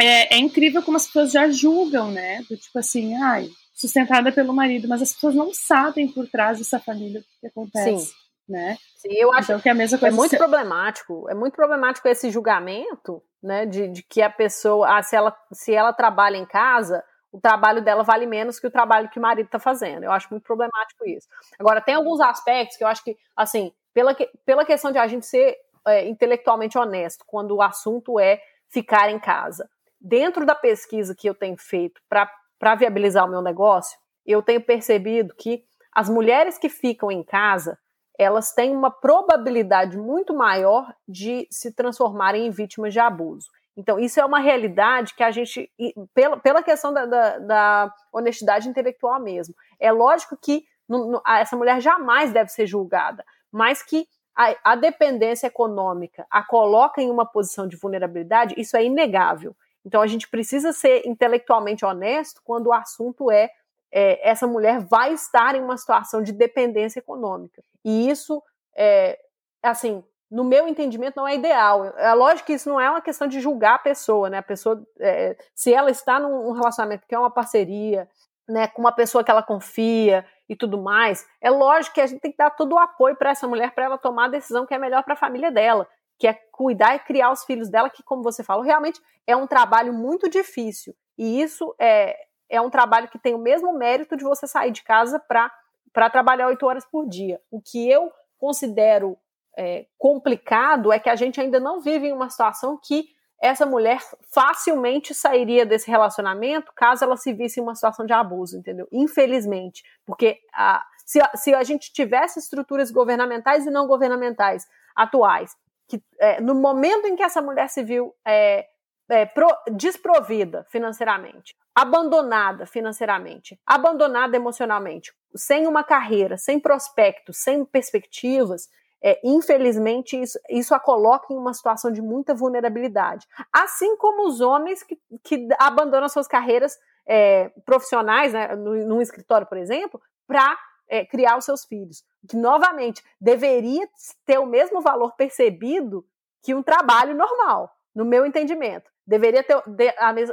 é, 0.00 0.36
é, 0.36 0.38
incrível 0.38 0.82
como 0.82 0.96
as 0.96 1.06
pessoas 1.06 1.32
já 1.32 1.48
julgam, 1.50 2.10
né? 2.10 2.42
Do 2.48 2.56
tipo 2.56 2.78
assim, 2.78 3.14
ai, 3.14 3.48
sustentada 3.74 4.32
pelo 4.32 4.54
marido, 4.54 4.88
mas 4.88 5.02
as 5.02 5.12
pessoas 5.12 5.34
não 5.34 5.52
sabem 5.52 6.08
por 6.08 6.26
trás 6.28 6.58
dessa 6.58 6.78
família 6.78 7.20
o 7.20 7.40
que 7.40 7.46
acontece, 7.46 8.06
Sim. 8.06 8.12
né? 8.48 8.78
Sim, 8.96 9.12
eu 9.12 9.32
acho 9.34 9.52
então, 9.52 9.60
que 9.60 9.68
é 9.68 9.72
a 9.72 9.74
mesma 9.74 9.96
é 9.96 10.00
coisa. 10.00 10.16
muito 10.16 10.30
se- 10.30 10.38
problemático. 10.38 11.28
É 11.28 11.34
muito 11.34 11.54
problemático 11.54 12.08
esse 12.08 12.30
julgamento, 12.30 13.22
né? 13.42 13.66
De, 13.66 13.88
de 13.88 14.02
que 14.02 14.22
a 14.22 14.30
pessoa, 14.30 14.98
ah, 14.98 15.02
se 15.02 15.14
ela, 15.14 15.36
se 15.52 15.74
ela 15.74 15.92
trabalha 15.92 16.38
em 16.38 16.46
casa, 16.46 17.04
o 17.34 17.40
trabalho 17.40 17.82
dela 17.82 18.04
vale 18.04 18.26
menos 18.26 18.60
que 18.60 18.66
o 18.68 18.70
trabalho 18.70 19.08
que 19.08 19.18
o 19.18 19.22
marido 19.22 19.46
está 19.46 19.58
fazendo. 19.58 20.04
Eu 20.04 20.12
acho 20.12 20.28
muito 20.30 20.44
problemático 20.44 21.04
isso. 21.04 21.26
Agora, 21.58 21.80
tem 21.80 21.96
alguns 21.96 22.20
aspectos 22.20 22.76
que 22.76 22.84
eu 22.84 22.88
acho 22.88 23.02
que, 23.02 23.16
assim, 23.34 23.72
pela, 23.92 24.14
que- 24.14 24.30
pela 24.46 24.64
questão 24.64 24.92
de 24.92 24.98
a 24.98 25.06
gente 25.08 25.26
ser 25.26 25.56
é, 25.86 26.06
intelectualmente 26.08 26.78
honesto 26.78 27.24
quando 27.26 27.56
o 27.56 27.60
assunto 27.60 28.18
é 28.20 28.40
ficar 28.70 29.10
em 29.10 29.18
casa. 29.18 29.68
Dentro 30.00 30.46
da 30.46 30.54
pesquisa 30.54 31.14
que 31.14 31.28
eu 31.28 31.34
tenho 31.34 31.56
feito 31.58 32.00
para 32.08 32.74
viabilizar 32.76 33.26
o 33.26 33.30
meu 33.30 33.42
negócio, 33.42 33.98
eu 34.24 34.40
tenho 34.40 34.62
percebido 34.62 35.34
que 35.34 35.64
as 35.92 36.08
mulheres 36.08 36.56
que 36.56 36.68
ficam 36.68 37.10
em 37.10 37.22
casa, 37.22 37.76
elas 38.18 38.52
têm 38.52 38.74
uma 38.74 38.90
probabilidade 38.90 39.98
muito 39.98 40.32
maior 40.32 40.94
de 41.06 41.46
se 41.50 41.70
transformarem 41.74 42.46
em 42.46 42.50
vítimas 42.50 42.92
de 42.92 43.00
abuso. 43.00 43.50
Então, 43.76 43.98
isso 43.98 44.20
é 44.20 44.24
uma 44.24 44.38
realidade 44.38 45.14
que 45.14 45.22
a 45.22 45.30
gente, 45.30 45.70
pela, 46.14 46.36
pela 46.38 46.62
questão 46.62 46.92
da, 46.92 47.06
da, 47.06 47.38
da 47.38 47.94
honestidade 48.12 48.68
intelectual 48.68 49.20
mesmo, 49.20 49.54
é 49.80 49.90
lógico 49.90 50.36
que 50.36 50.64
não- 50.88 51.20
a- 51.24 51.40
essa 51.40 51.56
mulher 51.56 51.80
jamais 51.80 52.32
deve 52.32 52.50
ser 52.50 52.66
julgada, 52.66 53.24
mas 53.50 53.82
que 53.82 54.06
a, 54.36 54.72
a 54.72 54.76
dependência 54.76 55.46
econômica 55.46 56.26
a 56.30 56.42
coloca 56.42 57.00
em 57.00 57.10
uma 57.10 57.26
posição 57.26 57.66
de 57.66 57.76
vulnerabilidade, 57.76 58.54
isso 58.56 58.76
é 58.76 58.84
inegável. 58.84 59.56
Então, 59.84 60.00
a 60.00 60.06
gente 60.06 60.28
precisa 60.28 60.72
ser 60.72 61.06
intelectualmente 61.06 61.84
honesto 61.84 62.40
quando 62.44 62.68
o 62.68 62.72
assunto 62.72 63.30
é, 63.30 63.50
é, 63.92 64.28
essa 64.28 64.46
mulher 64.46 64.80
vai 64.80 65.12
estar 65.12 65.54
em 65.54 65.60
uma 65.62 65.76
situação 65.76 66.22
de 66.22 66.32
dependência 66.32 66.98
econômica. 67.00 67.62
E 67.84 68.08
isso, 68.08 68.42
é, 68.74 69.18
assim, 69.62 70.02
no 70.30 70.44
meu 70.44 70.66
entendimento, 70.66 71.16
não 71.16 71.28
é 71.28 71.34
ideal. 71.34 71.84
É 71.96 72.12
lógico 72.14 72.46
que 72.46 72.54
isso 72.54 72.68
não 72.68 72.80
é 72.80 72.90
uma 72.90 73.00
questão 73.00 73.26
de 73.28 73.40
julgar 73.40 73.74
a 73.74 73.78
pessoa, 73.78 74.28
né? 74.28 74.38
A 74.38 74.42
pessoa, 74.42 74.82
é, 74.98 75.36
se 75.54 75.72
ela 75.72 75.90
está 75.90 76.18
num 76.18 76.52
relacionamento 76.52 77.06
que 77.06 77.14
é 77.14 77.18
uma 77.18 77.30
parceria, 77.30 78.08
né, 78.48 78.66
com 78.68 78.82
uma 78.82 78.92
pessoa 78.92 79.24
que 79.24 79.30
ela 79.30 79.42
confia 79.42 80.24
e 80.48 80.54
tudo 80.54 80.80
mais, 80.80 81.26
é 81.40 81.50
lógico 81.50 81.94
que 81.94 82.00
a 82.00 82.06
gente 82.06 82.20
tem 82.20 82.30
que 82.30 82.36
dar 82.36 82.50
todo 82.50 82.74
o 82.74 82.78
apoio 82.78 83.16
para 83.16 83.30
essa 83.30 83.48
mulher 83.48 83.72
para 83.74 83.84
ela 83.84 83.98
tomar 83.98 84.26
a 84.26 84.28
decisão 84.28 84.66
que 84.66 84.74
é 84.74 84.78
melhor 84.78 85.02
para 85.02 85.14
a 85.14 85.16
família 85.16 85.50
dela, 85.50 85.88
que 86.18 86.26
é 86.26 86.34
cuidar 86.52 86.94
e 86.94 86.98
criar 86.98 87.30
os 87.30 87.44
filhos 87.44 87.68
dela, 87.68 87.88
que 87.88 88.02
como 88.02 88.22
você 88.22 88.42
falou, 88.42 88.62
realmente 88.62 89.00
é 89.26 89.34
um 89.34 89.46
trabalho 89.46 89.92
muito 89.92 90.28
difícil. 90.28 90.94
E 91.16 91.40
isso 91.40 91.74
é, 91.78 92.16
é 92.50 92.60
um 92.60 92.70
trabalho 92.70 93.08
que 93.08 93.18
tem 93.18 93.34
o 93.34 93.38
mesmo 93.38 93.72
mérito 93.72 94.16
de 94.16 94.24
você 94.24 94.46
sair 94.46 94.70
de 94.70 94.82
casa 94.82 95.18
para 95.18 96.10
trabalhar 96.10 96.48
oito 96.48 96.66
horas 96.66 96.84
por 96.84 97.08
dia. 97.08 97.40
O 97.50 97.60
que 97.60 97.88
eu 97.88 98.12
considero 98.38 99.16
é, 99.56 99.86
complicado 99.98 100.92
é 100.92 100.98
que 100.98 101.10
a 101.10 101.16
gente 101.16 101.40
ainda 101.40 101.60
não 101.60 101.80
vive 101.80 102.08
em 102.08 102.12
uma 102.12 102.30
situação 102.30 102.78
que 102.82 103.08
essa 103.40 103.66
mulher 103.66 103.98
facilmente 104.32 105.14
sairia 105.14 105.66
desse 105.66 105.90
relacionamento 105.90 106.72
caso 106.74 107.04
ela 107.04 107.16
se 107.16 107.32
visse 107.32 107.60
em 107.60 107.62
uma 107.62 107.74
situação 107.74 108.06
de 108.06 108.12
abuso, 108.12 108.56
entendeu? 108.56 108.88
Infelizmente. 108.90 109.82
Porque 110.06 110.38
a, 110.54 110.82
se, 111.04 111.20
a, 111.20 111.30
se 111.36 111.54
a 111.54 111.62
gente 111.62 111.92
tivesse 111.92 112.38
estruturas 112.38 112.90
governamentais 112.90 113.66
e 113.66 113.70
não 113.70 113.86
governamentais 113.86 114.66
atuais, 114.96 115.54
que 115.88 116.02
é, 116.18 116.40
no 116.40 116.54
momento 116.54 117.06
em 117.06 117.16
que 117.16 117.22
essa 117.22 117.42
mulher 117.42 117.68
se 117.68 117.82
viu 117.82 118.14
é, 118.26 118.66
é, 119.10 119.26
pro, 119.26 119.48
desprovida 119.72 120.64
financeiramente, 120.70 121.54
abandonada 121.74 122.66
financeiramente, 122.66 123.60
abandonada 123.66 124.36
emocionalmente, 124.36 125.12
sem 125.36 125.66
uma 125.66 125.84
carreira, 125.84 126.38
sem 126.38 126.58
prospectos, 126.58 127.36
sem 127.38 127.64
perspectivas, 127.64 128.68
é, 129.04 129.20
infelizmente 129.22 130.18
isso, 130.18 130.38
isso 130.48 130.74
a 130.74 130.80
coloca 130.80 131.30
em 131.30 131.36
uma 131.36 131.52
situação 131.52 131.92
de 131.92 132.00
muita 132.00 132.34
vulnerabilidade. 132.34 133.26
Assim 133.52 133.96
como 133.98 134.26
os 134.26 134.40
homens 134.40 134.82
que, 134.82 134.98
que 135.22 135.46
abandonam 135.58 136.08
suas 136.08 136.26
carreiras 136.26 136.78
é, 137.06 137.50
profissionais, 137.66 138.32
né, 138.32 138.56
num 138.56 139.02
escritório, 139.02 139.46
por 139.46 139.58
exemplo, 139.58 140.00
para 140.26 140.58
é, 140.88 141.04
criar 141.04 141.36
os 141.36 141.44
seus 141.44 141.66
filhos. 141.66 142.02
Que, 142.26 142.36
novamente, 142.36 143.04
deveria 143.20 143.86
ter 144.24 144.38
o 144.38 144.46
mesmo 144.46 144.80
valor 144.80 145.12
percebido 145.16 146.06
que 146.42 146.54
um 146.54 146.62
trabalho 146.62 147.14
normal, 147.14 147.76
no 147.94 148.06
meu 148.06 148.24
entendimento 148.24 148.90
deveria 149.06 149.42
ter 149.42 149.62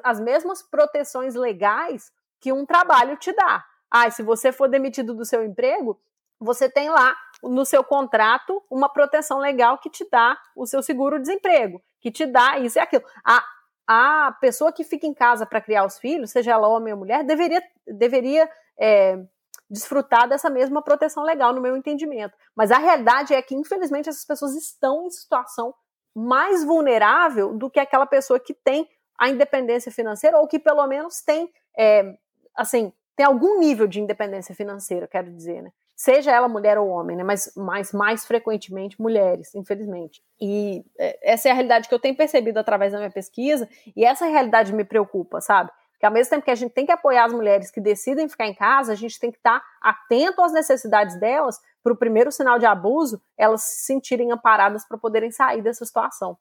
as 0.02 0.20
mesmas 0.20 0.62
proteções 0.62 1.36
legais 1.36 2.12
que 2.40 2.52
um 2.52 2.66
trabalho 2.66 3.18
te 3.18 3.34
dá. 3.34 3.66
Ah, 3.90 4.10
se 4.10 4.24
você 4.24 4.52
for 4.52 4.70
demitido 4.70 5.14
do 5.14 5.26
seu 5.26 5.44
emprego, 5.44 6.00
você 6.42 6.68
tem 6.68 6.90
lá 6.90 7.16
no 7.44 7.64
seu 7.66 7.84
contrato 7.84 8.62
uma 8.70 8.90
proteção 8.90 9.38
legal 9.38 9.78
que 9.78 9.90
te 9.90 10.08
dá 10.10 10.38
o 10.56 10.66
seu 10.66 10.82
seguro-desemprego, 10.82 11.82
que 12.00 12.12
te 12.12 12.26
dá 12.26 12.58
isso 12.58 12.80
e 12.80 12.82
aquilo. 12.82 13.04
A, 13.24 13.44
a 13.88 14.32
pessoa 14.42 14.72
que 14.72 14.84
fica 14.84 15.06
em 15.06 15.14
casa 15.14 15.46
para 15.46 15.62
criar 15.62 15.86
os 15.86 16.00
filhos, 16.00 16.32
seja 16.32 16.52
ela 16.52 16.68
homem 16.68 16.94
ou 16.94 17.00
mulher, 17.00 17.24
deveria, 17.24 17.62
deveria 17.88 18.50
é, 18.80 19.24
desfrutar 19.70 20.28
dessa 20.28 20.50
mesma 20.50 20.82
proteção 20.82 21.24
legal, 21.24 21.54
no 21.54 21.62
meu 21.62 21.78
entendimento. 21.78 22.36
Mas 22.56 22.72
a 22.72 22.78
realidade 22.78 23.34
é 23.34 23.42
que, 23.42 23.56
infelizmente, 23.56 24.10
essas 24.10 24.26
pessoas 24.26 24.56
estão 24.56 25.06
em 25.06 25.10
situação 25.12 25.74
mais 26.16 26.64
vulnerável 26.64 27.54
do 27.54 27.70
que 27.70 27.80
aquela 27.80 28.06
pessoa 28.06 28.40
que 28.40 28.54
tem 28.54 28.90
a 29.18 29.30
independência 29.30 29.92
financeira 29.92 30.40
ou 30.40 30.48
que 30.48 30.60
pelo 30.60 30.86
menos 30.88 31.22
tem, 31.22 31.50
é, 31.78 32.18
assim, 32.56 32.92
tem 33.16 33.26
algum 33.26 33.60
nível 33.60 33.88
de 33.88 34.02
independência 34.02 34.56
financeira, 34.56 35.08
quero 35.08 35.32
dizer, 35.32 35.62
né? 35.62 35.72
Seja 36.04 36.32
ela 36.32 36.48
mulher 36.48 36.80
ou 36.80 36.88
homem, 36.88 37.16
né? 37.16 37.24
Mas 37.24 37.54
mais, 37.56 37.92
mais 37.94 38.26
frequentemente 38.26 39.00
mulheres, 39.00 39.54
infelizmente. 39.54 40.20
E 40.42 40.84
é, 40.98 41.34
essa 41.34 41.48
é 41.48 41.52
a 41.52 41.54
realidade 41.54 41.88
que 41.88 41.94
eu 41.94 42.00
tenho 42.00 42.18
percebido 42.18 42.58
através 42.58 42.92
da 42.92 42.98
minha 42.98 43.12
pesquisa, 43.12 43.70
e 43.96 44.04
essa 44.04 44.26
realidade 44.26 44.74
me 44.74 44.84
preocupa, 44.84 45.40
sabe? 45.40 45.70
que 46.00 46.06
ao 46.08 46.12
mesmo 46.12 46.32
tempo 46.32 46.46
que 46.46 46.50
a 46.50 46.56
gente 46.56 46.74
tem 46.74 46.88
que 46.88 46.92
apoiar 46.92 47.26
as 47.26 47.32
mulheres 47.32 47.70
que 47.70 47.80
decidem 47.80 48.28
ficar 48.28 48.48
em 48.48 48.56
casa, 48.56 48.92
a 48.92 48.96
gente 48.96 49.20
tem 49.20 49.30
que 49.30 49.38
estar 49.38 49.62
atento 49.80 50.42
às 50.42 50.52
necessidades 50.52 51.20
delas, 51.20 51.60
para 51.84 51.94
o 51.94 51.96
primeiro 51.96 52.32
sinal 52.32 52.58
de 52.58 52.66
abuso, 52.66 53.22
elas 53.38 53.62
se 53.62 53.86
sentirem 53.86 54.32
amparadas 54.32 54.84
para 54.88 54.98
poderem 54.98 55.30
sair 55.30 55.62
dessa 55.62 55.86
situação. 55.86 56.36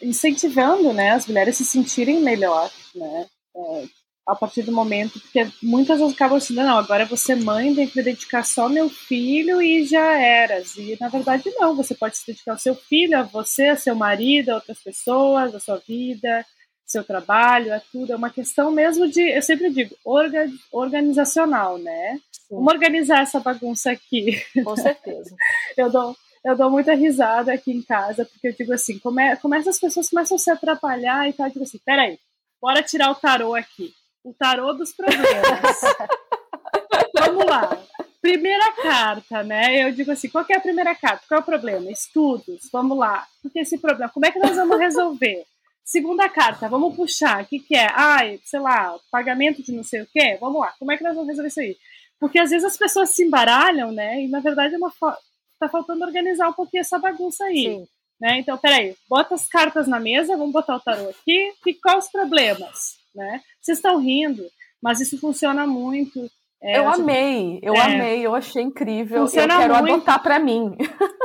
Incentivando 0.00 0.92
né, 0.92 1.10
as 1.10 1.26
mulheres 1.26 1.56
se 1.56 1.64
sentirem 1.64 2.20
melhor, 2.20 2.70
né? 2.94 3.26
É, 3.56 3.84
a 4.26 4.34
partir 4.34 4.62
do 4.62 4.72
momento, 4.72 5.20
porque 5.20 5.46
muitas 5.62 5.98
vezes 5.98 6.14
acabam 6.14 6.38
assim, 6.38 6.54
não, 6.54 6.78
agora 6.78 7.04
você 7.04 7.34
mãe, 7.34 7.74
tem 7.74 7.86
que 7.86 7.96
me 7.96 8.02
dedicar 8.02 8.42
só 8.42 8.62
ao 8.62 8.68
meu 8.70 8.88
filho 8.88 9.60
e 9.60 9.84
já 9.84 10.18
eras. 10.18 10.76
E 10.76 10.96
na 10.98 11.08
verdade 11.08 11.52
não, 11.58 11.76
você 11.76 11.94
pode 11.94 12.16
se 12.16 12.26
dedicar 12.26 12.52
ao 12.52 12.58
seu 12.58 12.74
filho, 12.74 13.18
a 13.18 13.22
você, 13.22 13.68
a 13.68 13.76
seu 13.76 13.94
marido, 13.94 14.50
a 14.50 14.54
outras 14.54 14.82
pessoas, 14.82 15.54
a 15.54 15.60
sua 15.60 15.76
vida, 15.86 16.44
seu 16.86 17.04
trabalho, 17.04 17.72
é 17.72 17.82
tudo. 17.92 18.12
É 18.12 18.16
uma 18.16 18.30
questão 18.30 18.70
mesmo 18.70 19.06
de, 19.08 19.20
eu 19.20 19.42
sempre 19.42 19.70
digo, 19.70 19.94
orga, 20.04 20.50
organizacional, 20.72 21.76
né? 21.76 22.18
Vamos 22.50 22.72
organizar 22.72 23.22
essa 23.22 23.40
bagunça 23.40 23.90
aqui. 23.90 24.42
Com 24.64 24.76
certeza. 24.76 25.36
eu 25.76 25.90
dou 25.90 26.16
eu 26.44 26.54
dou 26.54 26.70
muita 26.70 26.94
risada 26.94 27.54
aqui 27.54 27.72
em 27.72 27.80
casa, 27.80 28.26
porque 28.26 28.48
eu 28.48 28.52
digo 28.52 28.70
assim, 28.74 28.98
come, 28.98 29.34
começa 29.36 29.70
as 29.70 29.80
pessoas 29.80 30.10
começam 30.10 30.36
a 30.36 30.38
se 30.38 30.50
atrapalhar 30.50 31.26
e 31.26 31.32
tal, 31.32 31.46
eu 31.46 31.52
digo 31.54 31.64
assim, 31.64 31.80
peraí, 31.82 32.18
bora 32.60 32.82
tirar 32.82 33.10
o 33.10 33.14
tarô 33.14 33.54
aqui. 33.54 33.94
O 34.24 34.32
tarô 34.32 34.72
dos 34.72 34.92
problemas. 34.92 35.80
Vamos 37.14 37.44
lá. 37.44 37.78
Primeira 38.20 38.72
carta, 38.72 39.42
né? 39.42 39.84
Eu 39.84 39.92
digo 39.92 40.10
assim, 40.10 40.30
qual 40.30 40.46
é 40.48 40.54
a 40.54 40.60
primeira 40.60 40.94
carta? 40.94 41.24
Qual 41.28 41.38
é 41.38 41.42
o 41.42 41.44
problema? 41.44 41.90
Estudos, 41.90 42.70
vamos 42.72 42.96
lá. 42.96 43.26
Porque 43.42 43.58
esse 43.60 43.76
problema, 43.76 44.10
como 44.10 44.24
é 44.24 44.30
que 44.30 44.38
nós 44.38 44.56
vamos 44.56 44.78
resolver? 44.78 45.44
Segunda 45.84 46.26
carta, 46.30 46.66
vamos 46.66 46.96
puxar. 46.96 47.42
O 47.42 47.46
que, 47.46 47.58
que 47.58 47.76
é? 47.76 47.86
Ai, 47.92 48.40
sei 48.42 48.60
lá, 48.60 48.96
pagamento 49.10 49.62
de 49.62 49.72
não 49.72 49.84
sei 49.84 50.00
o 50.00 50.08
quê? 50.10 50.38
Vamos 50.40 50.58
lá. 50.58 50.72
Como 50.78 50.90
é 50.90 50.96
que 50.96 51.04
nós 51.04 51.14
vamos 51.14 51.28
resolver 51.28 51.48
isso 51.48 51.60
aí? 51.60 51.76
Porque 52.18 52.38
às 52.38 52.48
vezes 52.48 52.64
as 52.64 52.78
pessoas 52.78 53.10
se 53.10 53.22
embaralham, 53.24 53.92
né? 53.92 54.22
E 54.22 54.28
na 54.28 54.40
verdade 54.40 54.74
é 54.74 54.78
uma 54.78 54.90
fa... 54.90 55.18
tá 55.60 55.68
faltando 55.68 56.02
organizar 56.02 56.48
um 56.48 56.54
pouquinho 56.54 56.80
essa 56.80 56.98
bagunça 56.98 57.44
aí. 57.44 57.64
Sim. 57.66 57.86
Né? 58.18 58.38
Então, 58.38 58.56
peraí, 58.56 58.96
bota 59.06 59.34
as 59.34 59.46
cartas 59.46 59.86
na 59.86 60.00
mesa, 60.00 60.36
vamos 60.36 60.52
botar 60.52 60.76
o 60.76 60.80
tarô 60.80 61.10
aqui. 61.10 61.52
E 61.66 61.74
quais 61.74 62.06
os 62.06 62.10
problemas? 62.10 63.03
Né? 63.14 63.40
Vocês 63.60 63.78
estão 63.78 64.00
rindo, 64.00 64.44
mas 64.82 65.00
isso 65.00 65.18
funciona 65.18 65.66
muito. 65.66 66.30
É, 66.62 66.78
eu 66.78 66.88
amei, 66.88 67.60
eu 67.62 67.74
é, 67.74 67.80
amei, 67.80 68.26
eu 68.26 68.34
achei 68.34 68.62
incrível. 68.62 69.22
Funciona 69.22 69.54
eu 69.54 69.60
quero 69.60 69.74
muito. 69.76 69.92
adotar 69.92 70.22
para 70.22 70.38
mim. 70.38 70.74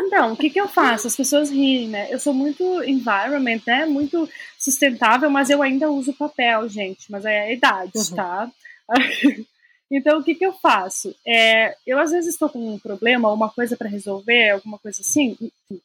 Então, 0.05 0.33
o 0.33 0.35
que, 0.35 0.49
que 0.49 0.59
eu 0.59 0.67
faço? 0.67 1.07
As 1.07 1.15
pessoas 1.15 1.51
riem, 1.51 1.87
né? 1.87 2.07
Eu 2.11 2.19
sou 2.19 2.33
muito 2.33 2.83
environment, 2.83 3.61
né? 3.65 3.85
Muito 3.85 4.27
sustentável, 4.57 5.29
mas 5.29 5.49
eu 5.49 5.61
ainda 5.61 5.89
uso 5.89 6.13
papel, 6.13 6.67
gente. 6.67 7.11
Mas 7.11 7.25
é 7.25 7.41
a 7.41 7.53
idade, 7.53 7.91
uhum. 7.95 8.15
tá? 8.15 8.51
Então, 9.91 10.19
o 10.19 10.23
que, 10.23 10.35
que 10.35 10.45
eu 10.45 10.53
faço? 10.53 11.15
É, 11.25 11.75
eu, 11.85 11.97
às 11.97 12.11
vezes, 12.11 12.33
estou 12.33 12.47
com 12.47 12.75
um 12.75 12.77
problema, 12.77 13.33
uma 13.33 13.49
coisa 13.49 13.75
para 13.75 13.89
resolver, 13.89 14.51
alguma 14.51 14.77
coisa 14.77 15.01
assim, 15.01 15.35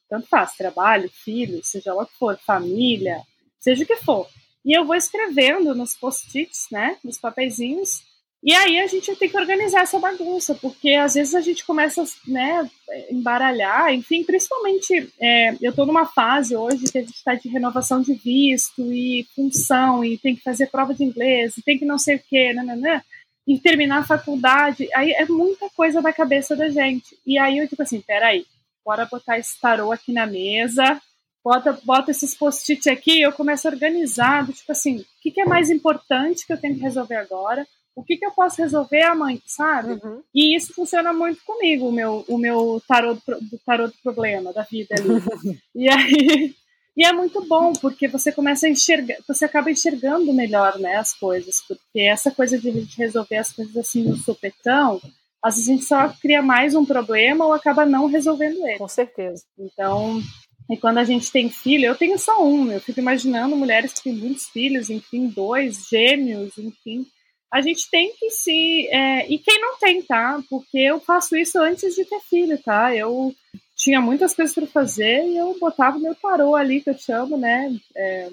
tanto 0.07 0.27
faz, 0.27 0.53
trabalho, 0.53 1.09
filho, 1.09 1.59
seja 1.63 1.91
lá 1.91 2.03
o 2.03 2.05
que 2.05 2.13
for, 2.13 2.37
família, 2.37 3.19
seja 3.59 3.83
o 3.83 3.87
que 3.87 3.95
for. 3.95 4.27
E 4.65 4.77
eu 4.77 4.85
vou 4.85 4.95
escrevendo 4.95 5.75
nos 5.75 5.95
post-its, 5.95 6.67
né, 6.71 6.97
nos 7.03 7.17
papeizinhos, 7.17 8.03
e 8.43 8.53
aí 8.53 8.79
a 8.79 8.85
gente 8.85 9.15
tem 9.15 9.27
que 9.27 9.37
organizar 9.37 9.81
essa 9.81 9.97
bagunça, 9.97 10.53
porque 10.55 10.91
às 10.93 11.15
vezes 11.15 11.33
a 11.33 11.41
gente 11.41 11.65
começa 11.65 12.03
né, 12.27 12.69
embaralhar, 13.09 13.91
enfim, 13.93 14.23
principalmente 14.23 15.11
é, 15.19 15.55
eu 15.61 15.71
estou 15.71 15.85
numa 15.85 16.05
fase 16.05 16.55
hoje 16.55 16.91
que 16.91 16.97
a 16.97 17.01
gente 17.01 17.15
está 17.15 17.33
de 17.33 17.49
renovação 17.49 18.01
de 18.01 18.13
visto 18.13 18.81
e 18.91 19.25
função, 19.35 20.05
e 20.05 20.17
tem 20.17 20.35
que 20.35 20.43
fazer 20.43 20.69
prova 20.69 20.93
de 20.93 21.03
inglês, 21.03 21.57
e 21.57 21.63
tem 21.63 21.77
que 21.79 21.85
não 21.85 21.97
sei 21.97 22.17
o 22.17 22.23
quê, 22.29 22.53
né, 22.53 22.63
né, 22.63 22.75
né 22.75 23.03
e 23.47 23.59
terminar 23.59 23.99
a 23.99 24.05
faculdade. 24.05 24.87
Aí 24.93 25.11
é 25.11 25.25
muita 25.25 25.69
coisa 25.69 26.01
na 26.01 26.11
cabeça 26.11 26.55
da 26.55 26.69
gente. 26.69 27.17
E 27.25 27.37
aí 27.37 27.59
eu, 27.59 27.67
tipo 27.67 27.81
assim, 27.81 28.01
peraí, 28.01 28.45
bora 28.83 29.05
botar 29.05 29.37
esse 29.37 29.59
tarô 29.59 29.91
aqui 29.91 30.11
na 30.11 30.25
mesa, 30.25 30.99
bota, 31.45 31.79
bota 31.83 32.09
esses 32.09 32.33
post-it 32.33 32.89
aqui, 32.89 33.21
eu 33.21 33.31
começo 33.31 33.67
a 33.67 33.71
organizar, 33.71 34.51
tipo 34.51 34.71
assim, 34.71 34.97
o 34.97 35.05
que, 35.21 35.29
que, 35.29 35.41
é 35.41 35.45
mais 35.45 35.69
importante 35.69 36.43
que 36.43 36.51
eu 36.51 36.57
tenho 36.57 36.73
que 36.73 36.81
resolver 36.81 37.17
agora? 37.17 37.67
O 37.95 38.03
que, 38.03 38.17
que 38.17 38.25
eu 38.25 38.31
posso 38.31 38.61
resolver 38.61 39.03
amanhã, 39.03 39.39
sabe? 39.45 39.93
Uhum. 39.93 40.21
E 40.33 40.55
isso 40.55 40.73
funciona 40.73 41.13
muito 41.13 41.45
comigo, 41.45 41.87
o 41.87 41.91
meu, 41.91 42.25
o 42.27 42.37
meu 42.37 42.81
tarô 42.87 43.13
do, 43.13 43.59
tarô 43.63 43.87
do 43.87 43.93
problema 44.03 44.51
da 44.51 44.63
vida 44.63 44.95
ali. 44.97 45.59
e 45.75 45.87
aí 45.87 46.55
e 46.97 47.05
é 47.05 47.13
muito 47.13 47.45
bom, 47.45 47.73
porque 47.73 48.07
você 48.07 48.31
começa 48.31 48.67
a 48.67 48.69
enxergar, 48.69 49.17
você 49.27 49.45
acaba 49.45 49.69
enxergando 49.69 50.33
melhor 50.33 50.79
né, 50.79 50.95
as 50.95 51.13
coisas, 51.13 51.61
porque 51.67 51.99
essa 51.99 52.31
coisa 52.31 52.57
de 52.57 52.71
resolver 52.97 53.35
as 53.35 53.51
coisas 53.51 53.75
assim 53.75 54.03
no 54.03 54.15
sopetão, 54.15 55.01
às 55.43 55.55
vezes 55.55 55.69
a 55.69 55.73
gente 55.73 55.85
só 55.85 56.09
cria 56.21 56.41
mais 56.41 56.73
um 56.73 56.85
problema 56.85 57.45
ou 57.45 57.53
acaba 57.53 57.85
não 57.85 58.07
resolvendo 58.07 58.65
ele. 58.65 58.77
Com 58.77 58.87
certeza. 58.87 59.43
Então, 59.59 60.21
e 60.69 60.77
quando 60.77 60.97
a 60.97 61.03
gente 61.03 61.31
tem 61.31 61.49
filho, 61.49 61.85
eu 61.85 61.95
tenho 61.95 62.17
só 62.17 62.43
um, 62.43 62.71
eu 62.71 62.79
fico 62.79 62.99
imaginando 62.99 63.55
mulheres 63.55 63.93
que 63.93 64.03
têm 64.03 64.13
muitos 64.13 64.47
filhos, 64.47 64.89
enfim, 64.89 65.27
dois, 65.27 65.87
gêmeos, 65.87 66.57
enfim. 66.57 67.05
A 67.53 67.61
gente 67.61 67.89
tem 67.89 68.13
que 68.19 68.29
se. 68.31 68.87
É, 68.89 69.31
e 69.31 69.37
quem 69.39 69.61
não 69.61 69.77
tem, 69.77 70.01
tá? 70.01 70.41
Porque 70.49 70.77
eu 70.77 70.99
faço 70.99 71.37
isso 71.37 71.59
antes 71.59 71.95
de 71.95 72.03
ter 72.03 72.19
filho, 72.21 72.57
tá? 72.57 72.93
Eu 72.95 73.33
tinha 73.75 74.01
muitas 74.01 74.33
coisas 74.33 74.53
para 74.53 74.67
fazer 74.67 75.25
e 75.27 75.37
eu 75.37 75.55
botava 75.59 75.99
meu 75.99 76.15
tarô 76.15 76.55
ali, 76.55 76.81
que 76.81 76.89
eu 76.89 76.97
chamo, 76.97 77.37
né? 77.37 77.73
É, 77.95 78.29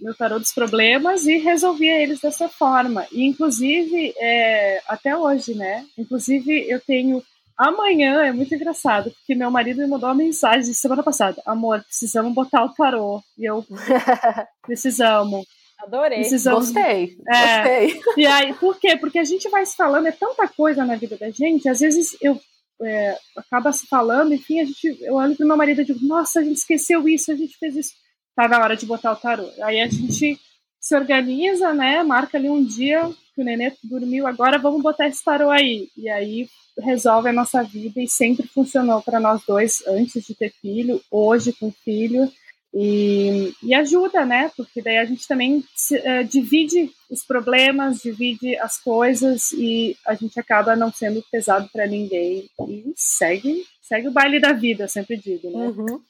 meu 0.00 0.14
tarô 0.16 0.38
dos 0.38 0.52
problemas 0.52 1.26
e 1.26 1.36
resolvia 1.36 2.00
eles 2.00 2.20
dessa 2.20 2.48
forma. 2.48 3.06
E, 3.12 3.24
inclusive, 3.24 4.14
é, 4.16 4.82
até 4.88 5.16
hoje, 5.16 5.54
né? 5.54 5.86
Inclusive, 5.98 6.66
eu 6.68 6.80
tenho. 6.80 7.22
Amanhã 7.62 8.24
é 8.24 8.32
muito 8.32 8.52
engraçado, 8.52 9.12
porque 9.12 9.36
meu 9.36 9.48
marido 9.48 9.80
me 9.80 9.86
mandou 9.86 10.08
uma 10.08 10.16
mensagem 10.16 10.74
semana 10.74 11.00
passada: 11.00 11.40
Amor, 11.46 11.80
precisamos 11.84 12.34
botar 12.34 12.64
o 12.64 12.74
tarô. 12.74 13.22
E 13.38 13.44
eu. 13.44 13.64
precisamos. 14.66 15.46
Adorei. 15.78 16.18
Precisamos... 16.18 16.72
Gostei. 16.72 17.16
É, 17.32 17.86
Gostei. 17.86 18.00
E 18.16 18.26
aí, 18.26 18.52
por 18.54 18.80
quê? 18.80 18.96
Porque 18.96 19.18
a 19.20 19.24
gente 19.24 19.48
vai 19.48 19.64
se 19.64 19.76
falando, 19.76 20.08
é 20.08 20.12
tanta 20.12 20.48
coisa 20.48 20.84
na 20.84 20.96
vida 20.96 21.16
da 21.16 21.30
gente, 21.30 21.68
às 21.68 21.78
vezes 21.78 22.16
eu 22.20 22.36
é, 22.82 23.16
acaba 23.36 23.72
se 23.72 23.86
falando, 23.86 24.34
enfim, 24.34 24.58
a 24.58 24.64
gente, 24.64 24.98
eu 25.00 25.14
olho 25.14 25.36
pro 25.36 25.46
meu 25.46 25.56
marido 25.56 25.82
e 25.82 25.84
digo, 25.84 26.04
nossa, 26.04 26.40
a 26.40 26.42
gente 26.42 26.56
esqueceu 26.56 27.08
isso, 27.08 27.30
a 27.30 27.36
gente 27.36 27.56
fez 27.58 27.76
isso. 27.76 27.92
Tá 28.34 28.48
na 28.48 28.58
hora 28.58 28.76
de 28.76 28.86
botar 28.86 29.12
o 29.12 29.16
tarô. 29.16 29.48
Aí 29.62 29.80
a 29.80 29.86
gente 29.86 30.36
se 30.80 30.96
organiza, 30.96 31.72
né? 31.72 32.02
Marca 32.02 32.38
ali 32.38 32.50
um 32.50 32.64
dia 32.64 33.08
que 33.34 33.40
o 33.40 33.44
nenê 33.44 33.72
dormiu, 33.82 34.26
agora 34.26 34.58
vamos 34.58 34.82
botar 34.82 35.08
esse 35.08 35.24
tarô 35.24 35.50
aí. 35.50 35.88
E 35.96 36.08
aí 36.08 36.48
resolve 36.78 37.28
a 37.28 37.32
nossa 37.32 37.62
vida 37.62 38.00
e 38.00 38.08
sempre 38.08 38.46
funcionou 38.46 39.02
para 39.02 39.20
nós 39.20 39.42
dois 39.46 39.82
antes 39.86 40.24
de 40.24 40.34
ter 40.34 40.52
filho, 40.52 41.00
hoje 41.10 41.52
com 41.52 41.70
filho. 41.70 42.30
E, 42.74 43.52
e, 43.62 43.74
ajuda, 43.74 44.24
né? 44.24 44.50
Porque 44.56 44.80
daí 44.80 44.96
a 44.96 45.04
gente 45.04 45.28
também 45.28 45.62
se, 45.74 45.98
uh, 45.98 46.24
divide 46.24 46.90
os 47.10 47.22
problemas, 47.22 48.00
divide 48.00 48.56
as 48.56 48.78
coisas 48.78 49.52
e 49.52 49.94
a 50.06 50.14
gente 50.14 50.40
acaba 50.40 50.74
não 50.74 50.90
sendo 50.90 51.22
pesado 51.30 51.68
para 51.70 51.86
ninguém 51.86 52.48
e 52.66 52.92
segue, 52.96 53.66
segue 53.82 54.08
o 54.08 54.12
baile 54.12 54.40
da 54.40 54.54
vida, 54.54 54.84
eu 54.84 54.88
sempre 54.88 55.18
digo, 55.18 55.50
né? 55.50 55.66
Uhum. 55.66 56.00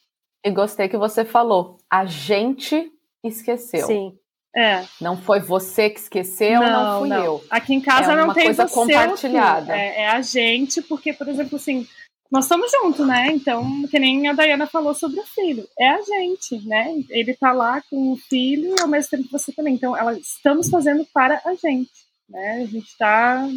E 0.44 0.50
gostei 0.52 0.88
que 0.88 0.96
você 0.96 1.24
falou, 1.24 1.78
a 1.90 2.04
gente 2.04 2.92
esqueceu. 3.24 3.86
Sim. 3.86 4.16
É. 4.54 4.84
Não 5.00 5.16
foi 5.16 5.40
você 5.40 5.88
que 5.88 5.98
esqueceu, 5.98 6.60
não, 6.60 6.84
não 6.84 7.00
fui 7.00 7.08
não. 7.08 7.24
eu. 7.24 7.44
Aqui 7.48 7.74
em 7.74 7.80
casa 7.80 8.12
é 8.12 8.16
não 8.16 8.34
tem 8.34 8.44
coisa 8.44 8.68
você 8.68 8.74
compartilhada. 8.74 9.74
É, 9.74 10.02
é 10.02 10.08
a 10.08 10.20
gente, 10.20 10.82
porque, 10.82 11.12
por 11.12 11.26
exemplo, 11.28 11.56
assim, 11.56 11.86
nós 12.30 12.44
estamos 12.44 12.70
juntos, 12.70 13.06
né? 13.06 13.30
Então, 13.32 13.86
que 13.88 13.98
nem 13.98 14.28
a 14.28 14.32
Dayana 14.32 14.66
falou 14.66 14.94
sobre 14.94 15.20
o 15.20 15.26
filho, 15.26 15.66
é 15.78 15.88
a 15.88 16.02
gente, 16.02 16.66
né? 16.66 16.94
Ele 17.10 17.34
tá 17.34 17.52
lá 17.52 17.82
com 17.90 18.12
o 18.12 18.16
filho 18.16 18.74
e 18.78 18.80
ao 18.80 18.88
mesmo 18.88 19.10
tempo 19.10 19.28
você 19.30 19.52
também. 19.52 19.74
Então, 19.74 19.96
ela, 19.96 20.12
estamos 20.18 20.68
fazendo 20.68 21.06
para 21.12 21.40
a 21.44 21.54
gente, 21.54 21.90
né? 22.28 22.62
A 22.62 22.66
gente 22.66 22.96
tá 22.96 23.48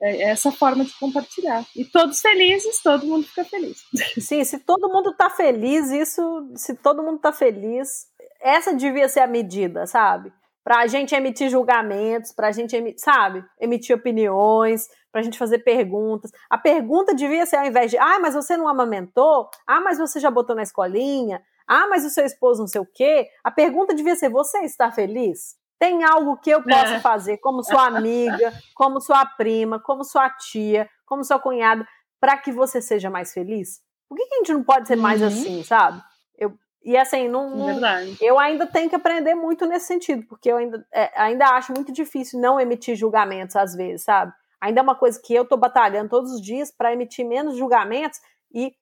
é, 0.00 0.16
é 0.16 0.30
essa 0.30 0.52
forma 0.52 0.84
de 0.84 0.92
compartilhar. 0.98 1.64
E 1.74 1.84
todos 1.84 2.20
felizes, 2.20 2.82
todo 2.82 3.06
mundo 3.06 3.26
fica 3.26 3.44
feliz. 3.44 3.78
Sim, 4.18 4.44
se 4.44 4.58
todo 4.58 4.88
mundo 4.88 5.12
tá 5.14 5.28
feliz, 5.30 5.90
isso, 5.90 6.52
se 6.54 6.74
todo 6.74 7.02
mundo 7.02 7.18
tá 7.18 7.32
feliz, 7.32 8.06
essa 8.40 8.74
devia 8.74 9.08
ser 9.08 9.20
a 9.20 9.26
medida, 9.26 9.86
sabe? 9.86 10.32
Pra 10.62 10.86
gente 10.86 11.14
emitir 11.14 11.48
julgamentos, 11.48 12.32
pra 12.32 12.52
gente, 12.52 12.76
emitir, 12.76 13.00
sabe? 13.02 13.44
Emitir 13.58 13.96
opiniões, 13.96 14.86
para 15.10 15.20
a 15.20 15.24
gente 15.24 15.38
fazer 15.38 15.60
perguntas. 15.60 16.30
A 16.50 16.58
pergunta 16.58 17.14
devia 17.14 17.46
ser 17.46 17.56
ao 17.56 17.66
invés 17.66 17.90
de, 17.90 17.98
ah, 17.98 18.18
mas 18.20 18.34
você 18.34 18.56
não 18.56 18.68
amamentou? 18.68 19.48
Ah, 19.66 19.80
mas 19.80 19.98
você 19.98 20.20
já 20.20 20.30
botou 20.30 20.54
na 20.54 20.62
escolinha? 20.62 21.42
Ah, 21.66 21.86
mas 21.88 22.04
o 22.04 22.10
seu 22.10 22.24
esposo 22.24 22.60
não 22.60 22.68
sei 22.68 22.80
o 22.80 22.86
quê? 22.86 23.28
A 23.42 23.50
pergunta 23.50 23.94
devia 23.94 24.16
ser, 24.16 24.30
você 24.30 24.58
está 24.60 24.90
feliz? 24.90 25.56
Tem 25.78 26.02
algo 26.02 26.36
que 26.38 26.50
eu 26.50 26.62
possa 26.62 26.94
é. 26.94 27.00
fazer 27.00 27.38
como 27.38 27.62
sua 27.62 27.86
amiga, 27.86 28.52
como 28.74 29.00
sua 29.00 29.24
prima, 29.24 29.78
como 29.78 30.02
sua 30.02 30.28
tia, 30.30 30.88
como 31.06 31.22
sua 31.22 31.38
cunhada, 31.38 31.86
para 32.20 32.36
que 32.36 32.50
você 32.50 32.82
seja 32.82 33.08
mais 33.08 33.32
feliz? 33.32 33.80
Por 34.08 34.16
que, 34.16 34.26
que, 34.26 34.34
a 34.34 34.38
gente 34.38 34.52
não 34.52 34.64
pode 34.64 34.88
ser 34.88 34.96
mais 34.96 35.20
uhum. 35.20 35.28
assim, 35.28 35.62
sabe? 35.62 36.02
Eu, 36.36 36.52
e 36.82 36.96
assim, 36.96 37.28
não, 37.28 37.50
não 37.50 37.80
eu 38.20 38.38
ainda 38.38 38.66
tenho 38.66 38.88
que 38.88 38.94
aprender 38.94 39.34
muito 39.34 39.66
nesse 39.66 39.86
sentido, 39.86 40.24
porque 40.28 40.50
eu 40.50 40.56
ainda, 40.56 40.86
é, 40.92 41.10
ainda 41.20 41.46
acho 41.48 41.72
muito 41.72 41.92
difícil 41.92 42.40
não 42.40 42.60
emitir 42.60 42.96
julgamentos 42.96 43.56
às 43.56 43.74
vezes, 43.74 44.04
sabe? 44.04 44.32
ainda 44.60 44.80
é 44.80 44.82
uma 44.82 44.94
coisa 44.94 45.20
que 45.22 45.34
eu 45.34 45.42
estou 45.42 45.58
batalhando 45.58 46.10
todos 46.10 46.32
os 46.32 46.42
dias 46.42 46.70
para 46.70 46.92
emitir 46.92 47.26
menos 47.26 47.56
julgamentos 47.56 48.20
e 48.52 48.72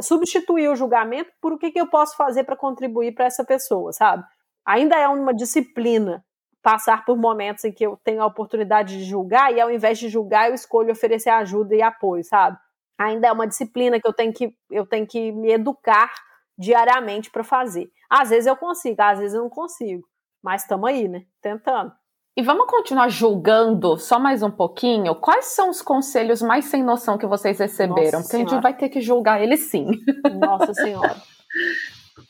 substituir 0.00 0.68
o 0.68 0.76
julgamento 0.76 1.30
por 1.40 1.52
o 1.52 1.58
que, 1.58 1.70
que 1.70 1.80
eu 1.80 1.86
posso 1.86 2.16
fazer 2.16 2.44
para 2.44 2.56
contribuir 2.56 3.12
para 3.12 3.26
essa 3.26 3.44
pessoa, 3.44 3.92
sabe? 3.92 4.24
Ainda 4.64 4.96
é 4.96 5.06
uma 5.08 5.34
disciplina 5.34 6.24
passar 6.62 7.04
por 7.04 7.16
momentos 7.16 7.64
em 7.64 7.72
que 7.72 7.84
eu 7.84 7.98
tenho 8.02 8.22
a 8.22 8.26
oportunidade 8.26 8.98
de 8.98 9.04
julgar 9.04 9.52
e 9.52 9.60
ao 9.60 9.70
invés 9.70 9.98
de 9.98 10.08
julgar 10.08 10.48
eu 10.48 10.54
escolho 10.54 10.92
oferecer 10.92 11.30
ajuda 11.30 11.74
e 11.74 11.82
apoio, 11.82 12.24
sabe? 12.24 12.56
Ainda 12.98 13.28
é 13.28 13.32
uma 13.32 13.46
disciplina 13.46 14.00
que 14.00 14.08
eu 14.08 14.12
tenho 14.12 14.32
que 14.32 14.54
eu 14.70 14.86
tenho 14.86 15.06
que 15.06 15.30
me 15.32 15.52
educar 15.52 16.12
diariamente 16.58 17.30
para 17.30 17.44
fazer. 17.44 17.88
Às 18.10 18.30
vezes 18.30 18.46
eu 18.46 18.56
consigo, 18.56 19.00
às 19.00 19.18
vezes 19.18 19.34
eu 19.34 19.42
não 19.42 19.50
consigo, 19.50 20.02
mas 20.42 20.62
estamos 20.62 20.88
aí, 20.88 21.06
né? 21.06 21.22
Tentando. 21.40 21.92
E 22.36 22.42
vamos 22.42 22.66
continuar 22.66 23.08
julgando 23.08 23.96
só 23.96 24.18
mais 24.18 24.42
um 24.42 24.50
pouquinho? 24.50 25.14
Quais 25.16 25.46
são 25.46 25.70
os 25.70 25.82
conselhos 25.82 26.40
mais 26.40 26.66
sem 26.66 26.84
noção 26.84 27.18
que 27.18 27.26
vocês 27.26 27.58
receberam? 27.58 28.18
Nossa 28.18 28.18
Porque 28.18 28.36
senhora. 28.36 28.50
a 28.50 28.54
gente 28.54 28.62
vai 28.62 28.76
ter 28.76 28.88
que 28.88 29.00
julgar 29.00 29.42
eles 29.42 29.68
sim. 29.70 29.90
Nossa 30.38 30.72
Senhora. 30.72 31.16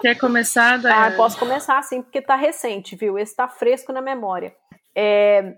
Quer 0.01 0.17
começar, 0.17 0.79
Daiane? 0.79 1.15
Ah, 1.15 1.17
posso 1.17 1.39
começar 1.39 1.83
sim, 1.83 2.03
porque 2.03 2.23
tá 2.23 2.37
recente, 2.37 2.95
viu? 2.95 3.19
Esse 3.19 3.35
tá 3.35 3.49
fresco 3.49 3.93
na 3.93 4.01
memória. 4.01 4.55
É, 4.95 5.57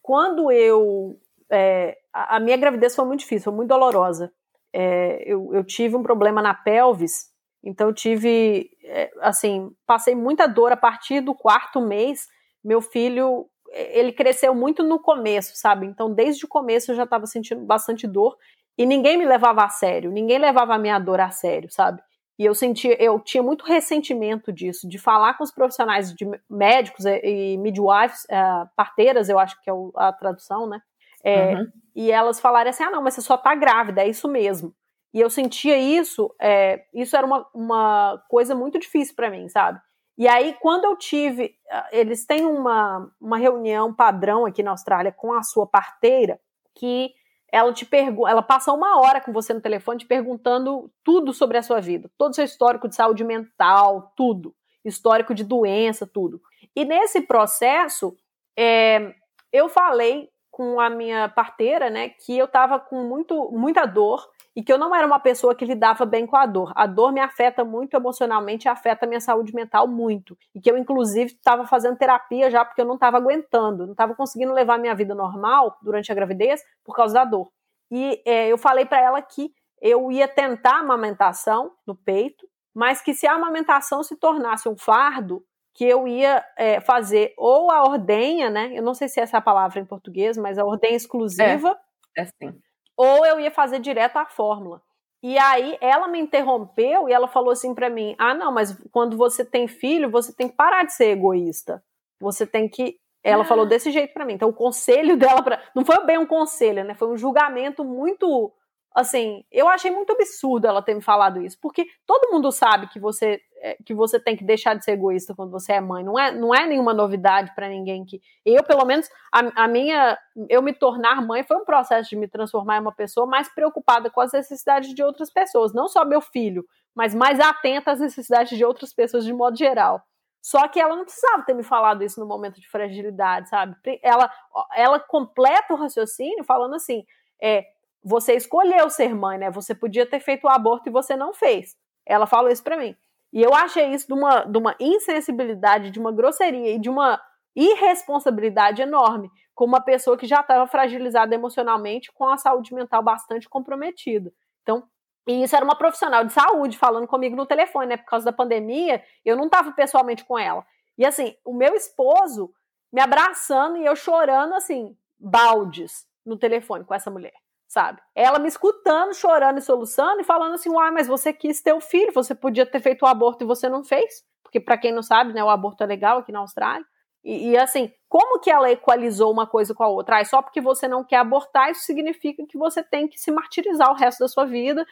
quando 0.00 0.50
eu. 0.50 1.18
É, 1.50 1.98
a 2.12 2.40
minha 2.40 2.56
gravidez 2.56 2.94
foi 2.94 3.04
muito 3.04 3.20
difícil, 3.20 3.44
foi 3.44 3.54
muito 3.54 3.68
dolorosa. 3.68 4.32
É, 4.72 5.22
eu, 5.26 5.52
eu, 5.52 5.64
tive 5.64 5.96
um 5.96 6.02
problema 6.02 6.40
na 6.40 6.54
pelvis, 6.54 7.26
então 7.62 7.88
eu 7.88 7.94
tive. 7.94 8.70
É, 8.84 9.10
assim, 9.20 9.70
passei 9.86 10.14
muita 10.14 10.46
dor 10.46 10.72
a 10.72 10.76
partir 10.76 11.20
do 11.20 11.34
quarto 11.34 11.80
mês. 11.80 12.28
Meu 12.64 12.80
filho 12.80 13.48
ele 13.72 14.12
cresceu 14.12 14.54
muito 14.54 14.82
no 14.82 14.98
começo, 14.98 15.56
sabe? 15.56 15.86
Então, 15.86 16.12
desde 16.12 16.44
o 16.44 16.48
começo 16.48 16.90
eu 16.90 16.94
já 16.94 17.04
estava 17.04 17.26
sentindo 17.26 17.64
bastante 17.64 18.06
dor 18.06 18.36
e 18.76 18.84
ninguém 18.84 19.16
me 19.16 19.24
levava 19.24 19.64
a 19.64 19.68
sério, 19.68 20.10
ninguém 20.10 20.38
levava 20.38 20.74
a 20.74 20.78
minha 20.78 20.98
dor 20.98 21.20
a 21.20 21.30
sério, 21.30 21.70
sabe? 21.70 22.02
E 22.38 22.44
eu 22.44 22.54
sentia, 22.54 23.00
eu 23.02 23.20
tinha 23.20 23.42
muito 23.42 23.64
ressentimento 23.64 24.52
disso, 24.52 24.88
de 24.88 24.98
falar 24.98 25.34
com 25.34 25.44
os 25.44 25.52
profissionais 25.52 26.14
de 26.14 26.26
médicos 26.48 27.04
e 27.04 27.56
midwives, 27.58 28.24
uh, 28.24 28.68
parteiras, 28.74 29.28
eu 29.28 29.38
acho 29.38 29.60
que 29.62 29.70
é 29.70 29.72
a 29.96 30.12
tradução, 30.12 30.66
né? 30.66 30.80
É, 31.22 31.54
uhum. 31.54 31.66
E 31.94 32.10
elas 32.10 32.40
falarem 32.40 32.70
assim: 32.70 32.82
ah, 32.82 32.90
não, 32.90 33.02
mas 33.02 33.14
você 33.14 33.20
só 33.20 33.36
tá 33.36 33.54
grávida, 33.54 34.02
é 34.02 34.08
isso 34.08 34.26
mesmo. 34.26 34.74
E 35.12 35.20
eu 35.20 35.28
sentia 35.28 35.76
isso, 35.76 36.34
é, 36.40 36.84
isso 36.94 37.16
era 37.16 37.26
uma, 37.26 37.46
uma 37.54 38.22
coisa 38.28 38.54
muito 38.54 38.78
difícil 38.78 39.14
para 39.14 39.30
mim, 39.30 39.48
sabe? 39.48 39.80
E 40.16 40.28
aí, 40.28 40.56
quando 40.60 40.84
eu 40.84 40.96
tive, 40.96 41.54
ah, 41.70 41.88
eles 41.90 42.24
têm 42.26 42.44
uma, 42.44 43.10
uma 43.20 43.36
reunião 43.36 43.92
padrão 43.92 44.46
aqui 44.46 44.62
na 44.62 44.70
Austrália 44.70 45.12
com 45.12 45.32
a 45.32 45.42
sua 45.42 45.66
parteira, 45.66 46.40
que 46.74 47.12
ela 47.50 47.72
te 47.72 47.84
pergunta, 47.84 48.30
ela 48.30 48.42
passa 48.42 48.72
uma 48.72 48.98
hora 48.98 49.20
com 49.20 49.32
você 49.32 49.52
no 49.52 49.60
telefone 49.60 49.98
te 49.98 50.06
perguntando 50.06 50.90
tudo 51.04 51.34
sobre 51.34 51.58
a 51.58 51.62
sua 51.62 51.80
vida, 51.80 52.10
todo 52.16 52.32
o 52.32 52.34
seu 52.34 52.44
histórico 52.44 52.88
de 52.88 52.94
saúde 52.94 53.22
mental, 53.22 54.12
tudo, 54.16 54.54
histórico 54.82 55.34
de 55.34 55.44
doença, 55.44 56.06
tudo. 56.06 56.40
E 56.74 56.84
nesse 56.84 57.20
processo, 57.20 58.16
é, 58.56 59.14
eu 59.52 59.68
falei 59.68 60.30
com 60.50 60.80
a 60.80 60.88
minha 60.88 61.28
parteira, 61.28 61.90
né, 61.90 62.08
que 62.10 62.36
eu 62.36 62.46
estava 62.46 62.78
com 62.78 63.04
muito, 63.04 63.50
muita 63.50 63.84
dor 63.86 64.26
e 64.54 64.62
que 64.62 64.72
eu 64.72 64.78
não 64.78 64.94
era 64.94 65.06
uma 65.06 65.18
pessoa 65.18 65.54
que 65.54 65.64
lidava 65.64 66.04
bem 66.04 66.26
com 66.26 66.36
a 66.36 66.44
dor. 66.44 66.72
A 66.76 66.86
dor 66.86 67.12
me 67.12 67.20
afeta 67.20 67.64
muito 67.64 67.94
emocionalmente 67.94 68.66
e 68.66 68.68
afeta 68.68 69.06
a 69.06 69.08
minha 69.08 69.20
saúde 69.20 69.54
mental 69.54 69.88
muito. 69.88 70.36
E 70.54 70.60
que 70.60 70.70
eu, 70.70 70.76
inclusive, 70.76 71.32
estava 71.32 71.66
fazendo 71.66 71.96
terapia 71.96 72.50
já 72.50 72.64
porque 72.64 72.80
eu 72.80 72.86
não 72.86 72.94
estava 72.94 73.16
aguentando, 73.16 73.86
não 73.86 73.92
estava 73.92 74.14
conseguindo 74.14 74.52
levar 74.52 74.74
a 74.74 74.78
minha 74.78 74.94
vida 74.94 75.14
normal 75.14 75.78
durante 75.82 76.12
a 76.12 76.14
gravidez 76.14 76.62
por 76.84 76.94
causa 76.94 77.14
da 77.14 77.24
dor. 77.24 77.50
E 77.90 78.22
é, 78.26 78.48
eu 78.48 78.58
falei 78.58 78.84
para 78.84 79.00
ela 79.00 79.22
que 79.22 79.50
eu 79.80 80.12
ia 80.12 80.28
tentar 80.28 80.76
a 80.76 80.80
amamentação 80.80 81.72
no 81.86 81.94
peito, 81.94 82.46
mas 82.74 83.00
que 83.00 83.14
se 83.14 83.26
a 83.26 83.34
amamentação 83.34 84.02
se 84.02 84.16
tornasse 84.16 84.68
um 84.68 84.76
fardo, 84.76 85.44
que 85.74 85.84
eu 85.84 86.06
ia 86.06 86.44
é, 86.58 86.80
fazer 86.82 87.32
ou 87.38 87.70
a 87.70 87.82
ordenha, 87.82 88.50
né? 88.50 88.70
Eu 88.74 88.82
não 88.82 88.92
sei 88.92 89.08
se 89.08 89.18
é 89.18 89.22
essa 89.22 89.38
a 89.38 89.42
palavra 89.42 89.80
em 89.80 89.86
português, 89.86 90.36
mas 90.36 90.58
a 90.58 90.64
ordenha 90.64 90.94
exclusiva. 90.94 91.78
É, 92.16 92.22
é 92.22 92.26
sim 92.26 92.60
ou 92.96 93.24
eu 93.26 93.40
ia 93.40 93.50
fazer 93.50 93.78
direto 93.78 94.16
a 94.16 94.26
fórmula. 94.26 94.82
E 95.22 95.38
aí 95.38 95.78
ela 95.80 96.08
me 96.08 96.18
interrompeu 96.18 97.08
e 97.08 97.12
ela 97.12 97.28
falou 97.28 97.50
assim 97.50 97.74
para 97.74 97.88
mim: 97.88 98.14
"Ah, 98.18 98.34
não, 98.34 98.52
mas 98.52 98.76
quando 98.90 99.16
você 99.16 99.44
tem 99.44 99.68
filho, 99.68 100.10
você 100.10 100.34
tem 100.34 100.48
que 100.48 100.56
parar 100.56 100.84
de 100.84 100.94
ser 100.94 101.10
egoísta. 101.10 101.82
Você 102.20 102.46
tem 102.46 102.68
que 102.68 102.96
ela 103.24 103.44
falou 103.44 103.64
desse 103.64 103.92
jeito 103.92 104.12
para 104.12 104.24
mim. 104.24 104.34
Então 104.34 104.48
o 104.48 104.54
conselho 104.54 105.16
dela 105.18 105.42
para 105.42 105.62
não 105.74 105.84
foi 105.84 106.04
bem 106.04 106.18
um 106.18 106.26
conselho, 106.26 106.84
né? 106.84 106.94
Foi 106.94 107.08
um 107.08 107.16
julgamento 107.16 107.84
muito 107.84 108.52
assim, 108.94 109.42
eu 109.50 109.68
achei 109.68 109.90
muito 109.90 110.12
absurdo 110.12 110.66
ela 110.66 110.82
ter 110.82 110.94
me 110.94 111.00
falado 111.00 111.40
isso, 111.40 111.58
porque 111.62 111.86
todo 112.06 112.30
mundo 112.30 112.52
sabe 112.52 112.88
que 112.88 113.00
você 113.00 113.40
que 113.84 113.94
você 113.94 114.18
tem 114.18 114.36
que 114.36 114.44
deixar 114.44 114.74
de 114.74 114.84
ser 114.84 114.92
egoísta 114.92 115.34
quando 115.34 115.50
você 115.50 115.74
é 115.74 115.80
mãe. 115.80 116.02
Não 116.02 116.18
é, 116.18 116.32
não 116.32 116.54
é 116.54 116.66
nenhuma 116.66 116.92
novidade 116.92 117.54
para 117.54 117.68
ninguém 117.68 118.04
que 118.04 118.20
eu, 118.44 118.62
pelo 118.64 118.84
menos, 118.84 119.08
a, 119.32 119.64
a, 119.64 119.68
minha 119.68 120.18
eu 120.48 120.60
me 120.60 120.72
tornar 120.72 121.24
mãe 121.24 121.44
foi 121.44 121.56
um 121.56 121.64
processo 121.64 122.10
de 122.10 122.16
me 122.16 122.26
transformar 122.26 122.78
em 122.78 122.80
uma 122.80 122.92
pessoa 122.92 123.26
mais 123.26 123.48
preocupada 123.48 124.10
com 124.10 124.20
as 124.20 124.32
necessidades 124.32 124.94
de 124.94 125.02
outras 125.02 125.30
pessoas, 125.30 125.72
não 125.72 125.88
só 125.88 126.04
meu 126.04 126.20
filho, 126.20 126.66
mas 126.94 127.14
mais 127.14 127.38
atenta 127.38 127.92
às 127.92 128.00
necessidades 128.00 128.56
de 128.56 128.64
outras 128.64 128.92
pessoas 128.92 129.24
de 129.24 129.32
modo 129.32 129.56
geral. 129.56 130.02
Só 130.42 130.66
que 130.66 130.80
ela 130.80 130.96
não 130.96 131.04
precisava 131.04 131.44
ter 131.44 131.54
me 131.54 131.62
falado 131.62 132.02
isso 132.02 132.18
no 132.18 132.26
momento 132.26 132.60
de 132.60 132.68
fragilidade, 132.68 133.48
sabe? 133.48 133.76
Ela, 134.02 134.28
ela 134.74 134.98
completa 134.98 135.72
o 135.72 135.76
raciocínio 135.76 136.42
falando 136.42 136.74
assim: 136.74 137.06
é, 137.40 137.64
você 138.02 138.34
escolheu 138.34 138.90
ser 138.90 139.14
mãe, 139.14 139.38
né? 139.38 139.50
Você 139.52 139.72
podia 139.72 140.04
ter 140.04 140.18
feito 140.18 140.44
o 140.44 140.50
aborto 140.50 140.88
e 140.88 140.92
você 140.92 141.14
não 141.14 141.32
fez. 141.32 141.76
Ela 142.04 142.26
falou 142.26 142.50
isso 142.50 142.64
para 142.64 142.76
mim. 142.76 142.96
E 143.32 143.42
eu 143.42 143.54
achei 143.54 143.90
isso 143.92 144.06
de 144.06 144.12
uma, 144.12 144.44
de 144.44 144.58
uma 144.58 144.74
insensibilidade, 144.78 145.90
de 145.90 145.98
uma 145.98 146.12
grosseria 146.12 146.74
e 146.74 146.78
de 146.78 146.90
uma 146.90 147.20
irresponsabilidade 147.56 148.82
enorme 148.82 149.30
com 149.54 149.64
uma 149.64 149.80
pessoa 149.80 150.16
que 150.16 150.26
já 150.26 150.40
estava 150.40 150.66
fragilizada 150.66 151.34
emocionalmente, 151.34 152.10
com 152.12 152.28
a 152.28 152.36
saúde 152.36 152.74
mental 152.74 153.02
bastante 153.02 153.48
comprometida. 153.48 154.32
Então, 154.62 154.84
e 155.26 155.42
isso 155.42 155.54
era 155.54 155.64
uma 155.64 155.76
profissional 155.76 156.24
de 156.24 156.32
saúde 156.32 156.76
falando 156.76 157.06
comigo 157.06 157.36
no 157.36 157.46
telefone, 157.46 157.86
né? 157.86 157.96
Por 157.96 158.06
causa 158.06 158.24
da 158.24 158.32
pandemia, 158.32 159.02
eu 159.24 159.36
não 159.36 159.44
estava 159.44 159.70
pessoalmente 159.72 160.24
com 160.24 160.38
ela. 160.38 160.64
E 160.98 161.06
assim, 161.06 161.34
o 161.44 161.54
meu 161.54 161.74
esposo 161.74 162.52
me 162.92 163.00
abraçando 163.00 163.76
e 163.76 163.84
eu 163.84 163.94
chorando, 163.94 164.54
assim, 164.54 164.96
baldes 165.18 166.06
no 166.24 166.36
telefone 166.36 166.84
com 166.84 166.94
essa 166.94 167.10
mulher, 167.10 167.32
sabe? 167.72 168.02
Ela 168.14 168.38
me 168.38 168.48
escutando, 168.48 169.14
chorando 169.14 169.56
e 169.56 169.62
soluçando 169.62 170.20
e 170.20 170.24
falando 170.24 170.54
assim: 170.54 170.68
uai, 170.68 170.90
mas 170.90 171.06
você 171.06 171.32
quis 171.32 171.62
ter 171.62 171.72
o 171.72 171.80
filho, 171.80 172.12
você 172.12 172.34
podia 172.34 172.66
ter 172.66 172.80
feito 172.80 173.02
o 173.02 173.06
aborto 173.06 173.42
e 173.42 173.46
você 173.46 173.66
não 173.66 173.82
fez. 173.82 174.22
Porque, 174.42 174.60
para 174.60 174.76
quem 174.76 174.92
não 174.92 175.02
sabe, 175.02 175.32
né, 175.32 175.42
o 175.42 175.48
aborto 175.48 175.82
é 175.82 175.86
legal 175.86 176.18
aqui 176.18 176.30
na 176.30 176.40
Austrália. 176.40 176.84
E, 177.24 177.50
e, 177.50 177.56
assim, 177.56 177.90
como 178.08 178.40
que 178.40 178.50
ela 178.50 178.70
equalizou 178.70 179.32
uma 179.32 179.46
coisa 179.46 179.74
com 179.74 179.82
a 179.82 179.88
outra? 179.88 180.18
Ah, 180.18 180.24
só 180.24 180.42
porque 180.42 180.60
você 180.60 180.86
não 180.86 181.02
quer 181.02 181.16
abortar, 181.16 181.70
isso 181.70 181.86
significa 181.86 182.44
que 182.46 182.58
você 182.58 182.82
tem 182.82 183.08
que 183.08 183.18
se 183.18 183.30
martirizar 183.30 183.90
o 183.90 183.94
resto 183.94 184.18
da 184.18 184.28
sua 184.28 184.44
vida. 184.44 184.84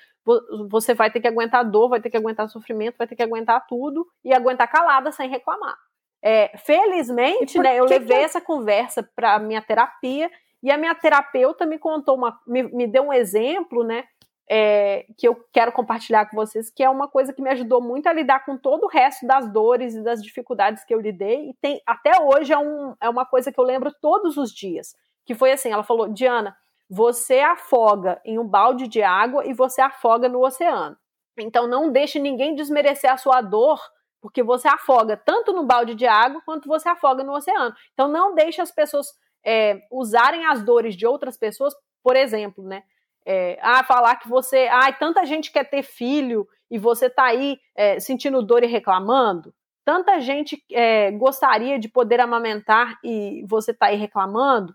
Você 0.71 0.95
vai 0.95 1.11
ter 1.11 1.21
que 1.21 1.29
aguentar 1.29 1.69
dor, 1.69 1.91
vai 1.91 2.01
ter 2.01 2.09
que 2.09 2.17
aguentar 2.17 2.49
sofrimento, 2.49 2.97
vai 2.97 3.07
ter 3.07 3.17
que 3.17 3.23
aguentar 3.23 3.67
tudo 3.67 4.07
e 4.25 4.33
aguentar 4.33 4.71
calada 4.71 5.13
sem 5.13 5.29
reclamar. 5.29 5.77
É, 6.23 6.57
felizmente, 6.57 7.59
né, 7.59 7.79
eu 7.79 7.85
levei 7.85 8.19
que... 8.19 8.25
essa 8.25 8.41
conversa 8.41 9.03
para 9.03 9.39
minha 9.39 9.61
terapia 9.61 10.31
e 10.63 10.71
a 10.71 10.77
minha 10.77 10.95
terapeuta 10.95 11.65
me 11.65 11.79
contou 11.79 12.17
uma, 12.17 12.39
me, 12.47 12.63
me 12.63 12.87
deu 12.87 13.05
um 13.05 13.13
exemplo, 13.13 13.83
né, 13.85 14.05
é, 14.53 15.07
que 15.17 15.29
eu 15.29 15.47
quero 15.53 15.71
compartilhar 15.71 16.29
com 16.29 16.37
vocês, 16.37 16.71
que 16.71 16.83
é 16.83 16.91
uma 16.91 17.07
coisa 17.07 17.33
que 17.33 17.41
me 17.41 17.51
ajudou 17.51 17.81
muito 17.81 18.09
a 18.09 18.13
lidar 18.13 18.45
com 18.45 18.57
todo 18.57 18.83
o 18.85 18.89
resto 18.89 19.25
das 19.25 19.49
dores 19.53 19.95
e 19.95 20.03
das 20.03 20.21
dificuldades 20.21 20.85
que 20.85 20.93
eu 20.93 21.01
lidei, 21.01 21.51
e 21.51 21.55
tem 21.63 21.81
até 21.87 22.21
hoje 22.21 22.53
é, 22.53 22.59
um, 22.59 22.97
é 23.01 23.09
uma 23.09 23.25
coisa 23.25 23.53
que 23.53 23.61
eu 23.61 23.65
lembro 23.65 23.95
todos 24.03 24.37
os 24.37 24.53
dias. 24.53 24.97
Que 25.25 25.37
foi 25.37 25.53
assim: 25.53 25.71
ela 25.71 25.85
falou, 25.85 26.09
Diana, 26.09 26.57
você 26.89 27.39
afoga 27.39 28.21
em 28.25 28.41
um 28.41 28.45
balde 28.45 28.89
de 28.89 29.01
água 29.01 29.47
e 29.47 29.55
você 29.55 29.81
afoga 29.81 30.29
no 30.29 30.45
oceano. 30.45 30.97
Então 31.39 31.69
não 31.69 31.93
deixe 31.93 32.19
ninguém 32.19 32.57
desmerecer 32.57 33.13
a 33.13 33.17
sua 33.17 33.41
dor, 33.41 33.81
porque 34.21 34.43
você 34.43 34.67
afoga 34.67 35.17
tanto 35.17 35.53
no 35.53 35.65
balde 35.65 35.95
de 35.95 36.07
água 36.07 36.43
quanto 36.45 36.69
você 36.69 36.89
afoga 36.89 37.23
no 37.23 37.33
oceano. 37.33 37.73
Então 37.93 38.09
não 38.09 38.35
deixe 38.35 38.61
as 38.61 38.73
pessoas 38.73 39.07
é, 39.45 39.81
usarem 39.91 40.47
as 40.47 40.63
dores 40.63 40.97
de 40.97 41.07
outras 41.07 41.37
pessoas, 41.37 41.75
por 42.03 42.17
exemplo, 42.17 42.65
né? 42.65 42.83
É, 43.27 43.59
ah, 43.61 43.85
falar 43.85 44.17
que 44.17 44.29
você. 44.29 44.69
Ah, 44.71 44.93
tanta 44.93 45.25
gente 45.25 45.53
quer 45.53 45.65
ter 45.65 45.83
filho 45.83 46.47
e 46.71 46.79
você 46.79 47.11
tá 47.11 47.25
aí 47.25 47.59
é, 47.77 48.01
sentindo 48.01 48.43
dor 48.43 48.65
e 48.65 48.67
reclamando. 48.67 49.53
Tanta 49.85 50.21
gente 50.21 50.63
é, 50.73 51.11
gostaria 51.13 51.79
de 51.79 51.89
poder 51.89 52.21
amamentar 52.21 52.99
e 53.05 53.45
você 53.49 53.75
tá 53.75 53.87
aí 53.87 53.97
reclamando. 53.97 54.75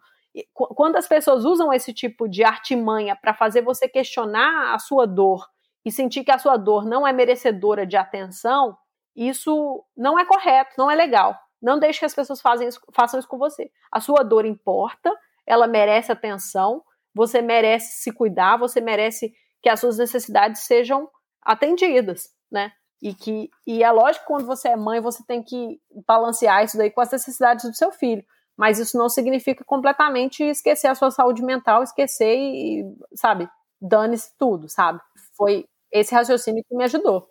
Quando 0.54 0.98
as 0.98 1.08
pessoas 1.08 1.46
usam 1.46 1.72
esse 1.72 1.94
tipo 1.94 2.28
de 2.28 2.44
artimanha 2.44 3.16
para 3.16 3.34
fazer 3.34 3.62
você 3.62 3.88
questionar 3.88 4.74
a 4.74 4.80
sua 4.80 5.08
dor 5.08 5.48
e 5.86 5.92
sentir 5.92 6.24
que 6.26 6.32
a 6.32 6.38
sua 6.38 6.58
dor 6.58 6.86
não 6.86 7.08
é 7.08 7.14
merecedora 7.14 7.86
de 7.86 7.96
atenção, 7.96 8.76
isso 9.16 9.84
não 9.96 10.20
é 10.20 10.26
correto, 10.26 10.72
não 10.78 10.92
é 10.92 10.96
legal. 10.96 11.40
Não 11.62 11.80
deixe 11.80 12.00
que 12.00 12.06
as 12.06 12.14
pessoas 12.14 12.42
façam 12.42 13.20
isso 13.20 13.28
com 13.28 13.38
você. 13.38 13.72
A 13.92 14.00
sua 14.00 14.24
dor 14.24 14.46
importa, 14.46 15.12
ela 15.46 15.68
merece 15.68 16.12
atenção, 16.12 16.84
você 17.14 17.42
merece 17.42 18.04
se 18.04 18.12
cuidar, 18.12 18.58
você 18.58 18.82
merece 18.82 19.34
que 19.62 19.70
as 19.70 19.80
suas 19.80 19.98
necessidades 19.98 20.64
sejam 20.64 21.10
atendidas, 21.42 22.30
né? 22.52 22.72
E 23.02 23.14
que 23.14 23.50
e 23.66 23.84
é 23.84 23.92
lógico 23.92 24.26
que 24.26 24.32
quando 24.32 24.46
você 24.46 24.70
é 24.70 24.76
mãe, 24.76 25.00
você 25.00 25.24
tem 25.26 25.44
que 25.44 25.80
balancear 26.08 26.64
isso 26.64 26.78
daí 26.78 26.90
com 26.90 27.02
as 27.02 27.12
necessidades 27.12 27.66
do 27.66 27.76
seu 27.76 27.92
filho. 27.92 28.24
Mas 28.58 28.80
isso 28.80 28.98
não 28.98 29.10
significa 29.10 29.64
completamente 29.66 30.44
esquecer 30.44 30.88
a 30.88 30.96
sua 30.96 31.12
saúde 31.12 31.44
mental, 31.44 31.84
esquecer 31.84 32.38
e, 32.38 32.86
sabe, 33.14 33.50
dane-se 33.82 34.32
tudo, 34.38 34.70
sabe? 34.70 35.00
Foi 35.36 35.66
esse 35.92 36.16
raciocínio 36.16 36.64
que 36.68 36.76
me 36.76 36.86
ajudou. 36.86 37.28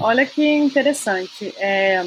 Olha 0.00 0.26
que 0.26 0.46
interessante. 0.46 1.54
É, 1.58 2.02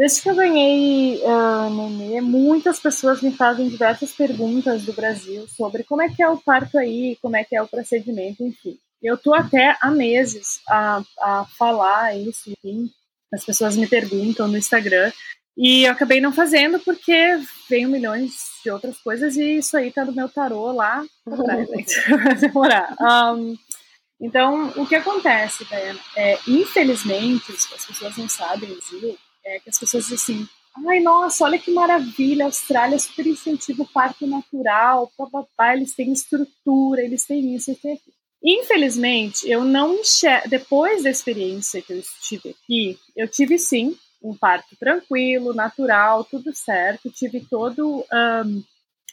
Desde 0.00 0.22
que 0.22 0.30
eu 0.30 0.34
ganhei 0.34 1.20
uh, 1.24 1.68
nenê, 1.68 2.22
muitas 2.22 2.78
pessoas 2.78 3.20
me 3.20 3.36
fazem 3.36 3.68
diversas 3.68 4.10
perguntas 4.12 4.82
do 4.86 4.94
Brasil 4.94 5.46
sobre 5.46 5.84
como 5.84 6.00
é 6.00 6.08
que 6.08 6.22
é 6.22 6.28
o 6.30 6.38
parto 6.38 6.78
aí, 6.78 7.18
como 7.20 7.36
é 7.36 7.44
que 7.44 7.54
é 7.54 7.60
o 7.60 7.68
procedimento, 7.68 8.42
enfim. 8.42 8.78
Eu 9.02 9.18
tô 9.18 9.34
até 9.34 9.76
há 9.78 9.90
meses 9.90 10.62
a, 10.66 11.02
a 11.18 11.44
falar 11.58 12.16
isso, 12.16 12.50
enfim. 12.50 12.90
As 13.30 13.44
pessoas 13.44 13.76
me 13.76 13.86
perguntam 13.86 14.48
no 14.48 14.56
Instagram 14.56 15.12
e 15.54 15.84
eu 15.84 15.92
acabei 15.92 16.18
não 16.18 16.32
fazendo 16.32 16.78
porque 16.78 17.38
veio 17.68 17.90
milhões 17.90 18.32
de 18.64 18.70
outras 18.70 18.96
coisas 19.00 19.36
e 19.36 19.58
isso 19.58 19.76
aí 19.76 19.92
tá 19.92 20.02
no 20.02 20.12
meu 20.12 20.30
tarô 20.30 20.72
lá 20.72 21.04
vai 21.26 21.66
demorar. 22.40 22.96
Um, 22.98 23.54
então, 24.18 24.72
o 24.76 24.86
que 24.86 24.94
acontece, 24.94 25.62
Diana, 25.66 26.00
é, 26.16 26.38
infelizmente, 26.48 27.52
as 27.52 27.84
pessoas 27.84 28.16
não 28.16 28.30
sabem, 28.30 28.70
Brasil, 28.70 29.18
é, 29.44 29.60
que 29.60 29.70
as 29.70 29.78
pessoas 29.78 30.06
dizem 30.06 30.16
assim, 30.16 30.48
ai, 30.88 31.00
nossa, 31.00 31.44
olha 31.44 31.58
que 31.58 31.70
maravilha, 31.70 32.44
a 32.44 32.48
Austrália 32.48 32.98
super 32.98 33.26
incentiva 33.26 33.82
o 33.82 33.88
parto 33.88 34.26
natural, 34.26 35.10
papapá, 35.16 35.74
eles 35.74 35.94
têm 35.94 36.12
estrutura, 36.12 37.02
eles 37.02 37.24
têm 37.26 37.54
isso, 37.54 37.70
eles 37.70 37.80
têm 37.80 37.94
aquilo. 37.94 38.16
Infelizmente, 38.42 39.48
eu 39.50 39.64
não 39.64 39.94
enxergo, 39.96 40.48
depois 40.48 41.02
da 41.02 41.10
experiência 41.10 41.82
que 41.82 41.92
eu 41.92 41.98
estive 41.98 42.50
aqui, 42.50 42.98
eu 43.14 43.28
tive 43.28 43.58
sim 43.58 43.96
um 44.22 44.34
parto 44.34 44.76
tranquilo, 44.76 45.52
natural, 45.52 46.24
tudo 46.24 46.54
certo, 46.54 47.10
tive 47.10 47.40
todo 47.40 48.04
um, 48.12 48.64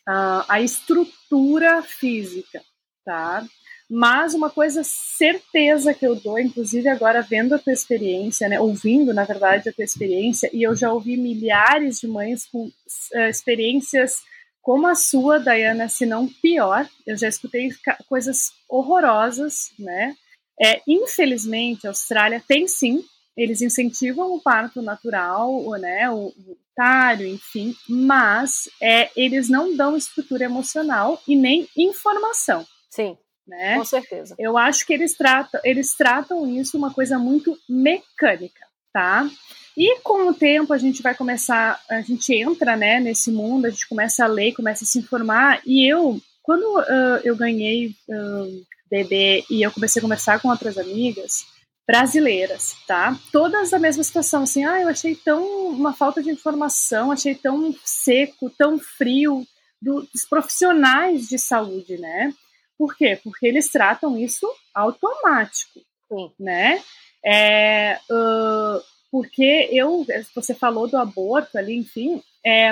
a 0.08 0.62
estrutura 0.62 1.82
física, 1.82 2.62
tá? 3.06 3.46
Mas 3.90 4.34
uma 4.34 4.50
coisa 4.50 4.82
certeza 4.84 5.94
que 5.94 6.06
eu 6.06 6.16
dou, 6.16 6.38
inclusive 6.38 6.90
agora 6.90 7.22
vendo 7.22 7.56
a 7.56 7.60
tua 7.60 7.72
experiência, 7.72 8.50
né, 8.50 8.60
ouvindo 8.60 9.14
na 9.14 9.24
verdade 9.24 9.70
a 9.70 9.74
tua 9.74 9.86
experiência, 9.86 10.50
e 10.52 10.62
eu 10.64 10.76
já 10.76 10.92
ouvi 10.92 11.16
milhares 11.16 12.00
de 12.00 12.08
mães 12.08 12.46
com 12.46 12.66
uh, 12.66 13.20
experiências 13.30 14.18
como 14.62 14.86
a 14.86 14.96
sua, 14.96 15.40
Dayana, 15.40 15.88
se 15.88 16.06
não 16.06 16.28
pior. 16.28 16.86
Eu 17.06 17.16
já 17.16 17.30
escutei 17.30 17.70
coisas 18.10 18.52
horrorosas, 18.68 19.72
né? 19.80 20.14
É, 20.62 20.82
infelizmente, 20.86 21.88
a 21.88 21.92
Austrália 21.92 22.44
tem 22.46 22.68
sim, 22.68 23.02
eles 23.38 23.62
incentivam 23.62 24.34
o 24.34 24.42
parto 24.42 24.82
natural, 24.82 25.70
né, 25.80 26.10
o, 26.10 26.28
o 26.30 26.58
tário, 26.76 27.28
enfim, 27.28 27.76
mas 27.88 28.68
é, 28.82 29.10
eles 29.16 29.48
não 29.48 29.78
dão 29.78 29.96
estrutura 29.96 30.46
emocional 30.46 31.22
e 31.28 31.36
nem 31.36 31.68
informação. 31.78 32.66
Sim. 32.90 33.16
Né? 33.48 33.78
Com 33.78 33.86
certeza. 33.86 34.36
Eu 34.38 34.58
acho 34.58 34.86
que 34.86 34.94
eles 34.94 35.16
tratam, 35.16 35.62
eles 35.64 35.96
tratam 35.96 36.48
isso 36.60 36.78
uma 36.78 36.94
coisa 36.94 37.18
muito 37.18 37.58
mecânica, 37.70 38.66
tá? 38.92 39.30
E 39.76 40.00
com 40.02 40.28
o 40.28 40.34
tempo 40.34 40.74
a 40.74 40.78
gente 40.78 41.02
vai 41.02 41.14
começar, 41.14 41.80
a 41.90 42.02
gente 42.02 42.34
entra, 42.34 42.76
né, 42.76 43.00
nesse 43.00 43.32
mundo, 43.32 43.68
a 43.68 43.70
gente 43.70 43.88
começa 43.88 44.24
a 44.24 44.28
ler, 44.28 44.54
começa 44.54 44.84
a 44.84 44.88
se 44.88 45.00
informar. 45.00 45.62
E 45.66 45.90
eu, 45.90 46.20
quando 46.42 46.64
uh, 46.80 47.22
eu 47.24 47.36
ganhei 47.38 47.96
uh, 48.10 48.66
bebê 48.90 49.46
e 49.50 49.62
eu 49.62 49.72
comecei 49.72 50.00
a 50.00 50.04
conversar 50.04 50.42
com 50.42 50.50
outras 50.50 50.78
amigas 50.78 51.46
brasileiras, 51.88 52.76
tá? 52.86 53.18
Todas 53.32 53.72
a 53.72 53.80
mesma 53.80 54.04
situação, 54.04 54.44
assim, 54.44 54.66
ah, 54.66 54.82
eu 54.82 54.90
achei 54.90 55.16
tão 55.16 55.68
uma 55.70 55.94
falta 55.94 56.22
de 56.22 56.30
informação, 56.30 57.12
achei 57.12 57.34
tão 57.34 57.74
seco, 57.86 58.50
tão 58.50 58.78
frio 58.78 59.46
do, 59.82 60.02
dos 60.12 60.26
profissionais 60.28 61.28
de 61.30 61.40
saúde, 61.40 61.98
né? 61.98 62.34
Por 62.78 62.96
quê? 62.96 63.20
Porque 63.24 63.48
eles 63.48 63.70
tratam 63.70 64.18
isso 64.18 64.48
automático, 64.74 65.80
Sim. 66.10 66.32
né? 66.40 66.82
É, 67.26 68.00
uh, 68.10 68.82
porque 69.12 69.70
eu, 69.72 70.06
você 70.36 70.54
falou 70.54 70.88
do 70.88 70.98
aborto 70.98 71.58
ali, 71.58 71.76
enfim, 71.76 72.22
é, 72.46 72.72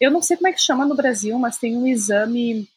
eu 0.00 0.10
não 0.10 0.20
sei 0.20 0.36
como 0.36 0.48
é 0.48 0.52
que 0.52 0.60
chama 0.60 0.84
no 0.84 0.94
Brasil, 0.94 1.38
mas 1.38 1.58
tem 1.58 1.76
um 1.76 1.86
exame 1.86 2.68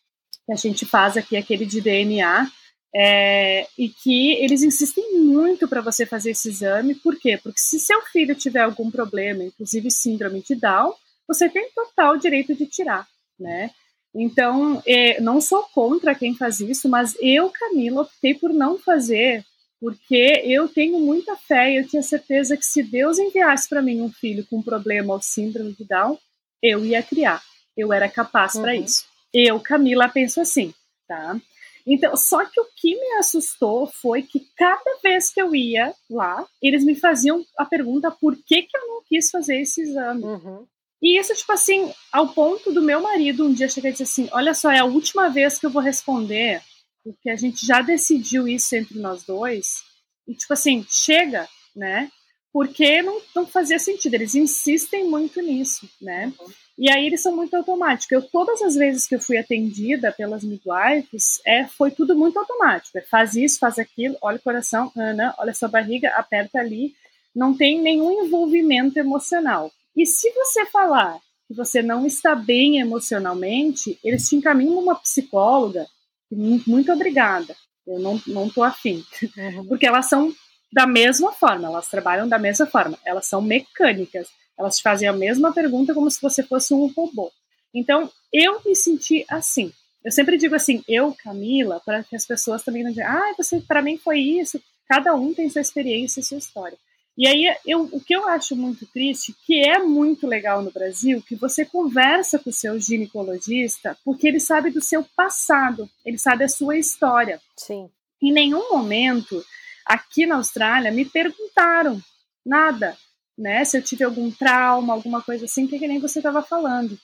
que 0.46 0.54
a 0.54 0.56
gente 0.56 0.86
faz 0.86 1.18
aqui, 1.18 1.36
aquele 1.36 1.66
de 1.66 1.82
DNA, 1.82 2.50
é, 2.96 3.68
e 3.78 3.90
que 3.90 4.34
eles 4.34 4.64
insistem 4.64 5.20
muito 5.20 5.68
para 5.68 5.82
você 5.82 6.06
fazer 6.06 6.32
esse 6.32 6.50
exame, 6.50 6.96
por 6.96 7.18
quê? 7.20 7.38
Porque 7.42 7.60
se 7.60 7.80
seu 7.80 8.02
filho 8.04 8.34
tiver 8.34 8.62
algum 8.62 8.90
problema, 8.90 9.44
inclusive 9.44 9.92
síndrome 9.92 10.42
de 10.42 10.56
Down, 10.56 10.94
você 11.28 11.50
tem 11.50 11.70
total 11.76 12.18
direito 12.18 12.56
de 12.56 12.66
tirar, 12.66 13.06
né? 13.38 13.72
Então, 14.20 14.82
é, 14.84 15.22
não 15.22 15.40
sou 15.40 15.62
contra 15.74 16.16
quem 16.16 16.36
faz 16.36 16.60
isso, 16.60 16.90
mas 16.90 17.16
eu, 17.22 17.52
Camila, 17.52 18.02
optei 18.02 18.34
por 18.34 18.52
não 18.52 18.78
fazer 18.80 19.46
porque 19.80 20.42
eu 20.44 20.68
tenho 20.68 21.00
muita 21.00 21.36
fé 21.36 21.72
e 21.72 21.78
eu 21.78 21.88
tinha 21.88 22.02
certeza 22.02 22.58
que 22.58 22.66
se 22.66 22.82
Deus 22.82 23.20
enviasse 23.20 23.70
para 23.70 23.82
mim 23.82 24.02
um 24.02 24.12
filho 24.12 24.44
com 24.50 24.60
problema 24.60 25.14
ou 25.14 25.22
síndrome 25.22 25.74
de 25.74 25.86
Down, 25.86 26.18
eu 26.64 26.84
ia 26.84 27.04
criar. 27.04 27.44
Eu 27.76 27.94
era 27.94 28.10
capaz 28.10 28.56
uhum. 28.56 28.64
para 28.64 28.76
isso. 28.76 29.06
Eu, 29.32 29.60
Camila, 29.60 30.10
penso 30.10 30.42
assim, 30.42 30.74
tá? 31.08 31.40
Então, 31.86 32.18
só 32.18 32.44
que 32.44 32.60
o 32.60 32.66
que 32.76 32.96
me 32.96 33.18
assustou 33.20 33.86
foi 33.86 34.24
que 34.24 34.46
cada 34.58 34.98
vez 35.04 35.32
que 35.32 35.40
eu 35.40 35.56
ia 35.56 35.94
lá, 36.10 36.46
eles 36.60 36.84
me 36.84 36.96
faziam 36.96 37.46
a 37.56 37.64
pergunta 37.64 38.10
por 38.10 38.36
que, 38.36 38.64
que 38.64 38.76
eu 38.76 38.88
não 38.88 39.04
quis 39.04 39.30
fazer 39.30 39.62
esse 39.62 39.82
exame. 39.82 40.24
Uhum. 40.24 40.66
E 41.02 41.20
isso, 41.20 41.34
tipo 41.36 41.52
assim, 41.52 41.92
ao 42.12 42.30
ponto 42.30 42.72
do 42.72 42.82
meu 42.82 43.02
marido 43.02 43.46
um 43.46 43.54
dia 43.54 43.70
chegar 43.70 43.90
e 43.90 43.92
dizer 43.92 44.06
assim: 44.06 44.28
Olha 44.32 44.54
só, 44.54 44.72
é 44.72 44.80
a 44.80 44.86
última 44.86 45.30
vez 45.30 45.60
que 45.60 45.66
eu 45.66 45.70
vou 45.70 45.82
responder, 45.82 46.62
porque 47.04 47.30
a 47.30 47.36
gente 47.36 47.66
já 47.66 47.82
decidiu 47.82 48.48
isso 48.48 48.76
entre 48.76 49.00
nós 49.00 49.24
dois. 49.24 49.84
E, 50.28 50.34
tipo 50.34 50.52
assim, 50.54 50.86
chega, 50.90 51.48
né? 51.76 52.10
Porque 52.52 53.02
não, 53.02 53.22
não 53.36 53.46
fazia 53.46 53.78
sentido. 53.78 54.16
Eles 54.16 54.34
insistem 54.34 55.08
muito 55.08 55.40
nisso, 55.42 55.88
né? 56.02 56.34
Uhum. 56.40 56.48
E 56.78 56.92
aí 56.92 57.06
eles 57.06 57.22
são 57.22 57.36
muito 57.36 57.56
automáticos. 57.56 58.12
Eu, 58.12 58.22
todas 58.22 58.62
as 58.62 58.76
vezes 58.76 59.08
que 59.08 59.16
eu 59.16 59.22
fui 59.22 59.38
atendida 59.38 60.12
pelas 60.12 60.44
midwives, 60.44 61.40
é, 61.46 61.66
foi 61.66 61.92
tudo 61.92 62.16
muito 62.16 62.38
automático. 62.38 62.98
É, 62.98 63.02
faz 63.02 63.36
isso, 63.36 63.60
faz 63.60 63.80
aquilo, 63.80 64.18
olha 64.22 64.38
o 64.38 64.42
coração, 64.42 64.92
Ana, 64.96 65.34
olha 65.38 65.54
sua 65.54 65.68
barriga, 65.68 66.10
aperta 66.10 66.60
ali. 66.60 66.94
Não 67.36 67.56
tem 67.56 67.82
nenhum 67.82 68.26
envolvimento 68.26 68.98
emocional. 68.98 69.72
E 69.98 70.06
se 70.06 70.32
você 70.32 70.64
falar 70.68 71.20
que 71.48 71.56
você 71.56 71.82
não 71.82 72.06
está 72.06 72.36
bem 72.36 72.80
emocionalmente, 72.80 73.98
eles 74.04 74.30
te 74.30 74.36
encaminham 74.36 74.78
uma 74.78 74.94
psicóloga. 74.94 75.88
Muito 76.32 76.92
obrigada. 76.92 77.56
Eu 77.88 78.00
não, 78.00 78.22
não 78.28 78.48
tô 78.48 78.64
afim. 78.64 79.04
Uhum. 79.36 79.66
Porque 79.66 79.88
elas 79.88 80.08
são 80.08 80.32
da 80.72 80.86
mesma 80.86 81.32
forma, 81.32 81.68
elas 81.68 81.88
trabalham 81.88 82.28
da 82.28 82.38
mesma 82.38 82.68
forma. 82.68 83.00
Elas 83.04 83.26
são 83.26 83.42
mecânicas. 83.42 84.28
Elas 84.60 84.78
te 84.78 84.84
fazem 84.84 85.08
a 85.08 85.14
mesma 85.14 85.52
pergunta 85.52 85.96
como 85.96 86.12
se 86.12 86.22
você 86.22 86.44
fosse 86.44 86.76
um 86.76 86.86
robô. 86.88 87.32
Então, 87.74 88.12
eu 88.32 88.62
me 88.64 88.76
senti 88.76 89.26
assim. 89.28 89.72
Eu 90.06 90.12
sempre 90.12 90.38
digo 90.38 90.54
assim, 90.54 90.84
eu, 90.88 91.16
Camila, 91.24 91.82
para 91.84 92.04
que 92.04 92.16
as 92.16 92.26
pessoas 92.26 92.64
também 92.64 92.84
não 92.84 92.92
digam, 92.92 93.10
ah, 93.10 93.34
você, 93.36 93.60
para 93.62 93.82
mim 93.82 93.98
foi 93.98 94.20
isso. 94.20 94.62
Cada 94.88 95.16
um 95.16 95.34
tem 95.34 95.50
sua 95.50 95.62
experiência 95.62 96.20
e 96.20 96.24
sua 96.24 96.38
história. 96.38 96.78
E 97.18 97.28
aí, 97.28 97.52
eu, 97.66 97.90
o 97.92 98.00
que 98.00 98.16
eu 98.16 98.28
acho 98.28 98.56
muito 98.56 98.86
triste, 98.86 99.36
que 99.44 99.60
é 99.60 99.80
muito 99.80 100.28
legal 100.28 100.62
no 100.62 100.72
Brasil, 100.72 101.20
que 101.28 101.36
você 101.36 101.66
conversa 101.66 102.38
com 102.38 102.52
o 102.52 102.54
seu 102.54 102.80
ginecologista, 102.80 103.98
porque 104.06 104.28
ele 104.28 104.40
sabe 104.40 104.70
do 104.70 104.82
seu 104.82 105.04
passado, 105.16 105.90
ele 106.06 106.20
sabe 106.20 106.44
a 106.44 106.50
sua 106.50 106.78
história. 106.78 107.42
Sim. 107.56 107.90
Em 108.22 108.32
nenhum 108.32 108.70
momento, 108.72 109.44
aqui 109.84 110.28
na 110.28 110.36
Austrália, 110.36 110.92
me 110.92 111.06
perguntaram 111.06 112.00
nada, 112.46 112.96
né? 113.36 113.66
Se 113.66 113.78
eu 113.78 113.82
tive 113.82 114.04
algum 114.04 114.30
trauma, 114.30 114.94
alguma 114.94 115.22
coisa 115.22 115.46
assim, 115.46 115.66
que, 115.66 115.80
que 115.80 115.88
nem 115.88 116.00
você 116.00 116.20
estava 116.20 116.44
falando. 116.44 117.00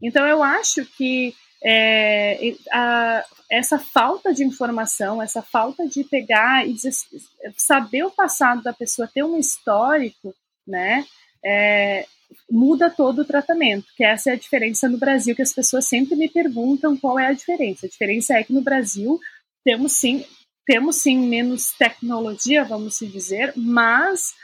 Então, 0.00 0.26
eu 0.26 0.42
acho 0.42 0.86
que 0.96 1.34
é, 1.64 2.54
a, 2.70 3.24
essa 3.50 3.78
falta 3.78 4.32
de 4.34 4.44
informação, 4.44 5.22
essa 5.22 5.40
falta 5.40 5.86
de 5.88 6.04
pegar 6.04 6.66
e 6.68 6.74
dizer, 6.74 6.92
saber 7.56 8.04
o 8.04 8.10
passado 8.10 8.62
da 8.62 8.72
pessoa, 8.72 9.10
ter 9.12 9.24
um 9.24 9.38
histórico, 9.38 10.34
né, 10.66 11.04
é, 11.44 12.06
muda 12.50 12.90
todo 12.90 13.20
o 13.20 13.24
tratamento, 13.24 13.86
que 13.96 14.04
essa 14.04 14.30
é 14.30 14.32
a 14.34 14.38
diferença 14.38 14.88
no 14.88 14.98
Brasil, 14.98 15.34
que 15.34 15.42
as 15.42 15.52
pessoas 15.52 15.86
sempre 15.86 16.16
me 16.16 16.28
perguntam 16.28 16.96
qual 16.96 17.18
é 17.18 17.26
a 17.28 17.32
diferença. 17.32 17.86
A 17.86 17.88
diferença 17.88 18.34
é 18.34 18.42
que 18.42 18.52
no 18.52 18.62
Brasil 18.62 19.18
temos 19.64 19.92
sim, 19.92 20.24
temos 20.66 20.96
sim 20.96 21.18
menos 21.18 21.72
tecnologia, 21.72 22.64
vamos 22.64 22.96
se 22.96 23.06
dizer, 23.06 23.52
mas 23.56 24.34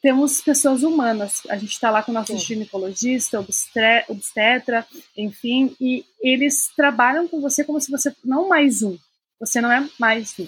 temos 0.00 0.40
pessoas 0.40 0.82
humanas. 0.82 1.42
A 1.48 1.56
gente 1.56 1.72
está 1.72 1.90
lá 1.90 2.02
com 2.02 2.10
o 2.10 2.14
nosso 2.14 2.32
Sim. 2.32 2.38
ginecologista, 2.38 3.38
obstre, 3.38 4.04
obstetra, 4.08 4.86
enfim, 5.16 5.74
e 5.80 6.04
eles 6.20 6.70
trabalham 6.74 7.28
com 7.28 7.40
você 7.40 7.64
como 7.64 7.80
se 7.80 7.90
você 7.90 8.14
não 8.24 8.48
mais 8.48 8.82
um. 8.82 8.96
Você 9.40 9.60
não 9.60 9.70
é 9.70 9.86
mais 9.98 10.34
um, 10.38 10.46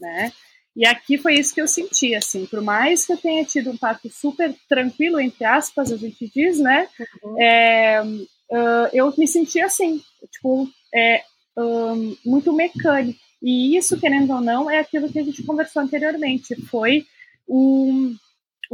né? 0.00 0.32
E 0.76 0.84
aqui 0.86 1.16
foi 1.16 1.34
isso 1.34 1.54
que 1.54 1.60
eu 1.60 1.68
senti, 1.68 2.16
assim, 2.16 2.46
por 2.46 2.60
mais 2.60 3.06
que 3.06 3.12
eu 3.12 3.16
tenha 3.16 3.44
tido 3.44 3.70
um 3.70 3.76
parto 3.76 4.10
super 4.10 4.52
tranquilo, 4.68 5.20
entre 5.20 5.44
aspas, 5.44 5.92
a 5.92 5.96
gente 5.96 6.28
diz, 6.34 6.58
né? 6.58 6.88
Uhum. 7.22 7.40
É, 7.40 8.02
uh, 8.02 8.88
eu 8.92 9.14
me 9.16 9.28
senti 9.28 9.60
assim, 9.60 10.02
tipo, 10.32 10.68
é, 10.92 11.22
um, 11.56 12.16
muito 12.26 12.52
mecânico. 12.52 13.20
E 13.40 13.76
isso, 13.76 14.00
querendo 14.00 14.32
ou 14.32 14.40
não, 14.40 14.68
é 14.68 14.78
aquilo 14.80 15.12
que 15.12 15.18
a 15.18 15.22
gente 15.22 15.44
conversou 15.44 15.80
anteriormente. 15.80 16.56
Foi 16.62 17.06
um, 17.48 18.16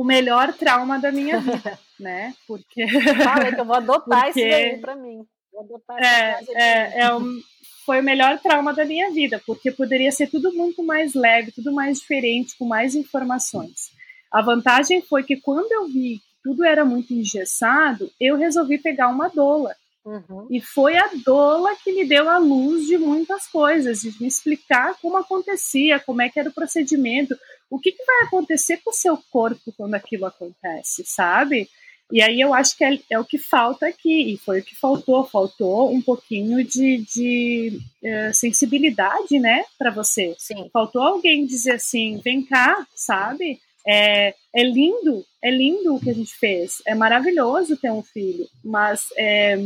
o 0.01 0.05
melhor 0.05 0.55
trauma 0.55 0.98
da 0.98 1.12
minha 1.12 1.39
vida, 1.40 1.78
né? 1.98 2.35
Porque. 2.47 2.86
Fala 3.22 3.52
que 3.52 3.60
eu 3.60 3.64
vou 3.66 3.77
adotar 3.77 4.24
Porque... 4.32 4.40
isso 4.40 4.51
daí 4.51 4.78
pra 4.78 4.97
mim. 4.97 5.27
Vou 5.52 5.62
adotar 5.62 6.02
é, 6.02 6.40
é, 6.55 7.01
é 7.02 7.14
um, 7.14 7.39
foi 7.85 8.01
o 8.01 8.02
melhor 8.02 8.39
trauma 8.39 8.72
da 8.72 8.86
minha 8.86 9.10
vida, 9.10 9.43
porque 9.47 9.70
poderia 9.70 10.10
ser 10.10 10.28
tudo 10.28 10.55
muito 10.55 10.82
mais 10.82 11.12
leve, 11.12 11.52
tudo 11.52 11.70
mais 11.70 11.98
diferente, 11.98 12.56
com 12.56 12.64
mais 12.64 12.94
informações. 12.94 13.90
A 14.32 14.40
vantagem 14.40 15.02
foi 15.02 15.22
que 15.22 15.36
quando 15.36 15.70
eu 15.70 15.86
vi 15.89 16.18
que 16.18 16.32
tudo 16.43 16.64
era 16.64 16.82
muito 16.82 17.12
engessado, 17.12 18.10
eu 18.18 18.39
resolvi 18.39 18.78
pegar 18.78 19.09
uma 19.09 19.28
doula. 19.28 19.77
Uhum. 20.05 20.47
E 20.51 20.60
foi 20.60 20.97
a 20.97 21.10
doula 21.24 21.77
que 21.77 21.93
me 21.93 22.06
deu 22.06 22.28
a 22.28 22.39
luz 22.39 22.86
de 22.86 22.97
muitas 22.97 23.47
coisas, 23.47 24.01
de 24.01 24.14
me 24.20 24.27
explicar 24.27 24.98
como 25.01 25.16
acontecia, 25.16 26.01
como 26.01 26.22
é 26.22 26.28
que 26.28 26.40
era 26.40 26.48
o 26.48 26.55
procedimento, 26.55 27.36
o 27.70 27.78
que, 27.78 27.93
que 27.93 28.05
vai 28.05 28.22
acontecer 28.22 28.78
com 28.78 28.90
o 28.90 28.94
seu 28.94 29.18
corpo 29.31 29.72
quando 29.77 29.94
aquilo 29.94 30.27
acontece, 30.27 31.05
sabe? 31.05 31.68
E 32.12 32.20
aí 32.20 32.40
eu 32.40 32.52
acho 32.52 32.77
que 32.77 32.85
é, 32.85 32.98
é, 33.10 33.18
o 33.20 33.24
que 33.24 33.39
falta 33.39 33.86
aqui, 33.86 34.32
e 34.32 34.36
foi 34.36 34.60
o 34.60 34.64
que 34.64 34.74
faltou, 34.74 35.24
faltou 35.24 35.93
um 35.93 36.02
pouquinho 36.02 36.64
de, 36.64 36.98
de 36.98 37.81
uh, 38.02 38.35
sensibilidade, 38.35 39.39
né, 39.39 39.64
para 39.78 39.90
você. 39.90 40.35
Sim. 40.36 40.68
Faltou 40.72 41.02
alguém 41.02 41.47
dizer 41.47 41.72
assim, 41.72 42.20
vem 42.24 42.44
cá, 42.44 42.85
sabe? 42.94 43.60
É, 43.86 44.35
é 44.55 44.62
lindo, 44.64 45.24
é 45.43 45.51
lindo 45.51 45.94
o 45.94 46.01
que 46.01 46.10
a 46.10 46.14
gente 46.14 46.35
fez, 46.35 46.82
é 46.86 46.94
maravilhoso 46.94 47.77
ter 47.77 47.90
um 47.90 48.02
filho, 48.02 48.47
mas 48.62 49.06
é, 49.16 49.56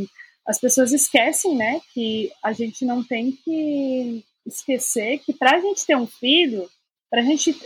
as 0.46 0.60
pessoas 0.60 0.92
esquecem, 0.92 1.56
né, 1.56 1.80
que 1.92 2.30
a 2.42 2.52
gente 2.52 2.84
não 2.84 3.02
tem 3.02 3.32
que 3.32 4.24
esquecer 4.46 5.18
que 5.18 5.32
para 5.32 5.56
a 5.56 5.60
gente 5.60 5.86
ter 5.86 5.96
um 5.96 6.06
filho, 6.06 6.68
para 7.10 7.20
a 7.20 7.24
gente 7.24 7.56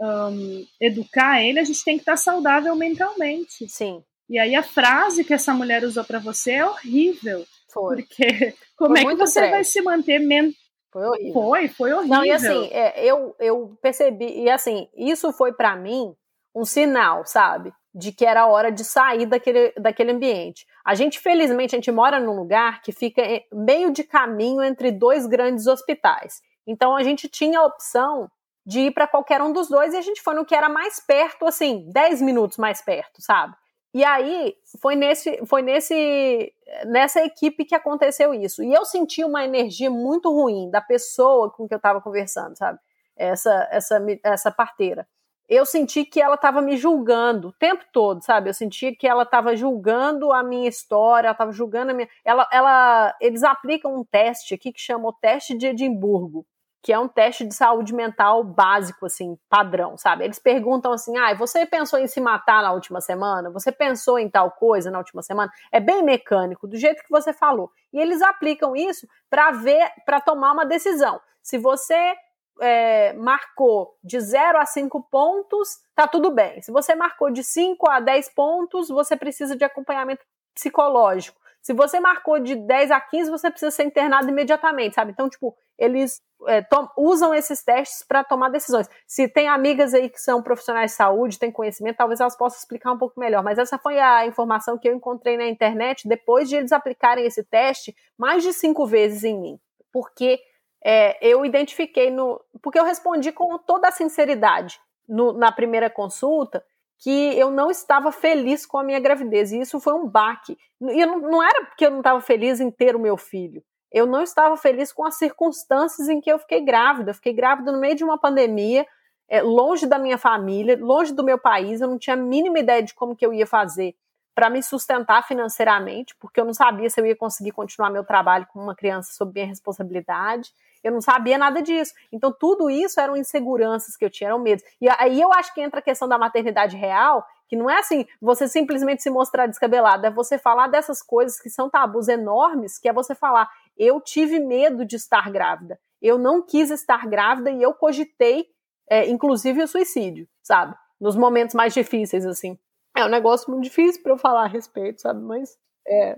um, 0.00 0.66
educar 0.80 1.42
ele, 1.42 1.60
a 1.60 1.64
gente 1.64 1.84
tem 1.84 1.96
que 1.96 2.02
estar 2.02 2.12
tá 2.12 2.16
saudável 2.16 2.74
mentalmente. 2.74 3.68
Sim. 3.68 4.02
E 4.28 4.38
aí 4.38 4.54
a 4.54 4.62
frase 4.62 5.24
que 5.24 5.34
essa 5.34 5.52
mulher 5.52 5.84
usou 5.84 6.04
para 6.04 6.18
você 6.18 6.52
é 6.52 6.66
horrível. 6.66 7.44
Foi. 7.72 7.96
Porque 7.96 8.54
como 8.76 8.96
foi 8.96 9.12
é 9.12 9.16
que 9.16 9.20
você 9.20 9.50
vai 9.50 9.64
se 9.64 9.80
manter 9.82 10.18
mentalmente? 10.18 10.58
Foi 10.92 11.06
horrível. 11.06 11.32
Foi, 11.32 11.68
foi 11.68 11.92
horrível. 11.92 12.16
Não, 12.16 12.24
e 12.24 12.32
assim, 12.32 12.68
é, 12.72 13.04
eu, 13.04 13.36
eu 13.38 13.78
percebi, 13.80 14.42
e 14.42 14.50
assim, 14.50 14.88
isso 14.96 15.32
foi 15.32 15.52
para 15.52 15.76
mim 15.76 16.12
um 16.52 16.64
sinal, 16.64 17.24
sabe? 17.24 17.72
De 17.92 18.12
que 18.12 18.24
era 18.24 18.46
hora 18.46 18.70
de 18.70 18.84
sair 18.84 19.26
daquele, 19.26 19.72
daquele 19.72 20.12
ambiente. 20.12 20.66
A 20.84 20.94
gente, 20.94 21.18
felizmente, 21.18 21.74
a 21.74 21.78
gente 21.78 21.90
mora 21.90 22.20
num 22.20 22.36
lugar 22.36 22.82
que 22.82 22.92
fica 22.92 23.22
meio 23.52 23.92
de 23.92 24.04
caminho 24.04 24.62
entre 24.62 24.92
dois 24.92 25.26
grandes 25.26 25.66
hospitais. 25.66 26.40
Então 26.66 26.94
a 26.94 27.02
gente 27.02 27.28
tinha 27.28 27.58
a 27.58 27.64
opção 27.64 28.30
de 28.64 28.80
ir 28.80 28.90
para 28.92 29.08
qualquer 29.08 29.42
um 29.42 29.52
dos 29.52 29.68
dois 29.68 29.92
e 29.92 29.96
a 29.96 30.02
gente 30.02 30.22
foi 30.22 30.34
no 30.34 30.44
que 30.44 30.54
era 30.54 30.68
mais 30.68 31.00
perto, 31.00 31.46
assim, 31.46 31.90
10 31.90 32.22
minutos 32.22 32.58
mais 32.58 32.80
perto, 32.80 33.20
sabe? 33.20 33.54
E 33.92 34.04
aí 34.04 34.54
foi 34.80 34.94
nesse 34.94 35.44
foi 35.46 35.62
nesse 35.62 36.52
nessa 36.86 37.24
equipe 37.24 37.64
que 37.64 37.74
aconteceu 37.74 38.32
isso. 38.32 38.62
E 38.62 38.72
eu 38.72 38.84
senti 38.84 39.24
uma 39.24 39.44
energia 39.44 39.90
muito 39.90 40.30
ruim 40.30 40.70
da 40.70 40.80
pessoa 40.80 41.50
com 41.50 41.66
que 41.66 41.74
eu 41.74 41.78
estava 41.78 42.00
conversando, 42.00 42.56
sabe? 42.56 42.78
Essa 43.16 43.68
essa 43.70 44.00
essa 44.22 44.50
parteira. 44.52 45.08
Eu 45.50 45.66
senti 45.66 46.04
que 46.04 46.22
ela 46.22 46.36
estava 46.36 46.62
me 46.62 46.76
julgando 46.76 47.48
o 47.48 47.52
tempo 47.52 47.84
todo, 47.92 48.22
sabe? 48.22 48.48
Eu 48.48 48.54
senti 48.54 48.92
que 48.92 49.06
ela 49.06 49.24
estava 49.24 49.56
julgando 49.56 50.32
a 50.32 50.44
minha 50.44 50.68
história, 50.68 51.26
ela 51.26 51.32
estava 51.32 51.50
julgando 51.50 51.90
a 51.90 51.94
minha. 51.94 52.08
Ela, 52.24 52.48
ela, 52.52 53.16
eles 53.20 53.42
aplicam 53.42 53.92
um 53.96 54.04
teste 54.04 54.54
aqui 54.54 54.72
que 54.72 54.80
chama 54.80 55.08
o 55.08 55.12
teste 55.12 55.58
de 55.58 55.66
Edimburgo 55.66 56.46
que 56.82 56.92
é 56.92 56.98
um 56.98 57.08
teste 57.08 57.44
de 57.44 57.54
saúde 57.54 57.92
mental 57.92 58.42
básico, 58.42 59.04
assim, 59.04 59.36
padrão, 59.48 59.98
sabe? 59.98 60.24
Eles 60.24 60.38
perguntam 60.38 60.92
assim: 60.92 61.16
ah, 61.18 61.34
você 61.34 61.66
pensou 61.66 61.98
em 61.98 62.06
se 62.06 62.20
matar 62.20 62.62
na 62.62 62.72
última 62.72 63.00
semana? 63.00 63.50
Você 63.50 63.70
pensou 63.70 64.18
em 64.18 64.30
tal 64.30 64.50
coisa 64.52 64.90
na 64.90 64.98
última 64.98 65.22
semana? 65.22 65.52
É 65.70 65.78
bem 65.78 66.02
mecânico, 66.02 66.66
do 66.66 66.76
jeito 66.76 67.02
que 67.02 67.10
você 67.10 67.32
falou. 67.32 67.70
E 67.92 68.00
eles 68.00 68.22
aplicam 68.22 68.74
isso 68.74 69.06
para 69.28 69.50
ver, 69.50 69.90
para 70.06 70.20
tomar 70.20 70.52
uma 70.52 70.64
decisão. 70.64 71.20
Se 71.42 71.58
você 71.58 72.14
é, 72.60 73.12
marcou 73.14 73.96
de 74.02 74.20
0 74.20 74.58
a 74.58 74.66
5 74.66 75.02
pontos, 75.10 75.80
tá 75.94 76.06
tudo 76.06 76.30
bem. 76.30 76.60
Se 76.62 76.70
você 76.70 76.94
marcou 76.94 77.30
de 77.30 77.42
5 77.42 77.90
a 77.90 78.00
10 78.00 78.28
pontos, 78.30 78.88
você 78.88 79.16
precisa 79.16 79.56
de 79.56 79.64
acompanhamento 79.64 80.24
psicológico. 80.54 81.40
Se 81.62 81.74
você 81.74 82.00
marcou 82.00 82.38
de 82.40 82.54
10 82.54 82.90
a 82.90 83.00
15, 83.00 83.30
você 83.30 83.50
precisa 83.50 83.70
ser 83.70 83.84
internado 83.84 84.28
imediatamente, 84.30 84.94
sabe? 84.94 85.12
Então, 85.12 85.28
tipo, 85.28 85.54
eles 85.78 86.22
é, 86.48 86.66
usam 86.96 87.34
esses 87.34 87.62
testes 87.62 88.02
para 88.02 88.24
tomar 88.24 88.48
decisões. 88.48 88.88
Se 89.06 89.28
tem 89.28 89.46
amigas 89.46 89.92
aí 89.92 90.08
que 90.08 90.20
são 90.20 90.42
profissionais 90.42 90.92
de 90.92 90.96
saúde, 90.96 91.38
têm 91.38 91.52
conhecimento, 91.52 91.96
talvez 91.96 92.20
elas 92.20 92.36
possam 92.36 92.58
explicar 92.58 92.92
um 92.92 92.98
pouco 92.98 93.20
melhor. 93.20 93.42
Mas 93.42 93.58
essa 93.58 93.78
foi 93.78 93.98
a 93.98 94.26
informação 94.26 94.78
que 94.78 94.88
eu 94.88 94.94
encontrei 94.94 95.36
na 95.36 95.46
internet 95.46 96.08
depois 96.08 96.48
de 96.48 96.56
eles 96.56 96.72
aplicarem 96.72 97.26
esse 97.26 97.44
teste 97.44 97.94
mais 98.16 98.42
de 98.42 98.54
cinco 98.54 98.86
vezes 98.86 99.22
em 99.24 99.38
mim. 99.38 99.60
Porque 99.92 100.40
é, 100.84 101.18
eu 101.26 101.44
identifiquei 101.44 102.10
no. 102.10 102.40
Porque 102.62 102.78
eu 102.78 102.84
respondi 102.84 103.32
com 103.32 103.58
toda 103.58 103.88
a 103.88 103.92
sinceridade 103.92 104.80
no, 105.08 105.32
na 105.32 105.52
primeira 105.52 105.90
consulta 105.90 106.64
que 106.98 107.38
eu 107.38 107.50
não 107.50 107.70
estava 107.70 108.12
feliz 108.12 108.66
com 108.66 108.78
a 108.78 108.84
minha 108.84 109.00
gravidez. 109.00 109.52
E 109.52 109.60
isso 109.60 109.80
foi 109.80 109.94
um 109.94 110.06
baque. 110.06 110.56
E 110.80 111.06
não, 111.06 111.18
não 111.18 111.42
era 111.42 111.64
porque 111.64 111.86
eu 111.86 111.90
não 111.90 111.98
estava 111.98 112.20
feliz 112.20 112.60
em 112.60 112.70
ter 112.70 112.94
o 112.94 113.00
meu 113.00 113.16
filho. 113.16 113.62
Eu 113.90 114.06
não 114.06 114.22
estava 114.22 114.56
feliz 114.56 114.92
com 114.92 115.04
as 115.04 115.16
circunstâncias 115.16 116.08
em 116.08 116.20
que 116.20 116.30
eu 116.30 116.38
fiquei 116.38 116.60
grávida. 116.60 117.10
Eu 117.10 117.14
fiquei 117.14 117.32
grávida 117.32 117.72
no 117.72 117.80
meio 117.80 117.96
de 117.96 118.04
uma 118.04 118.18
pandemia, 118.18 118.86
é, 119.28 119.42
longe 119.42 119.86
da 119.86 119.98
minha 119.98 120.18
família, 120.18 120.78
longe 120.80 121.12
do 121.12 121.24
meu 121.24 121.38
país. 121.38 121.80
Eu 121.80 121.88
não 121.88 121.98
tinha 121.98 122.14
a 122.14 122.18
mínima 122.18 122.58
ideia 122.58 122.82
de 122.82 122.94
como 122.94 123.16
que 123.16 123.24
eu 123.24 123.32
ia 123.32 123.46
fazer 123.46 123.94
para 124.34 124.48
me 124.48 124.62
sustentar 124.62 125.26
financeiramente, 125.26 126.14
porque 126.18 126.40
eu 126.40 126.44
não 126.44 126.54
sabia 126.54 126.88
se 126.88 127.00
eu 127.00 127.06
ia 127.06 127.16
conseguir 127.16 127.50
continuar 127.50 127.90
meu 127.90 128.04
trabalho 128.04 128.46
com 128.52 128.60
uma 128.60 128.74
criança 128.74 129.12
sob 129.12 129.32
minha 129.34 129.46
responsabilidade. 129.46 130.52
Eu 130.82 130.92
não 130.92 131.00
sabia 131.00 131.36
nada 131.36 131.60
disso. 131.62 131.92
Então, 132.12 132.32
tudo 132.32 132.70
isso 132.70 133.00
eram 133.00 133.16
inseguranças 133.16 133.96
que 133.96 134.04
eu 134.04 134.10
tinha, 134.10 134.28
eram 134.28 134.38
medos. 134.38 134.64
E 134.80 134.88
aí 134.98 135.20
eu 135.20 135.32
acho 135.32 135.52
que 135.54 135.60
entra 135.60 135.80
a 135.80 135.82
questão 135.82 136.08
da 136.08 136.18
maternidade 136.18 136.76
real, 136.76 137.26
que 137.48 137.56
não 137.56 137.68
é 137.68 137.78
assim, 137.78 138.06
você 138.20 138.46
simplesmente 138.46 139.02
se 139.02 139.10
mostrar 139.10 139.46
descabelado, 139.46 140.06
é 140.06 140.10
você 140.10 140.38
falar 140.38 140.68
dessas 140.68 141.02
coisas 141.02 141.40
que 141.40 141.50
são 141.50 141.68
tabus 141.68 142.06
enormes, 142.08 142.78
que 142.78 142.88
é 142.88 142.92
você 142.92 143.14
falar, 143.14 143.50
eu 143.76 144.00
tive 144.00 144.38
medo 144.38 144.84
de 144.84 144.94
estar 144.94 145.30
grávida, 145.32 145.78
eu 146.00 146.16
não 146.16 146.40
quis 146.40 146.70
estar 146.70 147.06
grávida 147.08 147.50
e 147.50 147.60
eu 147.60 147.74
cogitei, 147.74 148.46
é, 148.88 149.08
inclusive, 149.08 149.62
o 149.62 149.68
suicídio, 149.68 150.28
sabe? 150.42 150.76
Nos 151.00 151.16
momentos 151.16 151.54
mais 151.54 151.74
difíceis, 151.74 152.24
assim. 152.24 152.58
É 152.96 153.04
um 153.04 153.08
negócio 153.08 153.50
muito 153.50 153.64
difícil 153.64 154.02
para 154.02 154.12
eu 154.12 154.18
falar 154.18 154.44
a 154.44 154.48
respeito, 154.48 155.00
sabe? 155.00 155.20
Mas 155.20 155.56
é, 155.86 156.16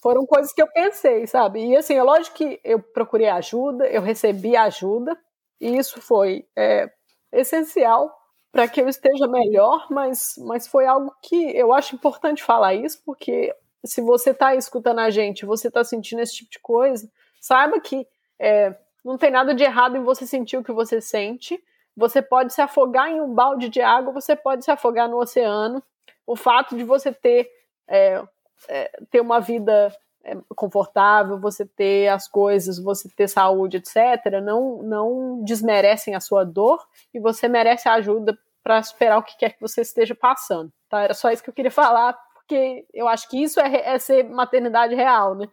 foram 0.00 0.24
coisas 0.26 0.52
que 0.52 0.62
eu 0.62 0.66
pensei, 0.68 1.26
sabe? 1.26 1.64
E 1.64 1.76
assim, 1.76 1.94
é 1.94 2.02
lógico 2.02 2.36
que 2.36 2.60
eu 2.64 2.80
procurei 2.80 3.28
ajuda, 3.28 3.86
eu 3.86 4.02
recebi 4.02 4.56
ajuda, 4.56 5.16
e 5.60 5.76
isso 5.76 6.00
foi 6.00 6.46
é, 6.56 6.90
essencial 7.32 8.10
para 8.50 8.66
que 8.66 8.80
eu 8.80 8.88
esteja 8.88 9.28
melhor, 9.28 9.86
mas, 9.90 10.34
mas 10.38 10.66
foi 10.66 10.86
algo 10.86 11.14
que 11.22 11.56
eu 11.56 11.72
acho 11.72 11.94
importante 11.94 12.42
falar 12.42 12.74
isso, 12.74 13.00
porque 13.04 13.54
se 13.84 14.00
você 14.00 14.30
está 14.30 14.54
escutando 14.54 14.98
a 14.98 15.10
gente, 15.10 15.46
você 15.46 15.68
está 15.68 15.84
sentindo 15.84 16.20
esse 16.20 16.34
tipo 16.34 16.50
de 16.50 16.58
coisa, 16.58 17.08
saiba 17.40 17.80
que 17.80 18.06
é, 18.38 18.74
não 19.04 19.16
tem 19.16 19.30
nada 19.30 19.54
de 19.54 19.62
errado 19.62 19.96
em 19.96 20.02
você 20.02 20.26
sentir 20.26 20.56
o 20.56 20.64
que 20.64 20.72
você 20.72 21.00
sente. 21.00 21.58
Você 21.96 22.22
pode 22.22 22.52
se 22.52 22.60
afogar 22.60 23.10
em 23.10 23.20
um 23.20 23.34
balde 23.34 23.68
de 23.68 23.80
água, 23.80 24.12
você 24.12 24.36
pode 24.36 24.64
se 24.64 24.70
afogar 24.70 25.08
no 25.08 25.18
oceano. 25.18 25.82
O 26.26 26.36
fato 26.36 26.76
de 26.76 26.84
você 26.84 27.12
ter 27.12 27.50
é, 27.88 28.22
é, 28.68 28.90
ter 29.10 29.20
uma 29.20 29.40
vida 29.40 29.92
é, 30.24 30.36
confortável, 30.54 31.38
você 31.38 31.64
ter 31.64 32.08
as 32.08 32.28
coisas, 32.28 32.78
você 32.78 33.08
ter 33.08 33.28
saúde, 33.28 33.78
etc., 33.78 34.40
não, 34.42 34.82
não 34.82 35.42
desmerecem 35.44 36.14
a 36.14 36.20
sua 36.20 36.44
dor 36.44 36.78
e 37.12 37.20
você 37.20 37.48
merece 37.48 37.88
ajuda 37.88 38.38
para 38.62 38.82
superar 38.82 39.18
o 39.18 39.22
que 39.22 39.36
quer 39.38 39.50
que 39.50 39.60
você 39.60 39.80
esteja 39.80 40.14
passando. 40.14 40.70
Tá? 40.88 41.02
Era 41.02 41.14
só 41.14 41.30
isso 41.30 41.42
que 41.42 41.50
eu 41.50 41.54
queria 41.54 41.70
falar, 41.70 42.16
porque 42.34 42.84
eu 42.92 43.08
acho 43.08 43.28
que 43.28 43.42
isso 43.42 43.60
é, 43.60 43.94
é 43.94 43.98
ser 43.98 44.24
maternidade 44.24 44.94
real, 44.94 45.34
né? 45.34 45.48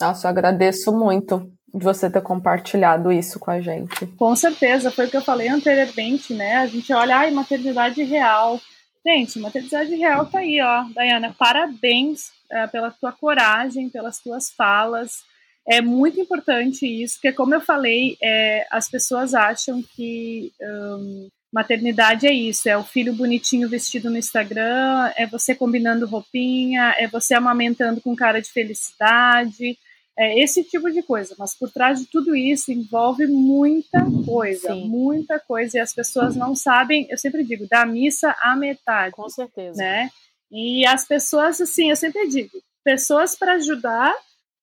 Nossa, 0.00 0.26
eu 0.26 0.30
agradeço 0.30 0.92
muito 0.92 1.48
de 1.72 1.84
você 1.84 2.10
ter 2.10 2.20
compartilhado 2.20 3.12
isso 3.12 3.38
com 3.38 3.50
a 3.50 3.60
gente. 3.60 4.06
Com 4.18 4.34
certeza, 4.34 4.90
foi 4.90 5.06
o 5.06 5.10
que 5.10 5.16
eu 5.16 5.22
falei 5.22 5.48
anteriormente, 5.48 6.34
né? 6.34 6.56
A 6.56 6.66
gente 6.66 6.92
olha, 6.92 7.18
ai, 7.18 7.30
maternidade 7.30 8.02
real, 8.02 8.60
Gente, 9.04 9.38
maternidade 9.40 9.94
real 9.96 10.26
tá 10.26 10.38
aí, 10.38 10.60
ó. 10.60 10.84
Dayana, 10.94 11.34
parabéns 11.36 12.30
é, 12.50 12.66
pela 12.68 12.90
tua 12.90 13.12
coragem, 13.12 13.88
pelas 13.88 14.20
tuas 14.20 14.50
falas. 14.50 15.24
É 15.68 15.80
muito 15.80 16.20
importante 16.20 16.86
isso, 16.86 17.14
porque, 17.16 17.32
como 17.32 17.54
eu 17.54 17.60
falei, 17.60 18.16
é, 18.22 18.66
as 18.70 18.88
pessoas 18.88 19.34
acham 19.34 19.82
que 19.82 20.52
um, 20.60 21.28
maternidade 21.52 22.26
é 22.26 22.32
isso: 22.32 22.68
é 22.68 22.76
o 22.76 22.84
filho 22.84 23.12
bonitinho 23.12 23.68
vestido 23.68 24.10
no 24.10 24.18
Instagram, 24.18 25.12
é 25.16 25.26
você 25.26 25.54
combinando 25.54 26.06
roupinha, 26.06 26.94
é 26.98 27.06
você 27.08 27.34
amamentando 27.34 28.00
com 28.00 28.14
cara 28.14 28.40
de 28.40 28.50
felicidade 28.50 29.76
é, 30.22 30.38
esse 30.38 30.62
tipo 30.62 30.88
de 30.90 31.02
coisa. 31.02 31.34
Mas 31.36 31.52
por 31.58 31.68
trás 31.70 31.98
de 31.98 32.06
tudo 32.06 32.36
isso 32.36 32.70
envolve 32.70 33.26
muita 33.26 34.04
coisa, 34.24 34.72
Sim. 34.72 34.88
muita 34.88 35.40
coisa. 35.40 35.78
E 35.78 35.80
as 35.80 35.92
pessoas 35.92 36.36
não 36.36 36.54
sabem, 36.54 37.08
eu 37.10 37.18
sempre 37.18 37.42
digo, 37.42 37.66
da 37.68 37.84
missa 37.84 38.34
à 38.40 38.54
metade. 38.54 39.12
Com 39.16 39.28
certeza. 39.28 39.82
Né? 39.82 40.10
E 40.50 40.86
as 40.86 41.04
pessoas, 41.04 41.60
assim, 41.60 41.90
eu 41.90 41.96
sempre 41.96 42.28
digo, 42.28 42.50
pessoas 42.84 43.34
para 43.36 43.54
ajudar 43.54 44.14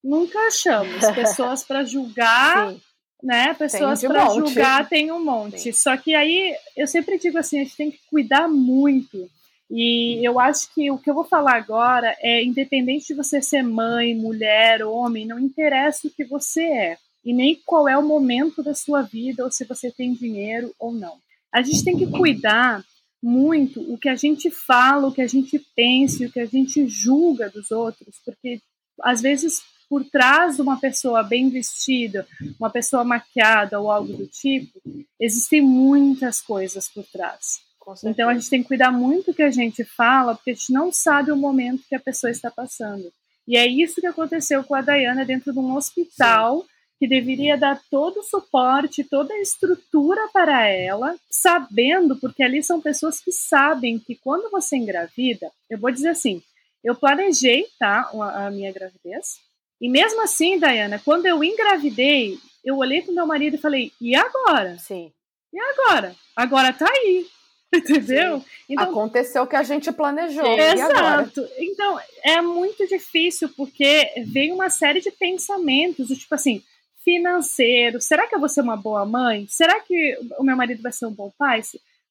nunca 0.02 0.38
achamos, 0.46 1.04
pessoas 1.14 1.62
para 1.62 1.84
julgar. 1.84 2.70
Sim. 2.70 2.80
Né? 3.22 3.52
Pessoas 3.52 4.00
para 4.00 4.30
julgar 4.30 4.88
tem 4.88 5.12
um 5.12 5.22
monte. 5.22 5.60
Sim. 5.60 5.72
Só 5.72 5.94
que 5.94 6.14
aí 6.14 6.56
eu 6.74 6.86
sempre 6.86 7.18
digo 7.18 7.36
assim, 7.36 7.60
a 7.60 7.64
gente 7.64 7.76
tem 7.76 7.90
que 7.90 8.00
cuidar 8.08 8.48
muito 8.48 9.28
e 9.70 10.26
eu 10.26 10.40
acho 10.40 10.74
que 10.74 10.90
o 10.90 10.98
que 10.98 11.08
eu 11.08 11.14
vou 11.14 11.24
falar 11.24 11.54
agora 11.54 12.16
é 12.20 12.44
independente 12.44 13.08
de 13.08 13.14
você 13.14 13.40
ser 13.40 13.62
mãe, 13.62 14.14
mulher, 14.14 14.82
homem, 14.82 15.24
não 15.24 15.38
interessa 15.38 16.08
o 16.08 16.10
que 16.10 16.24
você 16.24 16.62
é 16.62 16.98
e 17.24 17.32
nem 17.32 17.60
qual 17.64 17.88
é 17.88 17.96
o 17.96 18.02
momento 18.02 18.62
da 18.62 18.74
sua 18.74 19.02
vida 19.02 19.44
ou 19.44 19.50
se 19.50 19.64
você 19.64 19.90
tem 19.90 20.12
dinheiro 20.12 20.74
ou 20.78 20.92
não. 20.92 21.18
A 21.52 21.62
gente 21.62 21.84
tem 21.84 21.96
que 21.96 22.06
cuidar 22.06 22.84
muito 23.22 23.80
o 23.92 23.96
que 23.96 24.08
a 24.08 24.16
gente 24.16 24.50
fala, 24.50 25.06
o 25.06 25.12
que 25.12 25.22
a 25.22 25.28
gente 25.28 25.58
pensa, 25.76 26.24
o 26.24 26.32
que 26.32 26.40
a 26.40 26.46
gente 26.46 26.88
julga 26.88 27.48
dos 27.48 27.70
outros, 27.70 28.20
porque 28.24 28.60
às 29.02 29.20
vezes 29.20 29.62
por 29.88 30.04
trás 30.04 30.56
de 30.56 30.62
uma 30.62 30.78
pessoa 30.78 31.22
bem 31.22 31.48
vestida, 31.48 32.26
uma 32.58 32.70
pessoa 32.70 33.04
maquiada 33.04 33.80
ou 33.80 33.90
algo 33.90 34.12
do 34.16 34.26
tipo, 34.26 34.80
existem 35.18 35.60
muitas 35.60 36.40
coisas 36.40 36.88
por 36.88 37.04
trás. 37.04 37.69
Então 38.04 38.28
a 38.28 38.34
gente 38.34 38.50
tem 38.50 38.62
que 38.62 38.68
cuidar 38.68 38.92
muito 38.92 39.26
do 39.26 39.34
que 39.34 39.42
a 39.42 39.50
gente 39.50 39.84
fala, 39.84 40.34
porque 40.34 40.50
a 40.50 40.54
gente 40.54 40.72
não 40.72 40.92
sabe 40.92 41.32
o 41.32 41.36
momento 41.36 41.84
que 41.88 41.94
a 41.94 42.00
pessoa 42.00 42.30
está 42.30 42.50
passando. 42.50 43.12
E 43.46 43.56
é 43.56 43.66
isso 43.66 44.00
que 44.00 44.06
aconteceu 44.06 44.62
com 44.62 44.74
a 44.74 44.80
Dayana 44.80 45.24
dentro 45.24 45.52
de 45.52 45.58
um 45.58 45.74
hospital. 45.74 46.62
Sim. 46.62 46.68
Que 47.00 47.08
deveria 47.08 47.56
dar 47.56 47.80
todo 47.90 48.20
o 48.20 48.22
suporte, 48.22 49.02
toda 49.02 49.32
a 49.32 49.40
estrutura 49.40 50.20
para 50.34 50.68
ela, 50.68 51.16
sabendo, 51.30 52.14
porque 52.16 52.42
ali 52.42 52.62
são 52.62 52.78
pessoas 52.78 53.20
que 53.20 53.32
sabem 53.32 53.98
que 53.98 54.14
quando 54.16 54.50
você 54.50 54.76
engravida, 54.76 55.50
eu 55.70 55.78
vou 55.78 55.90
dizer 55.90 56.10
assim, 56.10 56.42
eu 56.84 56.94
planejei, 56.94 57.66
tá, 57.78 58.10
a 58.34 58.50
minha 58.50 58.70
gravidez, 58.70 59.38
e 59.80 59.88
mesmo 59.88 60.22
assim, 60.22 60.58
Dayana, 60.58 61.00
quando 61.02 61.24
eu 61.24 61.42
engravidei, 61.42 62.38
eu 62.62 62.76
olhei 62.76 63.00
para 63.00 63.12
o 63.12 63.14
meu 63.14 63.26
marido 63.26 63.54
e 63.54 63.60
falei: 63.60 63.92
e 64.00 64.14
agora? 64.14 64.76
Sim. 64.78 65.10
E 65.52 65.58
agora? 65.58 66.14
Agora 66.36 66.72
tá 66.72 66.86
aí. 66.86 67.26
Entendeu? 67.74 68.44
Então, 68.68 68.90
Aconteceu 68.90 69.42
o 69.44 69.46
que 69.46 69.54
a 69.54 69.62
gente 69.62 69.92
planejou. 69.92 70.58
Exato. 70.58 71.48
Então, 71.58 71.98
é 72.24 72.42
muito 72.42 72.86
difícil 72.86 73.48
porque 73.56 74.10
vem 74.26 74.52
uma 74.52 74.68
série 74.68 75.00
de 75.00 75.10
pensamentos, 75.12 76.08
tipo 76.08 76.34
assim, 76.34 76.62
financeiro. 77.04 78.00
Será 78.00 78.26
que 78.26 78.34
eu 78.34 78.40
vou 78.40 78.48
ser 78.48 78.62
uma 78.62 78.76
boa 78.76 79.06
mãe? 79.06 79.46
Será 79.48 79.78
que 79.80 80.18
o 80.38 80.42
meu 80.42 80.56
marido 80.56 80.82
vai 80.82 80.92
ser 80.92 81.06
um 81.06 81.12
bom 81.12 81.30
pai? 81.38 81.60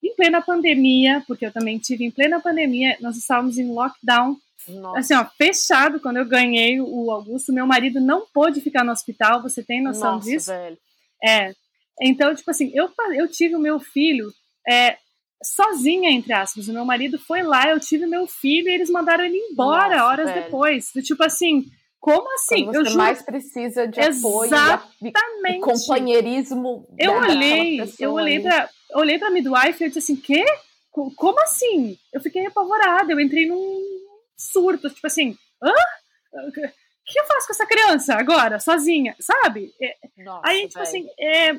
Em 0.02 0.16
plena 0.16 0.42
pandemia, 0.42 1.24
porque 1.28 1.46
eu 1.46 1.52
também 1.52 1.78
tive 1.78 2.06
em 2.06 2.12
plena 2.12 2.40
pandemia, 2.40 2.98
nós 3.02 3.18
estávamos 3.18 3.58
em 3.58 3.70
lockdown. 3.70 4.38
Nossa. 4.70 5.00
Assim, 5.00 5.14
ó, 5.14 5.26
fechado 5.38 6.00
quando 6.00 6.18
eu 6.18 6.26
ganhei 6.26 6.80
o 6.80 7.12
Augusto. 7.12 7.52
Meu 7.52 7.68
marido 7.68 8.00
não 8.00 8.26
pôde 8.34 8.62
ficar 8.62 8.86
no 8.86 8.92
hospital, 8.92 9.42
você 9.42 9.62
tem 9.62 9.82
noção 9.82 10.14
Nossa, 10.14 10.30
disso? 10.30 10.52
Velho. 10.52 10.78
É. 11.24 11.54
Então, 12.02 12.34
tipo 12.34 12.50
assim, 12.50 12.72
eu, 12.74 12.90
eu 13.14 13.28
tive 13.28 13.56
o 13.56 13.60
meu 13.60 13.78
filho 13.80 14.32
é, 14.68 14.98
sozinha, 15.44 16.12
entre 16.12 16.34
aspas. 16.34 16.68
O 16.68 16.74
meu 16.74 16.86
marido 16.86 17.18
foi 17.20 17.42
lá, 17.42 17.70
eu 17.70 17.80
tive 17.80 18.06
meu 18.06 18.28
filho 18.28 18.70
e 18.70 18.74
eles 18.74 18.90
mandaram 18.90 19.24
ele 19.26 19.38
embora 19.38 19.98
Nossa, 19.98 20.06
horas 20.06 20.30
velho. 20.30 20.44
depois. 20.44 20.92
Tipo 21.04 21.24
assim, 21.24 21.66
como 22.00 22.34
assim? 22.34 22.66
Quando 22.66 22.74
você 22.74 22.80
eu 22.80 22.86
juro... 22.86 22.98
mais 22.98 23.22
precisa 23.22 23.88
de 23.88 24.00
apoio 24.00 24.48
Exatamente. 24.48 25.58
e 25.58 25.60
companheirismo. 25.60 26.88
Eu 26.98 27.14
olhei, 27.14 27.82
eu 28.00 28.14
olhei 28.14 28.40
para 28.40 28.70
olhei 28.96 29.20
para 29.20 29.30
midwife 29.30 29.84
e 29.84 29.86
eu 29.86 29.90
disse 29.90 30.00
assim, 30.00 30.16
quê? 30.16 30.44
Como 30.92 31.40
assim? 31.42 31.98
Eu 32.12 32.22
fiquei 32.22 32.46
apavorada, 32.46 33.12
eu 33.12 33.20
entrei 33.20 33.46
num 33.46 33.80
surto, 34.36 34.90
tipo 34.90 35.06
assim, 35.06 35.38
hã? 35.62 35.74
O 36.48 36.52
que 36.52 37.20
eu 37.20 37.26
faço 37.26 37.48
com 37.48 37.54
essa 37.54 37.66
criança 37.66 38.16
agora, 38.16 38.60
sozinha, 38.60 39.16
sabe? 39.20 39.72
É, 39.82 39.96
Nossa, 40.24 40.48
Aí, 40.48 40.68
tipo 40.68 40.80
assim, 40.80 41.08
é, 41.20 41.52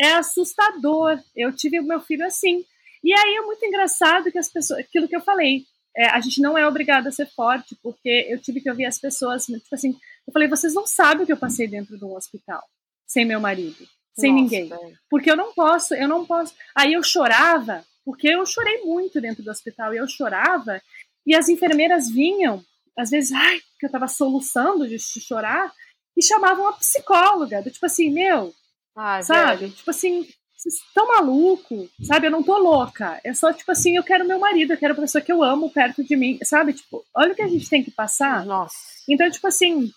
é 0.00 0.12
assustador. 0.14 1.18
Eu 1.34 1.54
tive 1.54 1.80
o 1.80 1.84
meu 1.84 2.00
filho 2.00 2.26
assim. 2.26 2.64
E 3.02 3.12
aí 3.12 3.36
é 3.36 3.42
muito 3.42 3.64
engraçado 3.64 4.30
que 4.30 4.38
as 4.38 4.50
pessoas, 4.50 4.80
aquilo 4.80 5.08
que 5.08 5.16
eu 5.16 5.20
falei, 5.20 5.64
é, 5.96 6.06
a 6.10 6.20
gente 6.20 6.40
não 6.40 6.56
é 6.56 6.66
obrigado 6.66 7.06
a 7.06 7.12
ser 7.12 7.26
forte, 7.26 7.76
porque 7.82 8.26
eu 8.28 8.40
tive 8.40 8.60
que 8.60 8.70
ouvir 8.70 8.86
as 8.86 8.98
pessoas, 8.98 9.46
tipo 9.46 9.74
assim, 9.74 9.98
eu 10.26 10.32
falei, 10.32 10.48
vocês 10.48 10.74
não 10.74 10.86
sabem 10.86 11.22
o 11.22 11.26
que 11.26 11.32
eu 11.32 11.36
passei 11.36 11.66
dentro 11.66 11.98
de 11.98 12.04
um 12.04 12.14
hospital. 12.14 12.62
sem 13.06 13.24
meu 13.24 13.40
marido, 13.40 13.88
sem 14.14 14.30
Nossa, 14.30 14.42
ninguém. 14.42 14.68
velho. 14.68 14.98
Porque 15.08 15.30
eu 15.30 15.36
não 15.36 15.54
posso, 15.54 15.94
eu 15.94 16.06
não 16.06 16.26
posso. 16.26 16.54
Aí 16.74 16.92
eu 16.92 17.02
chorava, 17.02 17.84
porque 18.04 18.28
eu 18.28 18.44
chorei 18.44 18.82
muito 18.84 19.20
dentro 19.20 19.42
do 19.42 19.50
hospital, 19.50 19.94
e 19.94 19.96
eu 19.96 20.06
chorava, 20.06 20.80
e 21.26 21.34
as 21.34 21.48
enfermeiras 21.48 22.10
vinham, 22.10 22.62
às 22.96 23.10
vezes, 23.10 23.32
ai, 23.32 23.60
que 23.80 23.86
eu 23.86 23.90
tava 23.90 24.06
soluçando 24.06 24.86
de 24.86 24.98
chorar, 24.98 25.72
e 26.16 26.22
chamavam 26.22 26.66
a 26.66 26.72
psicóloga, 26.74 27.62
do 27.62 27.70
tipo 27.70 27.86
assim, 27.86 28.10
meu, 28.10 28.52
Ai, 28.96 29.22
sabe? 29.22 29.60
velho. 29.60 29.72
Tipo 29.72 29.90
assim, 29.90 30.28
vocês 30.58 30.74
estão 30.74 31.06
maluco, 31.06 31.88
sabe? 32.02 32.26
Eu 32.26 32.32
não 32.32 32.42
tô 32.42 32.58
louca. 32.58 33.20
É 33.22 33.32
só, 33.32 33.52
tipo 33.52 33.70
assim, 33.70 33.96
eu 33.96 34.02
quero 34.02 34.26
meu 34.26 34.40
marido, 34.40 34.72
eu 34.72 34.76
quero 34.76 34.92
a 34.92 34.96
pessoa 34.96 35.22
que 35.22 35.30
eu 35.30 35.42
amo 35.42 35.70
perto 35.70 36.02
de 36.02 36.16
mim, 36.16 36.36
sabe? 36.42 36.72
Tipo, 36.72 37.04
olha 37.14 37.32
o 37.32 37.34
que 37.36 37.42
a 37.42 37.48
gente 37.48 37.70
tem 37.70 37.82
que 37.82 37.92
passar. 37.92 38.44
Nossa. 38.44 38.74
Então, 39.08 39.30
tipo 39.30 39.46
assim, 39.46 39.88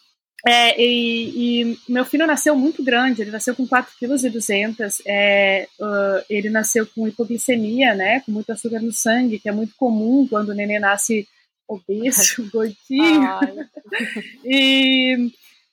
é, 0.48 0.80
e, 0.80 1.62
e 1.62 1.78
meu 1.90 2.06
filho 2.06 2.28
nasceu 2.28 2.56
muito 2.56 2.84
grande, 2.84 3.22
ele 3.24 3.32
nasceu 3.32 3.56
com 3.56 3.68
4,2 3.68 4.76
kg, 4.76 4.88
é, 5.06 5.68
uh, 5.80 6.26
ele 6.30 6.50
nasceu 6.50 6.86
com 6.86 7.08
hipoglicemia, 7.08 7.94
né, 7.94 8.22
com 8.22 8.32
muito 8.32 8.52
açúcar 8.52 8.80
no 8.80 8.92
sangue, 8.92 9.40
que 9.40 9.50
é 9.50 9.52
muito 9.52 9.74
comum 9.76 10.28
quando 10.28 10.50
o 10.50 10.54
neném 10.54 10.80
nasce 10.80 11.28
obeso, 11.68 12.50
gordinho, 12.52 13.40
e, 14.44 15.32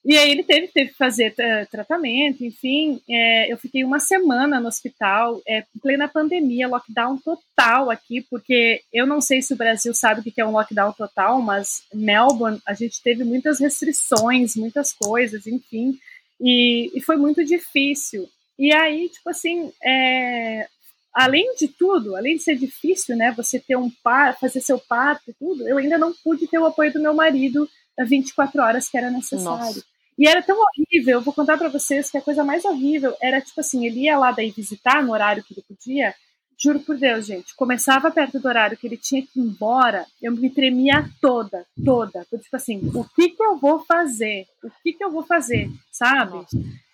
e 0.09 0.17
aí 0.17 0.31
ele 0.31 0.43
teve, 0.43 0.69
teve 0.69 0.89
que 0.89 0.97
fazer 0.97 1.35
tratamento, 1.71 2.43
enfim. 2.43 2.99
é, 3.07 3.53
eu 3.53 3.59
fiquei 3.59 3.85
uma 3.85 4.01
semana 4.01 4.59
no 4.59 4.67
hospital, 4.67 5.43
é, 5.47 5.67
plena 5.83 6.09
pandemia, 6.09 6.67
lockdown 6.67 7.19
total 7.19 7.91
aqui, 7.91 8.23
porque 8.31 8.81
eu 8.91 9.07
não 9.07 9.21
sei 9.21 9.43
se 9.43 9.53
o 9.53 9.57
Brasil 9.57 9.93
sabe 9.93 10.21
o 10.21 10.23
que 10.25 10.41
é 10.41 10.47
um 10.47 10.53
lockdown 10.53 10.95
total, 10.95 11.43
mas 11.43 11.83
Melbourne 11.93 12.59
a 12.67 12.73
gente 12.73 13.03
teve 13.03 13.23
muitas 13.23 13.61
restrições, 13.61 14.57
muitas 14.57 14.95
coisas, 14.95 15.47
enfim, 15.47 15.99
e, 16.41 16.91
e 16.97 17.03
foi 17.03 17.19
muito 17.19 17.45
difícil. 17.45 18.27
E 18.59 18.75
aí, 18.75 19.11
tipo 19.11 19.29
assim, 19.29 19.71
é, 19.85 20.67
além 21.13 21.55
de 21.57 21.69
tudo, 21.69 22.17
além 22.17 22.39
de 22.39 22.45
ser 22.45 22.57
difícil, 22.57 23.15
né, 23.15 23.31
você 23.37 23.61
ter 23.61 23.77
um 23.77 23.91
par, 24.03 24.39
fazer 24.41 24.63
seu 24.63 24.79
parto 24.79 25.31
e 25.31 25.35
tudo, 25.35 25.69
eu 25.69 25.77
ainda 25.77 25.99
não 25.99 26.15
pude 26.25 26.47
ter 26.47 26.59
o 26.59 26.65
apoio 26.65 26.95
do 26.95 27.03
meu 27.03 27.13
marido 27.13 27.69
24 28.07 28.63
horas 28.63 28.89
que 28.89 28.97
era 28.97 29.11
necessário. 29.11 29.45
Nossa. 29.45 29.98
E 30.19 30.27
era 30.27 30.43
tão 30.43 30.57
horrível, 30.59 31.19
eu 31.19 31.23
vou 31.23 31.33
contar 31.33 31.57
pra 31.57 31.69
vocês 31.69 32.11
que 32.11 32.19
a 32.19 32.23
coisa 32.23 32.43
mais 32.43 32.65
horrível 32.65 33.17
era, 33.23 33.41
tipo 33.41 33.61
assim, 33.61 33.87
ele 33.87 34.01
ia 34.01 34.19
lá 34.19 34.33
daí 34.33 34.51
visitar 34.51 35.03
no 35.03 35.13
horário 35.13 35.45
que 35.45 35.55
ele 35.55 35.63
podia, 35.63 36.13
juro 36.61 36.81
por 36.81 36.99
Deus, 36.99 37.25
gente, 37.25 37.55
começava 37.55 38.11
perto 38.11 38.41
do 38.41 38.49
horário 38.49 38.77
que 38.77 38.87
ele 38.87 38.97
tinha 38.97 39.23
que 39.23 39.39
ir 39.39 39.43
embora, 39.43 40.05
eu 40.21 40.33
me 40.33 40.51
tremia 40.51 41.09
toda, 41.21 41.65
toda, 41.85 42.27
Eu, 42.33 42.39
tipo 42.41 42.57
assim, 42.57 42.81
o 42.93 43.05
que 43.05 43.31
que 43.31 43.43
eu 43.43 43.57
vou 43.59 43.79
fazer? 43.85 44.47
O 44.65 44.69
que 44.83 44.93
que 44.93 45.05
eu 45.05 45.11
vou 45.11 45.23
fazer? 45.23 45.71
Sabe? 45.93 46.45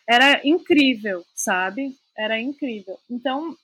Era 0.07 0.43
incrível, 0.45 1.25
sabe? 1.35 1.97
Era 2.17 2.39
incrível. 2.39 2.99
Então, 3.11 3.57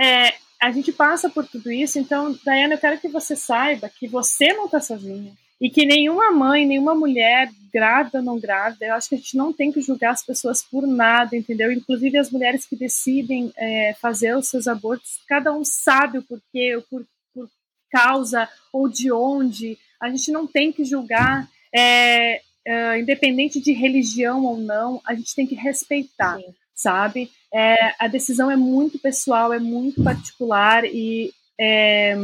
é, 0.00 0.32
a 0.58 0.70
gente 0.70 0.90
passa 0.90 1.28
por 1.28 1.46
tudo 1.46 1.70
isso, 1.70 1.98
então, 1.98 2.34
Dayana, 2.44 2.74
eu 2.74 2.78
quero 2.78 2.98
que 2.98 3.08
você 3.08 3.36
saiba 3.36 3.90
que 3.90 4.08
você 4.08 4.54
não 4.54 4.68
tá 4.68 4.80
sozinha. 4.80 5.34
E 5.62 5.70
que 5.70 5.86
nenhuma 5.86 6.32
mãe, 6.32 6.66
nenhuma 6.66 6.92
mulher, 6.92 7.48
grávida 7.72 8.18
ou 8.18 8.24
não 8.24 8.36
grávida, 8.36 8.84
eu 8.84 8.94
acho 8.94 9.08
que 9.08 9.14
a 9.14 9.18
gente 9.18 9.36
não 9.36 9.52
tem 9.52 9.70
que 9.70 9.80
julgar 9.80 10.10
as 10.10 10.26
pessoas 10.26 10.60
por 10.60 10.84
nada, 10.84 11.36
entendeu? 11.36 11.70
Inclusive 11.70 12.18
as 12.18 12.32
mulheres 12.32 12.66
que 12.66 12.74
decidem 12.74 13.52
é, 13.56 13.94
fazer 14.00 14.36
os 14.36 14.48
seus 14.48 14.66
abortos, 14.66 15.20
cada 15.28 15.52
um 15.52 15.64
sabe 15.64 16.18
o 16.18 16.22
porquê, 16.24 16.74
o 16.74 16.82
por, 16.82 17.06
por 17.32 17.48
causa 17.92 18.48
ou 18.72 18.88
de 18.88 19.12
onde. 19.12 19.78
A 20.00 20.10
gente 20.10 20.32
não 20.32 20.48
tem 20.48 20.72
que 20.72 20.84
julgar, 20.84 21.48
é, 21.72 22.40
é, 22.66 22.98
independente 22.98 23.60
de 23.60 23.72
religião 23.72 24.44
ou 24.44 24.56
não, 24.56 25.00
a 25.06 25.14
gente 25.14 25.32
tem 25.32 25.46
que 25.46 25.54
respeitar, 25.54 26.38
Sim. 26.38 26.54
sabe? 26.74 27.30
É, 27.54 27.94
a 28.00 28.08
decisão 28.08 28.50
é 28.50 28.56
muito 28.56 28.98
pessoal, 28.98 29.52
é 29.52 29.60
muito 29.60 30.02
particular 30.02 30.84
e 30.84 31.32
é, 31.56 32.16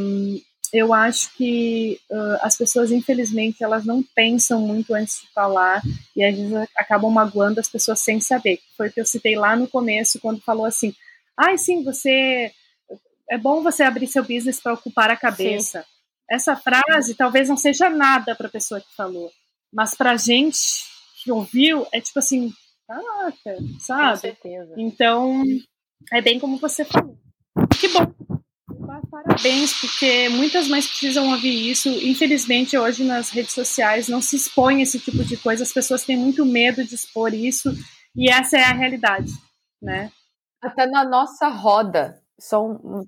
eu 0.73 0.93
acho 0.93 1.35
que 1.35 1.99
uh, 2.11 2.39
as 2.43 2.57
pessoas, 2.57 2.91
infelizmente, 2.91 3.65
elas 3.65 3.85
não 3.85 4.03
pensam 4.03 4.61
muito 4.61 4.95
antes 4.95 5.21
de 5.23 5.29
falar 5.33 5.83
e 6.15 6.23
às 6.23 6.37
vezes 6.37 6.53
acabam 6.77 7.11
magoando 7.11 7.61
as 7.61 7.69
pessoas 7.69 8.01
sem 8.01 8.21
saber. 8.21 8.61
Foi 8.77 8.89
o 8.89 8.93
que 8.93 9.01
eu 9.01 9.07
citei 9.07 9.37
lá 9.37 9.57
no 9.57 9.69
começo, 9.69 10.21
quando 10.21 10.43
falou 10.43 10.67
assim: 10.67 10.95
ai, 11.37 11.55
ah, 11.55 11.59
sim, 11.59 11.83
você. 11.83 12.53
É 13.31 13.37
bom 13.37 13.63
você 13.63 13.83
abrir 13.83 14.07
seu 14.07 14.23
business 14.23 14.59
para 14.61 14.73
ocupar 14.73 15.11
a 15.11 15.17
cabeça. 15.17 15.81
Sim. 15.81 15.87
Essa 16.31 16.57
frase 16.57 17.15
talvez 17.15 17.49
não 17.49 17.57
seja 17.57 17.91
nada 17.91 18.35
para 18.35 18.47
a 18.47 18.51
pessoa 18.51 18.81
que 18.81 18.95
falou, 18.97 19.31
mas 19.73 19.95
para 19.95 20.13
a 20.13 20.17
gente 20.17 20.59
que 21.23 21.33
ouviu, 21.33 21.87
é 21.93 22.01
tipo 22.01 22.19
assim: 22.19 22.53
caraca, 22.87 23.57
sabe? 23.81 24.11
Com 24.11 24.17
certeza. 24.17 24.75
Então, 24.77 25.43
é 26.13 26.21
bem 26.21 26.39
como 26.39 26.59
você 26.59 26.85
falou. 26.85 27.19
Que 27.81 27.89
bom 27.89 28.39
Parabéns, 29.11 29.73
porque 29.81 30.29
muitas 30.29 30.69
mães 30.69 30.87
precisam 30.87 31.31
ouvir 31.31 31.71
isso. 31.71 31.89
Infelizmente, 31.89 32.77
hoje 32.77 33.05
nas 33.05 33.31
redes 33.31 33.53
sociais 33.53 34.09
não 34.09 34.21
se 34.21 34.37
expõe 34.37 34.83
esse 34.83 34.99
tipo 34.99 35.25
de 35.25 35.37
coisa, 35.37 35.63
as 35.63 35.73
pessoas 35.73 36.05
têm 36.05 36.17
muito 36.17 36.45
medo 36.45 36.85
de 36.85 36.95
expor 36.95 37.33
isso, 37.35 37.73
e 38.15 38.31
essa 38.31 38.57
é 38.57 38.65
a 38.65 38.73
realidade, 38.73 39.33
né? 39.81 40.11
Até 40.61 40.87
na 40.87 41.05
nossa 41.05 41.49
roda, 41.49 42.21
são 42.39 43.07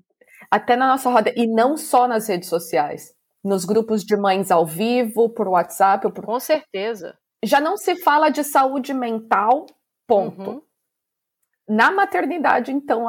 até 0.49 0.75
na 0.75 0.87
nossa 0.87 1.09
roda, 1.09 1.33
e 1.35 1.47
não 1.47 1.77
só 1.77 2.07
nas 2.07 2.27
redes 2.27 2.49
sociais, 2.49 3.13
nos 3.43 3.65
grupos 3.65 4.03
de 4.03 4.15
mães 4.15 4.51
ao 4.51 4.65
vivo, 4.65 5.29
por 5.29 5.47
WhatsApp, 5.47 6.11
por... 6.13 6.25
com 6.25 6.39
certeza. 6.39 7.17
Já 7.43 7.59
não 7.59 7.75
se 7.77 7.95
fala 7.95 8.29
de 8.29 8.43
saúde 8.43 8.93
mental, 8.93 9.65
ponto. 10.07 10.51
Uhum. 10.51 10.61
Na 11.67 11.91
maternidade, 11.91 12.71
então, 12.71 13.05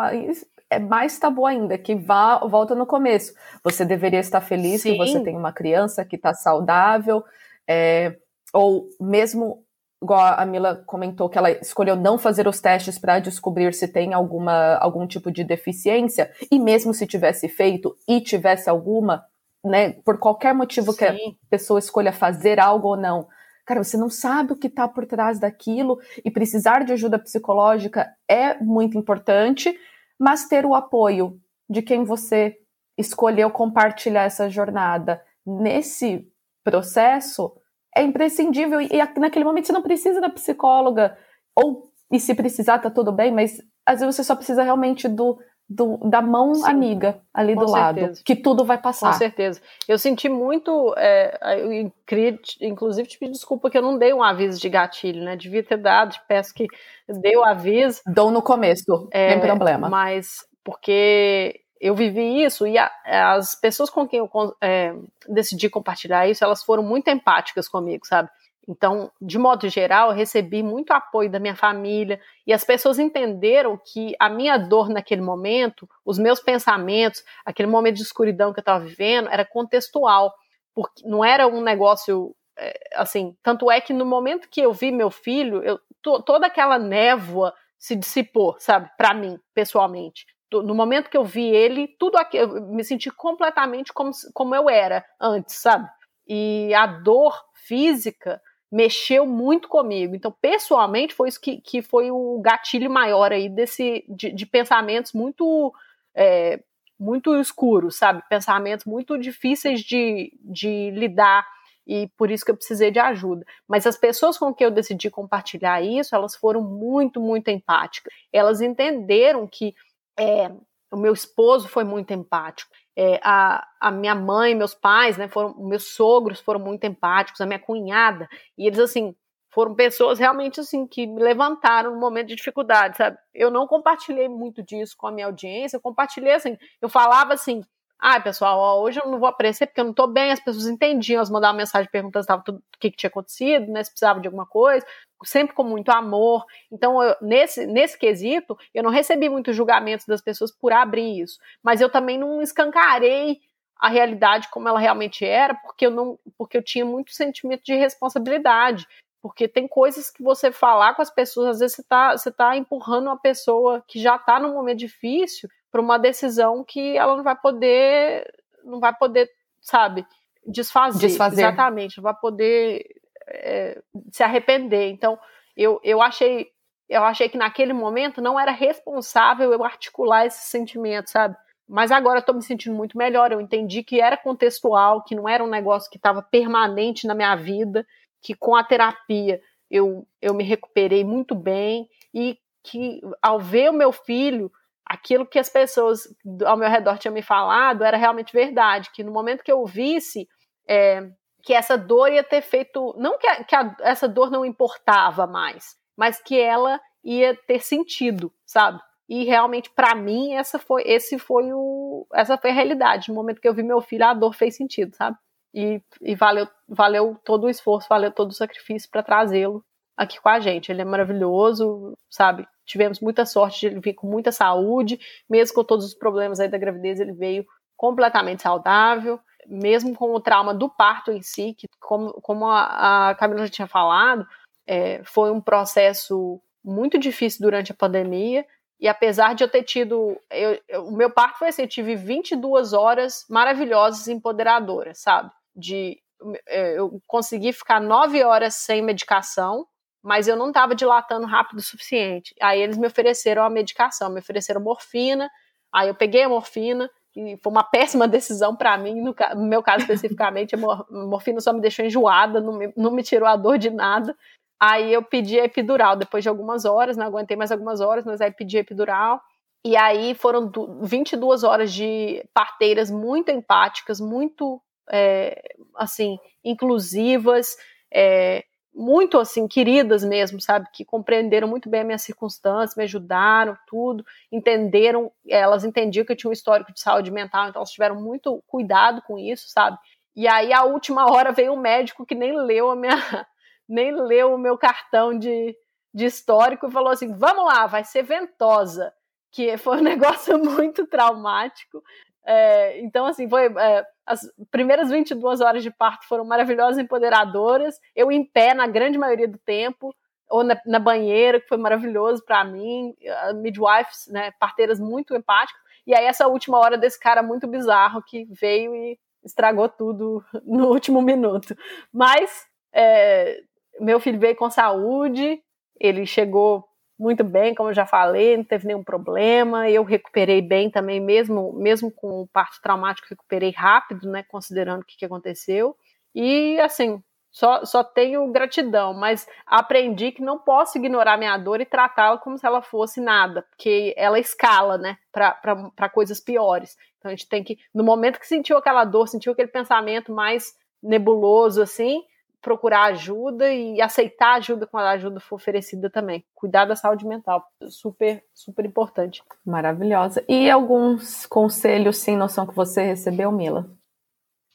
é 0.73 0.79
mais 0.79 1.19
tabu 1.19 1.45
ainda, 1.45 1.77
que 1.77 1.95
vá, 1.95 2.39
volta 2.39 2.75
no 2.75 2.87
começo. 2.87 3.35
Você 3.63 3.85
deveria 3.85 4.21
estar 4.21 4.41
feliz 4.41 4.83
Sim. 4.83 4.93
que 4.93 4.99
você 4.99 5.21
tem 5.21 5.37
uma 5.37 5.53
criança 5.53 6.05
que 6.05 6.17
está 6.17 6.33
saudável, 6.33 7.23
é, 7.69 8.17
ou 8.53 8.89
mesmo, 9.01 9.65
igual 10.03 10.21
a 10.21 10.45
Mila 10.47 10.83
comentou, 10.87 11.29
que 11.29 11.39
ela 11.39 11.51
escolheu 11.51 11.95
não 11.95 12.19
fazer 12.19 12.49
os 12.49 12.61
testes 12.61 12.99
para 12.99 13.21
descobrir 13.21 13.75
se 13.75 13.87
tem 13.87 14.15
alguma, 14.15 14.77
algum 14.77 15.07
tipo 15.07 15.31
de 15.31 15.45
deficiência, 15.45 16.31
e 16.51 16.59
mesmo 16.59 16.95
se 16.95 17.07
tivesse 17.07 17.49
feito 17.49 17.95
e 18.09 18.21
tivesse 18.21 18.69
alguma, 18.69 19.25
né, 19.65 19.93
por 20.05 20.19
qualquer 20.19 20.55
motivo 20.55 20.93
Sim. 20.93 20.99
que 20.99 21.05
a 21.05 21.15
pessoa 21.51 21.79
escolha 21.79 22.13
fazer 22.13 22.59
algo 22.59 22.89
ou 22.89 22.97
não, 22.97 23.29
cara, 23.65 23.85
você 23.85 23.97
não 23.97 24.11
sabe 24.11 24.53
o 24.53 24.57
que 24.57 24.67
está 24.67 24.89
por 24.89 25.07
trás 25.07 25.39
daquilo, 25.39 25.99
e 26.25 26.31
precisar 26.31 26.85
de 26.85 26.93
ajuda 26.93 27.19
psicológica 27.19 28.13
é 28.29 28.59
muito 28.61 28.99
importante, 28.99 29.79
mas 30.23 30.47
ter 30.47 30.65
o 30.65 30.73
apoio 30.73 31.37
de 31.69 31.83
quem 31.83 32.05
você 32.05 32.57
escolheu 32.97 33.51
compartilhar 33.51 34.23
essa 34.23 34.49
jornada. 34.49 35.21
Nesse 35.45 36.25
processo 36.63 37.53
é 37.97 38.05
imprescindível 38.05 38.81
e 38.81 38.89
naquele 39.19 39.45
momento 39.45 39.67
você 39.67 39.73
não 39.73 39.83
precisa 39.83 40.21
da 40.21 40.31
psicóloga 40.31 41.19
ou 41.57 41.91
e 42.13 42.21
se 42.21 42.37
precisar 42.37 42.79
tá 42.79 42.89
tudo 42.89 43.11
bem, 43.11 43.33
mas 43.33 43.61
às 43.85 43.99
vezes 43.99 44.15
você 44.15 44.23
só 44.23 44.37
precisa 44.37 44.63
realmente 44.63 45.09
do, 45.09 45.41
do 45.69 45.99
da 46.09 46.21
mão 46.21 46.55
Sim, 46.55 46.67
amiga 46.67 47.21
ali 47.33 47.55
do 47.55 47.69
certeza. 47.69 48.07
lado, 48.07 48.23
que 48.25 48.37
tudo 48.37 48.65
vai 48.65 48.79
passar. 48.79 49.13
Com 49.13 49.19
certeza. 49.19 49.61
Eu 49.89 49.99
senti 49.99 50.29
muito, 50.29 50.95
é, 50.97 51.39
eu 51.59 51.93
queria, 52.07 52.39
inclusive, 52.61 53.09
te 53.09 53.19
pedir 53.19 53.33
desculpa 53.33 53.71
que 53.71 53.79
eu 53.79 53.83
não 53.83 53.99
dei 53.99 54.13
um 54.13 54.23
aviso 54.23 54.61
de 54.61 54.69
gatilho, 54.69 55.25
né? 55.25 55.37
Devia 55.37 55.63
ter 55.63 55.79
dado, 55.79 56.17
peço 56.29 56.53
que 56.55 56.67
dei 57.09 57.37
o 57.37 57.45
aviso. 57.45 58.01
Dou 58.07 58.31
no 58.31 58.43
começo, 58.43 59.09
é, 59.11 59.31
tem 59.31 59.41
problema. 59.41 59.89
Mas 59.89 60.47
porque 60.65 61.61
eu 61.81 61.95
vivi 61.95 62.45
isso 62.45 62.67
e 62.67 62.79
a, 62.79 62.91
as 63.35 63.55
pessoas 63.55 63.91
com 63.91 64.07
quem 64.07 64.21
eu 64.21 64.31
é, 64.61 64.95
decidi 65.29 65.69
compartilhar 65.69 66.29
isso, 66.29 66.45
elas 66.45 66.63
foram 66.63 66.83
muito 66.83 67.11
empáticas 67.11 67.69
comigo, 67.69 68.07
sabe? 68.07 68.29
Então, 68.69 69.11
de 69.21 69.39
modo 69.39 69.69
geral, 69.69 70.13
recebi 70.13 70.63
muito 70.63 70.93
apoio 70.93 71.31
da 71.31 71.41
minha 71.41 71.57
família 71.57 72.21
e 72.47 72.53
as 72.53 72.65
pessoas 72.65 72.99
entenderam 72.99 73.77
que 73.77 74.15
a 74.21 74.29
minha 74.29 74.57
dor 74.57 74.89
naquele 74.89 75.21
momento, 75.21 75.89
os 76.05 76.19
meus 76.19 76.41
pensamentos, 76.41 77.25
aquele 77.45 77.69
momento 77.69 77.97
de 77.97 78.03
escuridão 78.03 78.53
que 78.53 78.61
eu 78.61 78.63
estava 78.63 78.85
vivendo, 78.85 79.29
era 79.29 79.45
contextual, 79.45 80.33
porque 80.75 81.07
não 81.07 81.25
era 81.25 81.47
um 81.47 81.61
negócio 81.61 82.35
é, 82.57 82.73
assim. 82.95 83.37
Tanto 83.43 83.71
é 83.71 83.81
que 83.81 83.93
no 83.93 84.07
momento 84.07 84.49
que 84.49 84.61
eu 84.61 84.73
vi 84.73 84.93
meu 84.93 85.11
filho, 85.11 85.63
eu, 85.65 85.81
toda 86.03 86.47
aquela 86.47 86.79
névoa 86.79 87.53
se 87.79 87.97
dissipou, 87.97 88.55
sabe, 88.59 88.89
para 88.97 89.13
mim, 89.13 89.39
pessoalmente 89.53 90.25
no 90.61 90.75
momento 90.75 91.09
que 91.09 91.17
eu 91.17 91.25
vi 91.25 91.49
ele, 91.49 91.89
tudo 91.99 92.19
eu 92.35 92.61
me 92.67 92.85
senti 92.85 93.11
completamente 93.11 93.93
como, 93.93 94.11
como 94.35 94.55
eu 94.55 94.69
era 94.69 95.05
antes, 95.19 95.55
sabe? 95.55 95.89
E 96.29 96.75
a 96.75 96.87
dor 96.87 97.35
física 97.55 98.41
mexeu 98.73 99.27
muito 99.27 99.69
comigo. 99.69 100.17
Então, 100.17 100.35
pessoalmente, 100.41 101.15
foi 101.15 101.29
isso 101.29 101.39
que, 101.39 101.61
que 101.61 101.83
foi 101.83 102.11
o 102.11 102.41
gatilho 102.41 102.91
maior 102.91 103.31
aí 103.31 103.51
desse 103.51 104.03
de, 104.09 104.33
de 104.33 104.47
pensamentos 104.47 105.13
muito 105.13 105.75
é, 106.15 106.59
muito 106.99 107.37
escuros, 107.37 107.97
sabe? 107.97 108.23
Pensamentos 108.31 108.87
muito 108.87 109.19
difíceis 109.19 109.81
de, 109.81 110.33
de 110.41 110.91
lidar. 110.93 111.47
e 111.87 112.09
por 112.17 112.31
isso 112.31 112.45
que 112.45 112.51
eu 112.51 112.57
precisei 112.57 112.91
de 112.91 112.99
ajuda. 112.99 113.45
Mas 113.69 113.87
as 113.87 113.97
pessoas 113.97 114.39
com 114.39 114.55
quem 114.55 114.65
eu 114.65 114.71
decidi 114.71 115.11
compartilhar 115.11 115.83
isso, 115.83 116.15
elas 116.15 116.35
foram 116.35 116.63
muito, 116.63 117.21
muito 117.21 117.51
empáticas. 117.51 118.13
Elas 118.33 118.61
entenderam 118.63 119.47
que 119.47 119.75
é, 120.19 120.51
o 120.91 120.97
meu 120.97 121.13
esposo 121.13 121.69
foi 121.69 121.85
muito 121.85 122.13
empático. 122.13 122.71
É, 122.97 123.19
a, 123.23 123.67
a 123.81 123.91
minha 123.91 124.15
mãe, 124.15 124.55
meus 124.55 124.75
pais, 124.75 125.17
né, 125.17 125.27
foram, 125.29 125.55
meus 125.59 125.95
sogros 125.95 126.41
foram 126.41 126.61
muito 126.61 126.85
empáticos, 126.85 127.41
a 127.41 127.47
minha 127.47 127.59
cunhada, 127.59 128.29
e 128.57 128.67
eles 128.67 128.79
assim 128.79 129.15
foram 129.51 129.75
pessoas 129.75 130.19
realmente 130.19 130.61
assim 130.61 130.87
que 130.87 131.07
me 131.07 131.23
levantaram 131.23 131.93
no 131.93 132.01
momento 132.01 132.29
de 132.29 132.37
dificuldade, 132.37 132.97
sabe? 132.97 133.19
Eu 133.35 133.51
não 133.51 133.67
compartilhei 133.67 134.29
muito 134.29 134.63
disso 134.63 134.95
com 134.97 135.07
a 135.07 135.13
minha 135.13 135.27
audiência, 135.27 135.77
eu 135.77 135.81
compartilhei 135.81 136.33
assim, 136.33 136.57
eu 136.81 136.89
falava 136.89 137.35
assim, 137.35 137.63
ah, 138.05 138.19
pessoal, 138.19 138.59
ó, 138.59 138.83
hoje 138.83 138.99
eu 138.99 139.09
não 139.09 139.21
vou 139.21 139.29
aparecer 139.29 139.65
porque 139.65 139.81
eu 139.81 139.85
não 139.85 139.93
tô 139.93 140.09
bem, 140.09 140.33
as 140.33 140.41
pessoas 140.41 140.67
entendiam, 140.67 141.19
elas 141.19 141.31
mandavam 141.31 141.57
mensagem 141.57 141.89
perguntando 141.89 142.25
se 142.25 142.43
tudo, 142.45 142.59
o 142.59 142.79
que, 142.81 142.91
que 142.91 142.97
tinha 142.97 143.09
acontecido, 143.09 143.71
né, 143.71 143.85
se 143.85 143.91
precisava 143.93 144.19
de 144.19 144.27
alguma 144.27 144.45
coisa, 144.45 144.85
sempre 145.23 145.55
com 145.55 145.63
muito 145.63 145.89
amor. 145.91 146.45
Então, 146.69 147.01
eu, 147.01 147.15
nesse, 147.23 147.65
nesse 147.65 147.97
quesito, 147.97 148.59
eu 148.75 148.83
não 148.83 148.91
recebi 148.91 149.29
muitos 149.29 149.55
julgamentos 149.55 150.05
das 150.05 150.21
pessoas 150.21 150.51
por 150.51 150.73
abrir 150.73 151.21
isso, 151.23 151.39
mas 151.63 151.81
eu 151.81 151.89
também 151.89 152.19
não 152.19 152.43
escancarei 152.43 153.41
a 153.79 153.89
realidade 153.89 154.49
como 154.51 154.69
ela 154.69 154.81
realmente 154.81 155.25
era, 155.25 155.55
porque 155.55 155.87
eu 155.87 155.91
não, 155.93 156.19
porque 156.37 156.57
eu 156.57 156.63
tinha 156.63 156.85
muito 156.85 157.13
sentimento 157.13 157.63
de 157.65 157.77
responsabilidade. 157.77 158.85
Porque 159.21 159.47
tem 159.47 159.69
coisas 159.69 160.11
que 160.11 160.25
você 160.25 160.51
falar 160.51 160.95
com 160.95 161.03
as 161.03 161.11
pessoas, 161.11 161.51
às 161.51 161.59
vezes 161.61 161.77
você 161.77 161.83
está 161.83 162.17
você 162.17 162.33
tá 162.33 162.57
empurrando 162.57 163.07
uma 163.07 163.19
pessoa 163.19 163.81
que 163.87 164.01
já 164.01 164.17
está 164.17 164.41
num 164.41 164.55
momento 164.55 164.79
difícil 164.79 165.49
para 165.73 165.81
uma 165.81 165.99
decisão 165.99 166.63
que 166.63 166.97
ela 166.97 167.17
não 167.17 167.25
vai 167.25 167.35
poder, 167.35 168.33
não 168.63 168.79
vai 168.79 168.95
poder, 168.95 169.29
sabe, 169.61 170.07
desfazer. 170.47 171.09
desfazer. 171.09 171.43
Exatamente, 171.43 171.97
não 171.97 172.05
vai 172.05 172.15
poder 172.15 172.85
é, 173.27 173.83
se 174.13 174.23
arrepender. 174.23 174.91
Então, 174.91 175.19
eu, 175.57 175.81
eu 175.83 176.01
achei 176.01 176.53
eu 176.89 177.03
achei 177.03 177.27
que 177.27 177.39
naquele 177.39 177.73
momento 177.73 178.21
não 178.21 178.39
era 178.39 178.51
responsável 178.51 179.51
eu 179.51 179.65
articular 179.65 180.27
esse 180.27 180.51
sentimento, 180.51 181.09
sabe? 181.09 181.35
Mas 181.67 181.91
agora 181.91 182.19
eu 182.19 182.23
tô 182.23 182.35
me 182.35 182.43
sentindo 182.43 182.77
muito 182.77 182.99
melhor. 182.99 183.33
Eu 183.33 183.41
entendi 183.41 183.83
que 183.83 183.99
era 183.99 184.15
contextual, 184.15 185.03
que 185.03 185.15
não 185.15 185.27
era 185.27 185.43
um 185.43 185.49
negócio 185.49 185.91
que 185.91 185.97
estava 185.97 186.21
permanente 186.21 187.07
na 187.07 187.15
minha 187.15 187.35
vida 187.35 187.87
que 188.23 188.35
com 188.35 188.55
a 188.55 188.63
terapia 188.63 189.43
eu, 189.69 190.07
eu 190.21 190.33
me 190.33 190.45
recuperei 190.45 191.05
muito 191.05 191.35
bem 191.35 191.89
e 192.15 192.39
que 192.63 193.01
ao 193.21 193.41
ver 193.41 193.71
o 193.71 193.75
meu 193.75 193.91
filho, 193.91 194.51
aquilo 194.93 195.27
que 195.27 195.39
as 195.39 195.49
pessoas 195.49 196.03
ao 196.45 196.57
meu 196.57 196.69
redor 196.69 196.99
tinham 196.99 197.15
me 197.15 197.23
falado 197.23 197.85
era 197.85 197.97
realmente 197.97 198.33
verdade, 198.33 198.91
que 198.93 199.05
no 199.05 199.13
momento 199.13 199.43
que 199.43 199.53
eu 199.53 199.65
visse 199.65 200.29
é, 200.69 201.09
que 201.43 201.53
essa 201.55 201.77
dor 201.77 202.13
ia 202.13 202.25
ter 202.25 202.43
feito, 202.43 202.95
não 202.99 203.19
que, 203.19 203.27
a, 203.27 203.45
que 203.45 203.55
a, 203.55 203.77
essa 203.81 204.09
dor 204.09 204.31
não 204.31 204.45
importava 204.45 205.27
mais, 205.27 205.77
mas 205.97 206.21
que 206.21 206.41
ela 206.41 206.81
ia 207.05 207.37
ter 207.47 207.61
sentido, 207.61 208.33
sabe? 208.45 208.81
E 209.09 209.25
realmente 209.25 209.71
para 209.71 209.95
mim 209.95 210.35
essa 210.35 210.59
foi 210.59 210.83
esse 210.87 211.19
foi 211.19 211.53
o 211.53 212.07
essa 212.15 212.39
foi 212.39 212.51
a 212.51 212.55
realidade. 212.55 213.09
No 213.09 213.15
momento 213.15 213.41
que 213.41 213.49
eu 213.49 213.55
vi 213.55 213.63
meu 213.63 213.81
filho, 213.81 214.07
a 214.07 214.15
dor 214.15 214.35
fez 214.35 214.57
sentido, 214.57 214.95
sabe? 214.97 215.17
e, 215.55 215.83
e 216.01 216.15
valeu, 216.15 216.49
valeu 216.69 217.17
todo 217.25 217.45
o 217.45 217.51
esforço, 217.51 217.89
valeu 217.89 218.11
todo 218.11 218.31
o 218.31 218.35
sacrifício 218.35 218.89
para 218.91 219.03
trazê-lo 219.03 219.65
aqui 219.97 220.21
com 220.21 220.29
a 220.29 220.41
gente. 220.41 220.73
Ele 220.73 220.83
é 220.83 220.85
maravilhoso, 220.85 221.97
sabe? 222.09 222.47
Tivemos 222.65 223.01
muita 223.01 223.25
sorte 223.25 223.61
de 223.61 223.67
ele 223.67 223.81
vir 223.81 223.95
com 223.95 224.07
muita 224.07 224.33
saúde, 224.33 224.99
mesmo 225.29 225.55
com 225.55 225.65
todos 225.65 225.85
os 225.85 225.95
problemas 225.95 226.41
aí 226.41 226.49
da 226.49 226.59
gravidez, 226.59 227.01
ele 227.01 227.13
veio 227.13 227.47
completamente 227.77 228.43
saudável, 228.43 229.21
mesmo 229.47 229.95
com 229.95 230.15
o 230.15 230.21
trauma 230.21 230.55
do 230.55 230.69
parto 230.69 231.11
em 231.11 231.23
si, 231.23 231.55
que 231.55 231.69
como, 231.81 232.13
como 232.21 232.47
a, 232.47 233.11
a 233.11 233.15
Camila 233.15 233.45
já 233.47 233.53
tinha 233.53 233.69
falado, 233.69 234.27
é, 234.67 235.03
foi 235.05 235.31
um 235.31 235.41
processo 235.41 236.41
muito 236.65 236.99
difícil 236.99 237.43
durante 237.43 237.73
a 237.73 237.75
pandemia, 237.75 238.47
e 238.81 238.89
apesar 238.89 239.35
de 239.35 239.45
eu 239.45 239.49
ter 239.49 239.63
tido. 239.63 240.21
Eu, 240.31 240.61
eu, 240.69 240.87
o 240.87 240.93
meu 240.93 241.09
parto 241.09 241.39
foi 241.39 241.49
assim: 241.49 241.63
eu 241.63 241.69
tive 241.69 241.95
22 241.95 242.73
horas 242.73 243.25
maravilhosas 243.29 244.09
e 244.09 244.13
empoderadoras, 244.13 244.99
sabe? 244.99 245.31
de 245.55 246.01
é, 246.47 246.79
eu 246.79 247.01
consegui 247.07 247.53
ficar 247.53 247.81
nove 247.81 248.23
horas 248.23 248.55
sem 248.55 248.83
medicação, 248.83 249.67
mas 250.03 250.27
eu 250.27 250.37
não 250.37 250.49
estava 250.49 250.75
dilatando 250.75 251.27
rápido 251.27 251.59
o 251.59 251.63
suficiente. 251.63 252.35
Aí 252.41 252.61
eles 252.61 252.77
me 252.77 252.87
ofereceram 252.87 253.45
a 253.45 253.51
medicação, 253.51 254.11
me 254.11 254.21
ofereceram 254.21 254.61
morfina, 254.61 255.31
aí 255.73 255.89
eu 255.89 255.95
peguei 255.95 256.23
a 256.25 256.29
morfina, 256.29 256.91
e 257.15 257.39
foi 257.43 257.53
uma 257.53 257.63
péssima 257.63 258.09
decisão 258.09 258.57
para 258.57 258.77
mim, 258.79 259.01
no, 259.01 259.15
no, 259.35 259.45
meu 259.45 259.63
caso 259.63 259.83
especificamente, 259.85 260.55
a 260.55 260.59
morfina 260.91 261.41
só 261.41 261.53
me 261.53 261.61
deixou 261.61 261.85
enjoada, 261.85 262.41
não 262.41 262.55
me, 262.55 262.73
não 262.77 262.91
me 262.91 263.03
tirou 263.03 263.29
a 263.29 263.37
dor 263.37 263.59
de 263.59 263.71
nada. 263.71 264.17
Aí 264.61 264.93
eu 264.93 265.03
pedi 265.03 265.39
a 265.39 265.45
epidural, 265.45 265.97
depois 265.97 266.23
de 266.23 266.29
algumas 266.29 266.65
horas, 266.65 266.97
não 266.97 267.07
aguentei 267.07 267.37
mais 267.37 267.53
algumas 267.53 267.81
horas, 267.81 268.05
mas 268.05 268.21
aí 268.21 268.31
pedi 268.31 268.57
a 268.57 268.61
epidural. 268.61 269.21
E 269.65 269.77
aí 269.77 270.15
foram 270.15 270.51
22 270.83 271.45
horas 271.45 271.73
de 271.73 272.25
parteiras 272.35 272.91
muito 272.91 273.31
empáticas, 273.31 274.01
muito 274.01 274.61
é, 274.91 275.41
assim, 275.77 276.19
inclusivas, 276.45 277.57
é, 277.93 278.45
muito 278.75 279.19
assim, 279.19 279.47
queridas 279.47 280.03
mesmo, 280.03 280.41
sabe? 280.41 280.67
Que 280.73 280.85
compreenderam 280.85 281.47
muito 281.47 281.69
bem 281.69 281.83
a 281.83 281.85
minha 281.85 281.99
circunstância, 281.99 282.75
me 282.77 282.85
ajudaram, 282.85 283.57
tudo, 283.67 284.05
entenderam, 284.31 285.13
elas 285.29 285.65
entendiam 285.65 286.05
que 286.05 286.13
eu 286.13 286.17
tinha 286.17 286.31
um 286.31 286.33
histórico 286.33 286.73
de 286.73 286.81
saúde 286.81 287.11
mental, 287.11 287.49
então 287.49 287.61
elas 287.61 287.71
tiveram 287.71 288.01
muito 288.01 288.43
cuidado 288.47 289.03
com 289.03 289.19
isso, 289.19 289.49
sabe? 289.49 289.79
E 290.15 290.29
aí, 290.29 290.53
a 290.53 290.65
última 290.65 291.11
hora, 291.11 291.33
veio 291.33 291.53
um 291.53 291.61
médico 291.61 292.05
que 292.05 292.15
nem 292.15 292.37
leu 292.37 292.71
a 292.71 292.77
minha. 292.77 292.93
nem 293.69 293.95
leu 293.95 294.35
o 294.35 294.39
meu 294.39 294.59
cartão 294.59 295.19
de, 295.19 295.57
de 295.95 296.05
histórico 296.05 296.67
e 296.67 296.71
falou 296.71 296.91
assim: 296.91 297.15
vamos 297.15 297.47
lá, 297.47 297.67
vai 297.67 297.85
ser 297.85 298.03
ventosa. 298.03 298.93
Que 299.31 299.57
foi 299.57 299.79
um 299.79 299.83
negócio 299.83 300.39
muito 300.39 300.87
traumático. 300.87 301.83
É, 302.25 302.81
então, 302.81 303.07
assim, 303.07 303.29
foi. 303.29 303.47
É, 303.59 303.87
as 304.13 304.21
primeiras 304.51 304.91
22 304.91 305.41
horas 305.41 305.63
de 305.63 305.71
parto 305.71 306.07
foram 306.07 306.25
maravilhosas, 306.25 306.79
empoderadoras. 306.79 307.79
Eu 307.97 308.13
em 308.13 308.25
pé 308.25 308.55
na 308.55 308.67
grande 308.67 308.99
maioria 308.99 309.27
do 309.27 309.39
tempo, 309.39 309.95
ou 310.29 310.45
na, 310.45 310.61
na 310.67 310.79
banheira, 310.79 311.41
que 311.41 311.49
foi 311.49 311.59
maravilhoso 311.59 312.25
para 312.25 312.45
mim. 312.45 312.95
Midwives, 313.37 314.07
né, 314.09 314.31
parteiras 314.39 314.79
muito 314.79 315.15
empáticas. 315.15 315.61
E 315.87 315.95
aí, 315.95 316.05
essa 316.05 316.29
última 316.29 316.59
hora 316.59 316.79
desse 316.79 316.99
cara 316.99 317.23
muito 317.23 317.47
bizarro 317.47 318.03
que 318.03 318.27
veio 318.31 318.75
e 318.75 318.99
estragou 319.25 319.69
tudo 319.69 320.25
no 320.45 320.69
último 320.69 321.01
minuto. 321.03 321.57
Mas 321.93 322.47
é, 322.73 323.43
meu 323.81 323.99
filho 324.01 324.19
veio 324.19 324.37
com 324.37 324.51
saúde, 324.51 325.43
ele 325.79 326.07
chegou 326.07 326.65
muito 327.03 327.25
bem, 327.25 327.53
como 327.53 327.71
eu 327.71 327.75
já 327.75 327.85
falei, 327.85 328.37
não 328.37 328.45
teve 328.45 328.67
nenhum 328.67 328.85
problema. 328.85 329.69
Eu 329.69 329.83
recuperei 329.83 330.41
bem 330.41 330.71
também, 330.71 331.01
mesmo, 331.01 331.53
mesmo 331.53 331.91
com 331.91 332.23
o 332.23 332.29
parto 332.29 332.63
traumático, 332.63 333.09
recuperei 333.11 333.51
rápido, 333.51 334.09
né? 334.09 334.23
Considerando 334.23 334.83
o 334.83 334.85
que, 334.85 334.97
que 334.97 335.05
aconteceu. 335.05 335.77
E 336.15 336.61
assim, 336.61 337.03
só, 337.33 337.65
só 337.65 337.83
tenho 337.83 338.31
gratidão, 338.31 338.95
mas 338.95 339.27
aprendi 339.45 340.13
que 340.13 340.23
não 340.23 340.39
posso 340.39 340.79
ignorar 340.79 341.17
minha 341.17 341.37
dor 341.37 341.61
e 341.61 341.65
tratá-la 341.65 342.19
como 342.19 342.39
se 342.39 342.47
ela 342.47 342.63
fosse 342.63 343.01
nada, 343.01 343.43
porque 343.43 343.93
ela 343.97 344.21
escala, 344.21 344.79
né, 344.79 344.97
para 345.11 345.89
coisas 345.89 346.21
piores. 346.21 346.77
Então 346.99 347.11
a 347.11 347.15
gente 347.15 347.29
tem 347.29 347.43
que, 347.43 347.59
no 347.75 347.83
momento 347.83 348.21
que 348.21 348.27
sentiu 348.29 348.57
aquela 348.57 348.85
dor, 348.85 349.09
sentiu 349.09 349.33
aquele 349.33 349.49
pensamento 349.49 350.13
mais 350.13 350.55
nebuloso 350.81 351.63
assim, 351.63 352.03
procurar 352.43 352.87
ajuda 352.87 353.51
e 353.53 353.81
aceitar 353.81 354.35
ajuda 354.35 354.67
quando 354.67 354.85
a 354.85 354.91
ajuda 354.91 355.21
for 355.21 355.37
oferecida 355.37 355.89
também. 355.89 356.25
Cuidar 356.35 356.65
da 356.65 356.75
saúde 356.75 357.07
mental, 357.07 357.47
super, 357.69 358.23
super 358.35 358.65
importante. 358.67 359.23
Maravilhosa. 359.47 360.23
E 360.29 360.51
alguns 360.51 361.25
conselhos 361.25 361.99
sem 361.99 362.17
noção 362.17 362.47
que 362.47 362.55
você 362.55 362.83
recebeu, 362.83 363.31
Mila? 363.31 363.71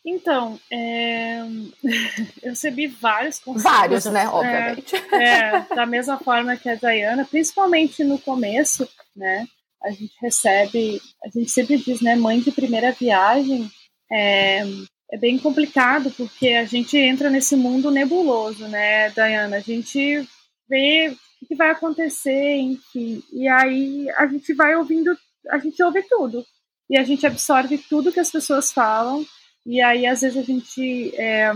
Então, 0.06 0.60
é... 0.72 1.40
eu 2.44 2.50
recebi 2.50 2.88
vários 2.88 3.40
conselhos. 3.40 3.64
Vários, 3.64 4.06
né? 4.06 4.28
Obviamente. 4.28 4.96
É, 5.14 5.24
é, 5.24 5.66
da 5.74 5.86
mesma 5.86 6.18
forma 6.18 6.56
que 6.56 6.70
a 6.70 6.76
Diana, 6.76 7.26
principalmente 7.26 8.04
no 8.04 8.20
começo, 8.20 8.88
né? 9.16 9.46
A 9.84 9.92
gente 9.92 10.14
recebe, 10.22 11.00
a 11.24 11.30
gente 11.30 11.50
sempre 11.52 11.78
diz, 11.78 12.02
né? 12.02 12.16
Mãe 12.16 12.40
de 12.40 12.52
primeira 12.52 12.92
viagem, 12.92 13.70
é, 15.12 15.18
bem 15.18 15.38
complicado 15.38 16.12
porque 16.12 16.50
a 16.50 16.66
gente 16.66 16.98
entra 16.98 17.30
nesse 17.30 17.56
mundo 17.56 17.92
nebuloso, 17.92 18.68
né, 18.68 19.10
Dayana? 19.12 19.58
A 19.58 19.62
gente 19.62 20.28
vê 20.70 21.16
o 21.42 21.46
que 21.46 21.56
vai 21.56 21.72
acontecer, 21.72 22.56
enfim. 22.58 23.24
E 23.32 23.48
aí 23.48 24.10
a 24.12 24.28
gente 24.28 24.54
vai 24.54 24.76
ouvindo, 24.76 25.18
a 25.50 25.58
gente 25.60 25.82
ouve 25.82 26.04
tudo. 26.04 26.46
E 26.90 26.98
a 26.98 27.04
gente 27.04 27.26
absorve 27.26 27.78
tudo 27.78 28.12
que 28.12 28.20
as 28.20 28.32
pessoas 28.32 28.72
falam. 28.72 29.26
E 29.66 29.82
aí, 29.82 30.06
às 30.06 30.22
vezes, 30.22 30.38
a 30.38 30.42
gente 30.42 31.14
é, 31.18 31.52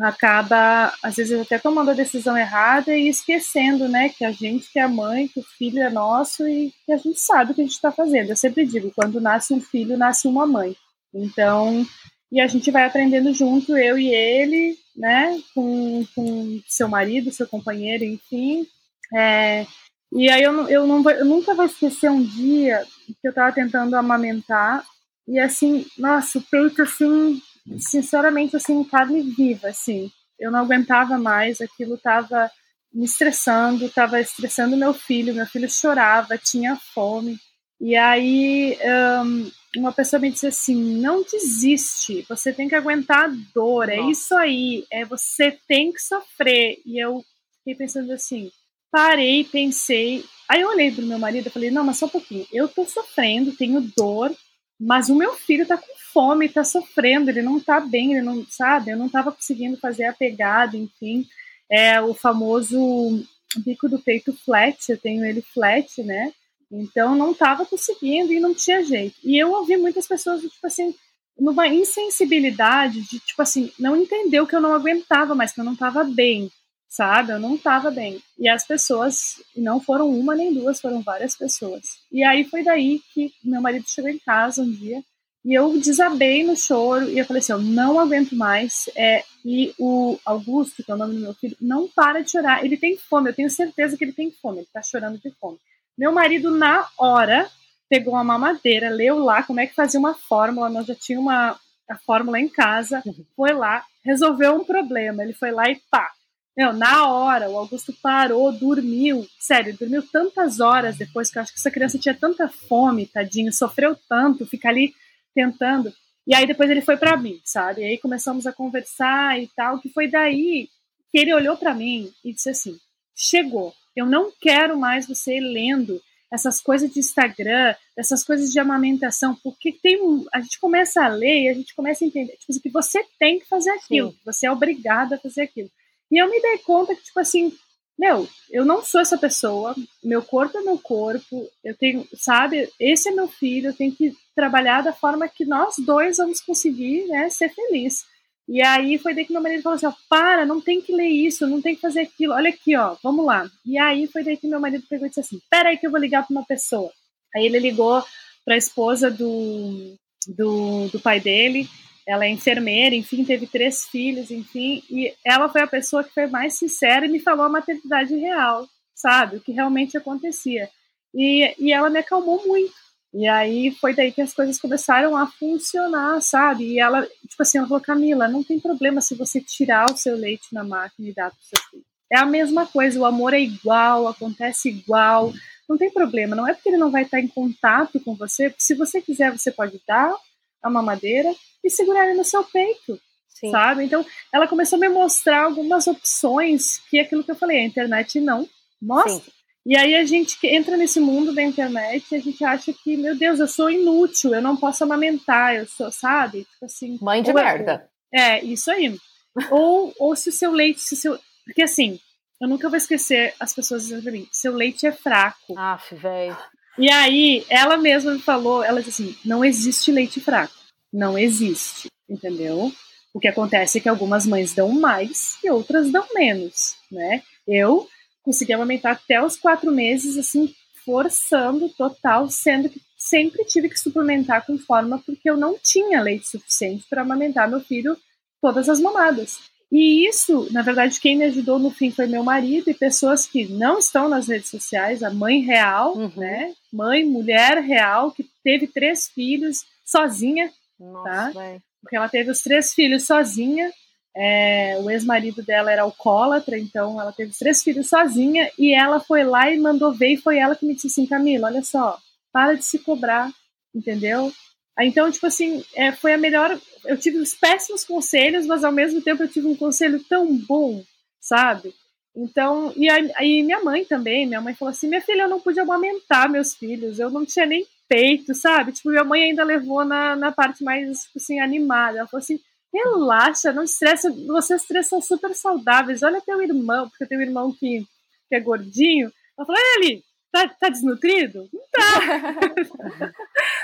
acaba, 0.00 0.92
às 1.02 1.16
vezes, 1.16 1.40
até 1.40 1.58
tomando 1.58 1.90
a 1.90 1.94
decisão 1.94 2.36
errada 2.36 2.96
e 2.96 3.08
esquecendo, 3.08 3.88
né, 3.88 4.08
que 4.08 4.24
a 4.24 4.30
gente 4.30 4.70
que 4.72 4.78
é 4.78 4.82
a 4.82 4.88
mãe, 4.88 5.26
que 5.26 5.40
o 5.40 5.44
filho 5.58 5.82
é 5.82 5.90
nosso 5.90 6.46
e 6.46 6.72
que 6.86 6.92
a 6.92 6.96
gente 6.96 7.18
sabe 7.18 7.50
o 7.50 7.54
que 7.54 7.60
a 7.60 7.64
gente 7.64 7.74
está 7.74 7.90
fazendo. 7.90 8.30
Eu 8.30 8.36
sempre 8.36 8.64
digo, 8.64 8.92
quando 8.94 9.20
nasce 9.20 9.52
um 9.52 9.60
filho, 9.60 9.98
nasce 9.98 10.28
uma 10.28 10.46
mãe. 10.46 10.76
Então, 11.12 11.84
e 12.32 12.40
a 12.40 12.46
gente 12.46 12.70
vai 12.70 12.84
aprendendo 12.84 13.32
junto, 13.34 13.76
eu 13.76 13.98
e 13.98 14.14
ele, 14.14 14.76
né, 14.96 15.40
com, 15.54 16.06
com 16.14 16.60
seu 16.68 16.88
marido, 16.88 17.32
seu 17.32 17.46
companheiro, 17.46 18.04
enfim. 18.04 18.66
É, 19.14 19.66
e 20.12 20.28
aí 20.30 20.42
eu, 20.42 20.68
eu, 20.68 20.86
não 20.86 21.08
eu 21.10 21.24
nunca 21.24 21.54
vou 21.54 21.64
esquecer 21.64 22.10
um 22.10 22.22
dia 22.22 22.84
que 23.06 23.26
eu 23.26 23.30
estava 23.30 23.52
tentando 23.52 23.96
amamentar 23.96 24.84
e 25.26 25.38
assim, 25.38 25.86
nossa, 25.96 26.38
o 26.38 26.42
peito 26.42 26.82
assim, 26.82 27.40
sinceramente 27.78 28.56
assim, 28.56 28.82
carne 28.82 29.22
viva, 29.22 29.68
assim. 29.68 30.10
Eu 30.38 30.50
não 30.50 30.60
aguentava 30.60 31.18
mais, 31.18 31.60
aquilo 31.60 31.94
estava 31.94 32.50
me 32.92 33.04
estressando, 33.04 33.84
estava 33.84 34.20
estressando 34.20 34.76
meu 34.76 34.92
filho, 34.92 35.34
meu 35.34 35.46
filho 35.46 35.70
chorava, 35.70 36.36
tinha 36.36 36.76
fome. 36.76 37.38
E 37.80 37.96
aí 37.96 38.76
um, 39.24 39.50
uma 39.76 39.92
pessoa 39.92 40.20
me 40.20 40.30
disse 40.30 40.46
assim: 40.46 40.74
não 40.74 41.22
desiste, 41.22 42.24
você 42.28 42.52
tem 42.52 42.68
que 42.68 42.74
aguentar 42.74 43.26
a 43.26 43.34
dor, 43.54 43.88
é 43.88 43.96
Nossa. 43.96 44.10
isso 44.10 44.34
aí, 44.34 44.84
é 44.90 45.04
você 45.04 45.56
tem 45.68 45.92
que 45.92 46.00
sofrer. 46.00 46.80
E 46.84 46.98
eu 46.98 47.24
fiquei 47.58 47.74
pensando 47.74 48.12
assim, 48.12 48.50
parei, 48.90 49.44
pensei. 49.44 50.24
Aí 50.48 50.62
eu 50.62 50.68
olhei 50.68 50.90
pro 50.90 51.06
meu 51.06 51.18
marido 51.18 51.46
e 51.46 51.50
falei: 51.50 51.70
não, 51.70 51.84
mas 51.84 51.98
só 51.98 52.06
um 52.06 52.10
pouquinho, 52.10 52.46
eu 52.52 52.68
tô 52.68 52.84
sofrendo, 52.84 53.56
tenho 53.56 53.80
dor, 53.96 54.34
mas 54.78 55.08
o 55.08 55.14
meu 55.14 55.34
filho 55.34 55.66
tá 55.66 55.76
com 55.76 56.00
fome, 56.12 56.48
tá 56.48 56.64
sofrendo, 56.64 57.30
ele 57.30 57.42
não 57.42 57.60
tá 57.60 57.78
bem, 57.80 58.12
ele 58.12 58.22
não, 58.22 58.44
sabe, 58.48 58.90
eu 58.90 58.96
não 58.96 59.08
tava 59.08 59.30
conseguindo 59.30 59.76
fazer 59.76 60.04
a 60.04 60.12
pegada, 60.12 60.76
enfim. 60.76 61.26
É 61.70 62.00
o 62.00 62.12
famoso 62.12 63.24
bico 63.58 63.88
do 63.88 63.98
peito 63.98 64.32
flat, 64.32 64.90
eu 64.90 64.98
tenho 64.98 65.24
ele 65.24 65.42
flat, 65.42 66.02
né? 66.02 66.32
Então 66.70 67.14
não 67.14 67.32
estava 67.32 67.66
conseguindo 67.66 68.32
e 68.32 68.40
não 68.40 68.54
tinha 68.54 68.84
jeito. 68.84 69.16
E 69.24 69.36
eu 69.36 69.50
ouvi 69.52 69.76
muitas 69.76 70.06
pessoas, 70.06 70.40
tipo 70.42 70.66
assim, 70.66 70.94
numa 71.38 71.66
insensibilidade 71.66 73.00
de, 73.02 73.18
tipo 73.18 73.42
assim, 73.42 73.72
não 73.78 73.96
entendeu 73.96 74.46
que 74.46 74.54
eu 74.54 74.60
não 74.60 74.74
aguentava 74.74 75.34
mais, 75.34 75.52
que 75.52 75.60
eu 75.60 75.64
não 75.64 75.72
estava 75.72 76.04
bem, 76.04 76.50
sabe? 76.88 77.32
Eu 77.32 77.40
não 77.40 77.54
estava 77.54 77.90
bem. 77.90 78.22
E 78.38 78.48
as 78.48 78.66
pessoas, 78.66 79.42
não 79.56 79.80
foram 79.80 80.10
uma 80.10 80.34
nem 80.34 80.52
duas, 80.52 80.80
foram 80.80 81.00
várias 81.02 81.36
pessoas. 81.36 81.82
E 82.12 82.22
aí 82.22 82.44
foi 82.44 82.62
daí 82.62 83.00
que 83.12 83.32
meu 83.42 83.60
marido 83.60 83.88
chegou 83.88 84.10
em 84.10 84.18
casa 84.18 84.62
um 84.62 84.70
dia 84.70 85.02
e 85.44 85.54
eu 85.54 85.78
desabei 85.78 86.44
no 86.44 86.54
choro 86.54 87.08
e 87.08 87.18
eu 87.18 87.24
falei 87.24 87.40
assim, 87.40 87.52
eu 87.52 87.62
não 87.62 87.98
aguento 87.98 88.36
mais. 88.36 88.90
É, 88.94 89.24
e 89.44 89.72
o 89.78 90.18
Augusto, 90.24 90.84
que 90.84 90.90
é 90.90 90.94
o 90.94 90.98
nome 90.98 91.14
do 91.14 91.20
meu 91.20 91.34
filho, 91.34 91.56
não 91.60 91.88
para 91.88 92.20
de 92.22 92.32
chorar. 92.32 92.64
Ele 92.64 92.76
tem 92.76 92.96
fome, 92.96 93.30
eu 93.30 93.34
tenho 93.34 93.50
certeza 93.50 93.96
que 93.96 94.04
ele 94.04 94.12
tem 94.12 94.30
fome, 94.30 94.58
ele 94.58 94.66
está 94.66 94.82
chorando 94.82 95.18
de 95.18 95.30
fome. 95.40 95.58
Meu 96.00 96.12
marido, 96.12 96.50
na 96.50 96.88
hora, 96.96 97.46
pegou 97.86 98.14
uma 98.14 98.24
mamadeira, 98.24 98.88
leu 98.88 99.18
lá 99.18 99.42
como 99.42 99.60
é 99.60 99.66
que 99.66 99.74
fazia 99.74 100.00
uma 100.00 100.14
fórmula, 100.14 100.70
nós 100.70 100.86
já 100.86 100.94
tínhamos 100.94 101.30
uma, 101.30 101.60
a 101.90 101.98
fórmula 101.98 102.40
em 102.40 102.48
casa, 102.48 103.02
uhum. 103.04 103.22
foi 103.36 103.52
lá, 103.52 103.84
resolveu 104.02 104.54
um 104.54 104.64
problema. 104.64 105.22
Ele 105.22 105.34
foi 105.34 105.50
lá 105.50 105.68
e 105.68 105.78
pá. 105.90 106.10
Meu, 106.56 106.72
na 106.72 107.06
hora, 107.06 107.50
o 107.50 107.58
Augusto 107.58 107.92
parou, 108.02 108.50
dormiu. 108.50 109.26
Sério, 109.38 109.76
dormiu 109.76 110.02
tantas 110.10 110.58
horas 110.58 110.96
depois 110.96 111.30
que 111.30 111.36
eu 111.36 111.42
acho 111.42 111.52
que 111.52 111.60
essa 111.60 111.70
criança 111.70 111.98
tinha 111.98 112.14
tanta 112.14 112.48
fome, 112.48 113.04
tadinho, 113.06 113.52
sofreu 113.52 113.94
tanto, 114.08 114.46
fica 114.46 114.70
ali 114.70 114.94
tentando. 115.34 115.92
E 116.26 116.34
aí 116.34 116.46
depois 116.46 116.70
ele 116.70 116.80
foi 116.80 116.96
para 116.96 117.14
mim, 117.14 117.38
sabe? 117.44 117.82
E 117.82 117.84
aí 117.84 117.98
começamos 117.98 118.46
a 118.46 118.54
conversar 118.54 119.38
e 119.38 119.48
tal, 119.54 119.78
que 119.78 119.90
foi 119.90 120.08
daí 120.08 120.66
que 121.12 121.18
ele 121.20 121.34
olhou 121.34 121.58
para 121.58 121.74
mim 121.74 122.10
e 122.24 122.32
disse 122.32 122.48
assim: 122.48 122.78
"Chegou. 123.14 123.74
Eu 124.00 124.06
não 124.06 124.32
quero 124.40 124.78
mais 124.78 125.06
você 125.06 125.38
lendo 125.38 126.00
essas 126.32 126.60
coisas 126.60 126.90
de 126.90 127.00
Instagram, 127.00 127.74
essas 127.96 128.24
coisas 128.24 128.52
de 128.52 128.58
amamentação, 128.58 129.36
porque 129.42 129.72
tem 129.72 130.00
um, 130.00 130.24
a 130.32 130.40
gente 130.40 130.58
começa 130.60 131.04
a 131.04 131.08
ler 131.08 131.42
e 131.42 131.48
a 131.48 131.54
gente 131.54 131.74
começa 131.74 132.04
a 132.04 132.08
entender 132.08 132.32
tipo, 132.36 132.50
assim, 132.50 132.60
que 132.60 132.70
você 132.70 133.04
tem 133.18 133.40
que 133.40 133.48
fazer 133.48 133.70
aquilo, 133.70 134.12
Sim. 134.12 134.18
você 134.24 134.46
é 134.46 134.52
obrigada 134.52 135.16
a 135.16 135.18
fazer 135.18 135.42
aquilo. 135.42 135.70
E 136.10 136.18
eu 136.18 136.30
me 136.30 136.40
dei 136.40 136.58
conta 136.58 136.94
que, 136.94 137.02
tipo 137.02 137.18
assim, 137.20 137.52
meu, 137.98 138.26
eu 138.50 138.64
não 138.64 138.82
sou 138.82 139.00
essa 139.00 139.18
pessoa, 139.18 139.74
meu 140.02 140.22
corpo 140.22 140.56
é 140.56 140.62
meu 140.62 140.78
corpo, 140.78 141.46
eu 141.62 141.76
tenho, 141.76 142.06
sabe, 142.14 142.70
esse 142.78 143.08
é 143.10 143.12
meu 143.12 143.28
filho, 143.28 143.68
eu 143.68 143.76
tenho 143.76 143.94
que 143.94 144.14
trabalhar 144.34 144.82
da 144.82 144.92
forma 144.92 145.28
que 145.28 145.44
nós 145.44 145.74
dois 145.78 146.16
vamos 146.16 146.40
conseguir, 146.40 147.06
né, 147.08 147.28
ser 147.28 147.52
felizes. 147.52 148.04
E 148.50 148.60
aí 148.60 148.98
foi 148.98 149.14
daí 149.14 149.24
que 149.24 149.32
meu 149.32 149.40
marido 149.40 149.62
falou 149.62 149.76
assim: 149.76 149.86
ó, 149.86 149.92
para, 150.08 150.44
não 150.44 150.60
tem 150.60 150.82
que 150.82 150.92
ler 150.92 151.06
isso, 151.06 151.46
não 151.46 151.62
tem 151.62 151.76
que 151.76 151.80
fazer 151.80 152.00
aquilo, 152.00 152.34
olha 152.34 152.50
aqui, 152.50 152.76
ó, 152.76 152.96
vamos 153.00 153.24
lá. 153.24 153.48
E 153.64 153.78
aí 153.78 154.08
foi 154.08 154.24
daí 154.24 154.36
que 154.36 154.48
meu 154.48 154.58
marido 154.58 154.84
pegou 154.90 155.06
e 155.06 155.08
disse 155.08 155.20
assim: 155.20 155.40
pera 155.48 155.68
aí 155.68 155.78
que 155.78 155.86
eu 155.86 155.90
vou 155.90 156.00
ligar 156.00 156.26
para 156.26 156.34
uma 156.34 156.44
pessoa. 156.44 156.90
Aí 157.32 157.46
ele 157.46 157.60
ligou 157.60 158.04
para 158.44 158.56
a 158.56 158.58
esposa 158.58 159.08
do, 159.08 159.94
do, 160.26 160.88
do 160.88 160.98
pai 160.98 161.20
dele, 161.20 161.68
ela 162.04 162.24
é 162.24 162.30
enfermeira, 162.30 162.96
enfim, 162.96 163.24
teve 163.24 163.46
três 163.46 163.86
filhos, 163.86 164.32
enfim, 164.32 164.82
e 164.90 165.14
ela 165.24 165.48
foi 165.48 165.60
a 165.60 165.68
pessoa 165.68 166.02
que 166.02 166.12
foi 166.12 166.26
mais 166.26 166.58
sincera 166.58 167.06
e 167.06 167.08
me 167.08 167.20
falou 167.20 167.46
a 167.46 167.48
maternidade 167.48 168.16
real, 168.16 168.66
sabe, 168.96 169.36
o 169.36 169.40
que 169.40 169.52
realmente 169.52 169.96
acontecia. 169.96 170.68
E, 171.14 171.54
e 171.56 171.72
ela 171.72 171.88
me 171.88 172.00
acalmou 172.00 172.44
muito, 172.44 172.74
e 173.12 173.26
aí 173.26 173.72
foi 173.72 173.94
daí 173.94 174.12
que 174.12 174.20
as 174.20 174.32
coisas 174.32 174.58
começaram 174.58 175.16
a 175.16 175.26
funcionar, 175.26 176.20
sabe? 176.22 176.64
E 176.64 176.78
ela, 176.78 177.02
tipo 177.02 177.42
assim, 177.42 177.58
ela 177.58 177.66
falou, 177.66 177.82
Camila, 177.82 178.28
não 178.28 178.44
tem 178.44 178.60
problema 178.60 179.00
se 179.00 179.16
você 179.16 179.40
tirar 179.40 179.90
o 179.90 179.96
seu 179.96 180.16
leite 180.16 180.46
na 180.52 180.62
máquina 180.62 181.08
e 181.08 181.14
dar 181.14 181.30
para 181.30 181.38
o 181.38 181.42
seu 181.42 181.60
filho. 181.70 181.84
É 182.12 182.18
a 182.18 182.26
mesma 182.26 182.66
coisa, 182.66 182.98
o 182.98 183.04
amor 183.04 183.34
é 183.34 183.40
igual, 183.40 184.06
acontece 184.06 184.68
igual, 184.68 185.32
não 185.68 185.76
tem 185.76 185.90
problema. 185.90 186.36
Não 186.36 186.46
é 186.46 186.54
porque 186.54 186.68
ele 186.68 186.76
não 186.76 186.90
vai 186.90 187.02
estar 187.02 187.20
em 187.20 187.28
contato 187.28 187.98
com 188.00 188.14
você, 188.14 188.54
se 188.58 188.74
você 188.74 189.00
quiser, 189.00 189.36
você 189.36 189.50
pode 189.50 189.80
dar 189.86 190.14
a 190.62 190.70
mamadeira 190.70 191.32
e 191.64 191.70
segurar 191.70 192.06
ele 192.06 192.18
no 192.18 192.24
seu 192.24 192.44
peito, 192.44 193.00
Sim. 193.28 193.50
sabe? 193.50 193.84
Então, 193.84 194.06
ela 194.32 194.46
começou 194.46 194.76
a 194.76 194.80
me 194.80 194.88
mostrar 194.88 195.44
algumas 195.44 195.86
opções 195.88 196.78
que 196.88 196.98
é 196.98 197.02
aquilo 197.02 197.24
que 197.24 197.30
eu 197.30 197.36
falei, 197.36 197.58
a 197.58 197.66
internet 197.66 198.20
não 198.20 198.48
mostra. 198.80 199.14
Sim. 199.14 199.39
E 199.66 199.76
aí 199.76 199.94
a 199.94 200.04
gente 200.04 200.38
entra 200.46 200.76
nesse 200.76 200.98
mundo 200.98 201.34
da 201.34 201.42
internet 201.42 202.06
e 202.10 202.14
a 202.14 202.20
gente 202.20 202.42
acha 202.44 202.72
que, 202.72 202.96
meu 202.96 203.16
Deus, 203.16 203.40
eu 203.40 203.46
sou 203.46 203.70
inútil, 203.70 204.34
eu 204.34 204.40
não 204.40 204.56
posso 204.56 204.84
amamentar, 204.84 205.54
eu 205.54 205.66
sou, 205.66 205.90
sabe? 205.92 206.44
Tipo 206.44 206.64
assim. 206.64 206.98
Mãe 207.00 207.22
de 207.22 207.32
merda. 207.32 207.88
É, 208.12 208.42
isso 208.42 208.70
aí. 208.70 208.96
ou, 209.50 209.92
ou 209.98 210.16
se 210.16 210.30
o 210.30 210.32
seu 210.32 210.50
leite, 210.50 210.80
se 210.80 210.94
o 210.94 210.96
seu. 210.96 211.18
Porque 211.44 211.62
assim, 211.62 211.98
eu 212.40 212.48
nunca 212.48 212.68
vou 212.68 212.76
esquecer 212.76 213.34
as 213.38 213.52
pessoas 213.52 213.82
dizendo 213.82 214.02
pra 214.02 214.12
mim, 214.12 214.26
seu 214.32 214.54
leite 214.54 214.86
é 214.86 214.92
fraco. 214.92 215.58
Aff, 215.58 215.94
velho. 215.94 216.36
E 216.78 216.90
aí, 216.90 217.44
ela 217.50 217.76
mesma 217.76 218.14
me 218.14 218.20
falou, 218.20 218.64
ela 218.64 218.82
disse 218.82 219.02
assim, 219.02 219.16
não 219.24 219.44
existe 219.44 219.92
leite 219.92 220.20
fraco. 220.20 220.54
Não 220.92 221.18
existe, 221.18 221.88
entendeu? 222.08 222.72
O 223.12 223.20
que 223.20 223.28
acontece 223.28 223.78
é 223.78 223.80
que 223.80 223.88
algumas 223.88 224.24
mães 224.24 224.54
dão 224.54 224.70
mais 224.70 225.36
e 225.44 225.50
outras 225.50 225.90
dão 225.90 226.06
menos, 226.14 226.76
né? 226.90 227.22
Eu 227.46 227.86
consegui 228.22 228.52
amamentar 228.52 228.92
até 228.92 229.22
os 229.22 229.36
quatro 229.36 229.70
meses, 229.70 230.16
assim, 230.16 230.54
forçando 230.84 231.68
total, 231.70 232.28
sendo 232.28 232.68
que 232.68 232.80
sempre 232.96 233.44
tive 233.44 233.68
que 233.68 233.78
suplementar 233.78 234.44
com 234.44 234.58
forma 234.58 235.02
porque 235.04 235.28
eu 235.28 235.36
não 235.36 235.56
tinha 235.58 236.02
leite 236.02 236.28
suficiente 236.28 236.84
para 236.88 237.02
amamentar 237.02 237.48
meu 237.48 237.60
filho 237.60 237.96
todas 238.40 238.68
as 238.68 238.80
mamadas. 238.80 239.38
E 239.72 240.06
isso, 240.08 240.48
na 240.50 240.62
verdade, 240.62 240.98
quem 240.98 241.16
me 241.16 241.24
ajudou 241.26 241.58
no 241.58 241.70
fim 241.70 241.92
foi 241.92 242.06
meu 242.06 242.24
marido 242.24 242.68
e 242.68 242.74
pessoas 242.74 243.24
que 243.24 243.46
não 243.46 243.78
estão 243.78 244.08
nas 244.08 244.26
redes 244.26 244.50
sociais, 244.50 245.02
a 245.02 245.10
mãe 245.10 245.40
real, 245.40 245.96
uhum. 245.96 246.12
né? 246.16 246.52
Mãe, 246.72 247.04
mulher 247.04 247.58
real, 247.58 248.10
que 248.10 248.28
teve 248.42 248.66
três 248.66 249.06
filhos 249.06 249.64
sozinha, 249.84 250.50
Nossa, 250.78 251.32
tá? 251.32 251.32
Porque 251.80 251.96
ela 251.96 252.08
teve 252.08 252.30
os 252.30 252.42
três 252.42 252.74
filhos 252.74 253.06
sozinha 253.06 253.70
é, 254.16 254.78
o 254.80 254.90
ex-marido 254.90 255.42
dela 255.42 255.70
era 255.70 255.82
alcoólatra, 255.82 256.58
então 256.58 257.00
ela 257.00 257.12
teve 257.12 257.32
três 257.38 257.62
filhos 257.62 257.88
sozinha 257.88 258.50
e 258.58 258.74
ela 258.74 258.98
foi 259.00 259.22
lá 259.24 259.50
e 259.50 259.58
mandou 259.58 259.92
ver 259.92 260.14
e 260.14 260.16
foi 260.16 260.38
ela 260.38 260.56
que 260.56 260.66
me 260.66 260.74
disse 260.74 260.88
assim, 260.88 261.06
Camila, 261.06 261.48
olha 261.48 261.62
só, 261.62 261.98
para 262.32 262.54
de 262.54 262.64
se 262.64 262.78
cobrar, 262.80 263.30
entendeu? 263.74 264.32
Então, 264.80 265.10
tipo 265.10 265.26
assim, 265.26 265.62
é, 265.74 265.92
foi 265.92 266.14
a 266.14 266.18
melhor. 266.18 266.58
Eu 266.84 266.96
tive 266.96 267.18
os 267.18 267.34
péssimos 267.34 267.84
conselhos, 267.84 268.46
mas 268.46 268.64
ao 268.64 268.72
mesmo 268.72 269.02
tempo 269.02 269.22
eu 269.22 269.28
tive 269.28 269.46
um 269.46 269.56
conselho 269.56 270.02
tão 270.08 270.34
bom, 270.36 270.82
sabe? 271.20 271.74
Então, 272.16 272.72
e 272.76 272.88
aí 272.88 273.42
minha 273.42 273.60
mãe 273.62 273.84
também, 273.84 274.26
minha 274.26 274.40
mãe 274.40 274.54
falou 274.54 274.70
assim: 274.70 274.88
minha 274.88 275.00
filha, 275.00 275.22
eu 275.22 275.28
não 275.28 275.40
pude 275.40 275.60
amamentar 275.60 276.30
meus 276.30 276.54
filhos, 276.54 276.98
eu 276.98 277.10
não 277.10 277.24
tinha 277.26 277.46
nem 277.46 277.66
peito, 277.88 278.34
sabe? 278.34 278.72
Tipo, 278.72 278.90
minha 278.90 279.04
mãe 279.04 279.24
ainda 279.24 279.44
levou 279.44 279.84
na, 279.84 280.16
na 280.16 280.32
parte 280.32 280.64
mais, 280.64 281.02
tipo 281.02 281.18
assim, 281.18 281.40
animada. 281.40 281.98
Ela 281.98 282.08
falou 282.08 282.22
assim: 282.22 282.40
relaxa, 282.72 283.52
não 283.52 283.62
estressa, 283.62 284.10
vocês 284.26 284.64
três 284.64 284.88
são 284.88 285.00
super 285.00 285.34
saudáveis. 285.34 286.02
Olha 286.02 286.20
teu 286.20 286.40
irmão, 286.42 286.88
porque 286.88 287.06
tem 287.06 287.18
um 287.18 287.22
irmão 287.22 287.52
que, 287.52 287.84
que 288.28 288.34
é 288.34 288.40
gordinho. 288.40 289.12
Ela 289.36 289.46
falou, 289.46 289.60
ele, 289.76 290.02
tá, 290.32 290.48
tá 290.48 290.68
desnutrido? 290.68 291.48
Não 291.52 291.62
tá. 291.72 293.12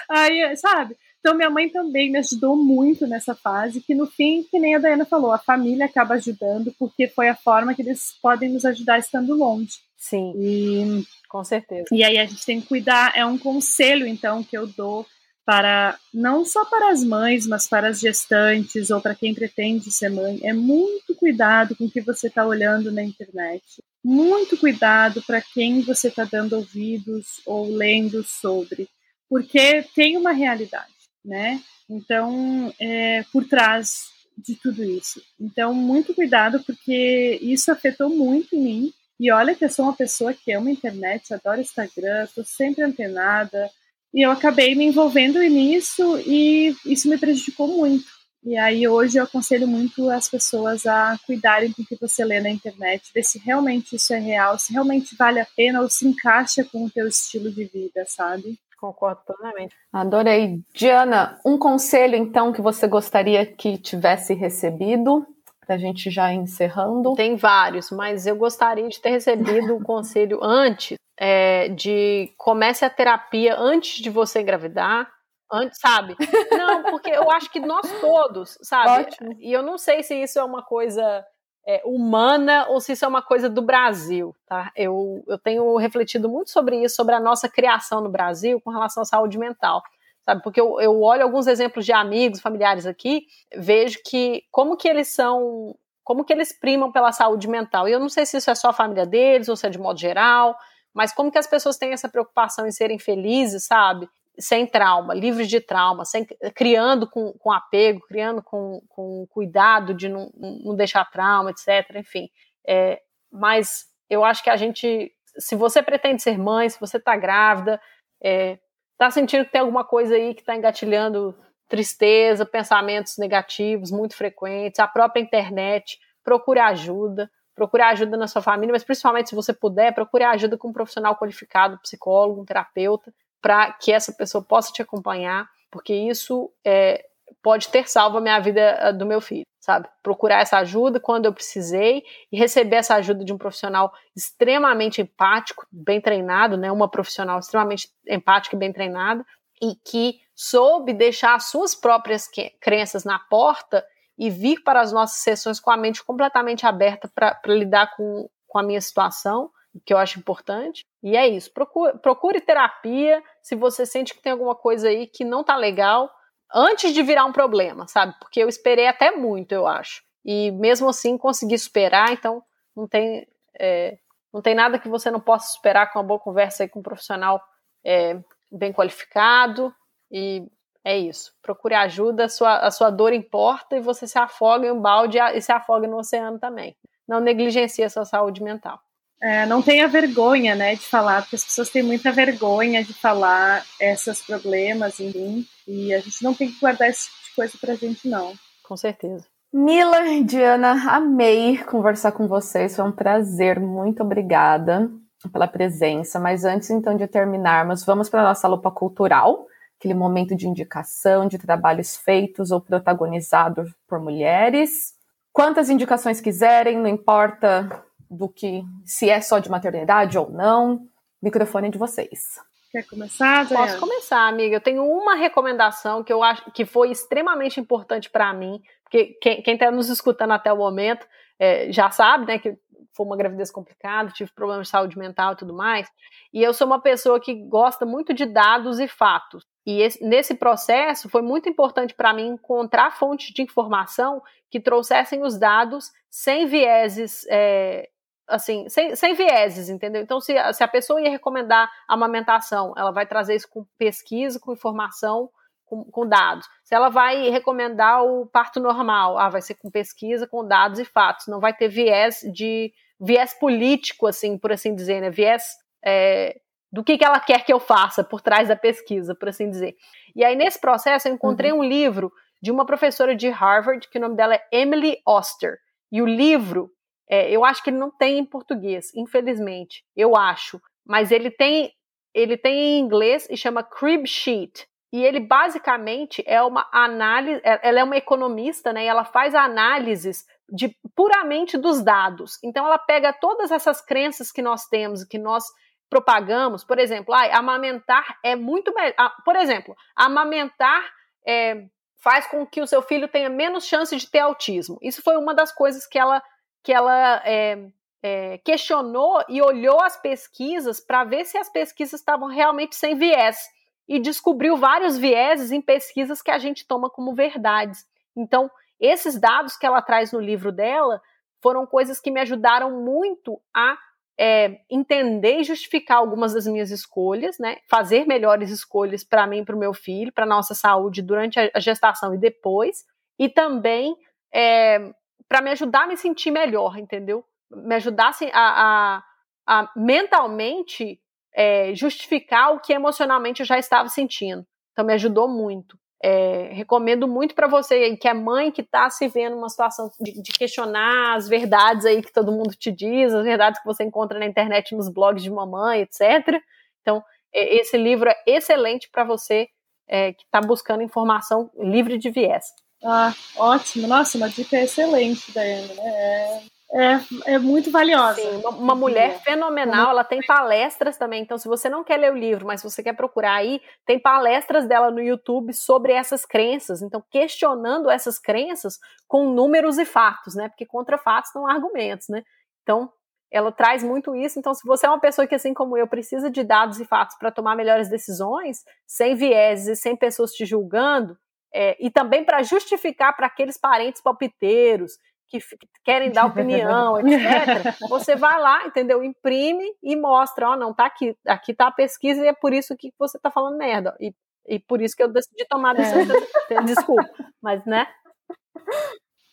Aí, 0.10 0.56
sabe? 0.56 0.96
Então, 1.26 1.36
minha 1.36 1.50
mãe 1.50 1.68
também 1.68 2.10
me 2.10 2.18
ajudou 2.18 2.56
muito 2.56 3.04
nessa 3.04 3.34
fase, 3.34 3.80
que 3.80 3.96
no 3.96 4.06
fim, 4.06 4.44
que 4.44 4.60
nem 4.60 4.76
a 4.76 4.78
Dayana 4.78 5.04
falou, 5.04 5.32
a 5.32 5.38
família 5.38 5.86
acaba 5.86 6.14
ajudando, 6.14 6.72
porque 6.78 7.08
foi 7.08 7.28
a 7.28 7.34
forma 7.34 7.74
que 7.74 7.82
eles 7.82 8.16
podem 8.22 8.48
nos 8.48 8.64
ajudar 8.64 8.98
estando 8.98 9.34
longe. 9.34 9.72
Sim. 9.96 10.32
E, 10.36 11.04
com 11.28 11.42
certeza. 11.42 11.86
E 11.90 12.04
aí 12.04 12.16
a 12.16 12.26
gente 12.26 12.46
tem 12.46 12.60
que 12.60 12.68
cuidar, 12.68 13.12
é 13.16 13.26
um 13.26 13.36
conselho, 13.36 14.06
então, 14.06 14.44
que 14.44 14.56
eu 14.56 14.68
dou 14.68 15.04
para 15.47 15.97
não 16.12 16.44
só 16.44 16.64
para 16.64 16.90
as 16.90 17.05
mães, 17.05 17.47
mas 17.47 17.68
para 17.68 17.89
as 17.89 18.01
gestantes 18.01 18.90
ou 18.90 19.01
para 19.01 19.14
quem 19.14 19.32
pretende 19.32 19.93
ser 19.93 20.10
mãe, 20.10 20.40
é 20.43 20.52
muito 20.52 21.14
cuidado 21.14 21.77
com 21.77 21.85
o 21.85 21.90
que 21.90 22.01
você 22.01 22.27
está 22.27 22.44
olhando 22.44 22.90
na 22.90 23.05
internet. 23.05 23.62
Muito 24.05 24.56
cuidado 24.56 25.23
para 25.23 25.40
quem 25.40 25.82
você 25.82 26.09
está 26.09 26.24
dando 26.24 26.56
ouvidos 26.56 27.40
ou 27.47 27.73
lendo 27.73 28.24
sobre, 28.24 28.89
porque 29.31 29.85
tem 29.94 30.16
uma 30.16 30.32
realidade, 30.32 30.93
né? 31.24 31.62
Então, 31.89 32.74
é, 32.81 33.23
por 33.32 33.44
trás 33.44 34.06
de 34.36 34.56
tudo 34.56 34.82
isso. 34.82 35.23
Então, 35.40 35.73
muito 35.73 36.12
cuidado, 36.12 36.60
porque 36.64 37.39
isso 37.40 37.70
afetou 37.70 38.10
muito 38.10 38.56
em 38.56 38.60
mim. 38.60 38.93
E 39.18 39.31
olha 39.31 39.55
que 39.55 39.64
eu 39.64 39.70
sou 39.70 39.85
uma 39.85 39.97
pessoa 39.97 40.35
que 40.35 40.52
ama 40.52 40.70
internet, 40.70 41.32
adoro 41.32 41.60
Instagram, 41.60 42.24
estou 42.24 42.44
sempre 42.44 42.85
antenada, 42.85 43.70
e 44.14 44.22
eu 44.24 44.30
acabei 44.30 44.74
me 44.74 44.84
envolvendo 44.86 45.38
nisso 45.40 46.18
e 46.20 46.74
isso 46.84 47.08
me 47.08 47.18
prejudicou 47.18 47.68
muito. 47.68 48.04
E 48.44 48.56
aí 48.56 48.86
hoje 48.86 49.18
eu 49.18 49.24
aconselho 49.24 49.66
muito 49.66 50.08
as 50.08 50.28
pessoas 50.28 50.86
a 50.86 51.18
cuidarem 51.26 51.72
com 51.72 51.82
o 51.82 51.84
que 51.84 51.96
você 52.00 52.24
lê 52.24 52.40
na 52.40 52.48
internet, 52.48 53.10
ver 53.12 53.24
se 53.24 53.40
realmente 53.40 53.96
isso 53.96 54.14
é 54.14 54.18
real, 54.18 54.56
se 54.56 54.72
realmente 54.72 55.16
vale 55.16 55.40
a 55.40 55.46
pena 55.56 55.80
ou 55.80 55.90
se 55.90 56.06
encaixa 56.06 56.64
com 56.64 56.84
o 56.84 56.90
teu 56.90 57.08
estilo 57.08 57.50
de 57.50 57.64
vida, 57.64 58.04
sabe? 58.06 58.56
Concordo 58.78 59.20
plenamente. 59.26 59.74
Adorei. 59.92 60.60
Diana, 60.72 61.40
um 61.44 61.58
conselho 61.58 62.14
então 62.14 62.52
que 62.52 62.62
você 62.62 62.86
gostaria 62.86 63.44
que 63.44 63.78
tivesse 63.78 64.32
recebido 64.32 65.26
para 65.66 65.74
a 65.74 65.78
gente 65.78 66.08
já 66.08 66.32
encerrando? 66.32 67.14
Tem 67.14 67.34
vários, 67.34 67.90
mas 67.90 68.26
eu 68.26 68.36
gostaria 68.36 68.88
de 68.88 69.00
ter 69.00 69.10
recebido 69.10 69.74
o 69.74 69.82
conselho 69.82 70.38
antes 70.40 70.96
é, 71.18 71.68
de 71.68 72.32
comece 72.36 72.84
a 72.84 72.90
terapia 72.90 73.56
antes 73.59 74.02
de 74.02 74.10
você 74.10 74.40
engravidar, 74.40 75.10
antes, 75.51 75.78
sabe? 75.80 76.16
Não, 76.52 76.82
porque 76.84 77.10
eu 77.10 77.30
acho 77.30 77.51
que 77.51 77.60
nós 77.60 77.90
todos, 78.01 78.59
sabe? 78.62 79.02
Ótimo. 79.02 79.36
E 79.40 79.52
eu 79.52 79.62
não 79.62 79.78
sei 79.78 80.02
se 80.02 80.14
isso 80.14 80.38
é 80.38 80.44
uma 80.44 80.62
coisa 80.62 81.24
é, 81.66 81.82
humana 81.84 82.66
ou 82.68 82.80
se 82.80 82.93
isso 82.93 83.05
é 83.05 83.09
uma 83.09 83.22
coisa 83.22 83.51
do 83.51 83.60
Brasil, 83.62 84.34
tá? 84.47 84.70
Eu, 84.76 85.24
eu 85.26 85.38
tenho 85.38 85.76
refletido 85.76 86.28
muito 86.28 86.51
sobre 86.51 86.82
isso, 86.82 86.97
sobre 86.97 87.14
a 87.14 87.20
nossa 87.20 87.48
criação 87.48 88.01
no 88.01 88.09
Brasil 88.09 88.60
com 88.60 88.70
relação 88.70 89.02
à 89.02 89.06
saúde 89.06 89.38
mental. 89.38 89.82
Sabe, 90.24 90.43
porque 90.43 90.60
eu, 90.60 90.80
eu 90.80 91.01
olho 91.02 91.22
alguns 91.22 91.47
exemplos 91.47 91.84
de 91.84 91.93
amigos, 91.93 92.40
familiares 92.40 92.84
aqui, 92.84 93.26
vejo 93.55 94.01
que 94.05 94.43
como 94.51 94.76
que 94.76 94.88
eles 94.88 95.09
são, 95.14 95.72
como 96.02 96.24
que 96.24 96.32
eles 96.32 96.52
primam 96.52 96.90
pela 96.90 97.12
saúde 97.12 97.48
mental. 97.48 97.88
E 97.88 97.93
eu 97.93 98.01
não 98.01 98.09
sei 98.09 98.26
se 98.26 98.36
isso 98.36 98.51
é 98.51 98.55
só 98.56 98.70
a 98.70 98.72
família 98.72 99.06
deles 99.06 99.48
ou 99.48 99.55
se 99.55 99.68
é 99.68 99.70
de 99.70 99.78
modo 99.78 100.01
geral, 100.01 100.56
mas 100.97 101.12
como 101.12 101.31
que 101.31 101.36
as 101.36 101.47
pessoas 101.47 101.77
têm 101.77 101.93
essa 101.93 102.09
preocupação 102.09 102.66
em 102.66 102.73
serem 102.73 102.98
felizes, 102.98 103.66
sabe? 103.66 104.09
Sem 104.39 104.66
trauma, 104.66 105.12
livres 105.12 105.47
de 105.47 105.60
trauma, 105.60 106.06
sem, 106.06 106.24
criando 106.55 107.06
com, 107.06 107.35
com 107.35 107.52
apego, 107.52 108.01
criando 108.09 108.43
com, 108.43 108.81
com 108.89 109.27
cuidado 109.28 109.93
de 109.93 110.09
não, 110.09 110.31
não 110.35 110.74
deixar 110.74 111.05
trauma, 111.10 111.51
etc. 111.51 111.97
Enfim. 111.97 112.31
É, 112.66 112.98
mas 113.31 113.85
eu 114.09 114.24
acho 114.24 114.43
que 114.43 114.48
a 114.48 114.56
gente, 114.56 115.12
se 115.36 115.55
você 115.55 115.82
pretende 115.82 116.23
ser 116.23 116.39
mãe, 116.39 116.70
se 116.70 116.81
você 116.81 116.97
está 116.97 117.14
grávida, 117.14 117.78
é, 118.24 118.59
tá 118.97 119.10
sentindo 119.10 119.44
que 119.44 119.52
tem 119.52 119.60
alguma 119.60 119.85
coisa 119.85 120.14
aí 120.14 120.32
que 120.32 120.40
está 120.40 120.56
engatilhando 120.56 121.36
tristeza, 121.68 122.47
pensamentos 122.47 123.18
negativos 123.18 123.90
muito 123.90 124.16
frequentes, 124.16 124.81
a 124.81 124.89
própria 124.89 125.20
internet, 125.20 125.98
procure 126.24 126.59
ajuda 126.59 127.31
procure 127.56 127.82
ajuda 127.82 128.16
na 128.16 128.28
sua 128.28 128.42
família, 128.42 128.72
mas 128.72 128.84
principalmente 128.84 129.30
se 129.30 129.34
você 129.34 129.52
puder, 129.52 129.94
procure 129.94 130.22
ajuda 130.22 130.58
com 130.58 130.68
um 130.68 130.72
profissional 130.72 131.16
qualificado, 131.16 131.80
psicólogo, 131.80 132.42
um 132.42 132.44
terapeuta, 132.44 133.12
para 133.40 133.72
que 133.72 133.90
essa 133.90 134.12
pessoa 134.12 134.44
possa 134.44 134.72
te 134.72 134.82
acompanhar, 134.82 135.48
porque 135.70 135.94
isso 135.94 136.52
é, 136.64 137.04
pode 137.42 137.68
ter 137.68 137.88
salvo 137.88 138.18
a 138.18 138.20
minha 138.20 138.38
vida 138.38 138.92
do 138.92 139.06
meu 139.06 139.20
filho, 139.20 139.46
sabe? 139.58 139.88
Procurar 140.02 140.40
essa 140.40 140.58
ajuda 140.58 141.00
quando 141.00 141.24
eu 141.24 141.32
precisei 141.32 142.04
e 142.30 142.36
receber 142.38 142.76
essa 142.76 142.94
ajuda 142.96 143.24
de 143.24 143.32
um 143.32 143.38
profissional 143.38 143.92
extremamente 144.14 145.00
empático, 145.00 145.66
bem 145.72 146.00
treinado, 146.00 146.56
né? 146.56 146.70
Uma 146.70 146.90
profissional 146.90 147.38
extremamente 147.38 147.88
empática 148.06 148.54
e 148.54 148.58
bem 148.58 148.72
treinada 148.72 149.24
e 149.62 149.74
que 149.76 150.20
soube 150.34 150.92
deixar 150.92 151.34
as 151.34 151.48
suas 151.48 151.74
próprias 151.74 152.28
crenças 152.60 153.04
na 153.04 153.18
porta 153.18 153.84
e 154.18 154.30
vir 154.30 154.62
para 154.62 154.80
as 154.80 154.93
nossas 154.93 155.18
sessões 155.18 155.60
com 155.60 155.70
a 155.70 155.76
mente 155.76 156.02
completamente 156.02 156.66
aberta 156.66 157.10
para 157.14 157.38
lidar 157.47 157.94
com, 157.97 158.28
com 158.47 158.59
a 158.59 158.62
minha 158.62 158.80
situação, 158.80 159.51
que 159.84 159.93
eu 159.93 159.98
acho 159.98 160.18
importante. 160.18 160.84
E 161.02 161.16
é 161.16 161.28
isso. 161.28 161.52
Procure, 161.52 161.98
procure 161.98 162.40
terapia 162.40 163.22
se 163.43 163.55
você 163.55 163.84
sente 163.84 164.14
que 164.14 164.22
tem 164.22 164.32
alguma 164.32 164.55
coisa 164.55 164.88
aí 164.88 165.06
que 165.06 165.24
não 165.24 165.44
tá 165.44 165.56
legal 165.56 166.10
antes 166.52 166.94
de 166.94 167.02
virar 167.02 167.24
um 167.24 167.32
problema, 167.32 167.86
sabe? 167.88 168.14
Porque 168.20 168.40
eu 168.40 168.48
esperei 168.48 168.86
até 168.86 169.10
muito, 169.10 169.52
eu 169.52 169.66
acho. 169.66 170.02
E 170.24 170.51
mesmo 170.52 170.88
assim 170.88 171.18
consegui 171.18 171.59
superar, 171.59 172.12
então 172.12 172.43
não 172.74 172.88
tem, 172.88 173.26
é, 173.59 173.98
não 174.32 174.40
tem 174.40 174.55
nada 174.55 174.78
que 174.78 174.88
você 174.88 175.10
não 175.10 175.20
possa 175.20 175.52
superar 175.52 175.93
com 175.93 175.98
uma 175.98 176.05
boa 176.05 176.20
conversa 176.20 176.62
aí 176.62 176.68
com 176.68 176.80
um 176.80 176.82
profissional 176.82 177.43
é, 177.84 178.18
bem 178.51 178.72
qualificado 178.72 179.74
e 180.10 180.47
é 180.86 180.96
isso. 180.96 181.32
Procure 181.42 181.74
ajuda, 181.74 182.26
a 182.26 182.28
sua, 182.28 182.58
a 182.58 182.70
sua 182.70 182.90
dor 182.90 183.12
importa 183.12 183.76
e 183.76 183.80
você 183.80 184.06
se 184.06 184.16
afoga 184.16 184.68
em 184.68 184.70
um 184.70 184.80
balde 184.80 185.18
e 185.18 185.40
se 185.40 185.50
afoga 185.50 185.88
no 185.88 185.98
oceano 185.98 186.38
também. 186.38 186.76
Não 187.08 187.18
negligencie 187.18 187.82
a 187.82 187.90
sua 187.90 188.04
saúde 188.04 188.40
mental. 188.40 188.78
É, 189.20 189.44
não 189.46 189.60
tenha 189.60 189.88
vergonha, 189.88 190.54
né, 190.54 190.76
de 190.76 190.86
falar, 190.86 191.22
porque 191.22 191.34
as 191.34 191.44
pessoas 191.44 191.70
têm 191.70 191.82
muita 191.82 192.12
vergonha 192.12 192.84
de 192.84 192.94
falar 192.94 193.64
esses 193.80 194.22
problemas, 194.22 195.00
enfim, 195.00 195.44
e 195.66 195.92
a 195.92 195.98
gente 195.98 196.22
não 196.22 196.34
tem 196.34 196.52
que 196.52 196.60
guardar 196.60 196.88
esse 196.88 197.06
tipo 197.06 197.24
de 197.24 197.34
coisa 197.34 197.58
pra 197.60 197.74
gente, 197.74 198.08
não. 198.08 198.34
Com 198.62 198.76
certeza. 198.76 199.24
Mila 199.52 200.06
e 200.06 200.22
Diana, 200.22 200.94
amei 200.94 201.58
conversar 201.64 202.12
com 202.12 202.28
vocês, 202.28 202.76
foi 202.76 202.84
um 202.84 202.92
prazer, 202.92 203.58
muito 203.58 204.02
obrigada 204.04 204.88
pela 205.32 205.48
presença. 205.48 206.20
Mas 206.20 206.44
antes, 206.44 206.70
então, 206.70 206.96
de 206.96 207.08
terminarmos, 207.08 207.84
vamos 207.84 208.08
para 208.08 208.20
a 208.20 208.24
nossa 208.28 208.46
lupa 208.46 208.70
cultural 208.70 209.46
aquele 209.78 209.94
momento 209.94 210.34
de 210.34 210.48
indicação 210.48 211.28
de 211.28 211.38
trabalhos 211.38 211.96
feitos 211.96 212.50
ou 212.50 212.60
protagonizados 212.60 213.72
por 213.86 214.00
mulheres. 214.00 214.94
Quantas 215.32 215.68
indicações 215.68 216.20
quiserem, 216.20 216.78
não 216.78 216.88
importa 216.88 217.84
do 218.10 218.28
que 218.28 218.62
se 218.84 219.10
é 219.10 219.20
só 219.20 219.38
de 219.38 219.50
maternidade 219.50 220.16
ou 220.18 220.30
não. 220.30 220.88
Microfone 221.22 221.70
de 221.70 221.78
vocês. 221.78 222.40
Quer 222.70 222.86
começar? 222.86 223.48
Posso 223.48 223.78
começar, 223.78 224.28
amiga. 224.28 224.56
Eu 224.56 224.60
tenho 224.60 224.84
uma 224.84 225.14
recomendação 225.14 226.02
que 226.02 226.12
eu 226.12 226.22
acho 226.22 226.50
que 226.52 226.64
foi 226.64 226.90
extremamente 226.90 227.60
importante 227.60 228.10
para 228.10 228.32
mim, 228.32 228.62
porque 228.82 229.18
quem 229.42 229.54
está 229.54 229.70
nos 229.70 229.88
escutando 229.88 230.32
até 230.32 230.52
o 230.52 230.56
momento 230.56 231.06
é, 231.38 231.70
já 231.72 231.90
sabe, 231.90 232.26
né, 232.26 232.38
que 232.38 232.56
foi 232.92 233.06
uma 233.06 233.16
gravidez 233.16 233.50
complicada, 233.50 234.10
tive 234.10 234.30
problemas 234.32 234.66
de 234.66 234.70
saúde 234.70 234.98
mental 234.98 235.34
e 235.34 235.36
tudo 235.36 235.54
mais. 235.54 235.88
E 236.32 236.42
eu 236.42 236.54
sou 236.54 236.66
uma 236.66 236.80
pessoa 236.80 237.20
que 237.20 237.34
gosta 237.34 237.84
muito 237.84 238.14
de 238.14 238.24
dados 238.24 238.80
e 238.80 238.88
fatos. 238.88 239.44
E 239.66 239.82
esse, 239.82 240.02
nesse 240.05 240.34
processo 240.36 241.09
foi 241.09 241.22
muito 241.22 241.48
importante 241.48 241.93
para 241.93 242.14
mim 242.14 242.28
encontrar 242.28 242.93
fontes 242.93 243.34
de 243.34 243.43
informação 243.43 244.22
que 244.48 244.60
trouxessem 244.60 245.24
os 245.24 245.36
dados 245.36 245.90
sem 246.09 246.47
vieses, 246.47 247.26
é, 247.28 247.88
assim, 248.28 248.68
sem, 248.68 248.94
sem, 248.94 249.14
vieses, 249.14 249.68
entendeu? 249.68 250.02
Então, 250.02 250.20
se, 250.20 250.34
se 250.52 250.62
a 250.62 250.68
pessoa 250.68 251.01
ia 251.01 251.10
recomendar 251.10 251.68
amamentação, 251.88 252.74
ela 252.76 252.93
vai 252.93 253.06
trazer 253.06 253.34
isso 253.34 253.48
com 253.51 253.66
pesquisa, 253.76 254.38
com 254.38 254.52
informação, 254.52 255.28
com, 255.64 255.82
com, 255.84 256.09
dados. 256.09 256.47
Se 256.62 256.72
ela 256.72 256.88
vai 256.88 257.28
recomendar 257.28 258.05
o 258.05 258.24
parto 258.24 258.60
normal, 258.60 259.18
ah, 259.18 259.28
vai 259.28 259.43
ser 259.43 259.55
com 259.55 259.68
pesquisa, 259.68 260.28
com 260.28 260.47
dados 260.47 260.78
e 260.78 260.84
fatos. 260.84 261.26
Não 261.26 261.40
vai 261.40 261.52
ter 261.52 261.66
viés 261.66 262.20
de 262.32 262.72
viés 263.01 263.34
político, 263.34 264.06
assim, 264.06 264.38
por 264.38 264.52
assim 264.52 264.76
dizer, 264.76 265.01
né? 265.01 265.10
Viés 265.10 265.56
é, 265.84 266.40
do 266.72 266.82
que, 266.84 266.98
que 266.98 267.05
ela 267.05 267.20
quer 267.20 267.44
que 267.44 267.52
eu 267.52 267.60
faça 267.60 268.02
por 268.02 268.20
trás 268.20 268.48
da 268.48 268.56
pesquisa, 268.56 269.14
por 269.14 269.28
assim 269.28 269.48
dizer. 269.48 269.76
E 270.14 270.24
aí, 270.24 270.34
nesse 270.36 270.60
processo, 270.60 271.09
eu 271.09 271.14
encontrei 271.14 271.52
uhum. 271.52 271.60
um 271.60 271.64
livro 271.64 272.12
de 272.43 272.51
uma 272.51 272.66
professora 272.66 273.14
de 273.14 273.28
Harvard, 273.28 273.88
que 273.88 273.98
o 273.98 274.01
nome 274.01 274.16
dela 274.16 274.34
é 274.34 274.43
Emily 274.52 274.98
Oster. 275.06 275.59
E 275.90 276.02
o 276.02 276.06
livro, 276.06 276.70
é, 277.09 277.30
eu 277.30 277.44
acho 277.44 277.62
que 277.62 277.70
ele 277.70 277.78
não 277.78 277.90
tem 277.90 278.18
em 278.18 278.24
português, 278.24 278.93
infelizmente, 278.94 279.84
eu 279.97 280.16
acho. 280.16 280.60
Mas 280.84 281.10
ele 281.10 281.30
tem, 281.30 281.72
ele 282.14 282.36
tem 282.36 282.55
em 282.56 282.80
inglês 282.80 283.26
e 283.30 283.36
chama 283.36 283.62
Crib 283.62 284.06
Sheet. 284.06 284.66
E 284.93 285.05
ele 285.05 285.20
basicamente 285.20 286.22
é 286.26 286.40
uma 286.43 286.68
análise, 286.72 287.40
é, 287.44 287.68
ela 287.68 287.80
é 287.80 287.84
uma 287.84 287.97
economista, 287.97 288.72
né? 288.72 288.84
E 288.84 288.88
ela 288.88 289.05
faz 289.05 289.34
análises 289.34 290.24
de 290.48 290.76
puramente 290.94 291.59
dos 291.59 291.82
dados. 291.82 292.38
Então 292.43 292.64
ela 292.66 292.78
pega 292.78 293.12
todas 293.12 293.51
essas 293.51 293.80
crenças 293.80 294.30
que 294.30 294.40
nós 294.40 294.66
temos, 294.68 295.05
que 295.05 295.18
nós 295.18 295.44
propagamos, 295.88 296.64
por 296.64 296.78
exemplo, 296.78 297.14
ah, 297.14 297.36
amamentar 297.36 298.18
é 298.22 298.34
muito 298.34 298.74
melhor. 298.74 298.94
Ah, 298.98 299.14
por 299.24 299.36
exemplo, 299.36 299.76
amamentar 299.94 300.82
é, 301.26 301.66
faz 301.96 302.26
com 302.26 302.46
que 302.46 302.60
o 302.60 302.66
seu 302.66 302.82
filho 302.82 303.08
tenha 303.08 303.28
menos 303.28 303.66
chance 303.66 303.96
de 303.96 304.10
ter 304.10 304.20
autismo. 304.20 304.78
Isso 304.82 305.02
foi 305.02 305.16
uma 305.16 305.34
das 305.34 305.52
coisas 305.52 305.86
que 305.86 305.98
ela, 305.98 306.22
que 306.62 306.72
ela 306.72 307.22
é, 307.24 307.68
é, 308.02 308.38
questionou 308.38 309.24
e 309.28 309.42
olhou 309.42 309.82
as 309.82 309.96
pesquisas 309.96 310.80
para 310.80 311.04
ver 311.04 311.24
se 311.24 311.38
as 311.38 311.48
pesquisas 311.48 312.00
estavam 312.00 312.28
realmente 312.28 312.76
sem 312.76 312.96
viés. 312.96 313.54
e 313.88 314.00
descobriu 314.00 314.56
vários 314.56 314.98
vieses 314.98 315.52
em 315.52 315.60
pesquisas 315.60 316.20
que 316.20 316.32
a 316.32 316.38
gente 316.38 316.66
toma 316.66 316.90
como 316.90 317.14
verdades. 317.14 317.86
Então, 318.16 318.50
esses 318.80 319.16
dados 319.18 319.56
que 319.56 319.64
ela 319.64 319.80
traz 319.80 320.10
no 320.10 320.18
livro 320.18 320.50
dela 320.50 321.00
foram 321.40 321.64
coisas 321.64 322.00
que 322.00 322.10
me 322.10 322.20
ajudaram 322.20 322.82
muito 322.82 323.40
a 323.54 323.78
é, 324.18 324.60
entender 324.70 325.40
e 325.40 325.44
justificar 325.44 325.98
algumas 325.98 326.32
das 326.32 326.47
minhas 326.47 326.70
escolhas, 326.70 327.38
né? 327.38 327.59
Fazer 327.68 328.06
melhores 328.06 328.51
escolhas 328.51 329.05
para 329.05 329.26
mim, 329.26 329.44
para 329.44 329.55
o 329.55 329.59
meu 329.59 329.74
filho, 329.74 330.12
para 330.12 330.24
nossa 330.24 330.55
saúde 330.55 331.02
durante 331.02 331.38
a 331.38 331.60
gestação 331.60 332.14
e 332.14 332.18
depois, 332.18 332.84
e 333.18 333.28
também 333.28 333.94
é, 334.32 334.90
para 335.28 335.43
me 335.43 335.51
ajudar 335.51 335.84
a 335.84 335.86
me 335.86 335.97
sentir 335.97 336.30
melhor, 336.30 336.78
entendeu? 336.78 337.24
Me 337.51 337.74
ajudar 337.74 338.09
assim, 338.09 338.30
a, 338.32 339.02
a, 339.47 339.62
a 339.62 339.72
mentalmente 339.76 341.01
é, 341.34 341.74
justificar 341.74 342.55
o 342.55 342.60
que 342.60 342.72
emocionalmente 342.72 343.40
eu 343.40 343.47
já 343.47 343.59
estava 343.59 343.88
sentindo. 343.88 344.47
Então 344.72 344.84
me 344.84 344.94
ajudou 344.94 345.28
muito. 345.28 345.78
É, 346.02 346.51
recomendo 346.52 347.09
muito 347.09 347.35
para 347.35 347.47
você 347.47 347.97
que 347.97 348.06
é 348.06 348.12
mãe 348.12 348.52
que 348.52 348.60
está 348.60 348.90
se 348.90 349.09
vendo 349.09 349.35
numa 349.35 349.48
situação 349.48 349.90
de, 349.98 350.20
de, 350.20 350.32
questionar 350.32 351.16
as 351.16 351.27
verdades 351.27 351.86
aí 351.86 352.02
que 352.02 352.12
todo 352.12 352.31
mundo 352.31 352.51
te 352.51 352.70
diz, 352.70 353.14
as 353.14 353.24
verdades 353.24 353.60
que 353.60 353.66
você 353.66 353.82
encontra 353.82 354.18
na 354.18 354.27
internet, 354.27 354.77
nos 354.77 354.90
blogs 354.90 355.23
de 355.23 355.31
mamãe, 355.31 355.81
etc. 355.81 356.39
Então, 356.82 357.02
é, 357.32 357.56
esse 357.56 357.78
livro 357.78 358.10
é 358.10 358.16
excelente 358.27 358.90
para 358.90 359.05
você 359.05 359.48
é, 359.89 360.12
que 360.12 360.24
está 360.24 360.40
buscando 360.40 360.82
informação 360.82 361.51
livre 361.59 361.97
de 361.97 362.10
viés. 362.10 362.44
Ah, 362.85 363.14
ótimo. 363.36 363.86
Nossa, 363.89 364.18
uma 364.18 364.28
dica 364.28 364.60
excelente, 364.60 365.32
Daiane. 365.32 365.74
Né? 365.74 366.43
É, 366.72 367.34
é, 367.34 367.38
muito 367.38 367.70
valiosa. 367.70 368.20
Sim, 368.20 368.36
uma, 368.38 368.51
uma 368.51 368.74
mulher 368.74 369.20
fenomenal, 369.22 369.90
ela 369.90 370.02
tem 370.02 370.20
palestras 370.26 370.97
também. 370.97 371.22
Então, 371.22 371.38
se 371.38 371.47
você 371.47 371.68
não 371.68 371.84
quer 371.84 371.97
ler 371.97 372.12
o 372.12 372.16
livro, 372.16 372.47
mas 372.47 372.62
você 372.62 372.82
quer 372.82 372.94
procurar 372.94 373.34
aí, 373.34 373.60
tem 373.86 374.01
palestras 374.01 374.66
dela 374.66 374.90
no 374.90 375.01
YouTube 375.01 375.52
sobre 375.52 375.93
essas 375.93 376.26
crenças. 376.26 376.82
Então, 376.82 377.02
questionando 377.10 377.88
essas 377.88 378.18
crenças 378.18 378.78
com 379.06 379.30
números 379.30 379.78
e 379.78 379.84
fatos, 379.84 380.34
né? 380.34 380.48
Porque 380.48 380.66
contra 380.66 380.98
fatos 380.98 381.30
não 381.34 381.47
há 381.47 381.52
argumentos, 381.52 382.09
né? 382.09 382.22
Então, 382.62 382.90
ela 383.30 383.52
traz 383.52 383.82
muito 383.84 384.14
isso. 384.14 384.38
Então, 384.38 384.52
se 384.52 384.66
você 384.66 384.86
é 384.86 384.88
uma 384.88 385.01
pessoa 385.01 385.26
que, 385.26 385.34
assim 385.34 385.55
como 385.55 385.76
eu, 385.76 385.86
precisa 385.86 386.30
de 386.30 386.43
dados 386.43 386.80
e 386.80 386.84
fatos 386.84 387.16
para 387.16 387.30
tomar 387.30 387.55
melhores 387.55 387.88
decisões, 387.88 388.64
sem 388.86 389.14
vieses 389.14 389.68
e 389.68 389.80
sem 389.80 389.97
pessoas 389.97 390.32
te 390.32 390.44
julgando, 390.44 391.16
é, 391.55 391.76
e 391.80 391.90
também 391.90 392.24
para 392.24 392.43
justificar 392.43 393.16
para 393.16 393.26
aqueles 393.28 393.56
parentes 393.56 394.02
palpiteiros 394.02 394.93
que 395.28 395.38
querem 395.84 396.10
dar 396.10 396.26
opinião, 396.26 396.98
etc. 397.00 397.74
Você 397.88 398.16
vai 398.16 398.40
lá, 398.40 398.66
entendeu? 398.66 399.02
Imprime 399.02 399.64
e 399.82 399.96
mostra, 399.96 400.50
ó, 400.50 400.52
oh, 400.52 400.56
não, 400.56 400.74
tá 400.74 400.86
aqui, 400.86 401.16
aqui 401.26 401.54
tá 401.54 401.68
a 401.68 401.72
pesquisa 401.72 402.24
e 402.24 402.28
é 402.28 402.32
por 402.32 402.52
isso 402.52 402.76
que 402.76 402.92
você 402.98 403.18
tá 403.18 403.30
falando 403.30 403.56
merda. 403.56 403.96
E, 404.00 404.14
e 404.46 404.58
por 404.58 404.80
isso 404.80 404.96
que 404.96 405.02
eu 405.02 405.08
decidi 405.08 405.44
tomar 405.48 405.70
a 405.70 405.74
decisão. 405.74 406.16
É. 406.50 406.62
Desculpa, 406.62 407.10
mas 407.42 407.64
né? 407.64 407.86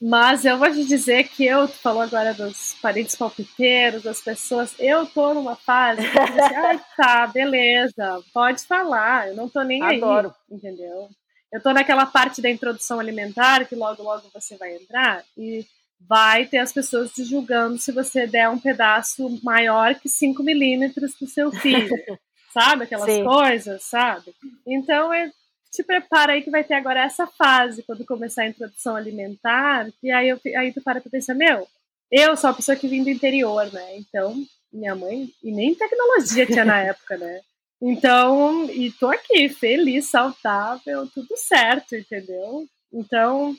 Mas 0.05 0.43
eu 0.43 0.57
vou 0.57 0.69
te 0.69 0.83
dizer 0.83 1.29
que 1.29 1.45
eu, 1.45 1.65
tu 1.65 1.75
falou 1.75 2.01
agora 2.01 2.33
dos 2.33 2.73
parentes 2.81 3.15
palpiteiros, 3.15 4.03
das 4.03 4.19
pessoas, 4.19 4.75
eu 4.77 5.05
tô 5.05 5.33
numa 5.33 5.55
fase 5.55 6.01
que 6.01 6.17
eu 6.17 6.23
assim, 6.23 6.55
ai, 6.55 6.81
tá, 6.97 7.27
beleza, 7.27 8.21
pode 8.33 8.65
falar, 8.65 9.29
eu 9.29 9.35
não 9.35 9.47
tô 9.47 9.61
nem 9.61 9.81
Adoro. 9.81 10.35
aí, 10.51 10.57
entendeu? 10.57 11.07
Eu 11.53 11.61
tô 11.61 11.71
naquela 11.71 12.05
parte 12.05 12.41
da 12.41 12.49
introdução 12.49 12.99
alimentar 12.99 13.63
que 13.65 13.75
logo, 13.75 14.03
logo 14.03 14.23
você 14.33 14.57
vai 14.57 14.75
entrar 14.75 15.23
e 15.37 15.65
vai 16.07 16.45
ter 16.45 16.57
as 16.57 16.71
pessoas 16.71 17.11
te 17.11 17.23
julgando 17.23 17.77
se 17.77 17.91
você 17.91 18.27
der 18.27 18.49
um 18.49 18.59
pedaço 18.59 19.39
maior 19.43 19.95
que 19.95 20.09
5 20.09 20.43
milímetros 20.43 21.15
pro 21.15 21.27
seu 21.27 21.51
filho. 21.51 21.95
sabe? 22.53 22.83
Aquelas 22.83 23.11
Sim. 23.11 23.23
coisas, 23.23 23.83
sabe? 23.83 24.33
Então, 24.65 25.11
é, 25.11 25.31
te 25.71 25.83
prepara 25.83 26.33
aí 26.33 26.43
que 26.43 26.51
vai 26.51 26.63
ter 26.63 26.75
agora 26.75 27.03
essa 27.03 27.25
fase, 27.25 27.83
quando 27.83 28.05
começar 28.05 28.43
a 28.43 28.47
introdução 28.47 28.95
alimentar, 28.95 29.89
e 30.01 30.11
aí, 30.11 30.29
eu, 30.29 30.39
aí 30.55 30.71
tu 30.71 30.81
para 30.81 31.01
pra 31.01 31.09
pensar, 31.09 31.33
meu, 31.33 31.67
eu 32.11 32.37
sou 32.37 32.51
a 32.51 32.53
pessoa 32.53 32.77
que 32.77 32.87
vim 32.87 33.03
do 33.03 33.09
interior, 33.09 33.71
né? 33.73 33.97
Então, 33.97 34.35
minha 34.71 34.95
mãe, 34.95 35.29
e 35.43 35.51
nem 35.51 35.73
tecnologia 35.73 36.45
tinha 36.45 36.63
na 36.63 36.77
época, 36.85 37.17
né? 37.17 37.41
Então, 37.81 38.69
e 38.69 38.91
tô 38.91 39.07
aqui, 39.09 39.49
feliz, 39.49 40.09
saudável, 40.09 41.07
tudo 41.13 41.35
certo, 41.35 41.95
entendeu? 41.95 42.65
Então, 42.93 43.55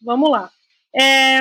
vamos 0.00 0.30
lá. 0.30 0.50
É, 0.94 1.40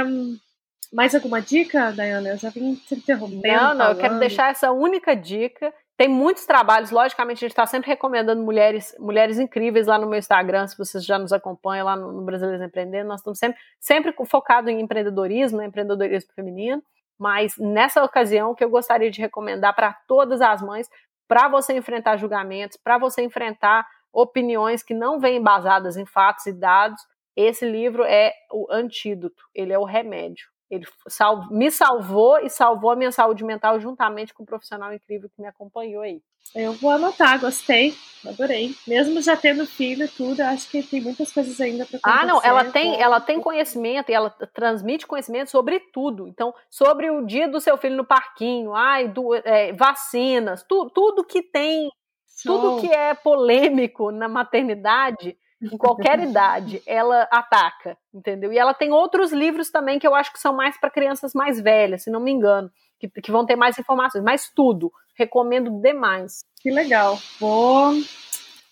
mais 0.95 1.13
alguma 1.13 1.41
dica, 1.41 1.91
Dayana? 1.91 2.29
Eu 2.29 2.37
já 2.37 2.49
vim 2.49 2.73
te 2.75 2.95
interrompendo. 2.95 3.41
Não, 3.45 3.73
não, 3.73 3.77
falando. 3.77 3.95
eu 3.95 4.01
quero 4.01 4.17
deixar 4.17 4.49
essa 4.49 4.71
única 4.71 5.13
dica. 5.13 5.73
Tem 5.97 6.07
muitos 6.07 6.45
trabalhos, 6.45 6.89
logicamente, 6.89 7.39
a 7.39 7.47
gente 7.47 7.51
está 7.51 7.65
sempre 7.65 7.89
recomendando 7.89 8.41
mulheres, 8.41 8.95
mulheres 8.97 9.37
incríveis 9.37 9.87
lá 9.87 9.97
no 9.97 10.07
meu 10.07 10.17
Instagram, 10.17 10.67
se 10.67 10.77
vocês 10.77 11.05
já 11.05 11.19
nos 11.19 11.33
acompanham 11.33 11.85
lá 11.85 11.97
no, 11.97 12.13
no 12.13 12.21
Brasileiros 12.21 12.65
Empreendendo. 12.65 13.09
Nós 13.09 13.19
estamos 13.19 13.37
sempre, 13.37 13.59
sempre 13.79 14.13
focado 14.25 14.69
em 14.69 14.79
empreendedorismo, 14.79 15.57
né, 15.57 15.65
empreendedorismo 15.65 16.31
feminino. 16.33 16.81
Mas 17.19 17.57
nessa 17.57 18.03
ocasião, 18.03 18.51
o 18.51 18.55
que 18.55 18.63
eu 18.63 18.69
gostaria 18.69 19.11
de 19.11 19.19
recomendar 19.19 19.75
para 19.75 19.93
todas 20.07 20.39
as 20.39 20.61
mães, 20.61 20.89
para 21.27 21.49
você 21.49 21.73
enfrentar 21.73 22.17
julgamentos, 22.17 22.77
para 22.81 22.97
você 22.97 23.21
enfrentar 23.21 23.85
opiniões 24.13 24.81
que 24.81 24.93
não 24.93 25.19
vêm 25.19 25.41
basadas 25.41 25.97
em 25.97 26.05
fatos 26.05 26.45
e 26.45 26.53
dados, 26.53 27.01
esse 27.35 27.69
livro 27.69 28.03
é 28.03 28.33
o 28.49 28.71
antídoto, 28.71 29.43
ele 29.53 29.73
é 29.73 29.79
o 29.79 29.83
remédio. 29.83 30.54
Ele 30.69 30.85
sal 31.07 31.47
me 31.51 31.69
salvou 31.69 32.39
e 32.39 32.49
salvou 32.49 32.91
a 32.91 32.95
minha 32.95 33.11
saúde 33.11 33.43
mental 33.43 33.79
juntamente 33.79 34.33
com 34.33 34.43
um 34.43 34.45
profissional 34.45 34.93
incrível 34.93 35.29
que 35.29 35.41
me 35.41 35.47
acompanhou 35.47 36.01
aí. 36.01 36.21
Eu 36.53 36.73
vou 36.73 36.91
anotar, 36.91 37.39
gostei, 37.39 37.93
adorei. 38.25 38.75
Mesmo 38.87 39.21
já 39.21 39.35
tendo 39.35 39.65
filho 39.65 40.07
tudo, 40.07 40.41
acho 40.41 40.69
que 40.69 40.83
tem 40.83 41.01
muitas 41.01 41.31
coisas 41.31 41.59
ainda 41.59 41.85
para 41.85 41.99
Ah, 42.03 42.25
não, 42.25 42.41
ela 42.43 42.65
tem, 42.65 43.01
ela 43.01 43.19
tem 43.19 43.41
conhecimento 43.41 44.09
e 44.09 44.13
ela 44.13 44.29
transmite 44.53 45.07
conhecimento 45.07 45.49
sobre 45.49 45.79
tudo. 45.91 46.27
Então, 46.27 46.53
sobre 46.69 47.09
o 47.09 47.25
dia 47.25 47.47
do 47.47 47.59
seu 47.59 47.77
filho 47.77 47.97
no 47.97 48.05
parquinho, 48.05 48.73
ai, 48.73 49.07
do, 49.07 49.33
é, 49.33 49.73
vacinas, 49.73 50.63
tu, 50.63 50.89
tudo 50.91 51.25
que 51.25 51.41
tem, 51.41 51.89
Show. 52.41 52.57
tudo 52.57 52.81
que 52.81 52.93
é 52.93 53.13
polêmico 53.13 54.11
na 54.11 54.27
maternidade, 54.29 55.37
em 55.71 55.77
qualquer 55.77 56.19
idade, 56.19 56.81
ela 56.85 57.27
ataca, 57.31 57.97
entendeu? 58.13 58.51
E 58.51 58.57
ela 58.57 58.73
tem 58.73 58.91
outros 58.91 59.31
livros 59.31 59.69
também 59.69 59.99
que 59.99 60.07
eu 60.07 60.15
acho 60.15 60.31
que 60.31 60.39
são 60.39 60.53
mais 60.53 60.79
para 60.79 60.89
crianças 60.89 61.33
mais 61.33 61.59
velhas, 61.59 62.03
se 62.03 62.11
não 62.11 62.19
me 62.19 62.31
engano, 62.31 62.71
que, 62.99 63.09
que 63.09 63.31
vão 63.31 63.45
ter 63.45 63.55
mais 63.55 63.77
informações, 63.77 64.23
mas 64.23 64.51
tudo. 64.53 64.91
Recomendo 65.17 65.81
demais. 65.81 66.39
Que 66.59 66.69
legal. 66.69 67.17
Vou, 67.39 67.93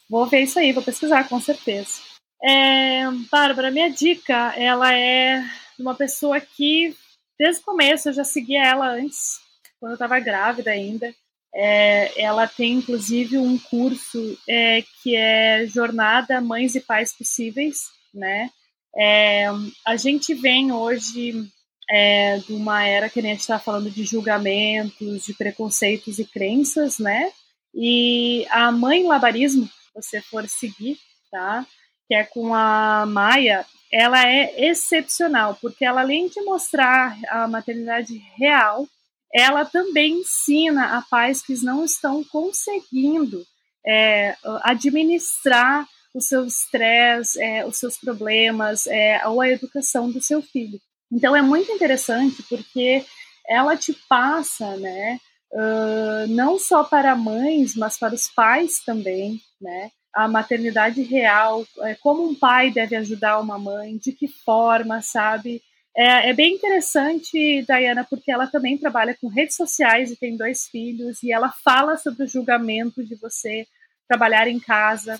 vou 0.09 0.25
ver 0.25 0.41
isso 0.41 0.59
aí, 0.59 0.71
vou 0.71 0.83
pesquisar, 0.83 1.27
com 1.27 1.39
certeza. 1.39 2.01
É, 2.43 3.03
Bárbara, 3.31 3.71
minha 3.71 3.89
dica, 3.89 4.53
ela 4.57 4.93
é 4.93 5.41
uma 5.79 5.95
pessoa 5.95 6.39
que, 6.41 6.95
desde 7.39 7.61
o 7.61 7.65
começo, 7.65 8.09
eu 8.09 8.13
já 8.13 8.23
seguia 8.23 8.65
ela 8.65 8.89
antes, 8.89 9.39
quando 9.79 9.91
eu 9.91 9.95
estava 9.95 10.19
grávida 10.19 10.71
ainda. 10.71 11.13
É, 11.55 12.21
ela 12.21 12.47
tem 12.47 12.73
inclusive 12.73 13.37
um 13.37 13.57
curso 13.57 14.37
é, 14.49 14.83
que 15.01 15.15
é 15.15 15.65
Jornada 15.67 16.41
Mães 16.41 16.73
e 16.75 16.81
Pais 16.81 17.15
Possíveis, 17.15 17.89
né? 18.13 18.49
É, 18.95 19.45
a 19.85 19.95
gente 19.95 20.33
vem 20.33 20.71
hoje 20.71 21.47
é, 21.89 22.37
de 22.37 22.53
uma 22.53 22.83
era 22.85 23.09
que 23.09 23.19
a 23.19 23.23
gente 23.23 23.41
está 23.41 23.59
falando 23.59 23.89
de 23.89 24.03
julgamentos, 24.03 25.25
de 25.25 25.33
preconceitos 25.33 26.19
e 26.19 26.25
crenças, 26.25 26.97
né? 26.97 27.31
E 27.73 28.45
a 28.49 28.71
Mãe 28.71 29.03
Labarismo, 29.03 29.69
você 29.93 30.21
for 30.21 30.47
seguir, 30.47 30.97
tá? 31.31 31.65
Que 32.07 32.15
é 32.15 32.23
com 32.23 32.53
a 32.53 33.05
Maia, 33.05 33.65
ela 33.91 34.27
é 34.27 34.69
excepcional, 34.69 35.57
porque 35.61 35.85
ela 35.85 36.01
além 36.01 36.27
de 36.27 36.41
mostrar 36.41 37.15
a 37.29 37.47
maternidade 37.47 38.17
real, 38.37 38.87
ela 39.33 39.65
também 39.65 40.19
ensina 40.19 40.97
a 40.97 41.01
pais 41.01 41.41
que 41.41 41.55
não 41.63 41.83
estão 41.83 42.23
conseguindo 42.23 43.43
é, 43.85 44.35
administrar 44.61 45.87
o 46.13 46.21
seu 46.21 46.45
estresse, 46.45 47.41
é, 47.41 47.65
os 47.65 47.77
seus 47.77 47.97
problemas, 47.97 48.85
é, 48.85 49.27
ou 49.27 49.41
a 49.41 49.49
educação 49.49 50.11
do 50.11 50.21
seu 50.21 50.41
filho. 50.41 50.79
Então 51.11 51.35
é 51.35 51.41
muito 51.41 51.71
interessante 51.71 52.43
porque 52.43 53.03
ela 53.47 53.75
te 53.75 53.93
passa, 54.07 54.77
né, 54.77 55.19
uh, 55.51 56.27
não 56.29 56.57
só 56.57 56.83
para 56.83 57.15
mães, 57.15 57.75
mas 57.75 57.97
para 57.97 58.15
os 58.15 58.27
pais 58.27 58.79
também, 58.85 59.39
né, 59.59 59.91
a 60.13 60.27
maternidade 60.27 61.01
real, 61.01 61.65
é, 61.81 61.95
como 61.95 62.23
um 62.23 62.35
pai 62.35 62.71
deve 62.71 62.95
ajudar 62.95 63.39
uma 63.39 63.57
mãe, 63.57 63.97
de 63.97 64.11
que 64.11 64.27
forma, 64.27 65.01
sabe? 65.01 65.61
É, 65.95 66.29
é, 66.29 66.33
bem 66.33 66.55
interessante, 66.55 67.63
Diana, 67.63 68.03
porque 68.03 68.31
ela 68.31 68.47
também 68.47 68.77
trabalha 68.77 69.15
com 69.19 69.27
redes 69.27 69.55
sociais 69.55 70.09
e 70.11 70.15
tem 70.15 70.35
dois 70.35 70.67
filhos, 70.67 71.21
e 71.21 71.31
ela 71.31 71.49
fala 71.63 71.97
sobre 71.97 72.23
o 72.23 72.27
julgamento 72.27 73.03
de 73.03 73.15
você 73.15 73.67
trabalhar 74.07 74.47
em 74.47 74.59
casa. 74.59 75.19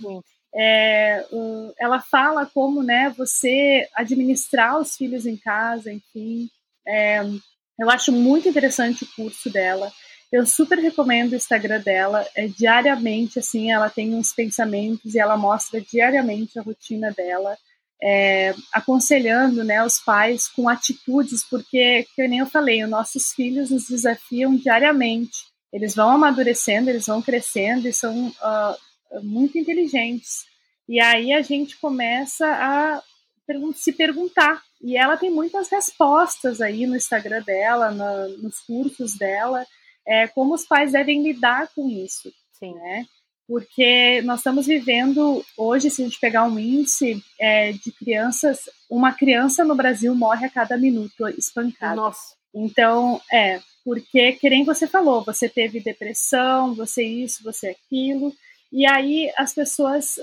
É, 0.56 1.26
ela 1.80 2.00
fala 2.00 2.46
como 2.46 2.82
né, 2.82 3.14
você 3.16 3.88
administrar 3.96 4.80
os 4.80 4.96
filhos 4.96 5.26
em 5.26 5.38
casa, 5.38 5.92
enfim. 5.92 6.50
É, 6.88 7.22
eu 7.80 7.90
acho 7.90 8.12
muito 8.12 8.50
interessante 8.50 9.04
o 9.04 9.16
curso 9.16 9.52
dela. 9.52 9.92
Eu 10.32 10.48
super 10.48 10.80
recomendo 10.80 11.34
o 11.34 11.36
Instagram 11.36 11.80
dela. 11.82 12.26
É 12.36 12.48
diariamente, 12.48 13.38
assim, 13.38 13.72
ela 13.72 13.90
tem 13.90 14.16
uns 14.16 14.34
pensamentos 14.34 15.14
e 15.14 15.20
ela 15.20 15.38
mostra 15.38 15.80
diariamente 15.80 16.58
a 16.58 16.64
rotina 16.64 17.12
dela, 17.12 17.56
é, 18.06 18.54
aconselhando, 18.74 19.64
né, 19.64 19.82
os 19.84 19.98
pais 19.98 20.50
com 20.50 20.68
atitudes, 20.68 21.42
porque, 21.50 22.06
que 22.14 22.28
nem 22.28 22.40
eu 22.40 22.46
falei, 22.46 22.84
os 22.84 22.90
nossos 22.90 23.32
filhos 23.32 23.70
nos 23.70 23.88
desafiam 23.88 24.56
diariamente. 24.58 25.46
Eles 25.72 25.96
vão 25.96 26.10
amadurecendo, 26.10 26.90
eles 26.90 27.06
vão 27.06 27.22
crescendo 27.22 27.88
e 27.88 27.94
são 27.94 28.28
uh, 28.28 29.24
muito 29.24 29.58
inteligentes. 29.58 30.46
E 30.88 31.00
aí 31.00 31.32
a 31.32 31.42
gente 31.42 31.80
começa 31.80 32.46
a 32.46 33.02
se 33.74 33.94
perguntar. 33.94 34.62
E 34.82 34.98
ela 34.98 35.16
tem 35.16 35.32
muitas 35.32 35.70
respostas 35.70 36.60
aí 36.60 36.86
no 36.86 36.98
Instagram 36.98 37.42
dela, 37.42 37.90
na, 37.90 38.28
nos 38.40 38.60
cursos 38.60 39.18
dela, 39.18 39.66
é, 40.06 40.28
como 40.28 40.54
os 40.54 40.66
pais 40.66 40.92
devem 40.92 41.24
lidar 41.24 41.70
com 41.74 41.90
isso. 41.90 42.30
Sim. 42.52 42.74
Né? 42.74 43.06
Porque 43.48 44.22
nós 44.24 44.40
estamos 44.40 44.66
vivendo 44.66 45.44
hoje, 45.58 45.90
se 45.90 46.02
a 46.02 46.06
gente 46.06 46.20
pegar 46.20 46.46
um 46.46 46.58
índice 46.58 47.22
é, 47.40 47.74
de 47.74 47.92
crianças, 47.92 48.62
uma 48.90 49.12
criança 49.12 49.66
no 49.66 49.76
Brasil 49.76 50.16
morre 50.16 50.46
a 50.46 50.50
cada 50.50 50.78
minuto 50.78 51.28
espancada. 51.30 51.96
Nossa. 51.96 52.36
Então, 52.56 53.20
é, 53.32 53.60
porque, 53.84 54.34
que 54.34 54.50
nem 54.50 54.64
você 54.64 54.88
falou, 54.88 55.24
você 55.24 55.50
teve 55.50 55.80
depressão, 55.82 56.74
você 56.74 57.04
isso, 57.04 57.44
você 57.44 57.70
aquilo, 57.70 58.34
e 58.72 58.86
aí 58.86 59.32
as 59.38 59.54
pessoas 59.54 60.16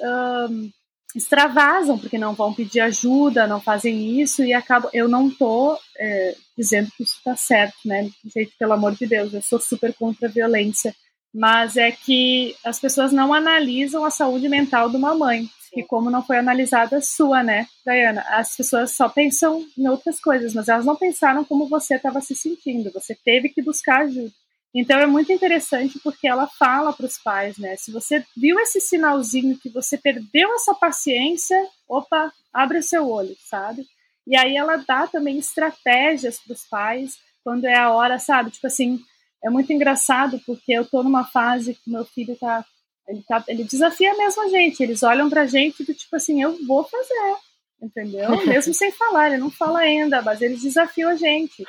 extravasam, 1.14 1.98
porque 1.98 2.18
não 2.18 2.34
vão 2.34 2.54
pedir 2.54 2.80
ajuda, 2.80 3.46
não 3.46 3.60
fazem 3.60 4.20
isso, 4.20 4.44
e 4.44 4.52
acabam. 4.52 4.90
Eu 4.92 5.08
não 5.08 5.28
estou 5.28 5.78
é, 5.98 6.34
dizendo 6.56 6.90
que 6.96 7.02
isso 7.02 7.16
está 7.18 7.36
certo, 7.36 7.76
né? 7.84 8.08
Gente, 8.24 8.52
pelo 8.58 8.72
amor 8.72 8.94
de 8.94 9.06
Deus, 9.06 9.32
eu 9.34 9.42
sou 9.42 9.60
super 9.60 9.92
contra 9.94 10.28
a 10.28 10.30
violência. 10.30 10.94
Mas 11.32 11.76
é 11.76 11.92
que 11.92 12.56
as 12.64 12.80
pessoas 12.80 13.12
não 13.12 13.32
analisam 13.32 14.04
a 14.04 14.10
saúde 14.10 14.48
mental 14.48 14.90
de 14.90 14.96
uma 14.96 15.14
mãe, 15.14 15.48
que 15.72 15.84
como 15.84 16.10
não 16.10 16.24
foi 16.24 16.38
analisada 16.38 16.96
a 16.96 17.02
sua, 17.02 17.42
né, 17.42 17.66
Diana? 17.86 18.22
As 18.28 18.56
pessoas 18.56 18.92
só 18.92 19.08
pensam 19.08 19.64
em 19.78 19.88
outras 19.88 20.20
coisas, 20.20 20.52
mas 20.52 20.68
elas 20.68 20.84
não 20.84 20.96
pensaram 20.96 21.44
como 21.44 21.68
você 21.68 21.94
estava 21.94 22.20
se 22.20 22.34
sentindo. 22.34 22.90
Você 22.92 23.14
teve 23.14 23.48
que 23.48 23.62
buscar 23.62 24.02
ajuda. 24.02 24.32
Então 24.74 24.98
é 24.98 25.06
muito 25.06 25.32
interessante 25.32 25.98
porque 25.98 26.28
ela 26.28 26.46
fala 26.46 26.92
para 26.92 27.06
os 27.06 27.18
pais, 27.18 27.58
né? 27.58 27.76
Se 27.76 27.90
você 27.90 28.24
viu 28.36 28.58
esse 28.60 28.80
sinalzinho 28.80 29.58
que 29.58 29.68
você 29.68 29.98
perdeu 29.98 30.54
essa 30.54 30.74
paciência, 30.74 31.56
opa, 31.88 32.32
abre 32.52 32.78
o 32.78 32.82
seu 32.82 33.08
olho, 33.08 33.36
sabe? 33.40 33.84
E 34.26 34.36
aí 34.36 34.56
ela 34.56 34.76
dá 34.76 35.08
também 35.08 35.38
estratégias 35.38 36.38
para 36.38 36.54
os 36.54 36.64
pais 36.64 37.18
quando 37.42 37.64
é 37.64 37.76
a 37.76 37.90
hora, 37.90 38.18
sabe? 38.18 38.50
Tipo 38.50 38.68
assim, 38.68 39.00
é 39.44 39.50
muito 39.50 39.72
engraçado 39.72 40.40
porque 40.46 40.72
eu 40.72 40.84
tô 40.84 41.02
numa 41.02 41.24
fase 41.24 41.74
que 41.74 41.90
meu 41.90 42.04
filho 42.04 42.36
tá 42.36 42.64
ele, 43.10 43.24
tá, 43.26 43.44
ele 43.48 43.64
desafia 43.64 44.14
mesmo 44.16 44.44
a 44.44 44.48
gente, 44.48 44.82
eles 44.82 45.02
olham 45.02 45.28
pra 45.28 45.46
gente 45.46 45.82
do 45.82 45.92
tipo 45.92 46.14
assim, 46.14 46.40
eu 46.42 46.56
vou 46.64 46.84
fazer, 46.84 47.36
entendeu? 47.82 48.30
Mesmo 48.46 48.72
sem 48.72 48.92
falar, 48.92 49.28
ele 49.28 49.38
não 49.38 49.50
fala 49.50 49.80
ainda, 49.80 50.22
mas 50.22 50.40
eles 50.40 50.62
desafiam 50.62 51.10
a 51.10 51.16
gente. 51.16 51.64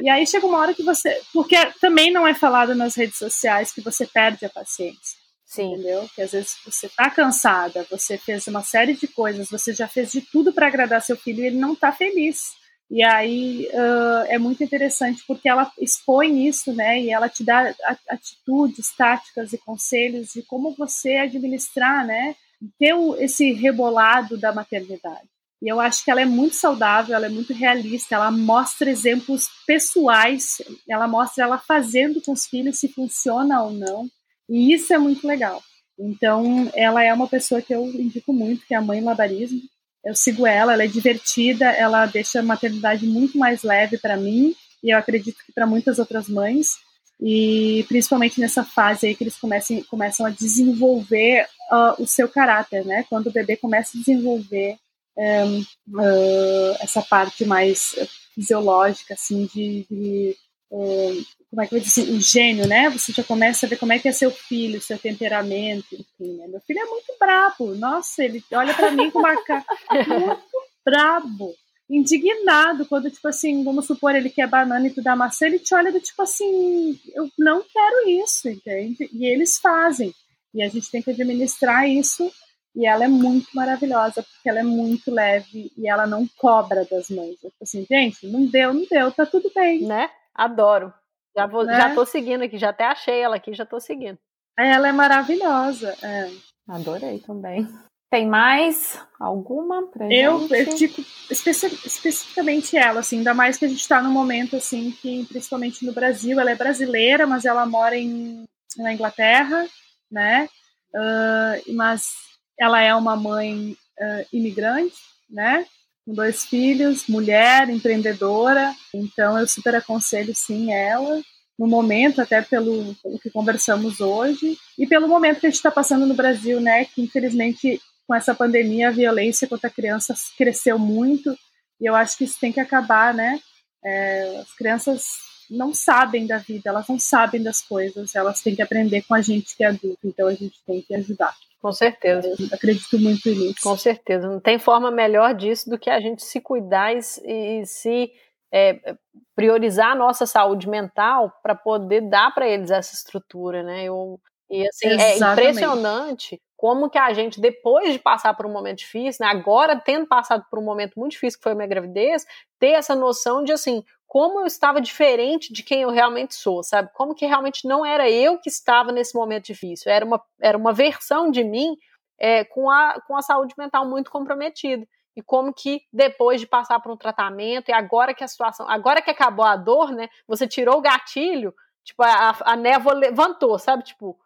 E 0.00 0.08
aí 0.08 0.26
chega 0.26 0.46
uma 0.46 0.58
hora 0.58 0.72
que 0.72 0.82
você. 0.82 1.20
Porque 1.32 1.56
também 1.80 2.10
não 2.10 2.26
é 2.26 2.32
falado 2.32 2.74
nas 2.74 2.94
redes 2.94 3.18
sociais 3.18 3.70
que 3.70 3.82
você 3.82 4.06
perde 4.06 4.46
a 4.46 4.50
paciência. 4.50 5.20
Sim. 5.44 5.74
Entendeu? 5.74 6.08
Que 6.14 6.22
às 6.22 6.32
vezes 6.32 6.56
você 6.64 6.88
tá 6.88 7.10
cansada, 7.10 7.86
você 7.90 8.16
fez 8.16 8.46
uma 8.46 8.62
série 8.62 8.94
de 8.94 9.06
coisas, 9.06 9.50
você 9.50 9.74
já 9.74 9.86
fez 9.86 10.10
de 10.10 10.22
tudo 10.22 10.52
para 10.52 10.66
agradar 10.66 11.02
seu 11.02 11.16
filho 11.16 11.42
e 11.42 11.48
ele 11.48 11.58
não 11.58 11.74
tá 11.74 11.92
feliz. 11.92 12.52
E 12.90 13.02
aí 13.02 13.68
uh, 13.72 14.26
é 14.28 14.38
muito 14.38 14.62
interessante 14.62 15.24
porque 15.26 15.48
ela 15.48 15.70
expõe 15.78 16.46
isso, 16.46 16.72
né? 16.72 17.00
E 17.00 17.10
ela 17.10 17.28
te 17.28 17.42
dá 17.42 17.74
atitudes, 18.08 18.94
táticas 18.96 19.52
e 19.52 19.58
conselhos 19.58 20.28
de 20.28 20.42
como 20.42 20.74
você 20.76 21.16
administrar, 21.16 22.06
né? 22.06 22.36
Ter 22.78 22.94
esse 23.18 23.52
rebolado 23.52 24.36
da 24.36 24.52
maternidade. 24.52 25.32
E 25.62 25.68
eu 25.68 25.78
acho 25.78 26.04
que 26.04 26.10
ela 26.10 26.20
é 26.20 26.24
muito 26.24 26.56
saudável, 26.56 27.14
ela 27.14 27.26
é 27.26 27.28
muito 27.28 27.52
realista, 27.52 28.16
ela 28.16 28.32
mostra 28.32 28.90
exemplos 28.90 29.48
pessoais, 29.64 30.60
ela 30.88 31.06
mostra 31.06 31.44
ela 31.44 31.56
fazendo 31.56 32.20
com 32.20 32.32
os 32.32 32.46
filhos 32.46 32.80
se 32.80 32.88
funciona 32.88 33.62
ou 33.62 33.70
não. 33.70 34.08
E 34.48 34.74
isso 34.74 34.92
é 34.92 34.98
muito 34.98 35.24
legal. 35.24 35.62
Então, 35.96 36.68
ela 36.74 37.04
é 37.04 37.14
uma 37.14 37.28
pessoa 37.28 37.62
que 37.62 37.72
eu 37.72 37.84
indico 37.86 38.32
muito, 38.32 38.66
que 38.66 38.74
é 38.74 38.76
a 38.76 38.82
mãe 38.82 39.00
labarismo. 39.00 39.60
Eu 40.04 40.14
sigo 40.14 40.46
ela, 40.46 40.72
ela 40.72 40.84
é 40.84 40.88
divertida, 40.88 41.66
ela 41.66 42.06
deixa 42.06 42.40
a 42.40 42.42
maternidade 42.42 43.06
muito 43.06 43.38
mais 43.38 43.62
leve 43.62 43.98
para 43.98 44.16
mim 44.16 44.54
e 44.82 44.90
eu 44.90 44.98
acredito 44.98 45.38
que 45.46 45.52
para 45.52 45.66
muitas 45.66 45.98
outras 45.98 46.28
mães. 46.28 46.76
E 47.20 47.84
principalmente 47.88 48.40
nessa 48.40 48.64
fase 48.64 49.06
aí 49.06 49.14
que 49.14 49.22
eles 49.22 49.36
comecem, 49.36 49.82
começam 49.84 50.26
a 50.26 50.30
desenvolver 50.30 51.46
uh, 51.70 52.02
o 52.02 52.06
seu 52.06 52.28
caráter, 52.28 52.84
né? 52.84 53.04
Quando 53.08 53.28
o 53.28 53.32
bebê 53.32 53.56
começa 53.56 53.96
a 53.96 54.00
desenvolver 54.00 54.76
um, 55.16 55.60
uh, 55.60 56.76
essa 56.80 57.00
parte 57.00 57.44
mais 57.44 57.94
fisiológica, 58.34 59.14
assim, 59.14 59.46
de, 59.46 59.86
de 59.88 60.36
um, 60.70 61.22
como 61.52 61.60
é 61.60 61.66
que 61.66 61.76
eu 61.76 61.80
disse, 61.80 62.00
o 62.00 62.18
gênio, 62.18 62.66
né? 62.66 62.88
Você 62.88 63.12
já 63.12 63.22
começa 63.22 63.66
a 63.66 63.68
ver 63.68 63.76
como 63.76 63.92
é 63.92 63.98
que 63.98 64.08
é 64.08 64.12
seu 64.12 64.30
filho, 64.30 64.80
seu 64.80 64.98
temperamento, 64.98 65.84
enfim, 65.92 66.38
né? 66.38 66.46
Meu 66.48 66.62
filho 66.62 66.80
é 66.80 66.86
muito 66.86 67.14
brabo, 67.20 67.74
nossa, 67.74 68.24
ele 68.24 68.42
olha 68.54 68.72
para 68.72 68.90
mim 68.90 69.10
com 69.10 69.18
uma 69.18 69.36
cara 69.44 69.62
muito 69.90 70.42
brabo, 70.82 71.54
indignado, 71.90 72.86
quando, 72.86 73.10
tipo 73.10 73.28
assim, 73.28 73.62
vamos 73.62 73.86
supor, 73.86 74.16
ele 74.16 74.30
quer 74.30 74.48
banana 74.48 74.86
e 74.86 74.90
tu 74.94 75.02
dá 75.02 75.14
maçã, 75.14 75.44
ele 75.44 75.58
te 75.58 75.74
olha 75.74 75.92
do 75.92 76.00
tipo 76.00 76.22
assim, 76.22 76.98
eu 77.14 77.28
não 77.38 77.62
quero 77.62 78.08
isso, 78.08 78.48
entende? 78.48 79.10
E 79.12 79.26
eles 79.26 79.58
fazem, 79.58 80.10
e 80.54 80.62
a 80.62 80.70
gente 80.70 80.90
tem 80.90 81.02
que 81.02 81.10
administrar 81.10 81.86
isso 81.86 82.32
e 82.74 82.86
ela 82.86 83.04
é 83.04 83.08
muito 83.08 83.48
maravilhosa, 83.54 84.22
porque 84.22 84.48
ela 84.48 84.60
é 84.60 84.62
muito 84.62 85.10
leve 85.10 85.70
e 85.76 85.86
ela 85.86 86.06
não 86.06 86.26
cobra 86.38 86.86
das 86.90 87.10
mães. 87.10 87.36
Eu 87.44 87.52
assim, 87.60 87.86
gente, 87.86 88.26
não 88.26 88.46
deu, 88.46 88.72
não 88.72 88.86
deu, 88.90 89.12
tá 89.12 89.26
tudo 89.26 89.52
bem. 89.54 89.82
Né? 89.82 90.08
Adoro. 90.34 90.94
Já, 91.36 91.46
vou, 91.46 91.64
né? 91.64 91.76
já 91.76 91.94
tô 91.94 92.04
seguindo 92.04 92.42
aqui, 92.42 92.58
já 92.58 92.70
até 92.70 92.84
achei 92.84 93.20
ela 93.20 93.36
aqui, 93.36 93.54
já 93.54 93.64
tô 93.64 93.80
seguindo. 93.80 94.18
Ela 94.58 94.88
é 94.88 94.92
maravilhosa. 94.92 95.96
É. 96.02 96.30
Adorei 96.68 97.18
também. 97.20 97.66
Tem 98.10 98.26
mais 98.26 99.00
alguma 99.18 99.88
pra 99.88 100.06
eu, 100.12 100.46
gente? 100.46 100.68
Eu 100.68 100.74
digo 100.74 101.04
especi 101.30 101.66
especificamente 101.86 102.76
ela, 102.76 103.00
assim, 103.00 103.18
ainda 103.18 103.32
mais 103.32 103.56
que 103.56 103.64
a 103.64 103.68
gente 103.68 103.80
está 103.80 104.02
num 104.02 104.10
momento 104.10 104.54
assim 104.54 104.90
que, 104.90 105.24
principalmente 105.24 105.86
no 105.86 105.94
Brasil, 105.94 106.38
ela 106.38 106.50
é 106.50 106.54
brasileira, 106.54 107.26
mas 107.26 107.46
ela 107.46 107.64
mora 107.64 107.96
em, 107.96 108.44
na 108.76 108.92
Inglaterra, 108.92 109.66
né? 110.10 110.46
Uh, 110.94 111.74
mas 111.74 112.12
ela 112.60 112.82
é 112.82 112.94
uma 112.94 113.16
mãe 113.16 113.74
uh, 113.98 114.26
imigrante, 114.30 114.96
né? 115.30 115.64
Com 116.04 116.14
dois 116.14 116.44
filhos, 116.44 117.06
mulher, 117.06 117.68
empreendedora. 117.70 118.74
Então 118.94 119.38
eu 119.38 119.46
super 119.46 119.74
aconselho 119.74 120.34
sim 120.34 120.72
ela 120.72 121.22
no 121.58 121.66
momento, 121.66 122.20
até 122.20 122.42
pelo, 122.42 122.94
pelo 123.02 123.18
que 123.18 123.30
conversamos 123.30 124.00
hoje, 124.00 124.58
e 124.76 124.86
pelo 124.86 125.06
momento 125.06 125.38
que 125.38 125.46
a 125.46 125.50
gente 125.50 125.58
está 125.58 125.70
passando 125.70 126.06
no 126.06 126.14
Brasil, 126.14 126.60
né? 126.60 126.84
Que 126.86 127.02
infelizmente 127.02 127.80
com 128.06 128.14
essa 128.14 128.34
pandemia 128.34 128.88
a 128.88 128.92
violência 128.92 129.46
contra 129.46 129.70
crianças 129.70 130.32
cresceu 130.36 130.78
muito, 130.78 131.36
e 131.80 131.88
eu 131.88 131.94
acho 131.94 132.16
que 132.16 132.24
isso 132.24 132.40
tem 132.40 132.52
que 132.52 132.58
acabar, 132.58 133.14
né? 133.14 133.38
É, 133.84 134.38
as 134.40 134.52
crianças 134.54 135.04
não 135.52 135.74
sabem 135.74 136.26
da 136.26 136.38
vida, 136.38 136.70
elas 136.70 136.88
não 136.88 136.98
sabem 136.98 137.42
das 137.42 137.60
coisas, 137.60 138.14
elas 138.14 138.40
têm 138.40 138.56
que 138.56 138.62
aprender 138.62 139.02
com 139.02 139.14
a 139.14 139.20
gente 139.20 139.56
que 139.56 139.62
é 139.62 139.68
adulto, 139.68 139.98
então 140.04 140.26
a 140.26 140.34
gente 140.34 140.60
tem 140.66 140.80
que 140.80 140.94
ajudar. 140.94 141.34
Com 141.60 141.72
certeza. 141.72 142.26
Eu 142.26 142.48
acredito 142.52 142.98
muito 142.98 143.28
nisso. 143.28 143.62
Com 143.62 143.76
certeza. 143.76 144.28
Não 144.28 144.40
tem 144.40 144.58
forma 144.58 144.90
melhor 144.90 145.32
disso 145.34 145.70
do 145.70 145.78
que 145.78 145.88
a 145.88 146.00
gente 146.00 146.24
se 146.24 146.40
cuidar 146.40 146.92
e, 146.92 146.98
e 147.24 147.64
se 147.64 148.10
é, 148.52 148.96
priorizar 149.36 149.92
a 149.92 149.94
nossa 149.94 150.26
saúde 150.26 150.68
mental 150.68 151.32
para 151.42 151.54
poder 151.54 152.00
dar 152.02 152.34
para 152.34 152.48
eles 152.48 152.70
essa 152.70 152.94
estrutura, 152.94 153.62
né? 153.62 153.84
Eu, 153.84 154.20
e 154.50 154.66
assim, 154.66 154.88
é 154.88 155.14
Exatamente. 155.14 155.46
é 155.46 155.50
impressionante 155.50 156.40
como 156.62 156.88
que 156.88 156.98
a 156.98 157.12
gente, 157.12 157.40
depois 157.40 157.92
de 157.92 157.98
passar 157.98 158.34
por 158.34 158.46
um 158.46 158.52
momento 158.52 158.78
difícil, 158.78 159.26
né, 159.26 159.32
agora 159.32 159.80
tendo 159.80 160.06
passado 160.06 160.44
por 160.48 160.60
um 160.60 160.64
momento 160.64 160.92
muito 160.96 161.10
difícil, 161.10 161.40
que 161.40 161.42
foi 161.42 161.50
a 161.50 161.54
minha 161.56 161.66
gravidez, 161.66 162.24
ter 162.56 162.68
essa 162.68 162.94
noção 162.94 163.42
de 163.42 163.50
assim, 163.50 163.82
como 164.12 164.40
eu 164.40 164.46
estava 164.46 164.78
diferente 164.78 165.50
de 165.54 165.62
quem 165.62 165.80
eu 165.80 165.90
realmente 165.90 166.34
sou, 166.34 166.62
sabe? 166.62 166.90
Como 166.92 167.14
que 167.14 167.24
realmente 167.24 167.66
não 167.66 167.82
era 167.82 168.10
eu 168.10 168.38
que 168.38 168.50
estava 168.50 168.92
nesse 168.92 169.14
momento 169.14 169.46
difícil, 169.46 169.90
era 169.90 170.04
uma, 170.04 170.22
era 170.38 170.58
uma 170.58 170.70
versão 170.70 171.30
de 171.30 171.42
mim 171.42 171.78
é, 172.18 172.44
com, 172.44 172.70
a, 172.70 173.00
com 173.06 173.16
a 173.16 173.22
saúde 173.22 173.54
mental 173.56 173.88
muito 173.88 174.10
comprometida. 174.10 174.86
E 175.16 175.22
como 175.22 175.50
que 175.54 175.80
depois 175.90 176.42
de 176.42 176.46
passar 176.46 176.78
por 176.80 176.92
um 176.92 176.96
tratamento, 176.98 177.70
e 177.70 177.72
agora 177.72 178.12
que 178.12 178.22
a 178.22 178.28
situação, 178.28 178.68
agora 178.68 179.00
que 179.00 179.10
acabou 179.10 179.46
a 179.46 179.56
dor, 179.56 179.92
né? 179.92 180.10
Você 180.28 180.46
tirou 180.46 180.76
o 180.76 180.82
gatilho, 180.82 181.54
tipo, 181.82 182.02
a, 182.02 182.36
a 182.44 182.54
névoa 182.54 182.92
levantou, 182.92 183.58
sabe? 183.58 183.82
Tipo, 183.82 184.18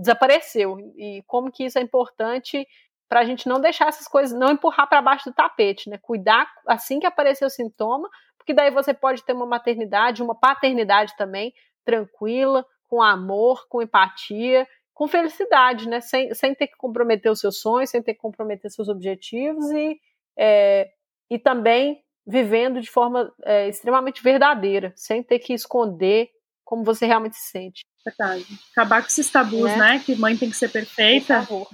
desapareceu. 0.00 0.80
E 0.96 1.22
como 1.28 1.52
que 1.52 1.64
isso 1.64 1.78
é 1.78 1.80
importante 1.80 2.66
para 3.08 3.20
a 3.20 3.24
gente 3.24 3.46
não 3.46 3.60
deixar 3.60 3.88
essas 3.88 4.08
coisas, 4.08 4.36
não 4.36 4.50
empurrar 4.50 4.88
para 4.88 5.02
baixo 5.02 5.30
do 5.30 5.34
tapete, 5.34 5.90
né? 5.90 5.98
Cuidar 6.00 6.50
assim 6.66 6.98
que 6.98 7.06
aparecer 7.06 7.44
o 7.44 7.50
sintoma, 7.50 8.08
porque 8.42 8.52
daí 8.52 8.72
você 8.72 8.92
pode 8.92 9.22
ter 9.22 9.32
uma 9.32 9.46
maternidade, 9.46 10.22
uma 10.22 10.34
paternidade 10.34 11.16
também 11.16 11.54
tranquila, 11.84 12.66
com 12.88 13.00
amor, 13.00 13.68
com 13.68 13.80
empatia, 13.80 14.66
com 14.92 15.06
felicidade, 15.06 15.88
né? 15.88 16.00
Sem, 16.00 16.34
sem 16.34 16.54
ter 16.54 16.66
que 16.66 16.76
comprometer 16.76 17.30
os 17.30 17.38
seus 17.38 17.60
sonhos, 17.60 17.90
sem 17.90 18.02
ter 18.02 18.14
que 18.14 18.20
comprometer 18.20 18.68
seus 18.70 18.88
objetivos 18.88 19.70
e, 19.70 19.98
é, 20.36 20.90
e 21.30 21.38
também 21.38 22.02
vivendo 22.26 22.80
de 22.80 22.90
forma 22.90 23.32
é, 23.44 23.68
extremamente 23.68 24.22
verdadeira, 24.22 24.92
sem 24.96 25.22
ter 25.22 25.38
que 25.38 25.54
esconder 25.54 26.28
como 26.64 26.82
você 26.82 27.06
realmente 27.06 27.36
se 27.36 27.48
sente. 27.48 27.84
Verdade. 28.04 28.44
Acabar 28.72 29.02
com 29.02 29.08
esses 29.08 29.30
tabus, 29.30 29.70
né? 29.70 29.76
né? 29.76 30.02
Que 30.04 30.16
mãe 30.16 30.36
tem 30.36 30.50
que 30.50 30.56
ser 30.56 30.68
perfeita. 30.68 31.38
Por 31.46 31.46
favor. 31.46 31.68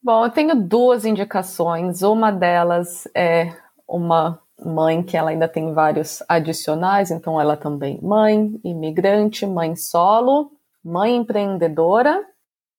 Bom, 0.00 0.24
eu 0.24 0.30
tenho 0.30 0.54
duas 0.54 1.04
indicações. 1.04 2.02
Uma 2.02 2.30
delas 2.30 3.08
é 3.14 3.52
uma 3.86 4.40
mãe 4.64 5.02
que 5.02 5.16
ela 5.16 5.30
ainda 5.30 5.48
tem 5.48 5.72
vários 5.72 6.22
adicionais, 6.28 7.10
então 7.10 7.40
ela 7.40 7.56
também 7.56 8.00
mãe, 8.02 8.58
imigrante, 8.64 9.46
mãe 9.46 9.76
solo, 9.76 10.50
mãe 10.84 11.16
empreendedora 11.16 12.24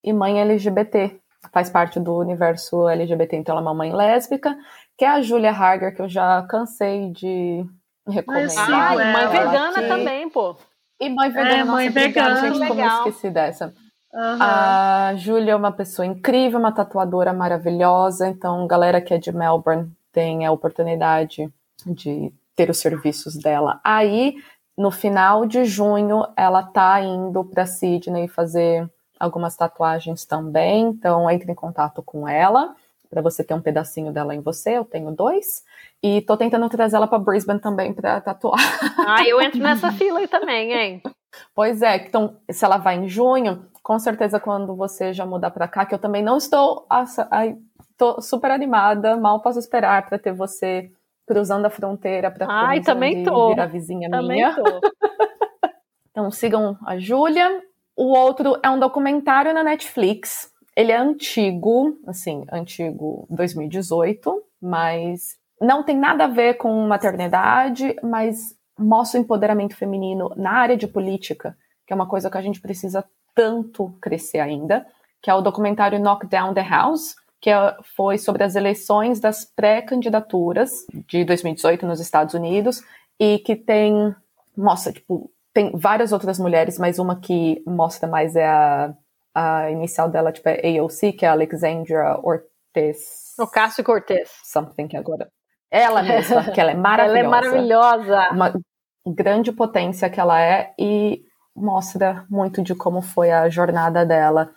e 0.03 0.11
mãe 0.11 0.39
LGBT. 0.41 1.19
Faz 1.53 1.69
parte 1.69 1.99
do 1.99 2.17
universo 2.17 2.87
LGBT, 2.87 3.37
então 3.37 3.53
ela 3.53 3.61
é 3.61 3.65
uma 3.65 3.73
mãe 3.73 3.93
lésbica, 3.93 4.57
que 4.97 5.05
é 5.05 5.09
a 5.09 5.21
Julia 5.21 5.51
Harger, 5.51 5.95
que 5.95 6.01
eu 6.01 6.09
já 6.09 6.45
cansei 6.49 7.11
de 7.11 7.65
recomendar. 8.05 8.67
Ah, 8.69 8.95
e 8.95 9.13
mãe 9.13 9.27
vegana 9.27 9.79
aqui. 9.79 9.87
também, 9.87 10.29
pô. 10.29 10.57
E 10.99 11.09
mãe 11.09 11.29
vegana, 11.29 11.57
é, 11.57 11.63
mãe 11.63 11.87
nossa, 11.87 11.99
vegana. 11.99 12.39
Obrigada, 12.39 12.59
gente, 12.59 12.67
como 12.67 12.81
eu 12.81 12.87
esqueci 12.87 13.29
dessa. 13.29 13.73
Uhum. 14.13 14.37
A 14.41 15.13
Júlia 15.15 15.51
é 15.53 15.55
uma 15.55 15.71
pessoa 15.71 16.05
incrível, 16.05 16.59
uma 16.59 16.73
tatuadora 16.73 17.31
maravilhosa. 17.31 18.27
Então, 18.27 18.67
galera 18.67 18.99
que 18.99 19.13
é 19.13 19.17
de 19.17 19.31
Melbourne 19.31 19.89
tem 20.11 20.45
a 20.45 20.51
oportunidade 20.51 21.49
de 21.85 22.33
ter 22.55 22.69
os 22.69 22.77
serviços 22.77 23.35
dela 23.35 23.79
aí. 23.83 24.35
No 24.77 24.91
final 24.91 25.45
de 25.45 25.65
junho, 25.65 26.25
ela 26.37 26.63
tá 26.63 27.01
indo 27.01 27.43
para 27.43 27.65
Sydney 27.65 28.27
fazer 28.27 28.89
algumas 29.19 29.55
tatuagens 29.55 30.25
também. 30.25 30.87
Então, 30.87 31.29
entre 31.29 31.51
em 31.51 31.55
contato 31.55 32.01
com 32.01 32.27
ela 32.27 32.75
para 33.09 33.21
você 33.21 33.43
ter 33.43 33.53
um 33.53 33.61
pedacinho 33.61 34.13
dela 34.13 34.35
em 34.35 34.39
você. 34.39 34.77
Eu 34.77 34.85
tenho 34.85 35.11
dois. 35.11 35.63
E 36.01 36.21
tô 36.21 36.37
tentando 36.37 36.69
trazer 36.69 36.95
ela 36.95 37.07
para 37.07 37.19
Brisbane 37.19 37.59
também 37.59 37.93
para 37.93 38.21
tatuar. 38.21 38.59
Ah, 39.11 39.27
eu 39.27 39.41
entro 39.41 39.59
nessa 39.59 39.91
fila 39.91 40.19
aí 40.19 40.27
também, 40.27 40.71
hein? 40.71 41.01
Pois 41.55 41.81
é, 41.81 41.95
então, 41.97 42.37
se 42.49 42.63
ela 42.63 42.77
vai 42.77 42.95
em 42.95 43.09
junho, 43.09 43.65
com 43.81 43.97
certeza 43.97 44.39
quando 44.39 44.75
você 44.75 45.13
já 45.13 45.25
mudar 45.25 45.49
para 45.49 45.67
cá, 45.67 45.85
que 45.85 45.95
eu 45.95 45.99
também 45.99 46.21
não 46.21 46.37
estou. 46.37 46.85
Ai, 47.31 47.57
tô 47.97 48.21
super 48.21 48.51
animada, 48.51 49.17
mal 49.17 49.41
posso 49.41 49.57
esperar 49.57 50.05
para 50.07 50.19
ter 50.19 50.31
você 50.31 50.91
cruzando 51.29 51.67
a 51.67 51.69
fronteira 51.69 52.31
para 52.31 52.47
Ai, 52.49 52.81
também 52.81 53.23
tô. 53.23 53.49
virar 53.49 53.67
vizinha 53.67 54.09
também 54.09 54.37
minha. 54.37 54.55
Tô. 54.55 54.63
então 56.09 56.31
sigam 56.31 56.75
a 56.83 56.97
Júlia. 56.97 57.61
O 57.95 58.17
outro 58.17 58.57
é 58.63 58.69
um 58.69 58.79
documentário 58.79 59.53
na 59.53 59.63
Netflix. 59.63 60.51
Ele 60.75 60.91
é 60.91 60.97
antigo, 60.97 61.99
assim, 62.07 62.45
antigo 62.51 63.27
2018, 63.29 64.41
mas 64.59 65.37
não 65.61 65.83
tem 65.83 65.95
nada 65.95 66.23
a 66.23 66.27
ver 66.27 66.55
com 66.55 66.87
maternidade, 66.87 67.95
mas 68.01 68.57
mostra 68.75 69.19
o 69.19 69.23
empoderamento 69.23 69.75
feminino 69.75 70.33
na 70.35 70.53
área 70.53 70.75
de 70.75 70.87
política, 70.87 71.55
que 71.85 71.93
é 71.93 71.95
uma 71.95 72.07
coisa 72.07 72.31
que 72.31 72.37
a 72.39 72.41
gente 72.41 72.59
precisa 72.59 73.05
tanto 73.35 73.95
crescer 74.01 74.39
ainda, 74.39 74.83
que 75.21 75.29
é 75.29 75.33
o 75.35 75.41
documentário 75.41 75.99
Knock 75.99 76.25
Down 76.25 76.55
the 76.55 76.67
House, 76.67 77.13
que 77.41 77.49
é, 77.49 77.77
foi 77.95 78.17
sobre 78.17 78.43
as 78.43 78.55
eleições 78.55 79.19
das 79.19 79.45
pré-candidaturas 79.45 80.85
de 81.07 81.23
2018 81.23 81.85
nos 81.85 81.99
Estados 81.99 82.33
Unidos 82.33 82.83
e 83.19 83.39
que 83.39 83.55
tem, 83.55 84.15
mostra, 84.55 84.93
tipo, 84.93 85.31
tem 85.53 85.71
várias 85.73 86.11
outras 86.11 86.39
mulheres, 86.39 86.77
mas 86.77 86.99
uma 86.99 87.19
que 87.19 87.63
mostra 87.65 88.07
mais 88.07 88.35
é 88.35 88.47
a, 88.47 88.93
a 89.33 89.71
inicial 89.71 90.09
dela, 90.09 90.31
tipo, 90.31 90.47
é 90.49 90.79
AOC, 90.79 91.13
que 91.13 91.25
é 91.25 91.29
a 91.29 91.33
Alexandra 91.33 92.19
Ortiz. 92.21 93.33
Ocasio 93.39 93.83
Cortez. 93.83 94.29
Something 94.43 94.87
que 94.87 94.97
agora 94.97 95.29
ela 95.71 96.01
mesma, 96.01 96.43
que 96.51 96.59
ela 96.59 96.71
é 96.71 96.75
maravilhosa. 96.75 97.19
ela 97.19 97.19
é 97.19 97.29
maravilhosa. 97.29 98.29
Uma 98.31 98.53
grande 99.07 99.51
potência 99.51 100.09
que 100.09 100.19
ela 100.19 100.41
é 100.41 100.73
e 100.79 101.23
mostra 101.55 102.25
muito 102.29 102.61
de 102.61 102.73
como 102.73 103.01
foi 103.01 103.31
a 103.31 103.49
jornada 103.49 104.05
dela 104.05 104.51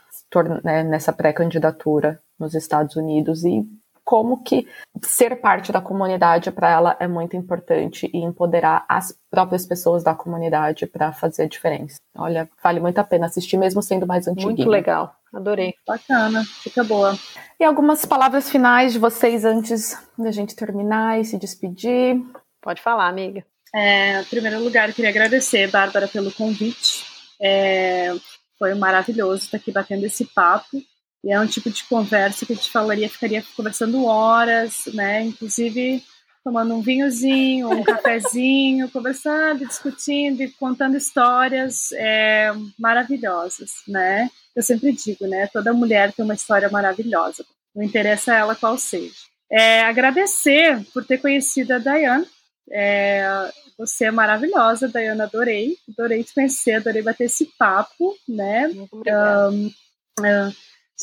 né, 0.65 0.83
nessa 0.83 1.13
pré-candidatura 1.13 2.21
nos 2.43 2.55
Estados 2.55 2.97
Unidos 2.97 3.45
e 3.45 3.65
como 4.05 4.43
que 4.43 4.67
ser 5.03 5.41
parte 5.41 5.71
da 5.71 5.81
comunidade 5.81 6.51
para 6.51 6.71
ela 6.71 6.97
é 6.99 7.07
muito 7.07 7.37
importante 7.37 8.11
e 8.13 8.19
empoderar 8.19 8.85
as 8.89 9.17
próprias 9.31 9.65
pessoas 9.65 10.03
da 10.03 10.15
comunidade 10.15 10.87
para 10.87 11.13
fazer 11.13 11.45
a 11.45 11.49
diferença. 11.49 11.97
Olha, 12.17 12.49
vale 12.63 12.81
muito 12.81 12.99
a 12.99 13.05
pena 13.05 13.27
assistir, 13.27 13.57
mesmo 13.57 13.83
sendo 13.83 14.07
mais 14.07 14.27
antigo. 14.27 14.51
Muito 14.51 14.69
legal, 14.69 15.15
adorei. 15.33 15.75
Bacana, 15.87 16.45
fica 16.63 16.83
boa. 16.83 17.17
E 17.59 17.65
algumas 17.65 18.05
palavras 18.05 18.51
finais 18.51 18.93
de 18.93 18.99
vocês 18.99 19.45
antes 19.45 19.97
da 20.19 20.33
gente 20.33 20.57
terminar 20.57 21.21
e 21.21 21.25
se 21.25 21.39
despedir? 21.39 22.21
Pode 22.61 22.83
falar, 22.83 23.09
amiga. 23.09 23.45
É, 23.75 24.21
em 24.21 24.25
primeiro 24.25 24.63
lugar, 24.63 24.89
eu 24.89 24.95
queria 24.95 25.11
agradecer, 25.11 25.71
Bárbara, 25.71 26.07
pelo 26.07 26.33
convite. 26.33 27.05
É, 27.41 28.13
foi 28.59 28.75
maravilhoso 28.75 29.45
estar 29.45 29.57
aqui 29.57 29.73
batendo 29.73 30.05
esse 30.05 30.27
papo. 30.27 30.83
E 31.25 31.33
é 31.33 31.39
um 31.39 31.47
tipo 31.47 31.71
de 31.71 31.85
conversa 31.85 32.45
que 32.45 32.53
a 32.53 32.57
gente 32.57 32.71
falaria, 32.71 33.09
ficaria 33.09 33.45
conversando 33.57 34.05
horas, 34.05 34.85
né? 34.93 35.23
Inclusive 35.23 36.03
tomando 36.45 36.75
um 36.75 36.83
vinhozinho, 36.83 37.71
um 37.71 37.85
cafezinho, 37.85 38.91
conversando, 38.91 39.67
discutindo 39.67 40.43
e 40.43 40.51
contando 40.51 40.97
histórias 40.97 41.93
é, 41.93 42.53
maravilhosas, 42.79 43.71
né? 43.87 44.29
Eu 44.55 44.63
sempre 44.63 44.93
digo, 44.93 45.27
né? 45.27 45.47
Toda 45.53 45.73
mulher 45.73 46.13
tem 46.13 46.25
uma 46.25 46.35
história 46.35 46.69
maravilhosa. 46.69 47.45
Não 47.75 47.83
interessa 47.83 48.35
ela 48.35 48.57
qual 48.57 48.77
seja. 48.77 49.15
É, 49.51 49.83
agradecer 49.83 50.85
por 50.93 51.05
ter 51.05 51.19
conhecido 51.19 51.75
a 51.75 51.79
Dayane. 51.79 52.27
É, 52.71 53.51
você 53.79 54.07
é 54.07 54.11
maravilhosa, 54.11 54.89
Dayana. 54.89 55.25
Adorei. 55.25 55.77
Adorei 55.89 56.25
te 56.25 56.35
conhecer, 56.35 56.75
adorei 56.75 57.03
bater 57.03 57.25
esse 57.25 57.47
papo, 57.59 58.17
né? 58.29 58.69
Muito 58.69 58.95
obrigada. 58.95 59.51
Um, 59.51 59.67
uh, 59.67 60.55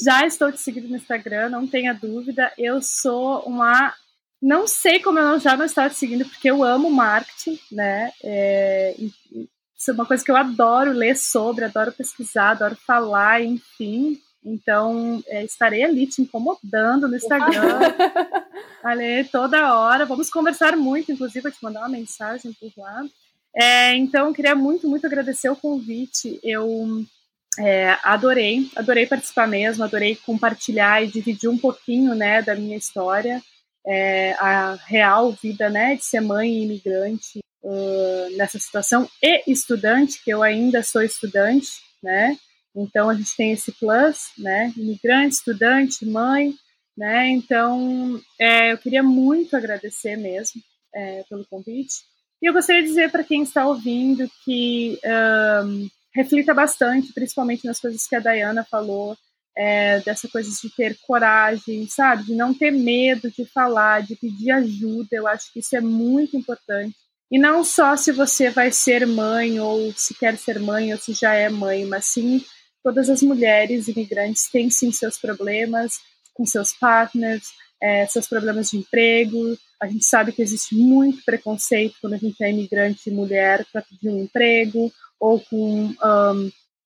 já 0.01 0.25
estou 0.25 0.51
te 0.51 0.59
seguindo 0.59 0.89
no 0.89 0.95
Instagram, 0.95 1.49
não 1.49 1.67
tenha 1.67 1.93
dúvida. 1.93 2.51
Eu 2.57 2.81
sou 2.81 3.41
uma. 3.41 3.93
Não 4.41 4.67
sei 4.67 4.99
como 4.99 5.19
eu 5.19 5.25
não, 5.25 5.39
já 5.39 5.57
não 5.57 5.65
estava 5.65 5.89
te 5.89 5.97
seguindo, 5.97 6.25
porque 6.25 6.49
eu 6.49 6.63
amo 6.63 6.89
marketing, 6.89 7.59
né? 7.71 8.11
É, 8.23 8.95
isso 9.77 9.91
é 9.91 9.93
uma 9.93 10.05
coisa 10.05 10.23
que 10.23 10.31
eu 10.31 10.37
adoro 10.37 10.91
ler 10.91 11.17
sobre, 11.17 11.65
adoro 11.65 11.91
pesquisar, 11.91 12.51
adoro 12.51 12.75
falar, 12.75 13.41
enfim. 13.41 14.19
Então, 14.43 15.21
é, 15.27 15.43
estarei 15.43 15.83
ali 15.83 16.07
te 16.07 16.21
incomodando 16.21 17.07
no 17.07 17.15
Instagram. 17.15 17.79
ali 18.83 19.25
toda 19.25 19.77
hora. 19.77 20.05
Vamos 20.05 20.29
conversar 20.29 20.77
muito, 20.77 21.11
inclusive, 21.11 21.41
vou 21.41 21.51
te 21.51 21.63
mandar 21.63 21.81
uma 21.81 21.89
mensagem 21.89 22.53
por 22.53 22.71
lá. 22.77 23.03
É, 23.55 23.95
então, 23.95 24.33
queria 24.33 24.55
muito, 24.55 24.87
muito 24.87 25.05
agradecer 25.05 25.49
o 25.49 25.55
convite. 25.55 26.39
Eu 26.41 27.05
é, 27.59 27.97
adorei, 28.03 28.69
adorei 28.75 29.05
participar 29.05 29.45
mesmo, 29.45 29.83
adorei 29.83 30.15
compartilhar 30.15 31.03
e 31.03 31.07
dividir 31.07 31.49
um 31.49 31.57
pouquinho, 31.57 32.15
né, 32.15 32.41
da 32.41 32.55
minha 32.55 32.77
história, 32.77 33.43
é, 33.85 34.31
a 34.33 34.75
real 34.87 35.31
vida, 35.33 35.69
né, 35.69 35.95
de 35.95 36.05
ser 36.05 36.21
mãe 36.21 36.49
e 36.49 36.63
imigrante 36.63 37.39
uh, 37.63 38.37
nessa 38.37 38.57
situação 38.57 39.09
e 39.21 39.43
estudante, 39.51 40.23
que 40.23 40.29
eu 40.29 40.41
ainda 40.41 40.81
sou 40.81 41.01
estudante, 41.01 41.67
né, 42.01 42.37
então 42.73 43.09
a 43.09 43.13
gente 43.13 43.35
tem 43.35 43.51
esse 43.51 43.73
plus, 43.73 44.31
né, 44.37 44.71
imigrante, 44.77 45.35
estudante, 45.35 46.05
mãe, 46.05 46.53
né, 46.97 47.27
então 47.27 48.21
é, 48.39 48.71
eu 48.71 48.77
queria 48.77 49.03
muito 49.03 49.57
agradecer 49.57 50.15
mesmo 50.15 50.61
é, 50.95 51.23
pelo 51.29 51.45
convite. 51.45 52.07
E 52.41 52.47
eu 52.47 52.53
gostaria 52.53 52.81
de 52.81 52.87
dizer 52.87 53.11
para 53.11 53.23
quem 53.23 53.43
está 53.43 53.67
ouvindo 53.67 54.29
que 54.45 54.97
um, 55.65 55.89
reflita 56.13 56.53
bastante, 56.53 57.13
principalmente 57.13 57.65
nas 57.65 57.79
coisas 57.79 58.05
que 58.07 58.15
a 58.15 58.19
Dayana 58.19 58.63
falou, 58.63 59.17
é, 59.57 59.99
dessa 59.99 60.27
coisa 60.27 60.49
de 60.49 60.69
ter 60.73 60.97
coragem, 61.05 61.87
sabe? 61.87 62.23
De 62.23 62.33
não 62.33 62.53
ter 62.53 62.71
medo 62.71 63.29
de 63.29 63.45
falar, 63.45 64.01
de 64.01 64.15
pedir 64.15 64.51
ajuda. 64.51 65.09
Eu 65.11 65.27
acho 65.27 65.51
que 65.51 65.59
isso 65.59 65.75
é 65.75 65.81
muito 65.81 66.37
importante. 66.37 66.95
E 67.31 67.37
não 67.37 67.63
só 67.63 67.95
se 67.95 68.11
você 68.11 68.49
vai 68.49 68.71
ser 68.71 69.05
mãe, 69.05 69.59
ou 69.59 69.93
se 69.93 70.13
quer 70.15 70.37
ser 70.37 70.59
mãe, 70.59 70.91
ou 70.93 70.99
se 70.99 71.13
já 71.13 71.33
é 71.33 71.49
mãe, 71.49 71.85
mas 71.85 72.05
sim 72.05 72.43
todas 72.83 73.09
as 73.09 73.21
mulheres 73.21 73.87
imigrantes 73.87 74.49
têm 74.49 74.69
sim 74.69 74.91
seus 74.91 75.17
problemas 75.17 75.99
com 76.33 76.45
seus 76.45 76.71
partners, 76.71 77.49
é, 77.81 78.05
seus 78.07 78.27
problemas 78.27 78.69
de 78.69 78.77
emprego. 78.77 79.57
A 79.79 79.87
gente 79.87 80.05
sabe 80.05 80.31
que 80.31 80.41
existe 80.41 80.73
muito 80.73 81.23
preconceito 81.23 81.97
quando 82.01 82.13
a 82.13 82.17
gente 82.17 82.41
é 82.43 82.49
imigrante 82.49 83.11
mulher 83.11 83.65
para 83.71 83.81
pedir 83.81 84.09
um 84.09 84.23
emprego, 84.23 84.91
ou 85.19 85.39
com 85.39 85.93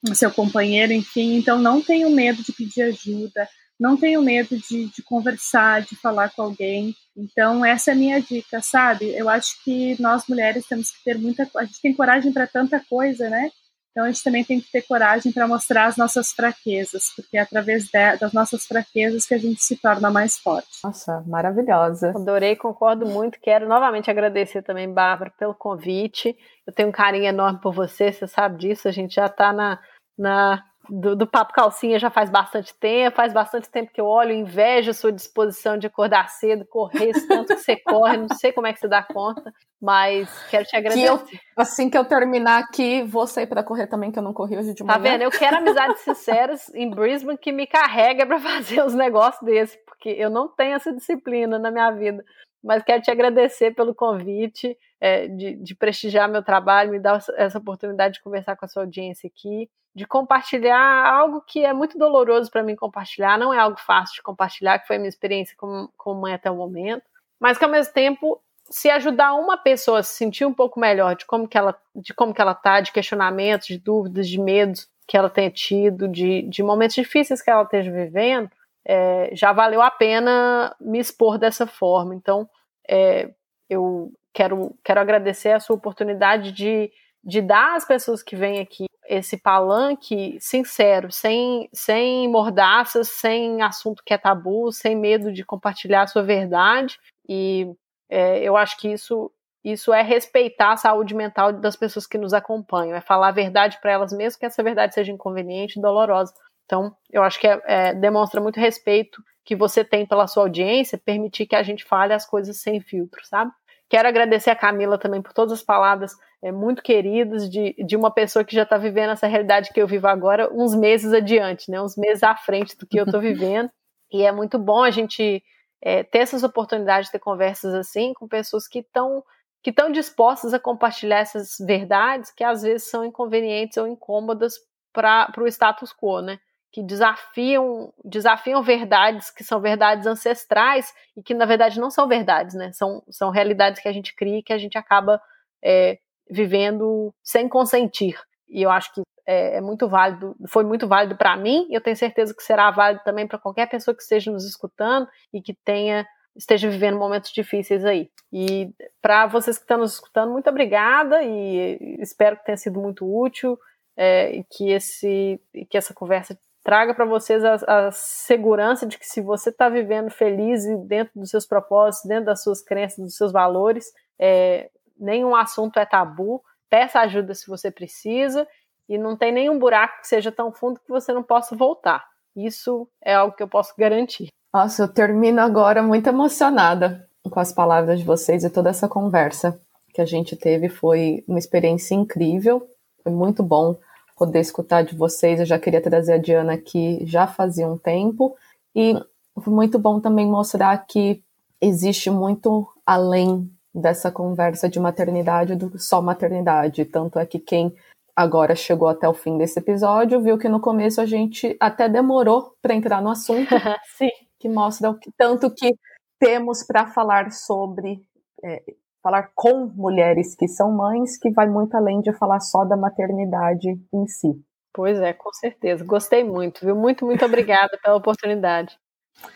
um, 0.06 0.16
seu 0.16 0.32
companheiro, 0.32 0.92
enfim. 0.92 1.36
Então, 1.36 1.60
não 1.60 1.82
tenho 1.82 2.10
medo 2.10 2.44
de 2.44 2.52
pedir 2.52 2.84
ajuda, 2.84 3.48
não 3.80 3.96
tenho 3.98 4.22
medo 4.22 4.58
de, 4.58 4.86
de, 4.86 5.02
conversar, 5.04 5.82
de 5.82 5.96
falar 5.96 6.30
com 6.30 6.42
alguém. 6.42 6.96
Então, 7.16 7.64
essa 7.64 7.92
é 7.92 7.94
a 7.94 7.98
minha 7.98 8.22
dica, 8.22 8.62
sabe? 8.62 9.10
Eu 9.16 9.30
acho 9.30 9.64
que 9.64 10.00
nós 10.02 10.24
mulheres 10.28 10.66
temos 10.68 10.90
que 10.90 11.04
ter 11.04 11.18
muita. 11.18 11.50
A 11.58 11.66
gente 11.66 11.82
tem 11.82 11.94
coragem 11.94 12.32
para 12.32 12.48
tanta 12.48 12.80
coisa, 12.90 13.30
né? 13.30 13.50
Então 13.94 14.06
a 14.06 14.12
gente 14.12 14.24
também 14.24 14.44
tem 14.44 14.60
que 14.60 14.72
ter 14.72 14.82
coragem 14.82 15.32
para 15.32 15.48
mostrar 15.48 15.86
as 15.86 15.96
nossas 15.96 16.32
fraquezas, 16.32 17.12
porque 17.16 17.38
é 17.38 17.42
através 17.42 17.86
de, 17.86 18.18
das 18.18 18.34
nossas 18.34 18.66
fraquezas 18.66 19.28
que 19.28 19.36
a 19.36 19.38
gente 19.38 19.64
se 19.64 19.78
torna 19.78 20.10
mais 20.10 20.36
forte. 20.36 20.80
Nossa, 20.84 21.24
maravilhosa. 21.28 22.10
Adorei, 22.10 22.56
concordo 22.56 23.06
muito. 23.06 23.40
Quero 23.40 23.68
novamente 23.68 24.10
agradecer 24.10 24.64
também, 24.64 24.92
Bárbara, 24.92 25.32
pelo 25.38 25.54
convite. 25.54 26.36
Eu 26.66 26.74
tenho 26.74 26.90
um 26.90 26.92
carinho 26.92 27.26
enorme 27.26 27.62
por 27.62 27.72
você, 27.72 28.12
você 28.12 28.26
sabe 28.26 28.58
disso. 28.58 28.88
A 28.88 28.92
gente 28.92 29.14
já 29.14 29.28
está 29.28 29.54
na, 29.54 29.80
na 30.18 30.64
do, 30.90 31.16
do, 31.16 31.26
Papo 31.26 31.54
Calcinha 31.54 31.98
já 31.98 32.10
faz 32.10 32.30
bastante 32.30 32.74
tempo, 32.76 33.16
faz 33.16 33.32
bastante 33.34 33.70
tempo 33.70 33.92
que 33.94 34.02
eu 34.02 34.06
olho, 34.06 34.34
invejo 34.34 34.92
a 34.92 34.94
sua 34.94 35.12
disposição 35.12 35.78
de 35.78 35.88
acordar 35.88 36.30
cedo, 36.30 36.66
correr 36.66 37.12
esse 37.12 37.26
tanto 37.28 37.56
que 37.56 37.62
você 37.62 37.78
corre, 37.78 38.18
não 38.18 38.30
sei 38.36 38.52
como 38.52 38.68
é 38.68 38.74
que 38.74 38.80
você 38.80 38.88
dá 38.88 39.02
conta, 39.02 39.54
mas 39.82 40.30
quero 40.50 40.66
te 40.66 40.76
agradecer. 40.76 41.08
Eu, 41.08 41.24
assim 41.56 41.90
que 41.90 41.98
eu 41.98 42.04
terminar 42.04 42.60
aqui, 42.60 43.02
vou 43.04 43.26
sair 43.26 43.48
para 43.48 43.64
correr 43.64 43.88
também, 43.88 44.12
que 44.12 44.20
eu 44.20 44.24
não 44.24 44.34
corri 44.34 44.58
hoje 44.58 44.74
de 44.74 44.84
manhã. 44.84 44.94
Tá 44.94 45.02
vendo? 45.02 45.22
Eu 45.22 45.32
quero 45.32 45.58
amizades 45.58 46.02
sinceras 46.02 46.70
em 46.76 46.90
Brisbane 46.90 47.38
que 47.38 47.52
me 47.52 47.66
carrega 47.66 48.26
para 48.26 48.40
fazer 48.42 48.84
os 48.84 48.94
negócios 48.94 49.42
desses, 49.44 49.78
porque 49.86 50.10
eu 50.10 50.30
não 50.30 50.50
tenho 50.50 50.76
essa 50.76 50.92
disciplina 50.92 51.58
na 51.58 51.72
minha 51.72 51.92
vida. 51.92 52.26
Mas 52.64 52.84
quero 52.84 53.02
te 53.02 53.12
agradecer 53.12 53.72
pelo 53.76 53.94
convite, 53.94 54.78
é, 55.02 55.28
de, 55.28 55.56
de 55.56 55.76
prestigiar 55.76 56.30
meu 56.30 56.42
trabalho, 56.42 56.92
me 56.92 57.00
dar 57.00 57.22
essa 57.36 57.58
oportunidade 57.58 58.16
de 58.16 58.22
conversar 58.22 58.56
com 58.56 58.66
a 58.66 58.68
sua 58.68 58.84
audiência 58.84 59.28
aqui 59.28 59.70
de 59.96 60.08
compartilhar 60.08 61.06
algo 61.06 61.42
que 61.42 61.64
é 61.64 61.72
muito 61.72 61.98
doloroso 61.98 62.50
para 62.50 62.64
mim 62.64 62.76
compartilhar, 62.76 63.38
não 63.38 63.54
é 63.54 63.60
algo 63.60 63.80
fácil 63.80 64.16
de 64.16 64.24
compartilhar, 64.24 64.80
que 64.80 64.88
foi 64.88 64.96
a 64.96 65.00
minha 65.00 65.10
experiência 65.10 65.56
como, 65.58 65.92
como 65.96 66.22
mãe 66.22 66.34
até 66.34 66.50
o 66.50 66.56
momento, 66.56 67.04
mas 67.40 67.58
que 67.58 67.64
ao 67.64 67.70
mesmo 67.70 67.94
tempo 67.94 68.42
se 68.70 68.90
ajudar 68.90 69.36
uma 69.36 69.58
pessoa 69.58 70.00
a 70.00 70.04
se 70.04 70.16
sentir 70.16 70.46
um 70.46 70.54
pouco 70.54 70.80
melhor 70.80 71.16
de 71.16 71.26
como 71.26 71.48
que 71.48 71.58
ela 71.58 71.78
de 71.96 72.14
como 72.14 72.34
que 72.34 72.42
ela 72.42 72.56
tá, 72.56 72.82
de 72.82 72.92
questionamentos, 72.92 73.68
de 73.68 73.78
dúvidas, 73.78 74.28
de 74.28 74.40
medos 74.40 74.88
que 75.08 75.16
ela 75.16 75.30
tenha 75.30 75.52
tido, 75.52 76.08
de, 76.08 76.42
de 76.44 76.64
momentos 76.64 76.96
difíceis 76.96 77.42
que 77.42 77.52
ela 77.52 77.64
esteja 77.64 77.92
vivendo, 77.92 78.50
é, 78.86 79.30
já 79.34 79.54
valeu 79.54 79.82
a 79.82 79.90
pena 79.90 80.76
me 80.80 81.00
expor 81.00 81.38
dessa 81.38 81.66
forma. 81.66 82.14
Então, 82.16 82.50
é, 82.88 83.30
eu 83.70 84.12
quero, 84.34 84.76
quero 84.84 85.00
agradecer 85.00 85.52
a 85.52 85.60
sua 85.60 85.76
oportunidade 85.76 86.52
de, 86.52 86.92
de 87.24 87.42
dar 87.42 87.76
às 87.76 87.86
pessoas 87.86 88.22
que 88.22 88.36
vêm 88.36 88.60
aqui 88.60 88.86
esse 89.08 89.38
palanque 89.38 90.38
sincero, 90.40 91.12
sem, 91.12 91.70
sem 91.74 92.28
mordaças, 92.28 93.10
sem 93.10 93.62
assunto 93.62 94.04
que 94.06 94.14
é 94.14 94.18
tabu, 94.18 94.72
sem 94.72 94.96
medo 94.96 95.32
de 95.32 95.44
compartilhar 95.44 96.04
a 96.04 96.08
sua 96.08 96.24
verdade. 96.24 96.98
E 97.28 97.68
é, 98.10 98.40
eu 98.40 98.56
acho 98.56 98.78
que 98.78 98.90
isso, 98.92 99.32
isso 99.64 99.94
é 99.94 100.02
respeitar 100.02 100.74
a 100.74 100.78
saúde 100.78 101.14
mental 101.14 101.52
das 101.54 101.76
pessoas 101.76 102.08
que 102.08 102.18
nos 102.18 102.34
acompanham, 102.34 102.96
é 102.96 103.02
falar 103.02 103.30
a 103.30 103.32
verdade 103.32 103.78
para 103.82 103.92
elas, 103.92 104.14
mesmo 104.14 104.40
que 104.40 104.46
essa 104.46 104.64
verdade 104.64 104.94
seja 104.94 105.12
inconveniente 105.12 105.78
e 105.78 105.82
dolorosa. 105.82 106.34
Então, 106.66 106.96
eu 107.12 107.24
acho 107.24 107.40
que 107.40 107.48
é, 107.48 107.62
é, 107.66 107.94
demonstra 107.94 108.42
muito 108.42 108.60
respeito 108.60 109.22
que 109.46 109.56
você 109.56 109.84
tem 109.84 110.06
pela 110.06 110.28
sua 110.28 110.44
audiência, 110.44 110.98
permitir 110.98 111.46
que 111.46 111.56
a 111.56 111.64
gente 111.64 111.84
fale 111.84 112.14
as 112.14 112.26
coisas 112.26 112.58
sem 112.62 112.80
filtro, 112.80 113.26
sabe? 113.26 113.52
Quero 113.90 114.08
agradecer 114.08 114.50
a 114.50 114.56
Camila 114.56 114.98
também 114.98 115.22
por 115.22 115.34
todas 115.34 115.54
as 115.54 115.62
palavras 115.62 116.16
é, 116.42 116.52
muito 116.52 116.82
queridos 116.82 117.50
de, 117.50 117.76
de 117.86 117.96
uma 117.96 118.10
pessoa 118.10 118.44
que 118.44 118.56
já 118.56 118.64
está 118.64 118.78
vivendo 118.78 119.12
essa 119.12 119.28
realidade 119.28 119.72
que 119.72 119.82
eu 119.82 119.88
vivo 119.88 120.08
agora 120.08 120.50
uns 120.54 120.74
meses 120.74 121.14
adiante, 121.14 121.70
né? 121.70 121.82
Uns 121.82 121.96
meses 121.96 122.24
à 122.24 122.36
frente 122.36 122.78
do 122.78 122.88
que 122.88 123.00
eu 123.00 123.06
estou 123.06 123.20
vivendo. 123.22 123.70
e 124.12 124.24
é 124.24 124.32
muito 124.32 124.58
bom 124.58 124.82
a 124.82 124.92
gente 124.92 125.44
é, 125.82 126.04
ter 126.04 126.20
essas 126.20 126.44
oportunidades 126.44 127.08
de 127.08 127.12
ter 127.12 127.20
conversas 127.20 127.74
assim 127.74 128.14
com 128.14 128.28
pessoas 128.28 128.68
que 128.68 128.80
estão 128.80 129.24
que 129.62 129.70
estão 129.70 129.92
dispostas 129.92 130.54
a 130.54 130.60
compartilhar 130.60 131.20
essas 131.20 131.56
verdades 131.60 132.32
que 132.32 132.44
às 132.44 132.64
vezes 132.64 132.90
são 132.90 133.06
inconvenientes 133.06 133.78
ou 133.78 133.88
incômodas 133.88 134.56
para 134.92 135.32
o 135.38 135.48
status 135.48 135.94
quo, 135.94 136.22
né? 136.22 136.40
Que 136.74 136.84
desafiam, 136.84 137.94
desafiam 138.04 138.64
verdades 138.64 139.30
que 139.30 139.44
são 139.44 139.62
verdades 139.62 140.08
ancestrais 140.08 140.92
e 141.16 141.22
que 141.22 141.34
na 141.34 141.46
verdade 141.46 141.80
não 141.80 141.92
são 141.92 142.08
verdades, 142.08 142.56
né? 142.56 142.72
São, 142.74 143.04
são 143.10 143.30
realidades 143.30 143.82
que 143.82 143.88
a 143.88 143.94
gente 143.94 144.16
cria 144.16 144.40
e 144.40 144.44
que 144.44 144.52
a 144.52 144.58
gente 144.58 144.78
acaba 144.78 145.22
é, 145.64 146.00
vivendo 146.30 147.14
sem 147.24 147.48
consentir. 147.48 148.20
E 148.50 148.62
eu 148.62 148.72
acho 148.72 148.94
que 148.94 149.02
é, 149.26 149.58
é 149.58 149.62
muito 149.62 149.88
válido, 149.88 150.36
foi 150.48 150.64
muito 150.64 150.88
válido 150.88 151.16
para 151.16 151.38
mim, 151.38 151.68
e 151.70 151.76
eu 151.76 151.82
tenho 151.82 151.96
certeza 151.96 152.36
que 152.36 152.44
será 152.44 152.70
válido 152.72 153.04
também 153.04 153.28
para 153.28 153.40
qualquer 153.40 153.70
pessoa 153.70 153.96
que 153.96 154.02
esteja 154.02 154.32
nos 154.32 154.46
escutando 154.46 155.08
e 155.32 155.42
que 155.42 155.54
tenha 155.54 156.06
esteja 156.36 156.68
vivendo 156.68 156.98
momentos 156.98 157.32
difíceis 157.32 157.86
aí. 157.86 158.10
E 158.32 158.74
para 159.00 159.28
vocês 159.28 159.58
que 159.58 159.64
estão 159.64 159.78
nos 159.78 159.94
escutando, 159.94 160.32
muito 160.32 160.50
obrigada 160.50 161.22
e 161.22 161.98
espero 162.00 162.38
que 162.38 162.46
tenha 162.46 162.58
sido 162.58 162.80
muito 162.80 163.06
útil 163.06 163.58
é, 163.96 164.44
que 164.50 164.72
esse 164.72 165.40
que 165.70 165.78
essa 165.78 165.94
conversa 165.94 166.38
traga 166.64 166.94
para 166.94 167.06
vocês 167.06 167.44
a, 167.44 167.56
a, 167.68 167.92
segurança 167.92 168.86
de 168.88 168.98
que 168.98 169.06
se 169.06 169.22
você 169.22 169.50
está 169.50 169.68
vivendo 169.68 170.10
feliz 170.10 170.64
dentro 170.88 171.20
dos 171.20 171.30
seus 171.30 171.46
propósitos, 171.46 172.08
dentro 172.08 172.26
das 172.26 172.42
suas 172.42 172.62
crenças, 172.62 173.04
dos 173.04 173.18
seus 173.18 173.32
valores, 173.32 173.92
é, 174.18 174.70
nenhum 174.98 175.36
assunto 175.36 175.78
é 175.78 175.86
tabu. 175.86 176.42
Peça 176.70 177.02
ajuda 177.02 177.36
se 177.36 177.48
você 177.48 177.70
precisa 177.70 178.48
e 178.88 178.98
não 178.98 179.18
tem 179.18 179.32
nenhum 179.32 179.60
buraco 179.60 180.02
que 180.02 180.08
seja 180.08 180.32
tão 180.32 180.52
fundo 180.52 180.80
que 180.80 180.90
você 180.90 181.14
não 181.14 181.22
possa 181.22 181.56
voltar. 181.56 182.06
Isso 182.36 182.88
é 183.04 183.14
algo 183.14 183.36
que 183.36 183.44
eu 183.44 183.48
posso 183.48 183.74
garantir. 183.78 184.30
Nossa, 184.54 184.84
eu 184.84 184.88
termino 184.88 185.42
agora 185.42 185.84
muito 185.84 186.08
emocionada 186.08 187.08
com 187.30 187.40
as 187.40 187.52
palavras 187.52 188.00
de 188.00 188.06
vocês 188.06 188.44
e 188.44 188.50
toda 188.50 188.70
essa 188.70 188.88
conversa 188.88 189.60
que 189.94 190.02
a 190.02 190.06
gente 190.06 190.36
teve. 190.36 190.70
Foi 190.70 191.24
uma 191.28 191.38
experiência 191.38 191.94
incrível, 191.94 192.68
foi 193.04 193.12
muito 193.12 193.44
bom 193.44 193.78
poder 194.16 194.40
escutar 194.40 194.84
de 194.84 194.96
vocês. 194.96 195.40
Eu 195.40 195.46
já 195.46 195.60
queria 195.60 195.82
trazer 195.82 196.14
a 196.14 196.18
Diana 196.18 196.54
aqui 196.54 197.00
já 197.06 197.28
fazia 197.28 197.68
um 197.68 197.78
tempo 197.78 198.36
e 198.76 198.94
foi 199.40 199.54
muito 199.54 199.80
bom 199.80 200.00
também 200.00 200.28
mostrar 200.28 200.78
que 200.86 201.24
existe 201.60 202.10
muito 202.10 202.68
além 202.86 203.50
dessa 203.74 204.12
conversa 204.12 204.70
de 204.70 204.80
maternidade 204.80 205.56
do 205.56 205.80
só 205.80 206.02
maternidade. 206.02 206.86
Tanto 206.86 207.18
é 207.18 207.26
que 207.26 207.40
quem 207.40 207.74
agora 208.16 208.56
chegou 208.56 208.88
até 208.88 209.08
o 209.08 209.14
fim 209.14 209.38
desse 209.38 209.60
episódio 209.60 210.22
viu 210.22 210.38
que 210.38 210.48
no 210.48 210.60
começo 210.60 211.02
a 211.02 211.06
gente 211.06 211.58
até 211.60 211.90
demorou 211.90 212.54
para 212.62 212.76
entrar 212.76 213.02
no 213.02 213.10
assunto. 213.10 213.50
Sim. 213.98 214.12
Que 214.40 214.50
mostra 214.50 214.90
o 214.90 215.00
que, 215.00 215.10
tanto 215.18 215.50
que 215.50 215.74
temos 216.20 216.64
para 216.64 216.88
falar 216.88 217.32
sobre. 217.32 218.04
É, 218.44 218.62
falar 219.04 219.32
com 219.36 219.68
mulheres 219.76 220.34
que 220.34 220.48
são 220.48 220.72
mães, 220.72 221.18
que 221.18 221.30
vai 221.30 221.48
muito 221.48 221.76
além 221.76 222.00
de 222.00 222.14
falar 222.14 222.40
só 222.40 222.64
da 222.64 222.78
maternidade 222.78 223.78
em 223.94 224.08
si. 224.08 224.42
Pois 224.74 225.00
é, 225.00 225.12
com 225.12 225.32
certeza. 225.34 225.84
Gostei 225.84 226.24
muito, 226.24 226.66
viu? 226.66 226.76
Muito, 226.76 227.06
muito 227.06 227.24
obrigada 227.26 227.78
pela 227.84 227.98
oportunidade. 227.98 228.76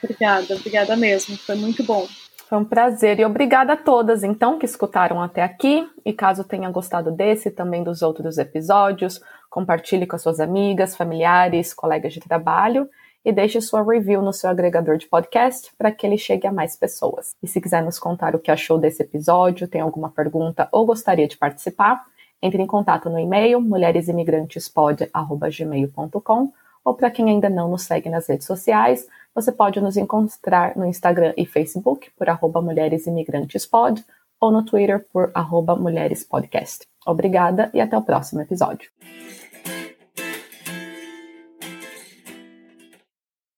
Obrigada, 0.02 0.56
obrigada 0.56 0.95
mesmo. 0.95 1.38
Foi 1.38 1.56
muito 1.56 1.84
bom. 1.84 2.07
Foi 2.49 2.57
um 2.57 2.65
prazer 2.65 3.19
e 3.19 3.26
obrigada 3.26 3.73
a 3.73 3.77
todas, 3.77 4.23
então, 4.23 4.57
que 4.57 4.65
escutaram 4.65 5.22
até 5.22 5.44
aqui. 5.44 5.85
E 6.06 6.14
caso 6.14 6.45
tenha 6.45 6.72
gostado 6.72 7.11
desse 7.11 7.49
e 7.49 7.52
também 7.52 7.84
dos 7.84 8.02
outros 8.02 8.38
episódios, 8.38 9.22
compartilhe 9.49 10.07
com 10.07 10.15
as 10.15 10.22
suas 10.22 10.39
amigas, 10.39 10.95
familiares, 10.95 11.73
colegas 11.73 12.14
de 12.14 12.22
trabalho 12.22 12.89
e 13.27 13.31
deixe 13.33 13.59
sua 13.59 13.83
review 13.83 14.21
no 14.21 14.31
seu 14.31 14.49
agregador 14.49 14.95
de 14.95 15.05
podcast 15.05 15.69
para 15.77 15.91
que 15.91 16.07
ele 16.07 16.17
chegue 16.17 16.47
a 16.47 16.51
mais 16.51 16.77
pessoas. 16.77 17.35
E 17.43 17.47
se 17.47 17.59
quiser 17.59 17.83
nos 17.83 17.99
contar 17.99 18.33
o 18.33 18.39
que 18.39 18.49
achou 18.49 18.79
desse 18.79 19.03
episódio, 19.03 19.67
tem 19.67 19.81
alguma 19.81 20.09
pergunta 20.09 20.69
ou 20.71 20.85
gostaria 20.85 21.27
de 21.27 21.37
participar, 21.37 22.05
entre 22.41 22.63
em 22.63 22.65
contato 22.65 23.09
no 23.09 23.19
e-mail 23.19 23.59
mulheresimigrantespod.gmail.com 23.59 26.53
ou 26.85 26.93
para 26.93 27.11
quem 27.11 27.29
ainda 27.29 27.49
não 27.49 27.69
nos 27.69 27.83
segue 27.83 28.09
nas 28.09 28.29
redes 28.29 28.47
sociais, 28.47 29.05
você 29.35 29.51
pode 29.51 29.81
nos 29.81 29.97
encontrar 29.97 30.77
no 30.77 30.85
Instagram 30.85 31.33
e 31.35 31.45
Facebook 31.45 32.09
por 32.17 32.29
arroba 32.29 32.61
Mulheres 32.61 33.07
Imigrantes 33.07 33.65
Pod 33.65 34.05
ou 34.39 34.53
no 34.53 34.63
Twitter 34.63 35.05
por 35.11 35.31
arroba 35.33 35.75
Mulheres 35.75 36.23
Podcast. 36.23 36.87
Obrigada 37.05 37.69
e 37.73 37.81
até 37.81 37.97
o 37.97 38.01
próximo 38.01 38.39
episódio. 38.39 38.89